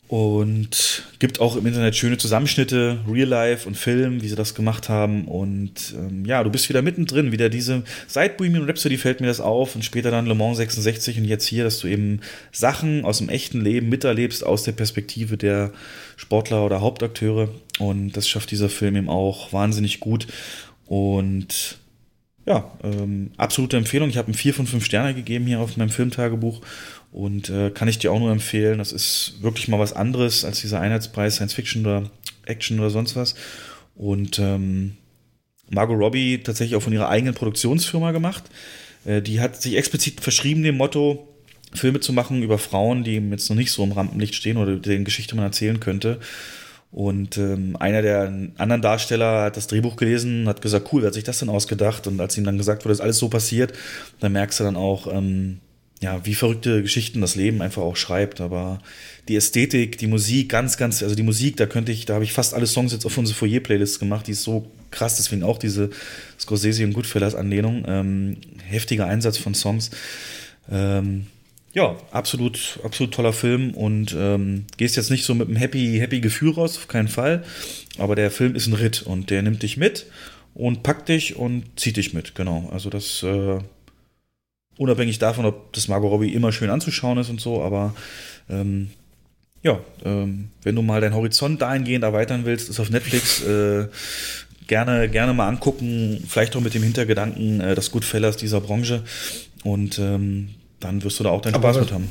[0.09, 4.89] Und gibt auch im Internet schöne Zusammenschnitte, Real Life und Film, wie sie das gemacht
[4.89, 5.27] haben.
[5.27, 7.31] Und ähm, ja, du bist wieder mittendrin.
[7.31, 11.19] Wieder diese, seit Bohemian Rhapsody fällt mir das auf und später dann Le Mans 66
[11.19, 12.21] und jetzt hier, dass du eben
[12.53, 15.73] Sachen aus dem echten Leben miterlebst aus der Perspektive der
[16.17, 17.51] Sportler oder Hauptakteure.
[17.79, 20.27] Und das schafft dieser Film eben auch wahnsinnig gut.
[20.87, 21.79] Und
[22.49, 24.09] ja, ähm, absolute Empfehlung.
[24.09, 26.63] Ich habe ihm vier von fünf Sterne gegeben hier auf meinem Filmtagebuch
[27.13, 28.79] und äh, kann ich dir auch nur empfehlen.
[28.79, 32.11] Das ist wirklich mal was anderes als dieser Einheitspreis Science Fiction oder
[32.47, 33.35] Action oder sonst was.
[33.95, 34.97] Und ähm,
[35.71, 38.45] Margot Robbie tatsächlich auch von ihrer eigenen Produktionsfirma gemacht.
[39.05, 41.29] Äh, die hat sich explizit verschrieben dem Motto,
[41.75, 45.05] Filme zu machen über Frauen, die jetzt noch nicht so im Rampenlicht stehen oder deren
[45.05, 46.19] Geschichte man erzählen könnte.
[46.91, 51.09] Und ähm, einer der anderen Darsteller hat das Drehbuch gelesen und hat gesagt, cool, wer
[51.09, 52.07] hat sich das denn ausgedacht?
[52.07, 53.75] Und als ihm dann gesagt wurde, dass alles so passiert,
[54.21, 55.61] dann merkst du dann auch, ähm,
[56.01, 58.41] ja, wie verrückte Geschichten das Leben einfach auch schreibt.
[58.41, 58.81] Aber
[59.29, 62.33] die Ästhetik, die Musik, ganz, ganz, also die Musik, da könnte ich, da habe ich
[62.33, 65.91] fast alle Songs jetzt auf unsere Foyer-Playlist gemacht, die ist so krass, deswegen auch diese
[66.39, 67.85] Scorsese und Goodfellas-Anlehnung.
[67.87, 69.91] Ähm, heftiger Einsatz von Songs.
[70.71, 71.27] Ähm,
[71.75, 76.21] ja, absolut, absolut toller Film und ähm, gehst jetzt nicht so mit einem happy, happy
[76.21, 77.45] Gefühl raus, auf keinen Fall.
[77.99, 80.07] Aber der Film ist ein Ritt und der nimmt dich mit
[80.55, 82.69] und packt dich und zieht dich mit, genau.
[82.73, 83.59] Also das äh,
[84.79, 87.95] unabhängig davon, ob das Margot Robbie immer schön anzuschauen ist und so, aber
[88.49, 88.91] ähm,
[89.63, 93.89] ja, ähm, wenn du mal deinen Horizont dahingehend erweitern willst, ist auf Netflix äh,
[94.67, 99.03] gerne, gerne mal angucken, vielleicht auch mit dem Hintergedanken, äh, das Goodfellas dieser Branche.
[99.65, 102.09] Und ähm, dann wirst du da auch deinen Aber Spaß mit haben.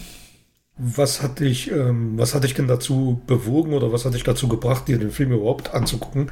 [0.77, 4.47] Was hat dich, ähm, was hat dich denn dazu bewogen oder was hat dich dazu
[4.47, 6.29] gebracht, dir den Film überhaupt anzugucken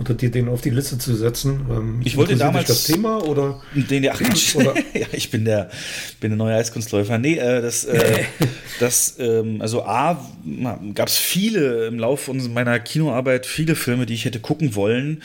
[0.00, 1.60] oder dir den auf die Liste zu setzen?
[1.70, 3.60] Ähm, Ich wollte damals- das Thema oder?
[3.74, 4.20] Den, ach.
[4.54, 5.70] Oder- ja, ich bin der,
[6.20, 7.18] bin der neue Eiskunstläufer.
[7.18, 8.24] Nee, äh, das, äh,
[8.80, 10.26] das, ähm, also A,
[10.94, 15.22] gab es viele im Laufe meiner Kinoarbeit, viele Filme, die ich hätte gucken wollen,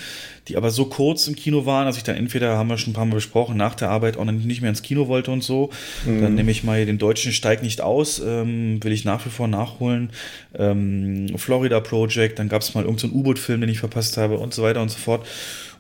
[0.48, 2.96] die aber so kurz im Kino waren, dass ich dann entweder, haben wir schon ein
[2.96, 5.70] paar Mal besprochen, nach der Arbeit auch nicht mehr ins Kino wollte und so.
[6.06, 9.48] Dann nehme ich mal den deutschen Steig nicht aus, ähm, will ich nach wie vor
[9.48, 10.12] nachholen.
[10.58, 14.54] Ähm, Florida Project, dann gab es mal irgendeinen so U-Boot-Film, den ich verpasst habe und
[14.54, 15.26] so weiter und so fort.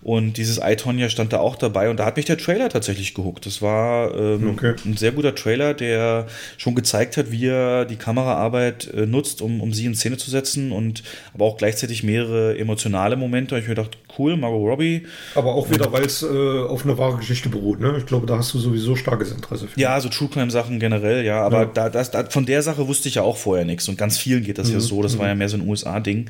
[0.06, 3.16] Und dieses I, Tonya stand da auch dabei und da hat mich der Trailer tatsächlich
[3.16, 3.48] gehuckt.
[3.48, 4.76] Das war ähm, Okay.
[4.86, 6.28] ein sehr guter Trailer, der
[6.58, 10.30] schon gezeigt hat, wie er die Kameraarbeit äh, nutzt, um, um sie in Szene zu
[10.30, 11.02] setzen und
[11.34, 13.56] aber auch gleichzeitig mehrere emotionale Momente.
[13.56, 15.08] Und ich mir gedacht, cool, Margot Robbie.
[15.34, 17.80] Aber auch wieder, weil es äh, auf eine wahre Geschichte beruht.
[17.80, 17.96] Ne?
[17.98, 19.80] Ich glaube, da hast du sowieso starkes Interesse für.
[19.80, 21.66] Ja, so True Crime Sachen generell, ja, aber Ja.
[21.74, 24.44] Da, das, da, von der Sache wusste ich ja auch vorher nichts und ganz vielen
[24.44, 24.82] geht das ja Mhm.
[24.82, 25.30] so, das war Mhm.
[25.30, 26.30] ja mehr so ein USA-Ding.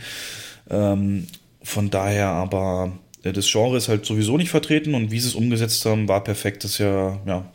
[0.69, 1.27] Ähm,
[1.61, 2.93] von daher aber,
[3.31, 6.63] das Genre ist halt sowieso nicht vertreten und wie sie es umgesetzt haben, war perfekt.
[6.63, 7.45] Das ist ja, ja,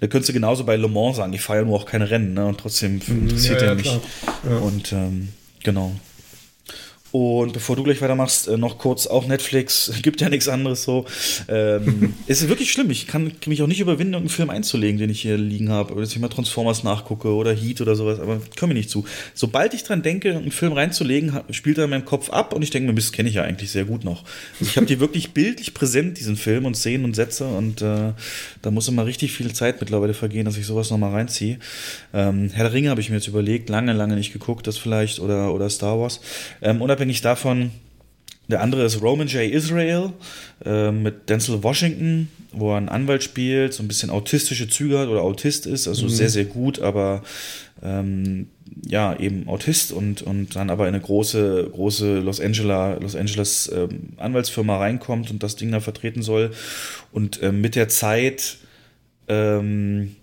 [0.00, 2.34] da könntest du genauso bei Le Mans sagen, ich fahre ja nur auch keine Rennen,
[2.34, 3.66] ne, und trotzdem interessiert Mhm.
[3.66, 4.00] ja, er ja, mich.
[4.48, 4.56] Ja.
[4.58, 5.28] Und ähm,
[5.62, 5.92] genau.
[7.10, 11.06] Und bevor du gleich weitermachst, äh, noch kurz auch Netflix, gibt ja nichts anderes so.
[11.48, 12.90] Ähm, es ist wirklich schlimm.
[12.90, 15.92] Ich kann mich auch nicht überwinden, irgendeinen Film einzulegen, den ich hier liegen habe.
[15.92, 19.04] Oder dass ich mal Transformers nachgucke oder Heat oder sowas, aber komme ich nicht zu.
[19.34, 22.70] Sobald ich dran denke, einen Film reinzulegen, spielt er in meinem Kopf ab und ich
[22.70, 24.24] denke mir, Mist, kenne ich ja eigentlich sehr gut noch.
[24.60, 28.12] Also ich habe die wirklich bildlich präsent, diesen Film und Szenen und Sätze und äh,
[28.62, 31.58] da muss immer richtig viel Zeit mittlerweile vergehen, dass ich sowas nochmal reinziehe.
[32.12, 35.20] Ähm, Herr der Ringe habe ich mir jetzt überlegt, lange, lange nicht geguckt, das vielleicht
[35.20, 36.20] oder, oder Star Wars.
[36.60, 37.70] Ähm, unabhängig davon,
[38.48, 39.42] der andere ist Roman J.
[39.52, 40.12] Israel
[40.64, 45.08] äh, mit Denzel Washington, wo er einen Anwalt spielt, so ein bisschen autistische Züge hat
[45.08, 46.08] oder Autist ist, also Mhm.
[46.10, 47.22] sehr, sehr gut, aber
[47.84, 48.48] ähm,
[48.84, 53.70] ja, eben Autist und, und dann aber in eine große, große Los Angeles, Los Angeles
[53.72, 56.50] ähm, Anwaltsfirma reinkommt und das Ding da vertreten soll.
[57.12, 58.56] Und ähm, mit der Zeit
[59.28, 60.16] ähm,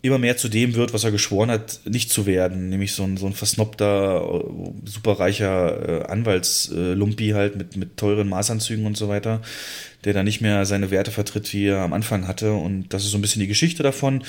[0.00, 3.16] immer mehr zu dem wird, was er geschworen hat, nicht zu werden, nämlich so ein,
[3.16, 9.42] so ein versnobter, äh, superreicher äh, Anwaltslumpi halt mit, mit teuren Maßanzügen und so weiter,
[10.04, 12.52] der da nicht mehr seine Werte vertritt, wie er am Anfang hatte.
[12.52, 14.22] Und das ist so ein bisschen die Geschichte davon.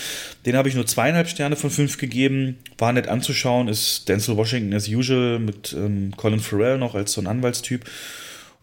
[0.47, 2.57] Den habe ich nur zweieinhalb Sterne von fünf gegeben.
[2.79, 7.21] War nett anzuschauen, ist Denzel Washington as usual mit ähm, Colin Farrell noch als so
[7.21, 7.85] ein Anwaltstyp.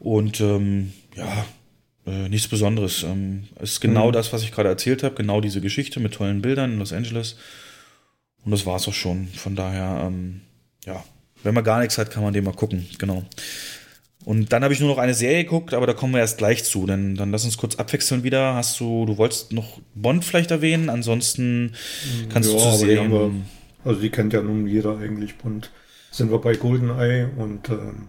[0.00, 1.46] Und ähm, ja,
[2.06, 3.02] äh, nichts Besonderes.
[3.02, 4.12] Ähm, ist genau Mhm.
[4.12, 7.36] das, was ich gerade erzählt habe, genau diese Geschichte mit tollen Bildern in Los Angeles.
[8.44, 9.28] Und das war es auch schon.
[9.28, 10.42] Von daher, ähm,
[10.84, 11.04] ja,
[11.42, 12.86] wenn man gar nichts hat, kann man den mal gucken.
[12.98, 13.24] Genau.
[14.24, 16.64] Und dann habe ich nur noch eine Serie geguckt, aber da kommen wir erst gleich
[16.64, 16.86] zu.
[16.86, 18.54] Denn dann lass uns kurz abwechseln wieder.
[18.54, 20.90] Hast du, du wolltest noch Bond vielleicht erwähnen?
[20.90, 21.72] Ansonsten
[22.28, 23.44] kannst du Ja, zu die haben wir, Serien.
[23.84, 25.34] also die kennt ja nun jeder eigentlich.
[25.44, 25.70] Und
[26.10, 28.08] sind wir bei GoldenEye und ähm,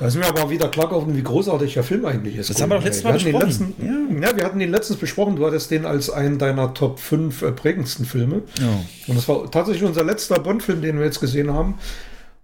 [0.00, 2.48] da ist mir aber wieder klar geworden, wie großartig der Film eigentlich ist.
[2.48, 3.74] Das haben wir doch letztes Mal hatten den besprochen.
[3.78, 4.34] Letzten, ja.
[4.34, 5.36] wir hatten den letztens besprochen.
[5.36, 8.40] Du hattest den als einen deiner Top 5 äh, prägendsten Filme.
[8.58, 8.80] Ja.
[9.08, 11.74] Und das war tatsächlich unser letzter Bond-Film, den wir jetzt gesehen haben.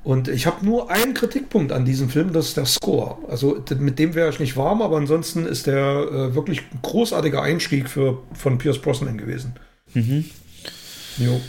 [0.05, 3.17] Und ich habe nur einen Kritikpunkt an diesem Film, das ist der Score.
[3.27, 7.41] Also mit dem wäre ich nicht warm, aber ansonsten ist der äh, wirklich ein großartiger
[7.41, 9.55] Einstieg für, von Pierce Brosnan gewesen.
[9.95, 10.27] Mhm.
[11.17, 11.41] Jo.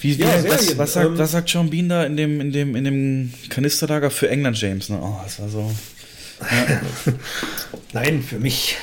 [0.00, 2.52] Wie, wie, Ja, was, was, sagt, ähm, was sagt Sean Bean da in dem, in
[2.52, 4.88] dem, in dem Kanisterlager für England James?
[4.88, 4.98] Ne?
[5.00, 5.70] Oh, das war so.
[7.92, 8.76] Nein, für mich.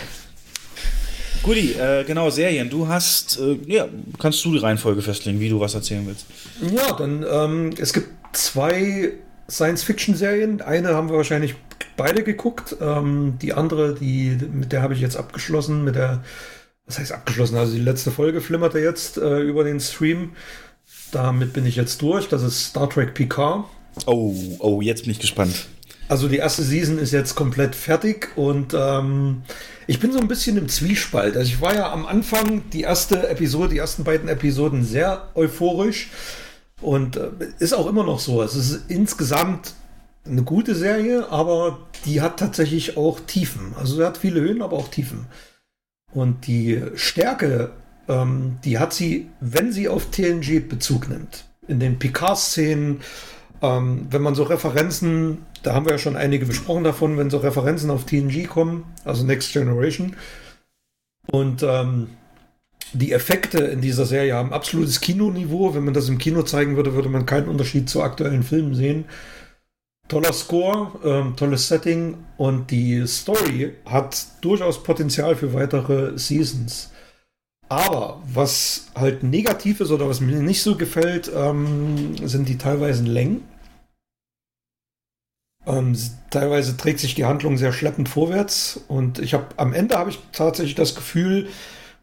[1.44, 2.70] Guti, äh, genau, Serien.
[2.70, 3.88] Du hast, äh, ja,
[4.20, 6.26] kannst du die Reihenfolge festlegen, wie du was erzählen willst.
[6.74, 9.14] Ja, dann, ähm, es gibt zwei
[9.50, 10.62] Science-Fiction-Serien.
[10.62, 11.56] Eine haben wir wahrscheinlich
[11.98, 12.76] beide geguckt.
[12.80, 16.24] Ähm, die andere, die, mit der habe ich jetzt abgeschlossen, mit der,
[16.86, 17.58] was heißt abgeschlossen?
[17.58, 20.32] Also die letzte Folge flimmerte jetzt äh, über den Stream.
[21.12, 22.28] Damit bin ich jetzt durch.
[22.28, 23.66] Das ist Star Trek Picard.
[24.06, 25.68] Oh, oh, jetzt bin ich gespannt.
[26.08, 29.44] Also die erste Season ist jetzt komplett fertig und ähm,
[29.88, 31.38] ich bin so ein bisschen im Zwiespalt.
[31.38, 36.10] Also ich war ja am Anfang die erste Episode, die ersten beiden Episoden sehr euphorisch
[36.82, 38.42] und äh, ist auch immer noch so.
[38.42, 39.74] Es ist insgesamt
[40.26, 43.74] eine gute Serie, aber die hat tatsächlich auch Tiefen.
[43.80, 45.28] Also sie hat viele Höhen, aber auch Tiefen.
[46.14, 47.72] Und die Stärke,
[48.12, 51.46] ähm, die hat sie, wenn sie auf TNG Bezug nimmt.
[51.68, 53.02] In den Picard-Szenen,
[53.62, 57.38] ähm, wenn man so Referenzen, da haben wir ja schon einige besprochen davon, wenn so
[57.38, 60.16] Referenzen auf TNG kommen, also Next Generation.
[61.32, 62.10] Und ähm,
[62.94, 65.74] die Effekte in dieser Serie haben absolutes Kinoniveau.
[65.74, 69.06] Wenn man das im Kino zeigen würde, würde man keinen Unterschied zu aktuellen Filmen sehen.
[70.10, 76.92] Toller Score, ähm, tolles Setting und die Story hat durchaus Potenzial für weitere Seasons.
[77.72, 83.06] Aber was halt negativ ist oder was mir nicht so gefällt, ähm, sind die teilweisen
[83.06, 83.48] Längen.
[85.66, 85.96] Ähm,
[86.32, 90.20] teilweise trägt sich die Handlung sehr schleppend vorwärts und ich habe am Ende habe ich
[90.34, 91.48] tatsächlich das Gefühl,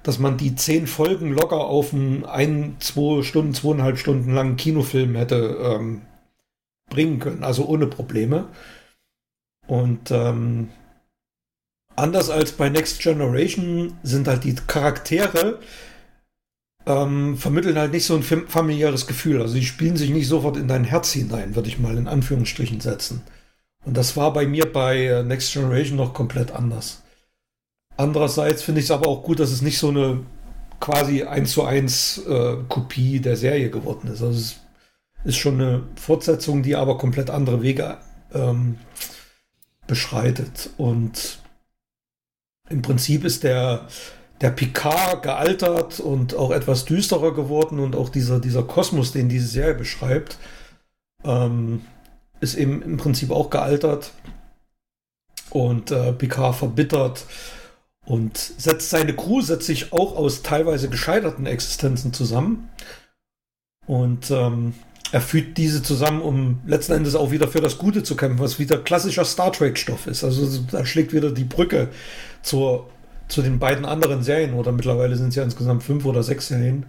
[0.02, 5.16] dass man die zehn Folgen locker auf einen ein, zwei Stunden, zweieinhalb Stunden langen Kinofilm
[5.16, 6.00] hätte ähm,
[6.88, 8.48] bringen können, also ohne Probleme.
[9.66, 10.70] Und ähm,
[11.98, 15.58] anders als bei Next Generation sind halt die Charaktere
[16.86, 19.42] ähm, vermitteln halt nicht so ein familiäres Gefühl.
[19.42, 22.80] Also die spielen sich nicht sofort in dein Herz hinein, würde ich mal in Anführungsstrichen
[22.80, 23.22] setzen.
[23.84, 27.02] Und das war bei mir bei äh, Next Generation noch komplett anders.
[27.96, 30.20] Andererseits finde ich es aber auch gut, dass es nicht so eine
[30.80, 34.22] quasi eins zu eins äh, Kopie der Serie geworden ist.
[34.22, 34.60] Also es
[35.24, 37.98] ist schon eine Fortsetzung, die aber komplett andere Wege
[38.32, 38.78] ähm,
[39.86, 40.70] beschreitet.
[40.76, 41.40] Und
[42.70, 43.88] im Prinzip ist der,
[44.40, 49.48] der Picard gealtert und auch etwas düsterer geworden und auch dieser, dieser Kosmos, den diese
[49.48, 50.38] Serie beschreibt,
[51.24, 51.82] ähm,
[52.40, 54.12] ist eben im Prinzip auch gealtert
[55.50, 57.24] und äh, Picard verbittert
[58.04, 62.70] und setzt seine Crew setzt sich auch aus teilweise gescheiterten Existenzen zusammen
[63.86, 64.74] und ähm,
[65.10, 68.58] er fügt diese zusammen, um letzten Endes auch wieder für das Gute zu kämpfen, was
[68.58, 70.22] wieder klassischer Star Trek-Stoff ist.
[70.22, 71.88] Also da schlägt wieder die Brücke
[72.48, 72.88] zur,
[73.28, 76.86] zu den beiden anderen Serien oder mittlerweile sind es ja insgesamt fünf oder sechs Serien.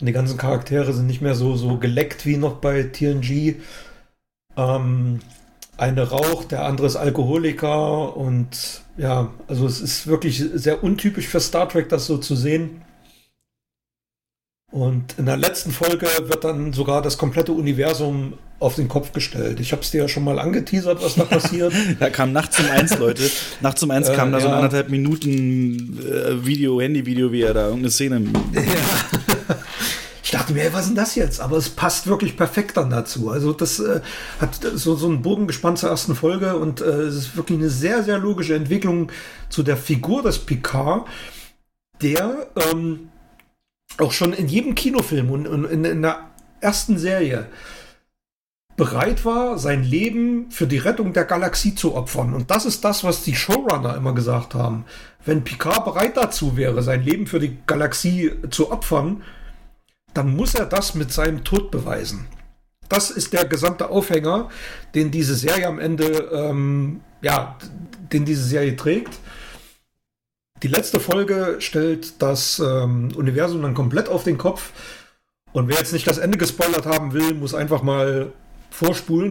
[0.00, 3.56] Und die ganzen Charaktere sind nicht mehr so, so geleckt wie noch bei TNG,
[4.56, 5.20] ähm,
[5.76, 11.40] eine raucht, der andere ist Alkoholiker und ja, also es ist wirklich sehr untypisch für
[11.40, 12.82] Star Trek, das so zu sehen.
[14.72, 19.60] Und in der letzten Folge wird dann sogar das komplette Universum auf den Kopf gestellt.
[19.60, 21.72] Ich habe es dir ja schon mal angeteasert, was da passiert.
[22.00, 23.22] da kam nachts um eins, Leute.
[23.60, 27.54] Nachts um eins äh, kam da so ein anderthalb Minuten äh, Video, Handyvideo, wie er
[27.54, 28.22] da irgendeine Szene.
[28.54, 28.62] Ja.
[30.28, 31.40] Ich dachte mir, ey, was ist denn das jetzt?
[31.40, 33.30] Aber es passt wirklich perfekt dann dazu.
[33.30, 34.02] Also das äh,
[34.38, 37.70] hat so, so einen Bogen gespannt zur ersten Folge und äh, es ist wirklich eine
[37.70, 39.10] sehr, sehr logische Entwicklung
[39.48, 41.06] zu der Figur des Picard,
[42.02, 43.08] der ähm,
[43.96, 46.28] auch schon in jedem Kinofilm und, und in, in der
[46.60, 47.46] ersten Serie
[48.78, 52.32] bereit war, sein Leben für die Rettung der Galaxie zu opfern.
[52.32, 54.84] Und das ist das, was die Showrunner immer gesagt haben.
[55.26, 59.24] Wenn Picard bereit dazu wäre, sein Leben für die Galaxie zu opfern,
[60.14, 62.28] dann muss er das mit seinem Tod beweisen.
[62.88, 64.48] Das ist der gesamte Aufhänger,
[64.94, 67.58] den diese Serie am Ende, ähm, ja,
[68.12, 69.18] den diese Serie trägt.
[70.62, 74.72] Die letzte Folge stellt das ähm, Universum dann komplett auf den Kopf.
[75.52, 78.32] Und wer jetzt nicht das Ende gespoilert haben will, muss einfach mal
[78.70, 79.30] vorspulen.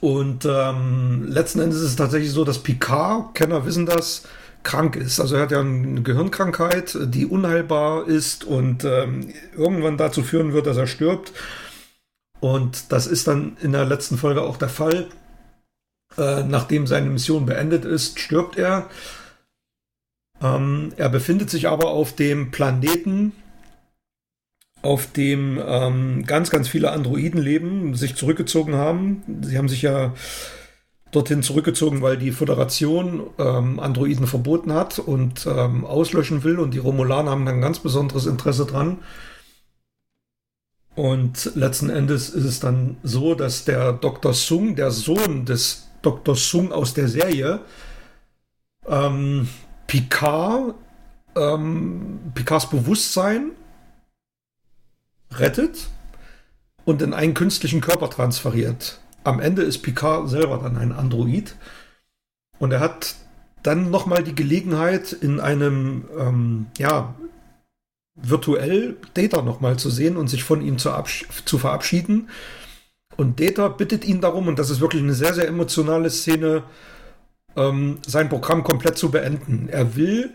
[0.00, 4.24] Und ähm, letzten Endes ist es tatsächlich so, dass Picard, Kenner wissen das,
[4.62, 5.20] krank ist.
[5.20, 10.66] Also er hat ja eine Gehirnkrankheit, die unheilbar ist und ähm, irgendwann dazu führen wird,
[10.66, 11.32] dass er stirbt.
[12.40, 15.06] Und das ist dann in der letzten Folge auch der Fall.
[16.18, 18.88] Äh, nachdem seine Mission beendet ist, stirbt er.
[20.42, 23.32] Ähm, er befindet sich aber auf dem Planeten,
[24.84, 29.22] auf dem ähm, ganz, ganz viele Androiden leben, sich zurückgezogen haben.
[29.42, 30.12] Sie haben sich ja
[31.10, 36.58] dorthin zurückgezogen, weil die Föderation ähm, Androiden verboten hat und ähm, auslöschen will.
[36.58, 38.98] Und die Romulaner haben dann ein ganz besonderes Interesse dran.
[40.96, 44.34] Und letzten Endes ist es dann so, dass der Dr.
[44.34, 46.36] Sung, der Sohn des Dr.
[46.36, 47.60] Sung aus der Serie,
[48.86, 49.48] ähm,
[49.86, 50.74] Picard,
[51.36, 53.52] ähm, Picards Bewusstsein
[55.38, 55.88] rettet
[56.84, 61.56] und in einen künstlichen Körper transferiert am Ende ist Picard selber dann ein Android.
[62.58, 63.16] Und er hat
[63.62, 67.14] dann nochmal die Gelegenheit, in einem, ähm, ja,
[68.14, 70.90] virtuell Data nochmal zu sehen und sich von ihm zu,
[71.44, 72.28] zu verabschieden.
[73.16, 76.62] Und Data bittet ihn darum, und das ist wirklich eine sehr, sehr emotionale Szene,
[77.56, 79.68] ähm, sein Programm komplett zu beenden.
[79.68, 80.32] Er will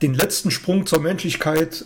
[0.00, 1.84] den letzten Sprung zur Menschlichkeit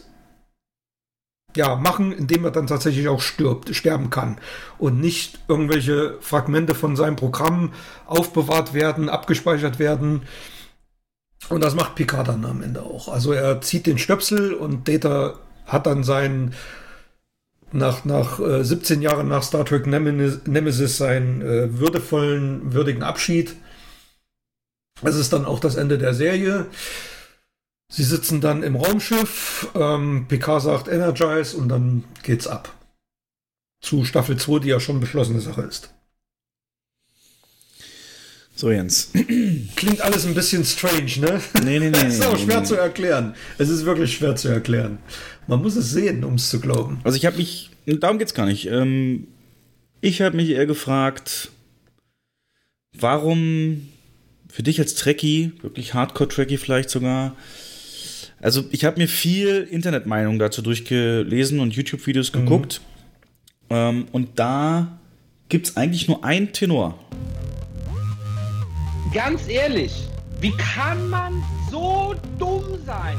[1.56, 4.38] ja, machen, indem er dann tatsächlich auch stirbt, sterben kann
[4.78, 7.72] und nicht irgendwelche Fragmente von seinem Programm
[8.06, 10.22] aufbewahrt werden, abgespeichert werden.
[11.48, 13.08] Und das macht Picard dann am Ende auch.
[13.08, 15.34] Also er zieht den Stöpsel und Data
[15.66, 16.54] hat dann seinen
[17.72, 23.56] nach, nach äh, 17 Jahren nach Star Trek Nemesis seinen äh, würdevollen, würdigen Abschied.
[25.02, 26.66] Das ist dann auch das Ende der Serie.
[27.94, 32.74] Sie sitzen dann im Raumschiff, ähm, Picard sagt Energize und dann geht's ab.
[33.82, 35.92] Zu Staffel 2, die ja schon beschlossene Sache ist.
[38.54, 39.10] So, Jens.
[39.76, 41.42] Klingt alles ein bisschen strange, ne?
[41.62, 41.90] Nee, nee, nee.
[41.90, 42.66] Das ist auch schwer nee.
[42.66, 43.34] zu erklären.
[43.58, 44.98] Es ist wirklich schwer zu erklären.
[45.46, 46.98] Man muss es sehen, um es zu glauben.
[47.04, 48.68] Also ich habe mich, darum geht's gar nicht.
[48.68, 49.26] Ähm,
[50.00, 51.50] ich habe mich eher gefragt,
[52.98, 53.86] warum
[54.48, 57.36] für dich als Trekkie, wirklich Hardcore-Trekkie vielleicht sogar,
[58.42, 62.80] also ich habe mir viel Internetmeinung dazu durchgelesen und YouTube-Videos geguckt
[63.70, 64.98] ähm, und da
[65.48, 66.98] gibt's eigentlich nur einen Tenor.
[69.14, 69.92] Ganz ehrlich,
[70.40, 73.16] wie kann man so dumm sein?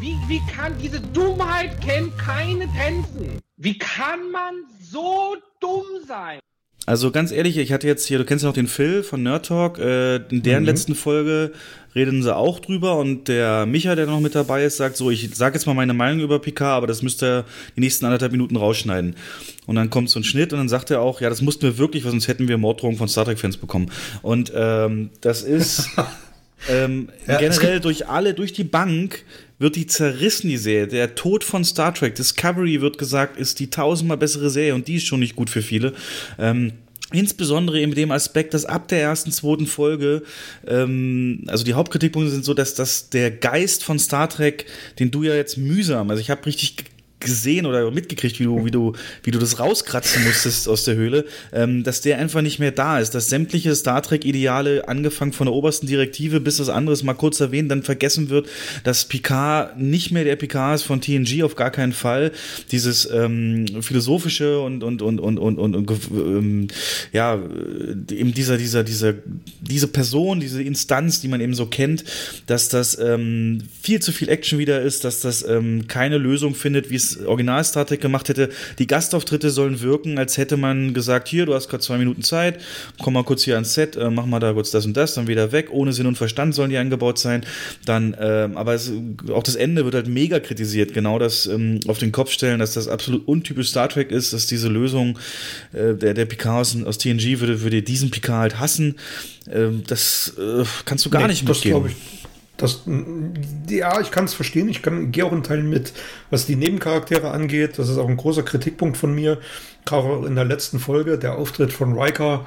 [0.00, 3.38] Wie, wie kann diese Dummheit kennt keine Grenzen?
[3.56, 6.40] Wie kann man so dumm sein?
[6.84, 9.46] Also ganz ehrlich, ich hatte jetzt hier, du kennst ja noch den Phil von Nerd
[9.46, 10.66] Talk, äh, in deren Mhm.
[10.68, 11.52] letzten Folge
[11.96, 15.30] reden sie auch drüber und der Micha, der noch mit dabei ist, sagt so, ich
[15.34, 18.54] sag jetzt mal meine Meinung über Picard, aber das müsst ihr die nächsten anderthalb Minuten
[18.56, 19.16] rausschneiden.
[19.66, 21.78] Und dann kommt so ein Schnitt und dann sagt er auch, ja, das mussten wir
[21.78, 23.90] wirklich, weil sonst hätten wir Morddrohungen von Star Trek-Fans bekommen.
[24.22, 25.88] Und ähm, das ist
[26.68, 29.24] ähm, Ja, generell durch alle, durch die Bank
[29.58, 30.86] wird die zerrissen, die Serie.
[30.86, 34.96] Der Tod von Star Trek, Discovery wird gesagt, ist die tausendmal bessere Serie und die
[34.96, 35.92] ist schon nicht gut für viele.
[36.38, 36.72] Ähm,
[37.12, 40.24] Insbesondere in dem Aspekt, dass ab der ersten, zweiten Folge,
[40.66, 44.66] ähm, also die Hauptkritikpunkte sind so, dass, dass der Geist von Star Trek,
[44.98, 46.74] den du ja jetzt mühsam, also ich habe richtig
[47.20, 51.24] gesehen oder mitgekriegt, wie du, wie du, wie du das rauskratzen musstest aus der Höhle,
[51.52, 55.54] ähm, dass der einfach nicht mehr da ist, dass sämtliche Star Trek-Ideale, angefangen von der
[55.54, 58.48] obersten Direktive bis das anderes mal kurz erwähnt, dann vergessen wird,
[58.84, 62.32] dass Picard nicht mehr der Picard ist von TNG, auf gar keinen Fall.
[62.70, 66.68] Dieses ähm, philosophische und und und und und und, und ähm,
[67.12, 67.38] ja
[68.10, 69.14] eben dieser dieser dieser
[69.60, 72.04] diese Person, diese Instanz, die man eben so kennt,
[72.46, 76.90] dass das ähm, viel zu viel Action wieder ist, dass das ähm, keine Lösung findet,
[76.90, 78.48] wie es Original Star Trek gemacht hätte.
[78.78, 82.60] Die Gastauftritte sollen wirken, als hätte man gesagt, hier, du hast gerade zwei Minuten Zeit,
[83.02, 85.26] komm mal kurz hier ans Set, äh, mach mal da kurz das und das, dann
[85.28, 85.68] wieder weg.
[85.70, 87.44] Ohne Sinn und Verstand sollen die eingebaut sein.
[87.84, 88.90] Dann, ähm, aber es,
[89.32, 90.92] auch das Ende wird halt mega kritisiert.
[90.94, 94.46] Genau das ähm, auf den Kopf stellen, dass das absolut untypisch Star Trek ist, dass
[94.46, 95.18] diese Lösung
[95.72, 98.96] äh, der, der Picard aus, aus TNG würde, würde diesen Picard halt hassen.
[99.50, 101.80] Ähm, das äh, kannst du gar Nee, nicht das mitgeben.
[101.82, 102.25] glaube ich.
[102.56, 102.82] Das,
[103.68, 104.68] ja, ich kann es verstehen.
[104.68, 105.92] Ich kann, gehe auch in Teilen mit,
[106.30, 107.78] was die Nebencharaktere angeht.
[107.78, 109.38] Das ist auch ein großer Kritikpunkt von mir.
[109.84, 112.46] Gerade in der letzten Folge, der Auftritt von Riker.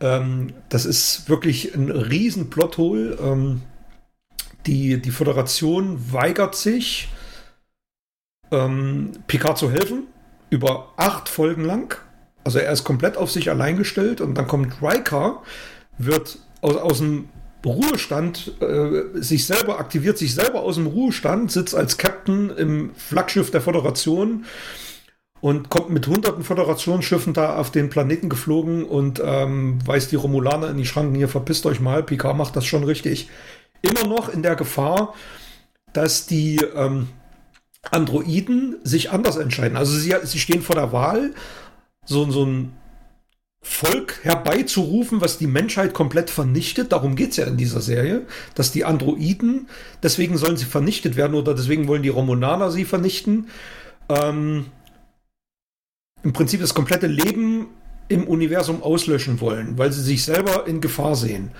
[0.00, 3.18] Ähm, das ist wirklich ein riesen Plothole.
[3.20, 3.62] Ähm,
[4.66, 7.08] die, die Föderation weigert sich,
[8.50, 10.04] ähm, Picard zu helfen.
[10.50, 11.96] Über acht Folgen lang.
[12.44, 15.42] Also er ist komplett auf sich allein gestellt und dann kommt Riker,
[15.98, 17.28] wird aus, aus dem
[17.64, 23.50] Ruhestand äh, sich selber, aktiviert sich selber aus dem Ruhestand, sitzt als Captain im Flaggschiff
[23.50, 24.44] der Föderation
[25.40, 30.70] und kommt mit hunderten Föderationsschiffen da auf den Planeten geflogen und ähm, weist die Romulaner
[30.70, 33.28] in die Schranken, hier verpisst euch mal, Picard macht das schon richtig.
[33.82, 35.14] Immer noch in der Gefahr,
[35.92, 37.08] dass die ähm,
[37.90, 39.76] Androiden sich anders entscheiden.
[39.76, 41.34] Also sie, sie stehen vor der Wahl,
[42.06, 42.72] so, so ein
[43.66, 46.92] Volk herbeizurufen, was die Menschheit komplett vernichtet.
[46.92, 49.68] Darum geht es ja in dieser Serie, dass die Androiden,
[50.02, 53.48] deswegen sollen sie vernichtet werden oder deswegen wollen die Romulaner sie vernichten.
[54.10, 54.66] Ähm,
[56.22, 57.68] Im Prinzip das komplette Leben
[58.08, 61.50] im Universum auslöschen wollen, weil sie sich selber in Gefahr sehen.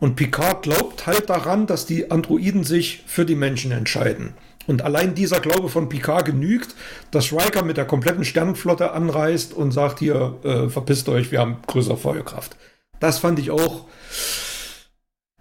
[0.00, 4.34] Und Picard glaubt halt daran, dass die Androiden sich für die Menschen entscheiden.
[4.66, 6.74] Und allein dieser Glaube von Picard genügt,
[7.10, 11.58] dass Riker mit der kompletten Sternenflotte anreist und sagt hier, äh, verpisst euch, wir haben
[11.66, 12.56] größere Feuerkraft.
[13.00, 13.86] Das fand ich auch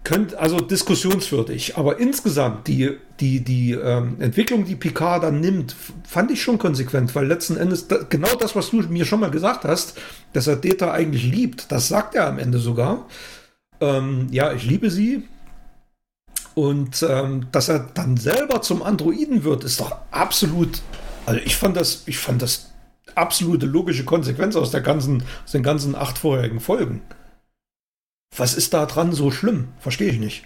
[0.04, 1.78] könnt, also diskussionswürdig.
[1.78, 5.76] Aber insgesamt die, die, die ähm, Entwicklung, die Picard dann nimmt,
[6.08, 9.32] fand ich schon konsequent, weil letzten Endes da, genau das, was du mir schon mal
[9.32, 9.98] gesagt hast,
[10.34, 13.08] dass er Data eigentlich liebt, das sagt er am Ende sogar.
[13.80, 15.24] Ähm, ja, ich liebe sie.
[16.54, 20.82] Und ähm, dass er dann selber zum Androiden wird, ist doch absolut.
[21.26, 22.72] Also ich fand das, ich fand das
[23.16, 27.02] absolute logische Konsequenz aus der ganzen, aus den ganzen acht vorherigen Folgen.
[28.36, 29.70] Was ist da dran so schlimm?
[29.80, 30.46] Verstehe ich nicht.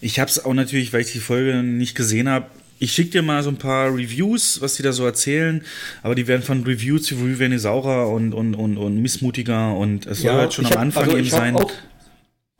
[0.00, 2.46] Ich hab's auch natürlich, weil ich die Folge nicht gesehen habe.
[2.78, 5.62] Ich schick dir mal so ein paar Reviews, was die da so erzählen,
[6.02, 10.06] aber die werden von Review zu Review werden saurer und, und, und, und missmutiger und
[10.06, 11.56] es soll halt schon am hab- Anfang also eben sein.
[11.56, 11.70] Auch,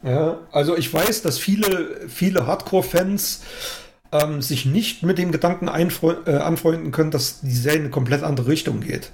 [0.03, 3.43] ja, also ich weiß, dass viele, viele Hardcore-Fans
[4.12, 8.23] ähm, sich nicht mit dem Gedanken äh, anfreunden können, dass die Serie in eine komplett
[8.23, 9.12] andere Richtung geht.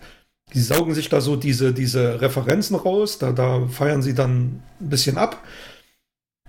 [0.55, 4.89] Die saugen sich da so diese, diese Referenzen raus, da, da feiern sie dann ein
[4.89, 5.43] bisschen ab.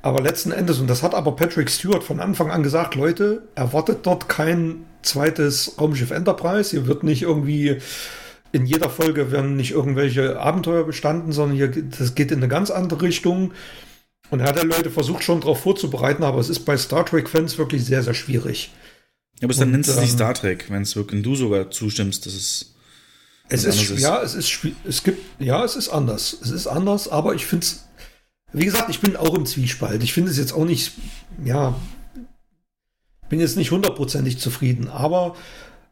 [0.04, 4.06] Aber letzten Endes, und das hat aber Patrick Stewart von Anfang an gesagt, Leute, erwartet
[4.06, 6.70] dort kein zweites Raumschiff Enterprise.
[6.70, 7.78] Hier wird nicht irgendwie
[8.52, 12.72] in jeder Folge werden nicht irgendwelche Abenteuer bestanden, sondern hier, das geht in eine ganz
[12.72, 13.52] andere Richtung.
[14.30, 17.58] Und er hat ja Leute versucht schon darauf vorzubereiten, aber es ist bei Star Trek-Fans
[17.58, 18.72] wirklich sehr, sehr schwierig.
[19.40, 21.36] Ja, aber dann Und, nennst du es nicht ähm, Star Trek, wenn es wirklich du
[21.36, 22.74] sogar zustimmst, dass es.
[23.50, 26.36] Es ist, anderes ja, es ist, es gibt, ja, es ist anders.
[26.42, 27.88] Es ist anders, aber ich finde es,
[28.52, 30.04] wie gesagt, ich bin auch im Zwiespalt.
[30.04, 30.92] Ich finde es jetzt auch nicht,
[31.46, 31.74] ja,
[33.30, 35.36] bin jetzt nicht hundertprozentig zufrieden, aber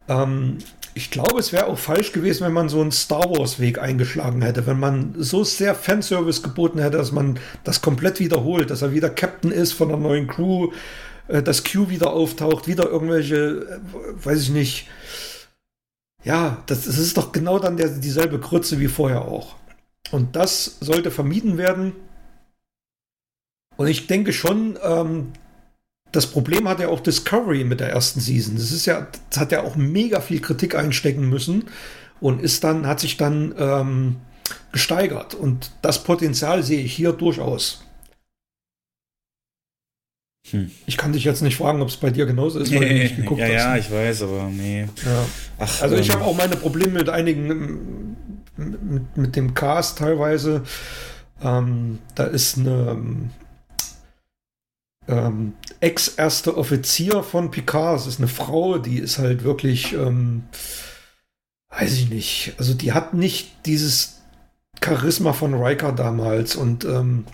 [0.10, 0.58] ähm,
[0.98, 4.66] ich glaube, es wäre auch falsch gewesen, wenn man so einen Star Wars-Weg eingeschlagen hätte,
[4.66, 9.10] wenn man so sehr Fanservice geboten hätte, dass man das komplett wiederholt, dass er wieder
[9.10, 10.72] Captain ist von der neuen Crew,
[11.28, 14.88] äh, dass Q wieder auftaucht, wieder irgendwelche, äh, weiß ich nicht,
[16.24, 19.56] ja, das, das ist doch genau dann der, dieselbe Krütze wie vorher auch.
[20.12, 21.92] Und das sollte vermieden werden.
[23.76, 25.34] Und ich denke schon, ähm,
[26.16, 28.56] das Problem hat ja auch Discovery mit der ersten Season.
[28.56, 31.66] Das ist ja, das hat ja auch mega viel Kritik einstecken müssen
[32.22, 34.16] und ist dann, hat sich dann ähm,
[34.72, 35.34] gesteigert.
[35.34, 37.84] Und das Potenzial sehe ich hier durchaus.
[40.52, 40.72] Hm.
[40.86, 43.16] Ich kann dich jetzt nicht fragen, ob es bei dir genauso ist, weil du nicht
[43.18, 43.54] geguckt ja, hast.
[43.54, 44.84] ja, ich weiß, aber nee.
[44.84, 45.26] Ja.
[45.58, 48.16] Ach, also ich ähm, habe auch meine Probleme mit einigen,
[48.56, 50.64] mit, mit dem Cast teilweise.
[51.44, 52.98] Ähm, da ist eine
[55.08, 60.44] ähm, ex-erste Offizier von Picard, das ist eine Frau, die ist halt wirklich, ähm,
[61.70, 64.22] weiß ich nicht, also die hat nicht dieses
[64.84, 67.26] Charisma von Riker damals und ähm,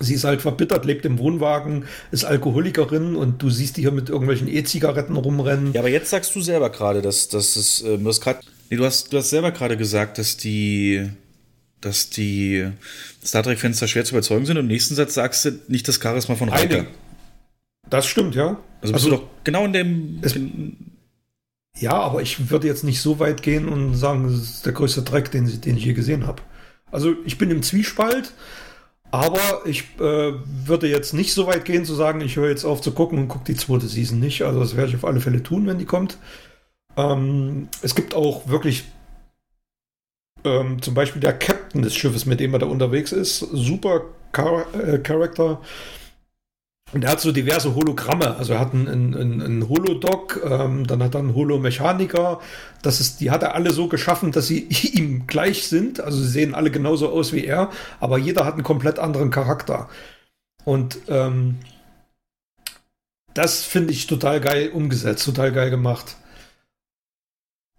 [0.00, 4.08] sie ist halt verbittert, lebt im Wohnwagen, ist Alkoholikerin und du siehst die hier mit
[4.08, 5.72] irgendwelchen E-Zigaretten rumrennen.
[5.72, 8.84] Ja, aber jetzt sagst du selber gerade, dass, dass es, äh, du hast gerade, du
[8.84, 11.10] hast, du hast selber gerade gesagt, dass die,
[11.80, 12.68] dass die
[13.24, 16.00] Star Trek-Fans da schwer zu überzeugen sind und im nächsten Satz sagst du nicht das
[16.02, 16.86] Charisma von Riker.
[17.88, 18.58] Das stimmt, ja.
[18.80, 20.18] Also bist du doch genau in dem.
[20.22, 20.34] Es,
[21.78, 25.02] ja, aber ich würde jetzt nicht so weit gehen und sagen, das ist der größte
[25.02, 26.42] Dreck, den, den ich je gesehen habe.
[26.90, 28.32] Also ich bin im Zwiespalt,
[29.10, 32.80] aber ich äh, würde jetzt nicht so weit gehen zu sagen, ich höre jetzt auf
[32.80, 34.42] zu gucken und gucke die zweite Season nicht.
[34.42, 36.16] Also das werde ich auf alle Fälle tun, wenn die kommt.
[36.96, 38.84] Ähm, es gibt auch wirklich
[40.46, 44.02] ähm, zum Beispiel der Captain des Schiffes, mit dem er da unterwegs ist, super
[44.34, 45.60] Char äh, Charakter.
[46.92, 48.36] Und er hat so diverse Hologramme.
[48.36, 52.40] Also er hat einen, einen, einen Holodoc, ähm, dann hat er einen Holomechaniker.
[52.82, 54.60] Das ist, die hat er alle so geschaffen, dass sie
[54.94, 56.00] ihm gleich sind.
[56.00, 59.88] Also sie sehen alle genauso aus wie er, aber jeder hat einen komplett anderen Charakter.
[60.64, 61.58] Und ähm,
[63.34, 66.16] das finde ich total geil umgesetzt, total geil gemacht.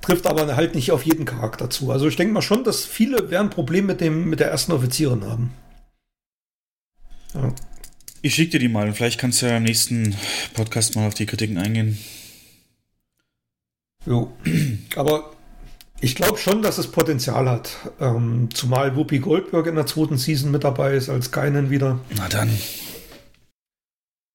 [0.02, 1.92] Trifft aber halt nicht auf jeden Charakter zu.
[1.92, 4.72] Also ich denke mal schon, dass viele werden ein Problem mit, dem, mit der ersten
[4.72, 5.54] Offizierin haben.
[7.34, 7.54] Ja.
[8.22, 10.16] Ich schicke dir die mal und vielleicht kannst du ja im nächsten
[10.54, 11.98] Podcast mal auf die Kritiken eingehen.
[14.06, 14.32] Jo.
[14.96, 15.32] Aber
[16.00, 17.72] ich glaube schon, dass es Potenzial hat.
[18.00, 22.00] Ähm, zumal Whoopi Goldberg in der zweiten Season mit dabei ist, als keinen wieder.
[22.16, 22.50] Na dann.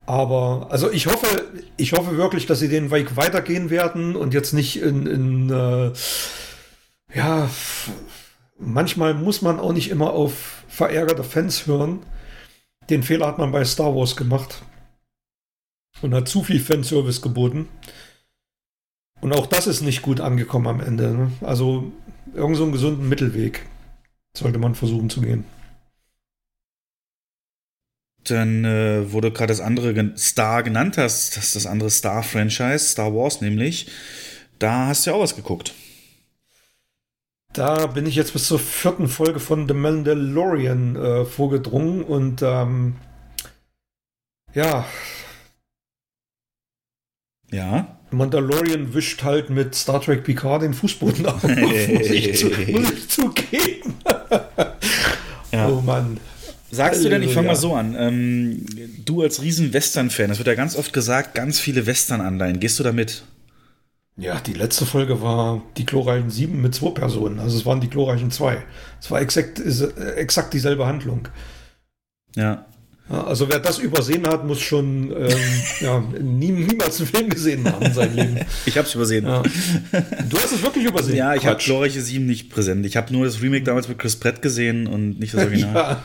[0.05, 4.53] Aber, also ich hoffe, ich hoffe wirklich, dass sie den Weg weitergehen werden und jetzt
[4.53, 5.93] nicht in, in äh,
[7.15, 7.49] ja,
[8.59, 12.01] manchmal muss man auch nicht immer auf verärgerte Fans hören.
[12.91, 14.63] Den Fehler hat man bei Star Wars gemacht
[16.01, 17.69] und hat zu viel Fanservice geboten.
[19.21, 21.11] Und auch das ist nicht gut angekommen am Ende.
[21.15, 21.33] Ne?
[21.43, 21.93] Also
[22.35, 23.67] irgend so einen gesunden Mittelweg
[24.37, 25.45] sollte man versuchen zu gehen.
[28.25, 33.15] Dann äh, wurde gerade das andere Star genannt hast, das ist das andere Star-Franchise, Star
[33.15, 33.91] Wars nämlich.
[34.59, 35.75] Da hast du ja auch was geguckt.
[37.53, 42.97] Da bin ich jetzt bis zur vierten Folge von The Mandalorian äh, vorgedrungen und ähm,
[44.55, 44.87] ja,
[47.53, 47.99] Ja.
[48.11, 51.73] Mandalorian wischt halt mit Star Trek Picard den Fußboden auf, muss,
[52.11, 53.95] ich zu, muss ich zugeben.
[55.53, 55.69] Ja.
[55.69, 56.19] Oh Mann.
[56.75, 58.65] Sagst du denn, ich fange mal so an, ähm,
[59.05, 62.83] du als riesen Western-Fan, das wird ja ganz oft gesagt, ganz viele Western-Anleihen, gehst du
[62.83, 63.25] da mit?
[64.17, 67.39] Ja, die letzte Folge war die glorreichen sieben mit zwei Personen.
[67.41, 68.63] Also es waren die glorreichen zwei.
[69.01, 71.29] Es war exakt, äh, exakt dieselbe Handlung.
[72.37, 72.65] Ja.
[73.09, 75.39] Also wer das übersehen hat, muss schon ähm,
[75.81, 78.41] ja, nie, niemals einen Film gesehen haben in seinem Leben.
[78.65, 79.27] Ich hab's übersehen.
[79.27, 79.43] Ja.
[79.43, 81.17] Du hast es wirklich übersehen.
[81.17, 81.63] Ja, ich habe.
[81.63, 82.87] Glorreiche 7 nicht präsent.
[82.87, 85.75] Ich habe nur das Remake damals mit Chris Pratt gesehen und nicht das Original.
[85.75, 86.03] ja.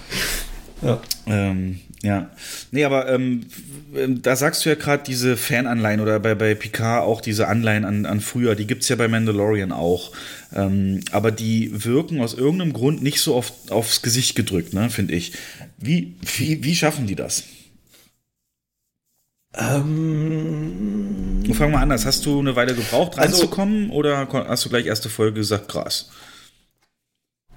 [0.82, 1.02] Ja.
[1.26, 2.30] Ähm, ja.
[2.72, 3.48] Nee, aber ähm,
[3.96, 7.84] ähm, da sagst du ja gerade diese Fananleihen oder bei, bei Picard auch diese Anleihen
[7.86, 10.12] an, an früher, die gibt's ja bei Mandalorian auch.
[10.54, 15.16] Ähm, aber die wirken aus irgendeinem Grund nicht so oft aufs Gesicht gedrückt, ne, finde
[15.16, 15.34] ich.
[15.80, 17.44] Wie, wie, wie schaffen die das?
[19.56, 22.06] Ähm, Fangen wir anders.
[22.06, 25.68] Hast du eine Weile gebraucht, Also- reinzukommen oder kon- hast du gleich erste Folge gesagt,
[25.70, 26.10] krass?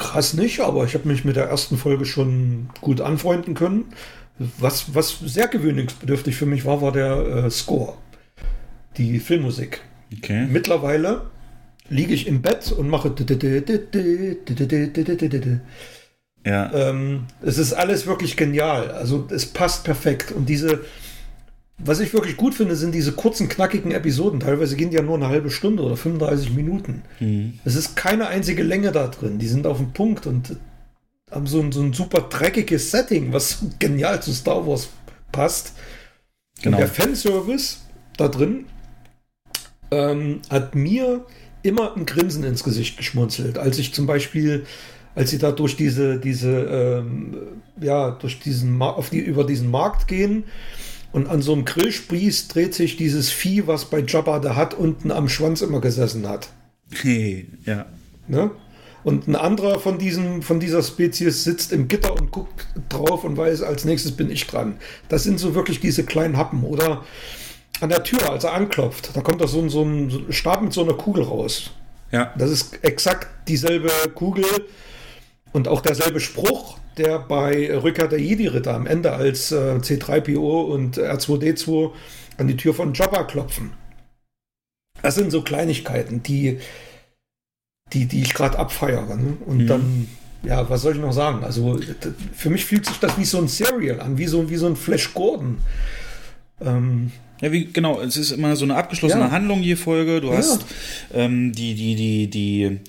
[0.01, 3.85] Krass nicht, aber ich habe mich mit der ersten Folge schon gut anfreunden können.
[4.59, 7.99] Was, was sehr gewöhnungsbedürftig für mich war, war der äh, Score.
[8.97, 9.83] Die Filmmusik.
[10.17, 10.47] Okay.
[10.49, 11.27] Mittlerweile
[11.91, 13.15] liege ich im Bett und mache.
[16.47, 16.73] Ja.
[16.73, 18.93] Ähm, es ist alles wirklich genial.
[18.93, 20.33] Also es passt perfekt.
[20.33, 20.81] Und diese,
[21.85, 24.41] was ich wirklich gut finde, sind diese kurzen, knackigen Episoden.
[24.41, 27.03] Teilweise gehen die ja nur eine halbe Stunde oder 35 Minuten.
[27.21, 27.59] Mhm.
[27.65, 29.39] Es ist keine einzige Länge da drin.
[29.39, 30.57] Die sind auf dem Punkt und
[31.31, 34.89] haben so ein, so ein super dreckiges Setting, was genial zu Star Wars
[35.33, 35.73] passt.
[36.63, 36.77] Genau.
[36.77, 37.79] Und der Fanservice
[38.17, 38.67] da drin
[39.91, 41.25] ähm, hat mir
[41.63, 43.59] immer ein Grinsen ins Gesicht geschmunzelt.
[43.59, 44.67] Als ich zum Beispiel,
[45.15, 47.37] als sie da durch diese, diese, ähm,
[47.81, 50.45] ja, durch diesen, Ma- auf die, über diesen Markt gehen
[51.13, 55.11] und an so einem Grillspieß dreht sich dieses Vieh, was bei Jabba da hat, unten
[55.11, 56.51] am Schwanz immer gesessen hat.
[56.93, 57.87] Hey, ja.
[58.29, 58.51] Ne?
[59.03, 63.37] Und ein anderer von, diesem, von dieser Spezies sitzt im Gitter und guckt drauf und
[63.37, 64.77] weiß, als nächstes bin ich dran.
[65.09, 66.65] Das sind so wirklich diese kleinen Happen.
[66.65, 67.05] Oder
[67.81, 70.73] an der Tür, als er anklopft, da kommt ein, so ein so ein Stab mit
[70.73, 71.71] so einer Kugel raus.
[72.13, 72.35] Ja.
[72.37, 74.45] Das ist exakt dieselbe Kugel
[75.53, 80.99] und auch derselbe Spruch, der bei Rückkehr der Jedi-Ritter am Ende als äh, C3PO und
[80.99, 81.91] R2D2
[82.39, 83.73] an die Tür von Jabba klopfen.
[85.03, 86.59] Das sind so Kleinigkeiten, die,
[87.93, 89.17] die, die ich gerade abfeiere.
[89.17, 89.37] Ne?
[89.47, 89.67] Und Mhm.
[89.67, 90.09] dann,
[90.43, 91.43] ja, was soll ich noch sagen?
[91.45, 91.81] Also
[92.35, 94.77] für mich fühlt sich das wie so ein Serial an, wie so, wie so ein
[94.77, 95.59] Flash Gordon.
[96.61, 99.31] Ähm, Ja, wie, genau, es ist immer so eine abgeschlossene Ja.
[99.31, 100.21] Handlung je Folge.
[100.21, 100.37] Du Ja.
[100.37, 100.67] hast
[101.15, 102.81] ähm, die, die, die, die,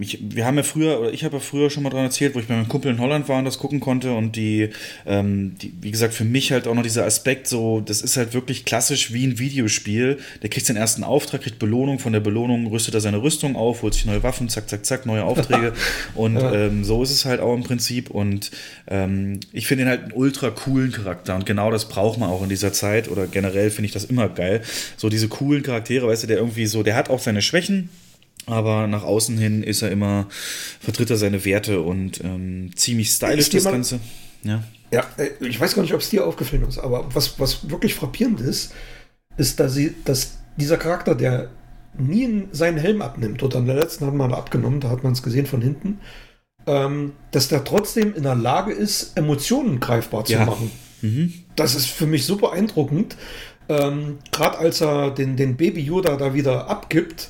[0.00, 2.38] ich, wir haben ja früher, oder ich habe ja früher schon mal dran erzählt, wo
[2.38, 4.70] ich bei meinem Kumpel in Holland war und das gucken konnte und die,
[5.06, 8.34] ähm, die, wie gesagt, für mich halt auch noch dieser Aspekt so, das ist halt
[8.34, 10.18] wirklich klassisch wie ein Videospiel.
[10.42, 13.82] Der kriegt seinen ersten Auftrag, kriegt Belohnung, von der Belohnung rüstet er seine Rüstung auf,
[13.82, 15.72] holt sich neue Waffen, zack, zack, zack, neue Aufträge
[16.14, 16.52] und Ja.
[16.52, 18.50] ähm, so ist es halt auch im Prinzip und
[18.88, 22.42] ähm, ich finde ihn halt einen ultra coolen Charakter und genau das braucht man auch
[22.42, 24.60] in dieser Zeit oder generell finde ich das immer geil.
[24.96, 27.88] So diese coolen Charaktere, weißt du, der irgendwie so, der hat auch seine Schwächen,
[28.52, 30.26] aber nach außen hin ist er immer,
[30.80, 34.00] vertritt er seine Werte und ähm, ziemlich stylisch das mal- Ganze.
[34.42, 34.62] Ja.
[34.92, 37.94] Ja, äh, ich weiß gar nicht, ob es dir aufgefallen ist, aber was, was wirklich
[37.94, 38.72] frappierend ist,
[39.36, 41.50] ist, dass, sie, dass dieser Charakter, der
[41.98, 45.22] nie seinen Helm abnimmt, oder in der letzten hat man abgenommen, da hat man es
[45.22, 46.00] gesehen von hinten,
[46.66, 50.44] ähm, dass der trotzdem in der Lage ist, Emotionen greifbar zu Ja.
[50.44, 50.70] machen.
[51.02, 51.32] Mhm.
[51.56, 53.16] Das ist für mich super beeindruckend.
[53.68, 57.28] Ähm, Gerade als er den, den Baby Yoda da wieder abgibt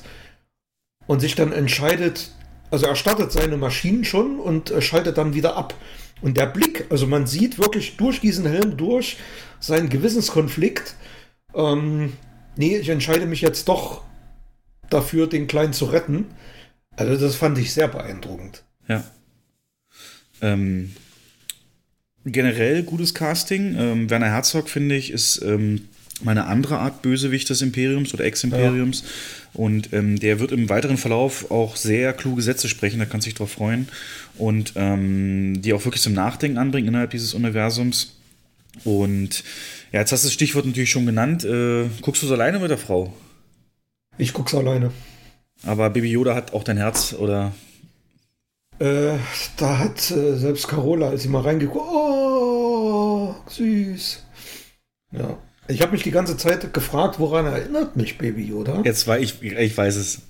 [1.11, 2.31] und sich dann entscheidet,
[2.69, 5.73] also er startet seine Maschinen schon und äh, schaltet dann wieder ab.
[6.21, 9.17] Und der Blick, also man sieht wirklich durch diesen Helm durch
[9.59, 10.95] seinen Gewissenskonflikt.
[11.53, 12.13] Ähm,
[12.55, 14.05] nee, ich entscheide mich jetzt doch
[14.89, 16.27] dafür, den Kleinen zu retten.
[16.95, 18.63] Also das fand ich sehr beeindruckend.
[18.87, 19.03] Ja.
[20.41, 20.95] Ähm,
[22.23, 23.75] generell gutes Casting.
[23.77, 25.89] Ähm, Werner Herzog, finde ich, ist ähm,
[26.23, 29.03] meine andere Art Bösewicht des Imperiums oder Ex-Imperiums.
[29.53, 33.29] Und ähm, der wird im weiteren Verlauf auch sehr kluge Sätze sprechen, da kannst du
[33.29, 33.89] dich drauf freuen.
[34.37, 38.15] Und ähm, die auch wirklich zum Nachdenken anbringen innerhalb dieses Universums.
[38.85, 39.43] Und
[39.91, 41.43] ja, jetzt hast du das Stichwort natürlich schon genannt.
[41.43, 43.13] Äh, guckst du es alleine mit der Frau?
[44.17, 44.91] Ich guck's alleine.
[45.63, 47.53] Aber Baby Yoda hat auch dein Herz oder
[48.79, 49.17] Äh,
[49.57, 54.23] da hat äh, selbst Carola, als sie mal reingeguckt, oh, süß.
[55.11, 55.37] Ja.
[55.67, 58.81] Ich habe mich die ganze Zeit gefragt, woran erinnert mich Baby Yoda?
[58.83, 60.21] Jetzt war ich, ich weiß es.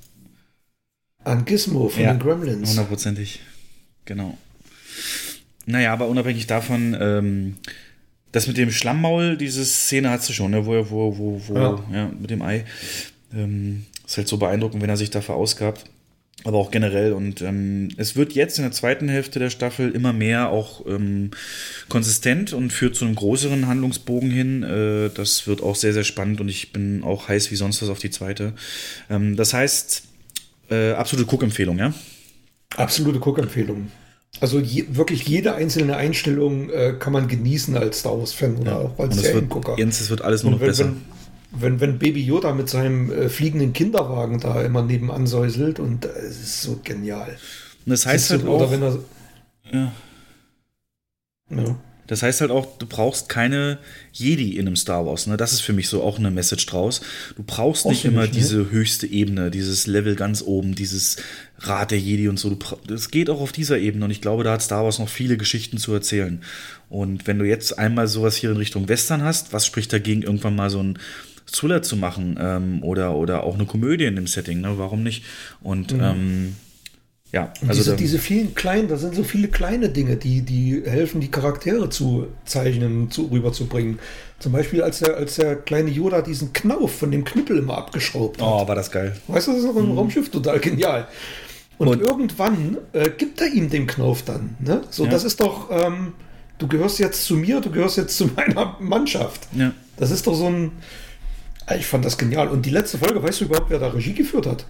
[1.24, 2.69] An Gizmo von den Gremlins.
[2.72, 3.42] Hundertprozentig.
[4.06, 4.38] Genau.
[5.66, 7.58] Naja, aber unabhängig davon, ähm,
[8.32, 10.66] das mit dem Schlammmaul, diese Szene hast du schon, ne?
[10.66, 11.84] wo, wo, wo, wo ja.
[11.92, 12.11] Ja.
[12.19, 12.66] mit dem Ei.
[13.34, 15.85] Ähm, ist halt so beeindruckend, wenn er sich da verausgabt.
[16.44, 17.14] Aber auch generell.
[17.14, 21.32] Und ähm, es wird jetzt in der zweiten Hälfte der Staffel immer mehr auch ähm,
[21.88, 24.64] konsistent und führt zu einem größeren Handlungsbogen hin.
[24.64, 27.90] Äh, das wird auch sehr, sehr spannend und ich bin auch heiß wie sonst was
[27.90, 28.53] auf die zweite.
[29.10, 30.03] Ähm, das heißt,
[30.72, 31.94] äh, absolute Cook-Empfehlung, ja?
[32.76, 33.92] Absolute Cook-Empfehlung.
[34.40, 38.98] Also je, wirklich jede einzelne Einstellung äh, kann man genießen als Star Wars-Fan oder auch
[38.98, 39.76] als Seriengucker.
[39.78, 40.86] Jens, es wird alles nur noch besser.
[40.86, 41.02] Wenn,
[41.52, 46.10] wenn, wenn Baby Yoda mit seinem äh, fliegenden Kinderwagen da immer nebenan säuselt und äh,
[46.10, 47.38] es ist so genial.
[47.86, 49.00] Und das heißt halt oder auch, er,
[49.72, 49.92] ja.
[51.50, 51.76] ja.
[52.08, 53.78] Das heißt halt auch, du brauchst keine
[54.12, 55.28] Jedi in einem Star Wars.
[55.28, 55.38] Ne?
[55.38, 57.00] Das ist für mich so auch eine Message draus.
[57.38, 58.40] Du brauchst nicht immer nicht, ne?
[58.40, 61.16] diese höchste Ebene, dieses Level ganz oben, dieses
[61.60, 62.58] Rat der Jedi und so.
[62.94, 65.38] Es geht auch auf dieser Ebene und ich glaube, da hat Star Wars noch viele
[65.38, 66.42] Geschichten zu erzählen.
[66.90, 70.58] Und wenn du jetzt einmal sowas hier in Richtung Western hast, was spricht dagegen, irgendwann
[70.58, 71.00] mal so ein
[71.52, 74.74] Thriller zu machen ähm, oder, oder auch eine Komödie in dem Setting, ne?
[74.78, 75.24] Warum nicht?
[75.62, 76.00] Und Mhm.
[76.02, 76.56] ähm,
[77.34, 80.82] ja, Und also diese, diese vielen kleinen, da sind so viele kleine Dinge, die, die
[80.86, 84.00] helfen, die Charaktere zu zeichnen, zu, rüberzubringen.
[84.40, 88.42] Zum Beispiel, als der, als der kleine Yoda diesen Knauf von dem Knüppel immer abgeschraubt
[88.42, 88.48] hat.
[88.48, 89.16] Oh, war das geil.
[89.28, 91.08] Weißt du, das ist noch im Raumschiff total genial.
[91.78, 94.56] Und, irgendwann äh, gibt er ihm den Knauf dann.
[94.60, 94.82] Ne?
[94.90, 95.12] So, Ja.
[95.12, 96.12] das ist doch, ähm,
[96.58, 99.48] du gehörst jetzt zu mir, du gehörst jetzt zu meiner Mannschaft.
[99.56, 99.72] Ja.
[99.96, 100.72] Das ist doch so ein.
[101.67, 102.48] Ah, Ich fand das genial.
[102.49, 104.65] Und die letzte Folge, weißt du überhaupt, wer da Regie geführt hat?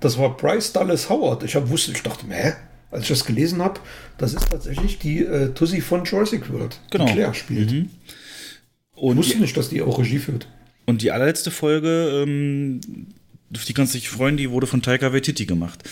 [0.00, 1.42] Das war Bryce Dallas Howard.
[1.44, 2.54] Ich hab, wusste, ich dachte, hä?
[2.90, 3.80] Als ich das gelesen habe,
[4.18, 7.06] das ist tatsächlich die äh, Tussi von Jurassic World, Genau.
[7.06, 7.70] die Claire spielt.
[7.72, 7.90] Mhm.
[8.94, 10.46] Und ich wusste nicht, dass die auch Regie führt.
[10.84, 12.80] Und die allerletzte Folge, ähm,
[13.54, 15.82] auf die kannst du dich freuen, die wurde von Taika Waititi gemacht.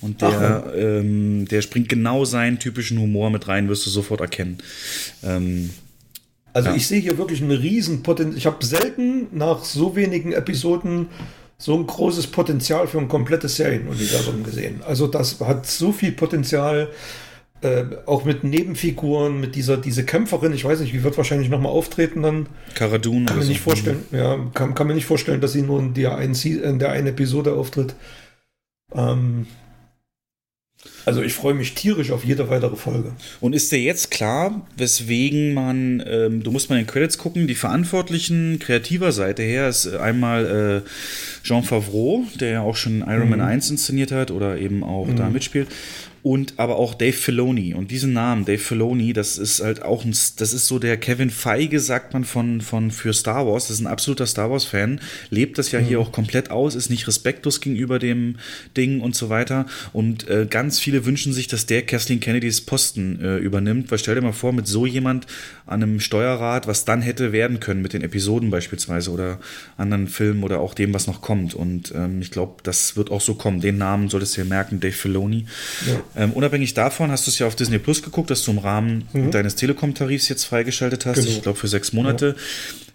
[0.00, 4.58] Und der, ähm, der springt genau seinen typischen Humor mit rein, wirst du sofort erkennen.
[5.22, 5.70] Ähm,
[6.56, 6.74] Also ja.
[6.74, 8.38] ich sehe hier wirklich ein Riesenpotenzial.
[8.38, 11.08] Ich habe selten nach so wenigen Episoden
[11.58, 14.80] so ein großes Potenzial für ein komplettes Serienuniversum gesehen.
[14.86, 16.88] Also das hat so viel Potenzial,
[17.60, 20.54] äh, auch mit Nebenfiguren, mit dieser diese Kämpferin.
[20.54, 22.46] Ich weiß nicht, wie wird wahrscheinlich noch mal auftreten dann.
[22.74, 23.50] Cara Dune Kann mir so.
[23.50, 24.04] nicht vorstellen.
[24.10, 27.08] Ja, kann, kann mir nicht vorstellen, dass sie nur in der einen, in der einen
[27.08, 27.96] Episode auftritt.
[28.94, 29.46] Ähm,
[31.04, 33.12] also ich freue mich tierisch auf jede weitere Folge.
[33.40, 37.46] Und ist dir jetzt klar, weswegen man, ähm, du musst mal in den Credits gucken,
[37.46, 40.88] die Verantwortlichen kreativer Seite her ist äh, einmal äh,
[41.46, 43.44] Jean Favreau, der ja auch schon Iron Man Mhm.
[43.46, 45.16] 1 inszeniert hat oder eben auch Mhm.
[45.16, 45.68] da mitspielt.
[46.26, 47.72] Und aber auch Dave Filoni.
[47.72, 51.30] Und diesen Namen, Dave Filoni, das ist halt auch ein, das ist so der Kevin
[51.30, 53.68] Feige, sagt man von, von für Star Wars.
[53.68, 56.02] Das ist ein absoluter Star Wars-Fan, lebt das ja hier Mhm.
[56.02, 58.38] auch komplett aus, ist nicht respektlos gegenüber dem
[58.76, 59.66] Ding und so weiter.
[59.92, 63.92] Und äh, ganz viele wünschen sich, dass der Kathleen Kennedys Posten äh, übernimmt.
[63.92, 65.28] Weil stell dir mal vor, mit so jemand
[65.64, 69.38] an einem Steuerrad, was dann hätte werden können mit den Episoden beispielsweise oder
[69.76, 71.54] anderen Filmen oder auch dem, was noch kommt.
[71.54, 73.60] Und ähm, ich glaube, das wird auch so kommen.
[73.60, 75.46] Den Namen solltest du dir merken, Dave Filoni.
[75.86, 76.15] Ja.
[76.16, 79.06] Ähm, unabhängig davon hast du es ja auf Disney Plus geguckt, dass du im Rahmen
[79.12, 79.30] Mhm.
[79.30, 81.16] deines Telekom-Tarifs jetzt freigeschaltet hast.
[81.20, 81.28] Genau.
[81.28, 82.36] Ich glaube für sechs Monate.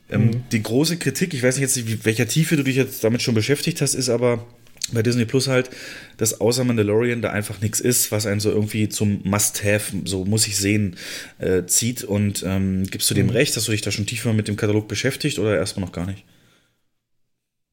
[0.09, 0.43] Ähm, Mhm.
[0.51, 3.35] Die große Kritik, ich weiß nicht jetzt, wie, welcher Tiefe du dich jetzt damit schon
[3.35, 4.45] beschäftigt hast, ist aber
[4.91, 5.69] bei Disney Plus halt,
[6.17, 10.47] dass außer Mandalorian da einfach nichts ist, was einen so irgendwie zum Must-Have, so muss
[10.47, 10.97] ich sehen,
[11.37, 12.03] äh, zieht.
[12.03, 13.33] Und ähm, gibst du dem Mhm.
[13.33, 16.07] recht, dass du dich da schon tiefer mit dem Katalog beschäftigt oder erstmal noch gar
[16.07, 16.25] nicht?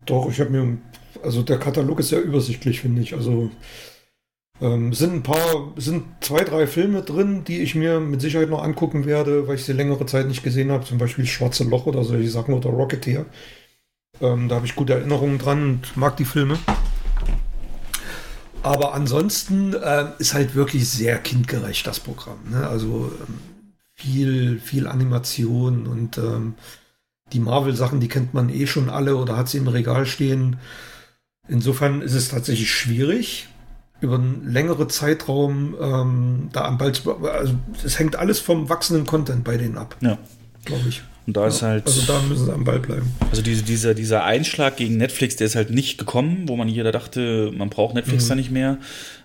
[0.07, 0.78] Doch, ich habe mir,
[1.23, 3.15] also der Katalog ist sehr übersichtlich, finde ich.
[3.15, 3.51] Also
[4.61, 8.62] ähm, sind ein paar, sind zwei, drei Filme drin, die ich mir mit Sicherheit noch
[8.62, 10.85] angucken werde, weil ich sie längere Zeit nicht gesehen habe.
[10.85, 13.27] Zum Beispiel Schwarze Loch oder solche Sachen oder Rocketeer.
[14.20, 16.59] Ähm, da habe ich gute Erinnerungen dran und mag die Filme.
[18.62, 22.39] Aber ansonsten ähm, ist halt wirklich sehr kindgerecht das Programm.
[22.51, 22.67] Ne?
[22.67, 23.39] Also ähm,
[23.95, 26.55] viel, viel Animation und ähm,
[27.33, 30.57] die Marvel-Sachen, die kennt man eh schon alle oder hat sie im Regal stehen.
[31.47, 33.49] Insofern ist es tatsächlich schwierig,
[34.01, 37.17] über einen längeren Zeitraum ähm, da am Ball zu.
[37.27, 37.55] Also
[37.85, 40.18] es hängt alles vom wachsenden Content bei denen ab, Ja.
[40.65, 41.02] glaube ich.
[41.27, 41.86] Und da ist Ja, halt.
[41.86, 43.12] Also da müssen sie am Ball bleiben.
[43.31, 46.91] Also diese, dieser, dieser Einschlag gegen Netflix, der ist halt nicht gekommen, wo man jeder
[46.91, 48.28] dachte, man braucht Netflix Mhm.
[48.31, 48.78] da nicht mehr.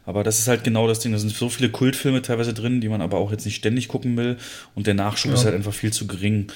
[0.06, 1.14] Aber das ist halt genau das Ding.
[1.14, 4.18] Da sind so viele Kultfilme teilweise drin, die man aber auch jetzt nicht ständig gucken
[4.18, 4.36] will.
[4.76, 5.38] Und der Nachschub Ja.
[5.38, 6.48] ist halt einfach viel zu gering.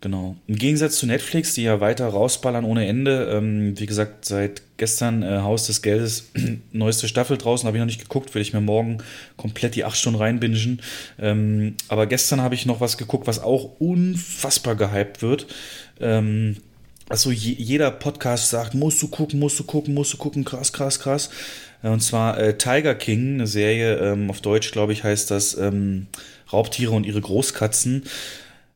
[0.00, 0.36] Genau.
[0.46, 3.30] Im Gegensatz zu Netflix, die ja weiter rausballern ohne Ende.
[3.32, 6.30] Ähm, wie gesagt, seit gestern äh, Haus des Geldes,
[6.72, 8.98] neueste Staffel draußen, habe ich noch nicht geguckt, will ich mir morgen
[9.36, 10.80] komplett die acht Stunden reinbingen.
[11.18, 15.48] Ähm, aber gestern habe ich noch was geguckt, was auch unfassbar gehypt wird.
[16.00, 16.58] Ähm,
[17.08, 20.72] also je, jeder Podcast sagt, musst du gucken, musst du gucken, musst du gucken, krass,
[20.72, 21.30] krass, krass.
[21.82, 25.56] Äh, Und zwar äh, Tiger King, eine Serie, ähm, auf Deutsch, glaube ich, heißt das
[25.58, 26.06] ähm,
[26.52, 28.04] Raubtiere und ihre Großkatzen.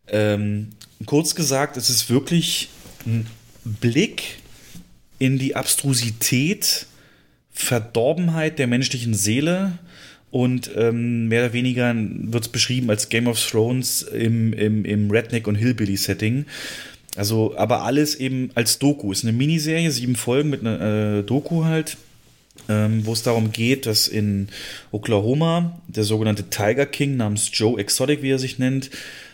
[0.08, 0.70] Ähm,
[1.06, 2.68] kurz gesagt, es ist wirklich
[3.06, 3.26] ein
[3.64, 4.38] Blick
[5.18, 6.86] in die Abstrusität,
[7.52, 9.78] Verdorbenheit der menschlichen Seele
[10.30, 15.10] und ähm, mehr oder weniger wird es beschrieben als Game of Thrones im, im, im
[15.10, 16.46] Redneck- und Hillbilly-Setting.
[17.16, 19.12] Also, aber alles eben als Doku.
[19.12, 21.98] Ist eine Miniserie, sieben Folgen mit einer äh, Doku halt,
[22.70, 24.48] ähm, wo es darum geht, dass in
[24.90, 28.88] Oklahoma der sogenannte Tiger King namens Joe Exotic, wie er sich nennt,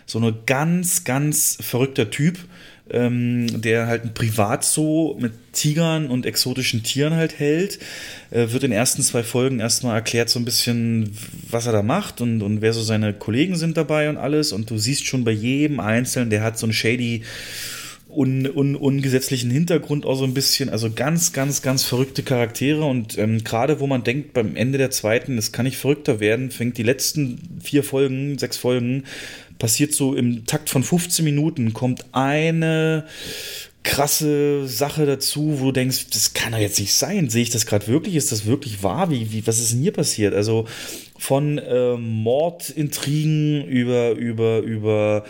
[0.09, 2.39] so eine ganz, ganz verrückter Typ
[2.91, 7.79] ähm, der halt ein Privatzoo mit Tigern und exotischen Tieren halt hält.
[8.31, 11.17] Äh, wird in den ersten zwei Folgen erstmal erklärt so ein bisschen,
[11.51, 14.53] was er da macht und, und wer so seine Kollegen sind dabei und alles.
[14.53, 17.23] Und du siehst schon bei jedem Einzelnen, der hat so ein shady
[18.09, 20.71] un, un, ungesetzlichen Hintergrund auch so ein bisschen.
[20.71, 22.85] Also ganz, ganz, ganz verrückte Charaktere.
[22.85, 26.51] Und ähm, gerade wo man denkt, beim Ende der zweiten, es kann nicht verrückter werden,
[26.51, 29.05] fängt die letzten vier Folgen, sechs Folgen,
[29.59, 33.07] passiert so im Takt von 15 Minuten, kommt eine
[33.89, 37.31] krasse Sache dazu, wo du denkst, das kann doch jetzt nicht sein.
[37.31, 38.17] Sehe ich das gerade wirklich?
[38.17, 39.11] Ist das wirklich wahr?
[39.11, 40.35] Wie, wie, was ist denn hier passiert?
[40.35, 40.67] Also
[41.17, 45.25] von äh, Mordintrigen über, über, über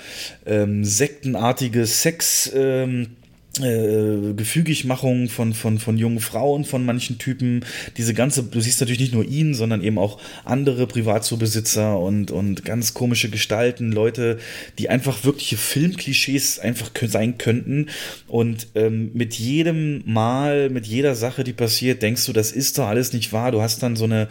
[0.44, 2.50] ähm, sektenartige Sex.
[2.52, 3.17] Ähm,
[3.62, 7.64] äh, Gefügigmachung von, von, von jungen Frauen, von manchen Typen,
[7.96, 12.64] diese ganze, du siehst natürlich nicht nur ihn, sondern eben auch andere Privatzubesitzer und, und
[12.64, 14.38] ganz komische Gestalten, Leute,
[14.78, 17.86] die einfach wirkliche Filmklischees einfach sein könnten.
[18.26, 22.86] Und ähm, mit jedem Mal, mit jeder Sache, die passiert, denkst du, das ist doch
[22.86, 23.52] alles nicht wahr.
[23.52, 24.28] Du hast dann so eine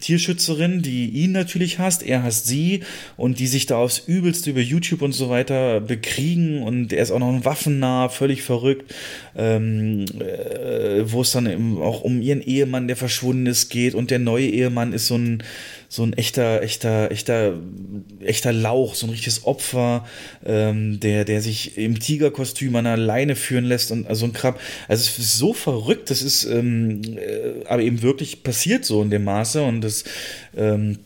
[0.00, 2.80] Tierschützerin, die ihn natürlich hasst, er hasst sie
[3.16, 6.62] und die sich da aufs Übelste über YouTube und so weiter bekriegen.
[6.62, 8.94] Und er ist auch noch ein waffennah, völlig verrückt,
[9.36, 13.94] ähm, äh, wo es dann eben auch um ihren Ehemann, der verschwunden ist, geht.
[13.94, 15.42] Und der neue Ehemann ist so ein
[15.88, 17.54] so ein echter, echter, echter,
[18.20, 20.06] echter Lauch, so ein richtiges Opfer,
[20.44, 24.60] ähm, der, der sich im Tigerkostüm an der Leine führen lässt und also ein Krab.
[24.86, 29.10] Also es ist so verrückt, das ist ähm, äh, aber eben wirklich passiert so in
[29.10, 30.04] dem Maße und das
[30.56, 30.98] ähm,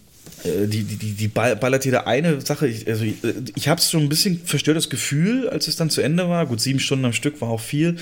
[0.45, 2.67] äh, die, die, die, ballert jeder eine Sache.
[2.67, 3.15] Ich, also ich,
[3.55, 6.47] ich habe schon ein bisschen verstörtes Gefühl, als es dann zu Ende war.
[6.47, 7.97] Gut, sieben Stunden am Stück war auch viel,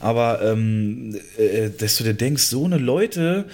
[0.00, 3.46] aber ähm, äh, dass du dir denkst, so eine Leute,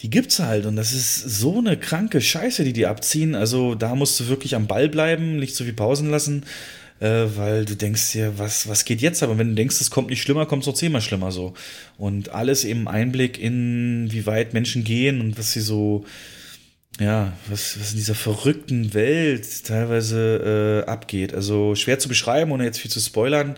[0.00, 3.34] die gibt's halt und das ist so eine kranke Scheiße, die die abziehen.
[3.34, 6.44] Also da musst du wirklich am Ball bleiben, nicht zu viel Pausen lassen,
[7.00, 9.24] äh, weil du denkst dir, was, was geht jetzt?
[9.24, 11.54] Aber wenn du denkst, es kommt nicht schlimmer, kommt es noch zehnmal schlimmer so.
[11.96, 16.04] Und alles eben Einblick in, wie weit Menschen gehen und was sie so,
[17.00, 21.34] ja, was, was in dieser verrückten Welt teilweise äh, abgeht.
[21.34, 23.56] Also schwer zu beschreiben, ohne jetzt viel zu spoilern.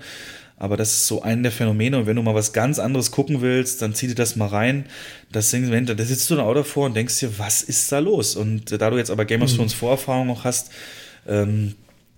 [0.61, 1.99] Aber das ist so ein der Phänomene.
[1.99, 4.85] Und wenn du mal was ganz anderes gucken willst, dann zieh dir das mal rein.
[5.33, 8.37] Das Ding, da sitzt du dann auch davor und denkst dir, was ist da los?
[8.37, 9.57] Und da du jetzt aber Game of mhm.
[9.57, 10.71] Thrones Vorerfahrung noch hast,
[11.27, 11.75] ähm,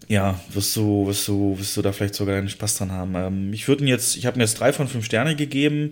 [0.08, 3.14] ja, wirst du, wirst du, wirst du da vielleicht sogar einen Spaß dran haben.
[3.14, 5.90] Ähm, ich würde jetzt, ich habe mir jetzt drei von fünf Sterne gegeben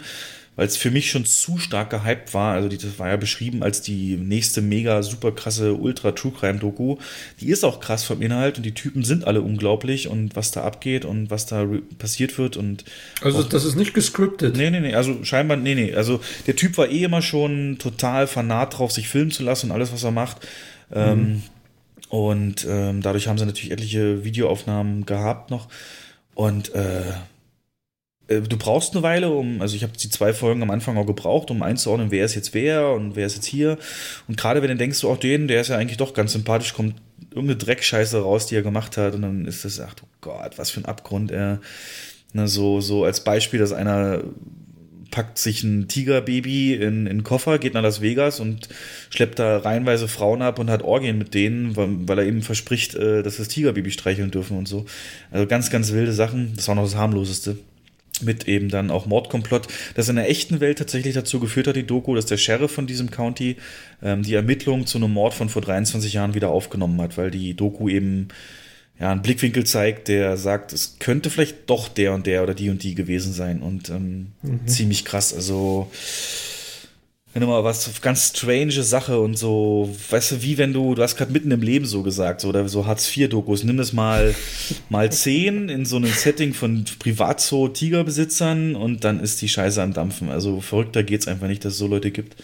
[0.56, 2.54] weil es für mich schon zu stark gehypt war.
[2.54, 6.58] Also die, das war ja beschrieben als die nächste mega super krasse Ultra True Crime
[6.58, 6.96] Doku.
[7.40, 10.62] Die ist auch krass vom Inhalt und die Typen sind alle unglaublich und was da
[10.62, 11.66] abgeht und was da
[11.98, 12.84] passiert wird und
[13.22, 14.56] also das ist nicht gescriptet.
[14.56, 18.26] Nee, nee, nee, also scheinbar nee, nee, also der Typ war eh immer schon total
[18.26, 20.42] fanat drauf, sich filmen zu lassen und alles was er macht.
[20.90, 20.96] Mhm.
[20.96, 21.42] Ähm,
[22.10, 25.68] und ähm, dadurch haben sie natürlich etliche Videoaufnahmen gehabt noch
[26.34, 27.02] und äh,
[28.38, 31.50] du brauchst eine Weile, um, also ich habe die zwei Folgen am Anfang auch gebraucht,
[31.50, 33.76] um einzuordnen, wer ist jetzt wer und wer ist jetzt hier.
[34.28, 36.94] Und gerade wenn du denkst, auch den, der ist ja eigentlich doch ganz sympathisch, kommt
[37.30, 40.70] irgendeine Dreckscheiße raus, die er gemacht hat, und dann ist das, ach du Gott, was
[40.70, 41.60] für ein Abgrund er.
[42.32, 44.22] Ne, so, so als Beispiel, dass einer
[45.10, 48.68] packt sich ein Tigerbaby in, in Koffer, geht nach Las Vegas und
[49.10, 52.94] schleppt da reihenweise Frauen ab und hat Orgien mit denen, weil, weil er eben verspricht,
[52.94, 54.86] äh, dass das Tigerbaby streicheln dürfen und so.
[55.32, 56.52] Also ganz, ganz wilde Sachen.
[56.54, 57.58] Das war noch das harmloseste
[58.22, 61.86] mit eben dann auch Mordkomplott, das in der echten Welt tatsächlich dazu geführt hat, die
[61.86, 63.56] Doku, dass der Sheriff von diesem County
[64.02, 67.54] ähm, die Ermittlungen zu einem Mord von vor 23 Jahren wieder aufgenommen hat, weil die
[67.54, 68.28] Doku eben
[69.00, 72.68] ja, einen Blickwinkel zeigt, der sagt, es könnte vielleicht doch der und der oder die
[72.68, 74.66] und die gewesen sein und ähm, mhm.
[74.66, 75.90] ziemlich krass, also
[77.32, 81.02] wenn du mal was ganz strange Sache und so, weißt du, wie wenn du, du
[81.02, 84.34] hast gerade mitten im Leben so gesagt, so, oder so Hartz-IV-Dokus, nimm das mal,
[84.88, 90.28] mal zehn in so einem Setting von Privatzoo-Tigerbesitzern und dann ist die Scheiße am Dampfen.
[90.28, 92.36] Also verrückter geht's einfach nicht, dass es so Leute gibt.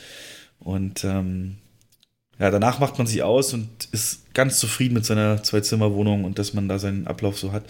[0.60, 1.56] Und ähm,
[2.38, 6.54] ja, danach macht man sich aus und ist ganz zufrieden mit seiner Zwei-Zimmer-Wohnung und dass
[6.54, 7.64] man da seinen Ablauf so hat.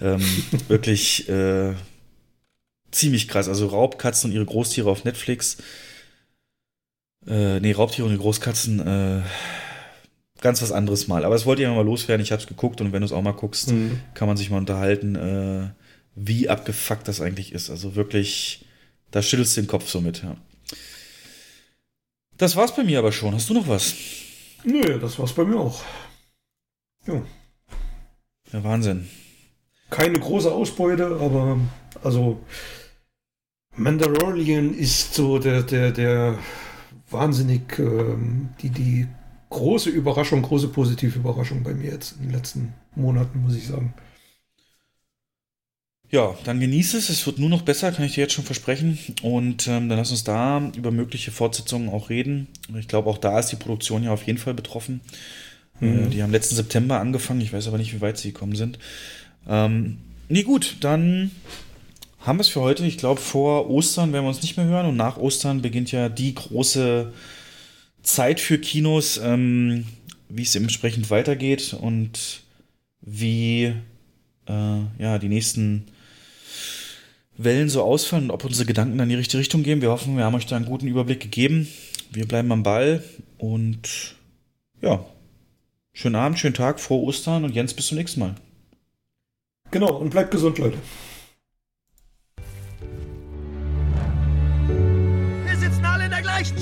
[0.00, 0.22] Ähm,
[0.68, 1.74] wirklich äh,
[2.90, 3.48] ziemlich krass.
[3.48, 5.58] Also Raubkatzen und ihre Großtiere auf Netflix
[7.26, 9.22] äh, nee, Raubtiere und Großkatzen, äh,
[10.40, 11.24] ganz was anderes mal.
[11.24, 12.22] Aber es wollte ich mal loswerden.
[12.22, 14.00] Ich habe es geguckt und wenn du es auch mal guckst, mhm.
[14.14, 15.70] kann man sich mal unterhalten, äh,
[16.14, 17.70] wie abgefuckt das eigentlich ist.
[17.70, 18.66] Also wirklich,
[19.10, 20.22] da schüttelst du den Kopf so mit.
[20.22, 20.36] Ja.
[22.36, 23.34] Das war's bei mir aber schon.
[23.34, 23.94] Hast du noch was?
[24.64, 25.82] Nö, das war's bei mir auch.
[27.06, 27.22] Ja.
[28.52, 29.08] Ja, Wahnsinn.
[29.90, 31.58] Keine große Ausbeute, aber
[32.02, 32.40] also
[33.76, 36.38] Mandalorian ist so der, der, der
[37.14, 39.06] wahnsinnig ähm, die, die
[39.48, 43.94] große Überraschung, große positive Überraschung bei mir jetzt in den letzten Monaten, muss ich sagen.
[46.10, 47.08] Ja, dann genieße es.
[47.08, 48.98] Es wird nur noch besser, kann ich dir jetzt schon versprechen.
[49.22, 52.48] Und ähm, dann lass uns da über mögliche Fortsetzungen auch reden.
[52.78, 55.00] Ich glaube, auch da ist die Produktion ja auf jeden Fall betroffen.
[55.80, 56.06] Mhm.
[56.06, 57.40] Äh, die haben letzten September angefangen.
[57.40, 58.78] Ich weiß aber nicht, wie weit sie gekommen sind.
[59.48, 61.30] Ähm, nee, gut, dann
[62.24, 62.84] haben wir es für heute.
[62.86, 64.86] Ich glaube, vor Ostern werden wir uns nicht mehr hören.
[64.86, 67.12] Und nach Ostern beginnt ja die große
[68.02, 69.86] Zeit für Kinos, ähm,
[70.28, 72.42] wie es entsprechend weitergeht und
[73.00, 73.74] wie
[74.46, 75.86] äh, ja, die nächsten
[77.36, 79.82] Wellen so ausfallen und ob unsere Gedanken dann in die richtige Richtung gehen.
[79.82, 81.68] Wir hoffen, wir haben euch da einen guten Überblick gegeben.
[82.10, 83.02] Wir bleiben am Ball
[83.38, 84.14] und
[84.80, 85.04] ja,
[85.92, 88.34] schönen Abend, schönen Tag, frohe Ostern und Jens, bis zum nächsten Mal.
[89.70, 90.78] Genau, und bleibt gesund, Leute.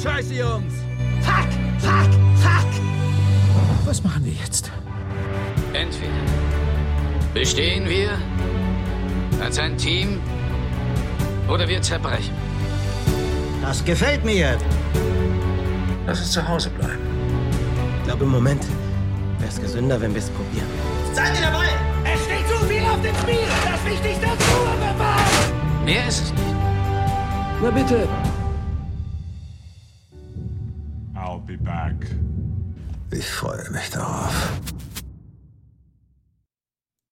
[0.03, 0.75] Scheiße, Jungs.
[1.21, 1.47] Fuck,
[1.79, 2.67] fuck, fuck.
[3.85, 4.73] Was machen wir jetzt?
[5.73, 6.11] Entweder
[7.33, 8.19] bestehen wir
[9.41, 10.21] als ein Team
[11.49, 12.35] oder wir zerbrechen.
[13.63, 14.59] Das gefällt mir.
[16.05, 16.99] Lass uns zu Hause bleiben.
[17.99, 18.65] Ich glaube, im Moment
[19.39, 20.67] wäre es gesünder, wenn wir es probieren.
[21.15, 21.69] Seid ihr dabei?
[22.13, 23.47] Es steht zu viel auf dem Spiel.
[23.65, 25.85] Das Wichtigste ist Ruhe bewahren.
[25.85, 26.57] Mehr ist es nicht.
[27.63, 28.09] Na bitte.
[31.33, 31.95] I'll be back.
[33.11, 34.61] Ich freue mich darauf.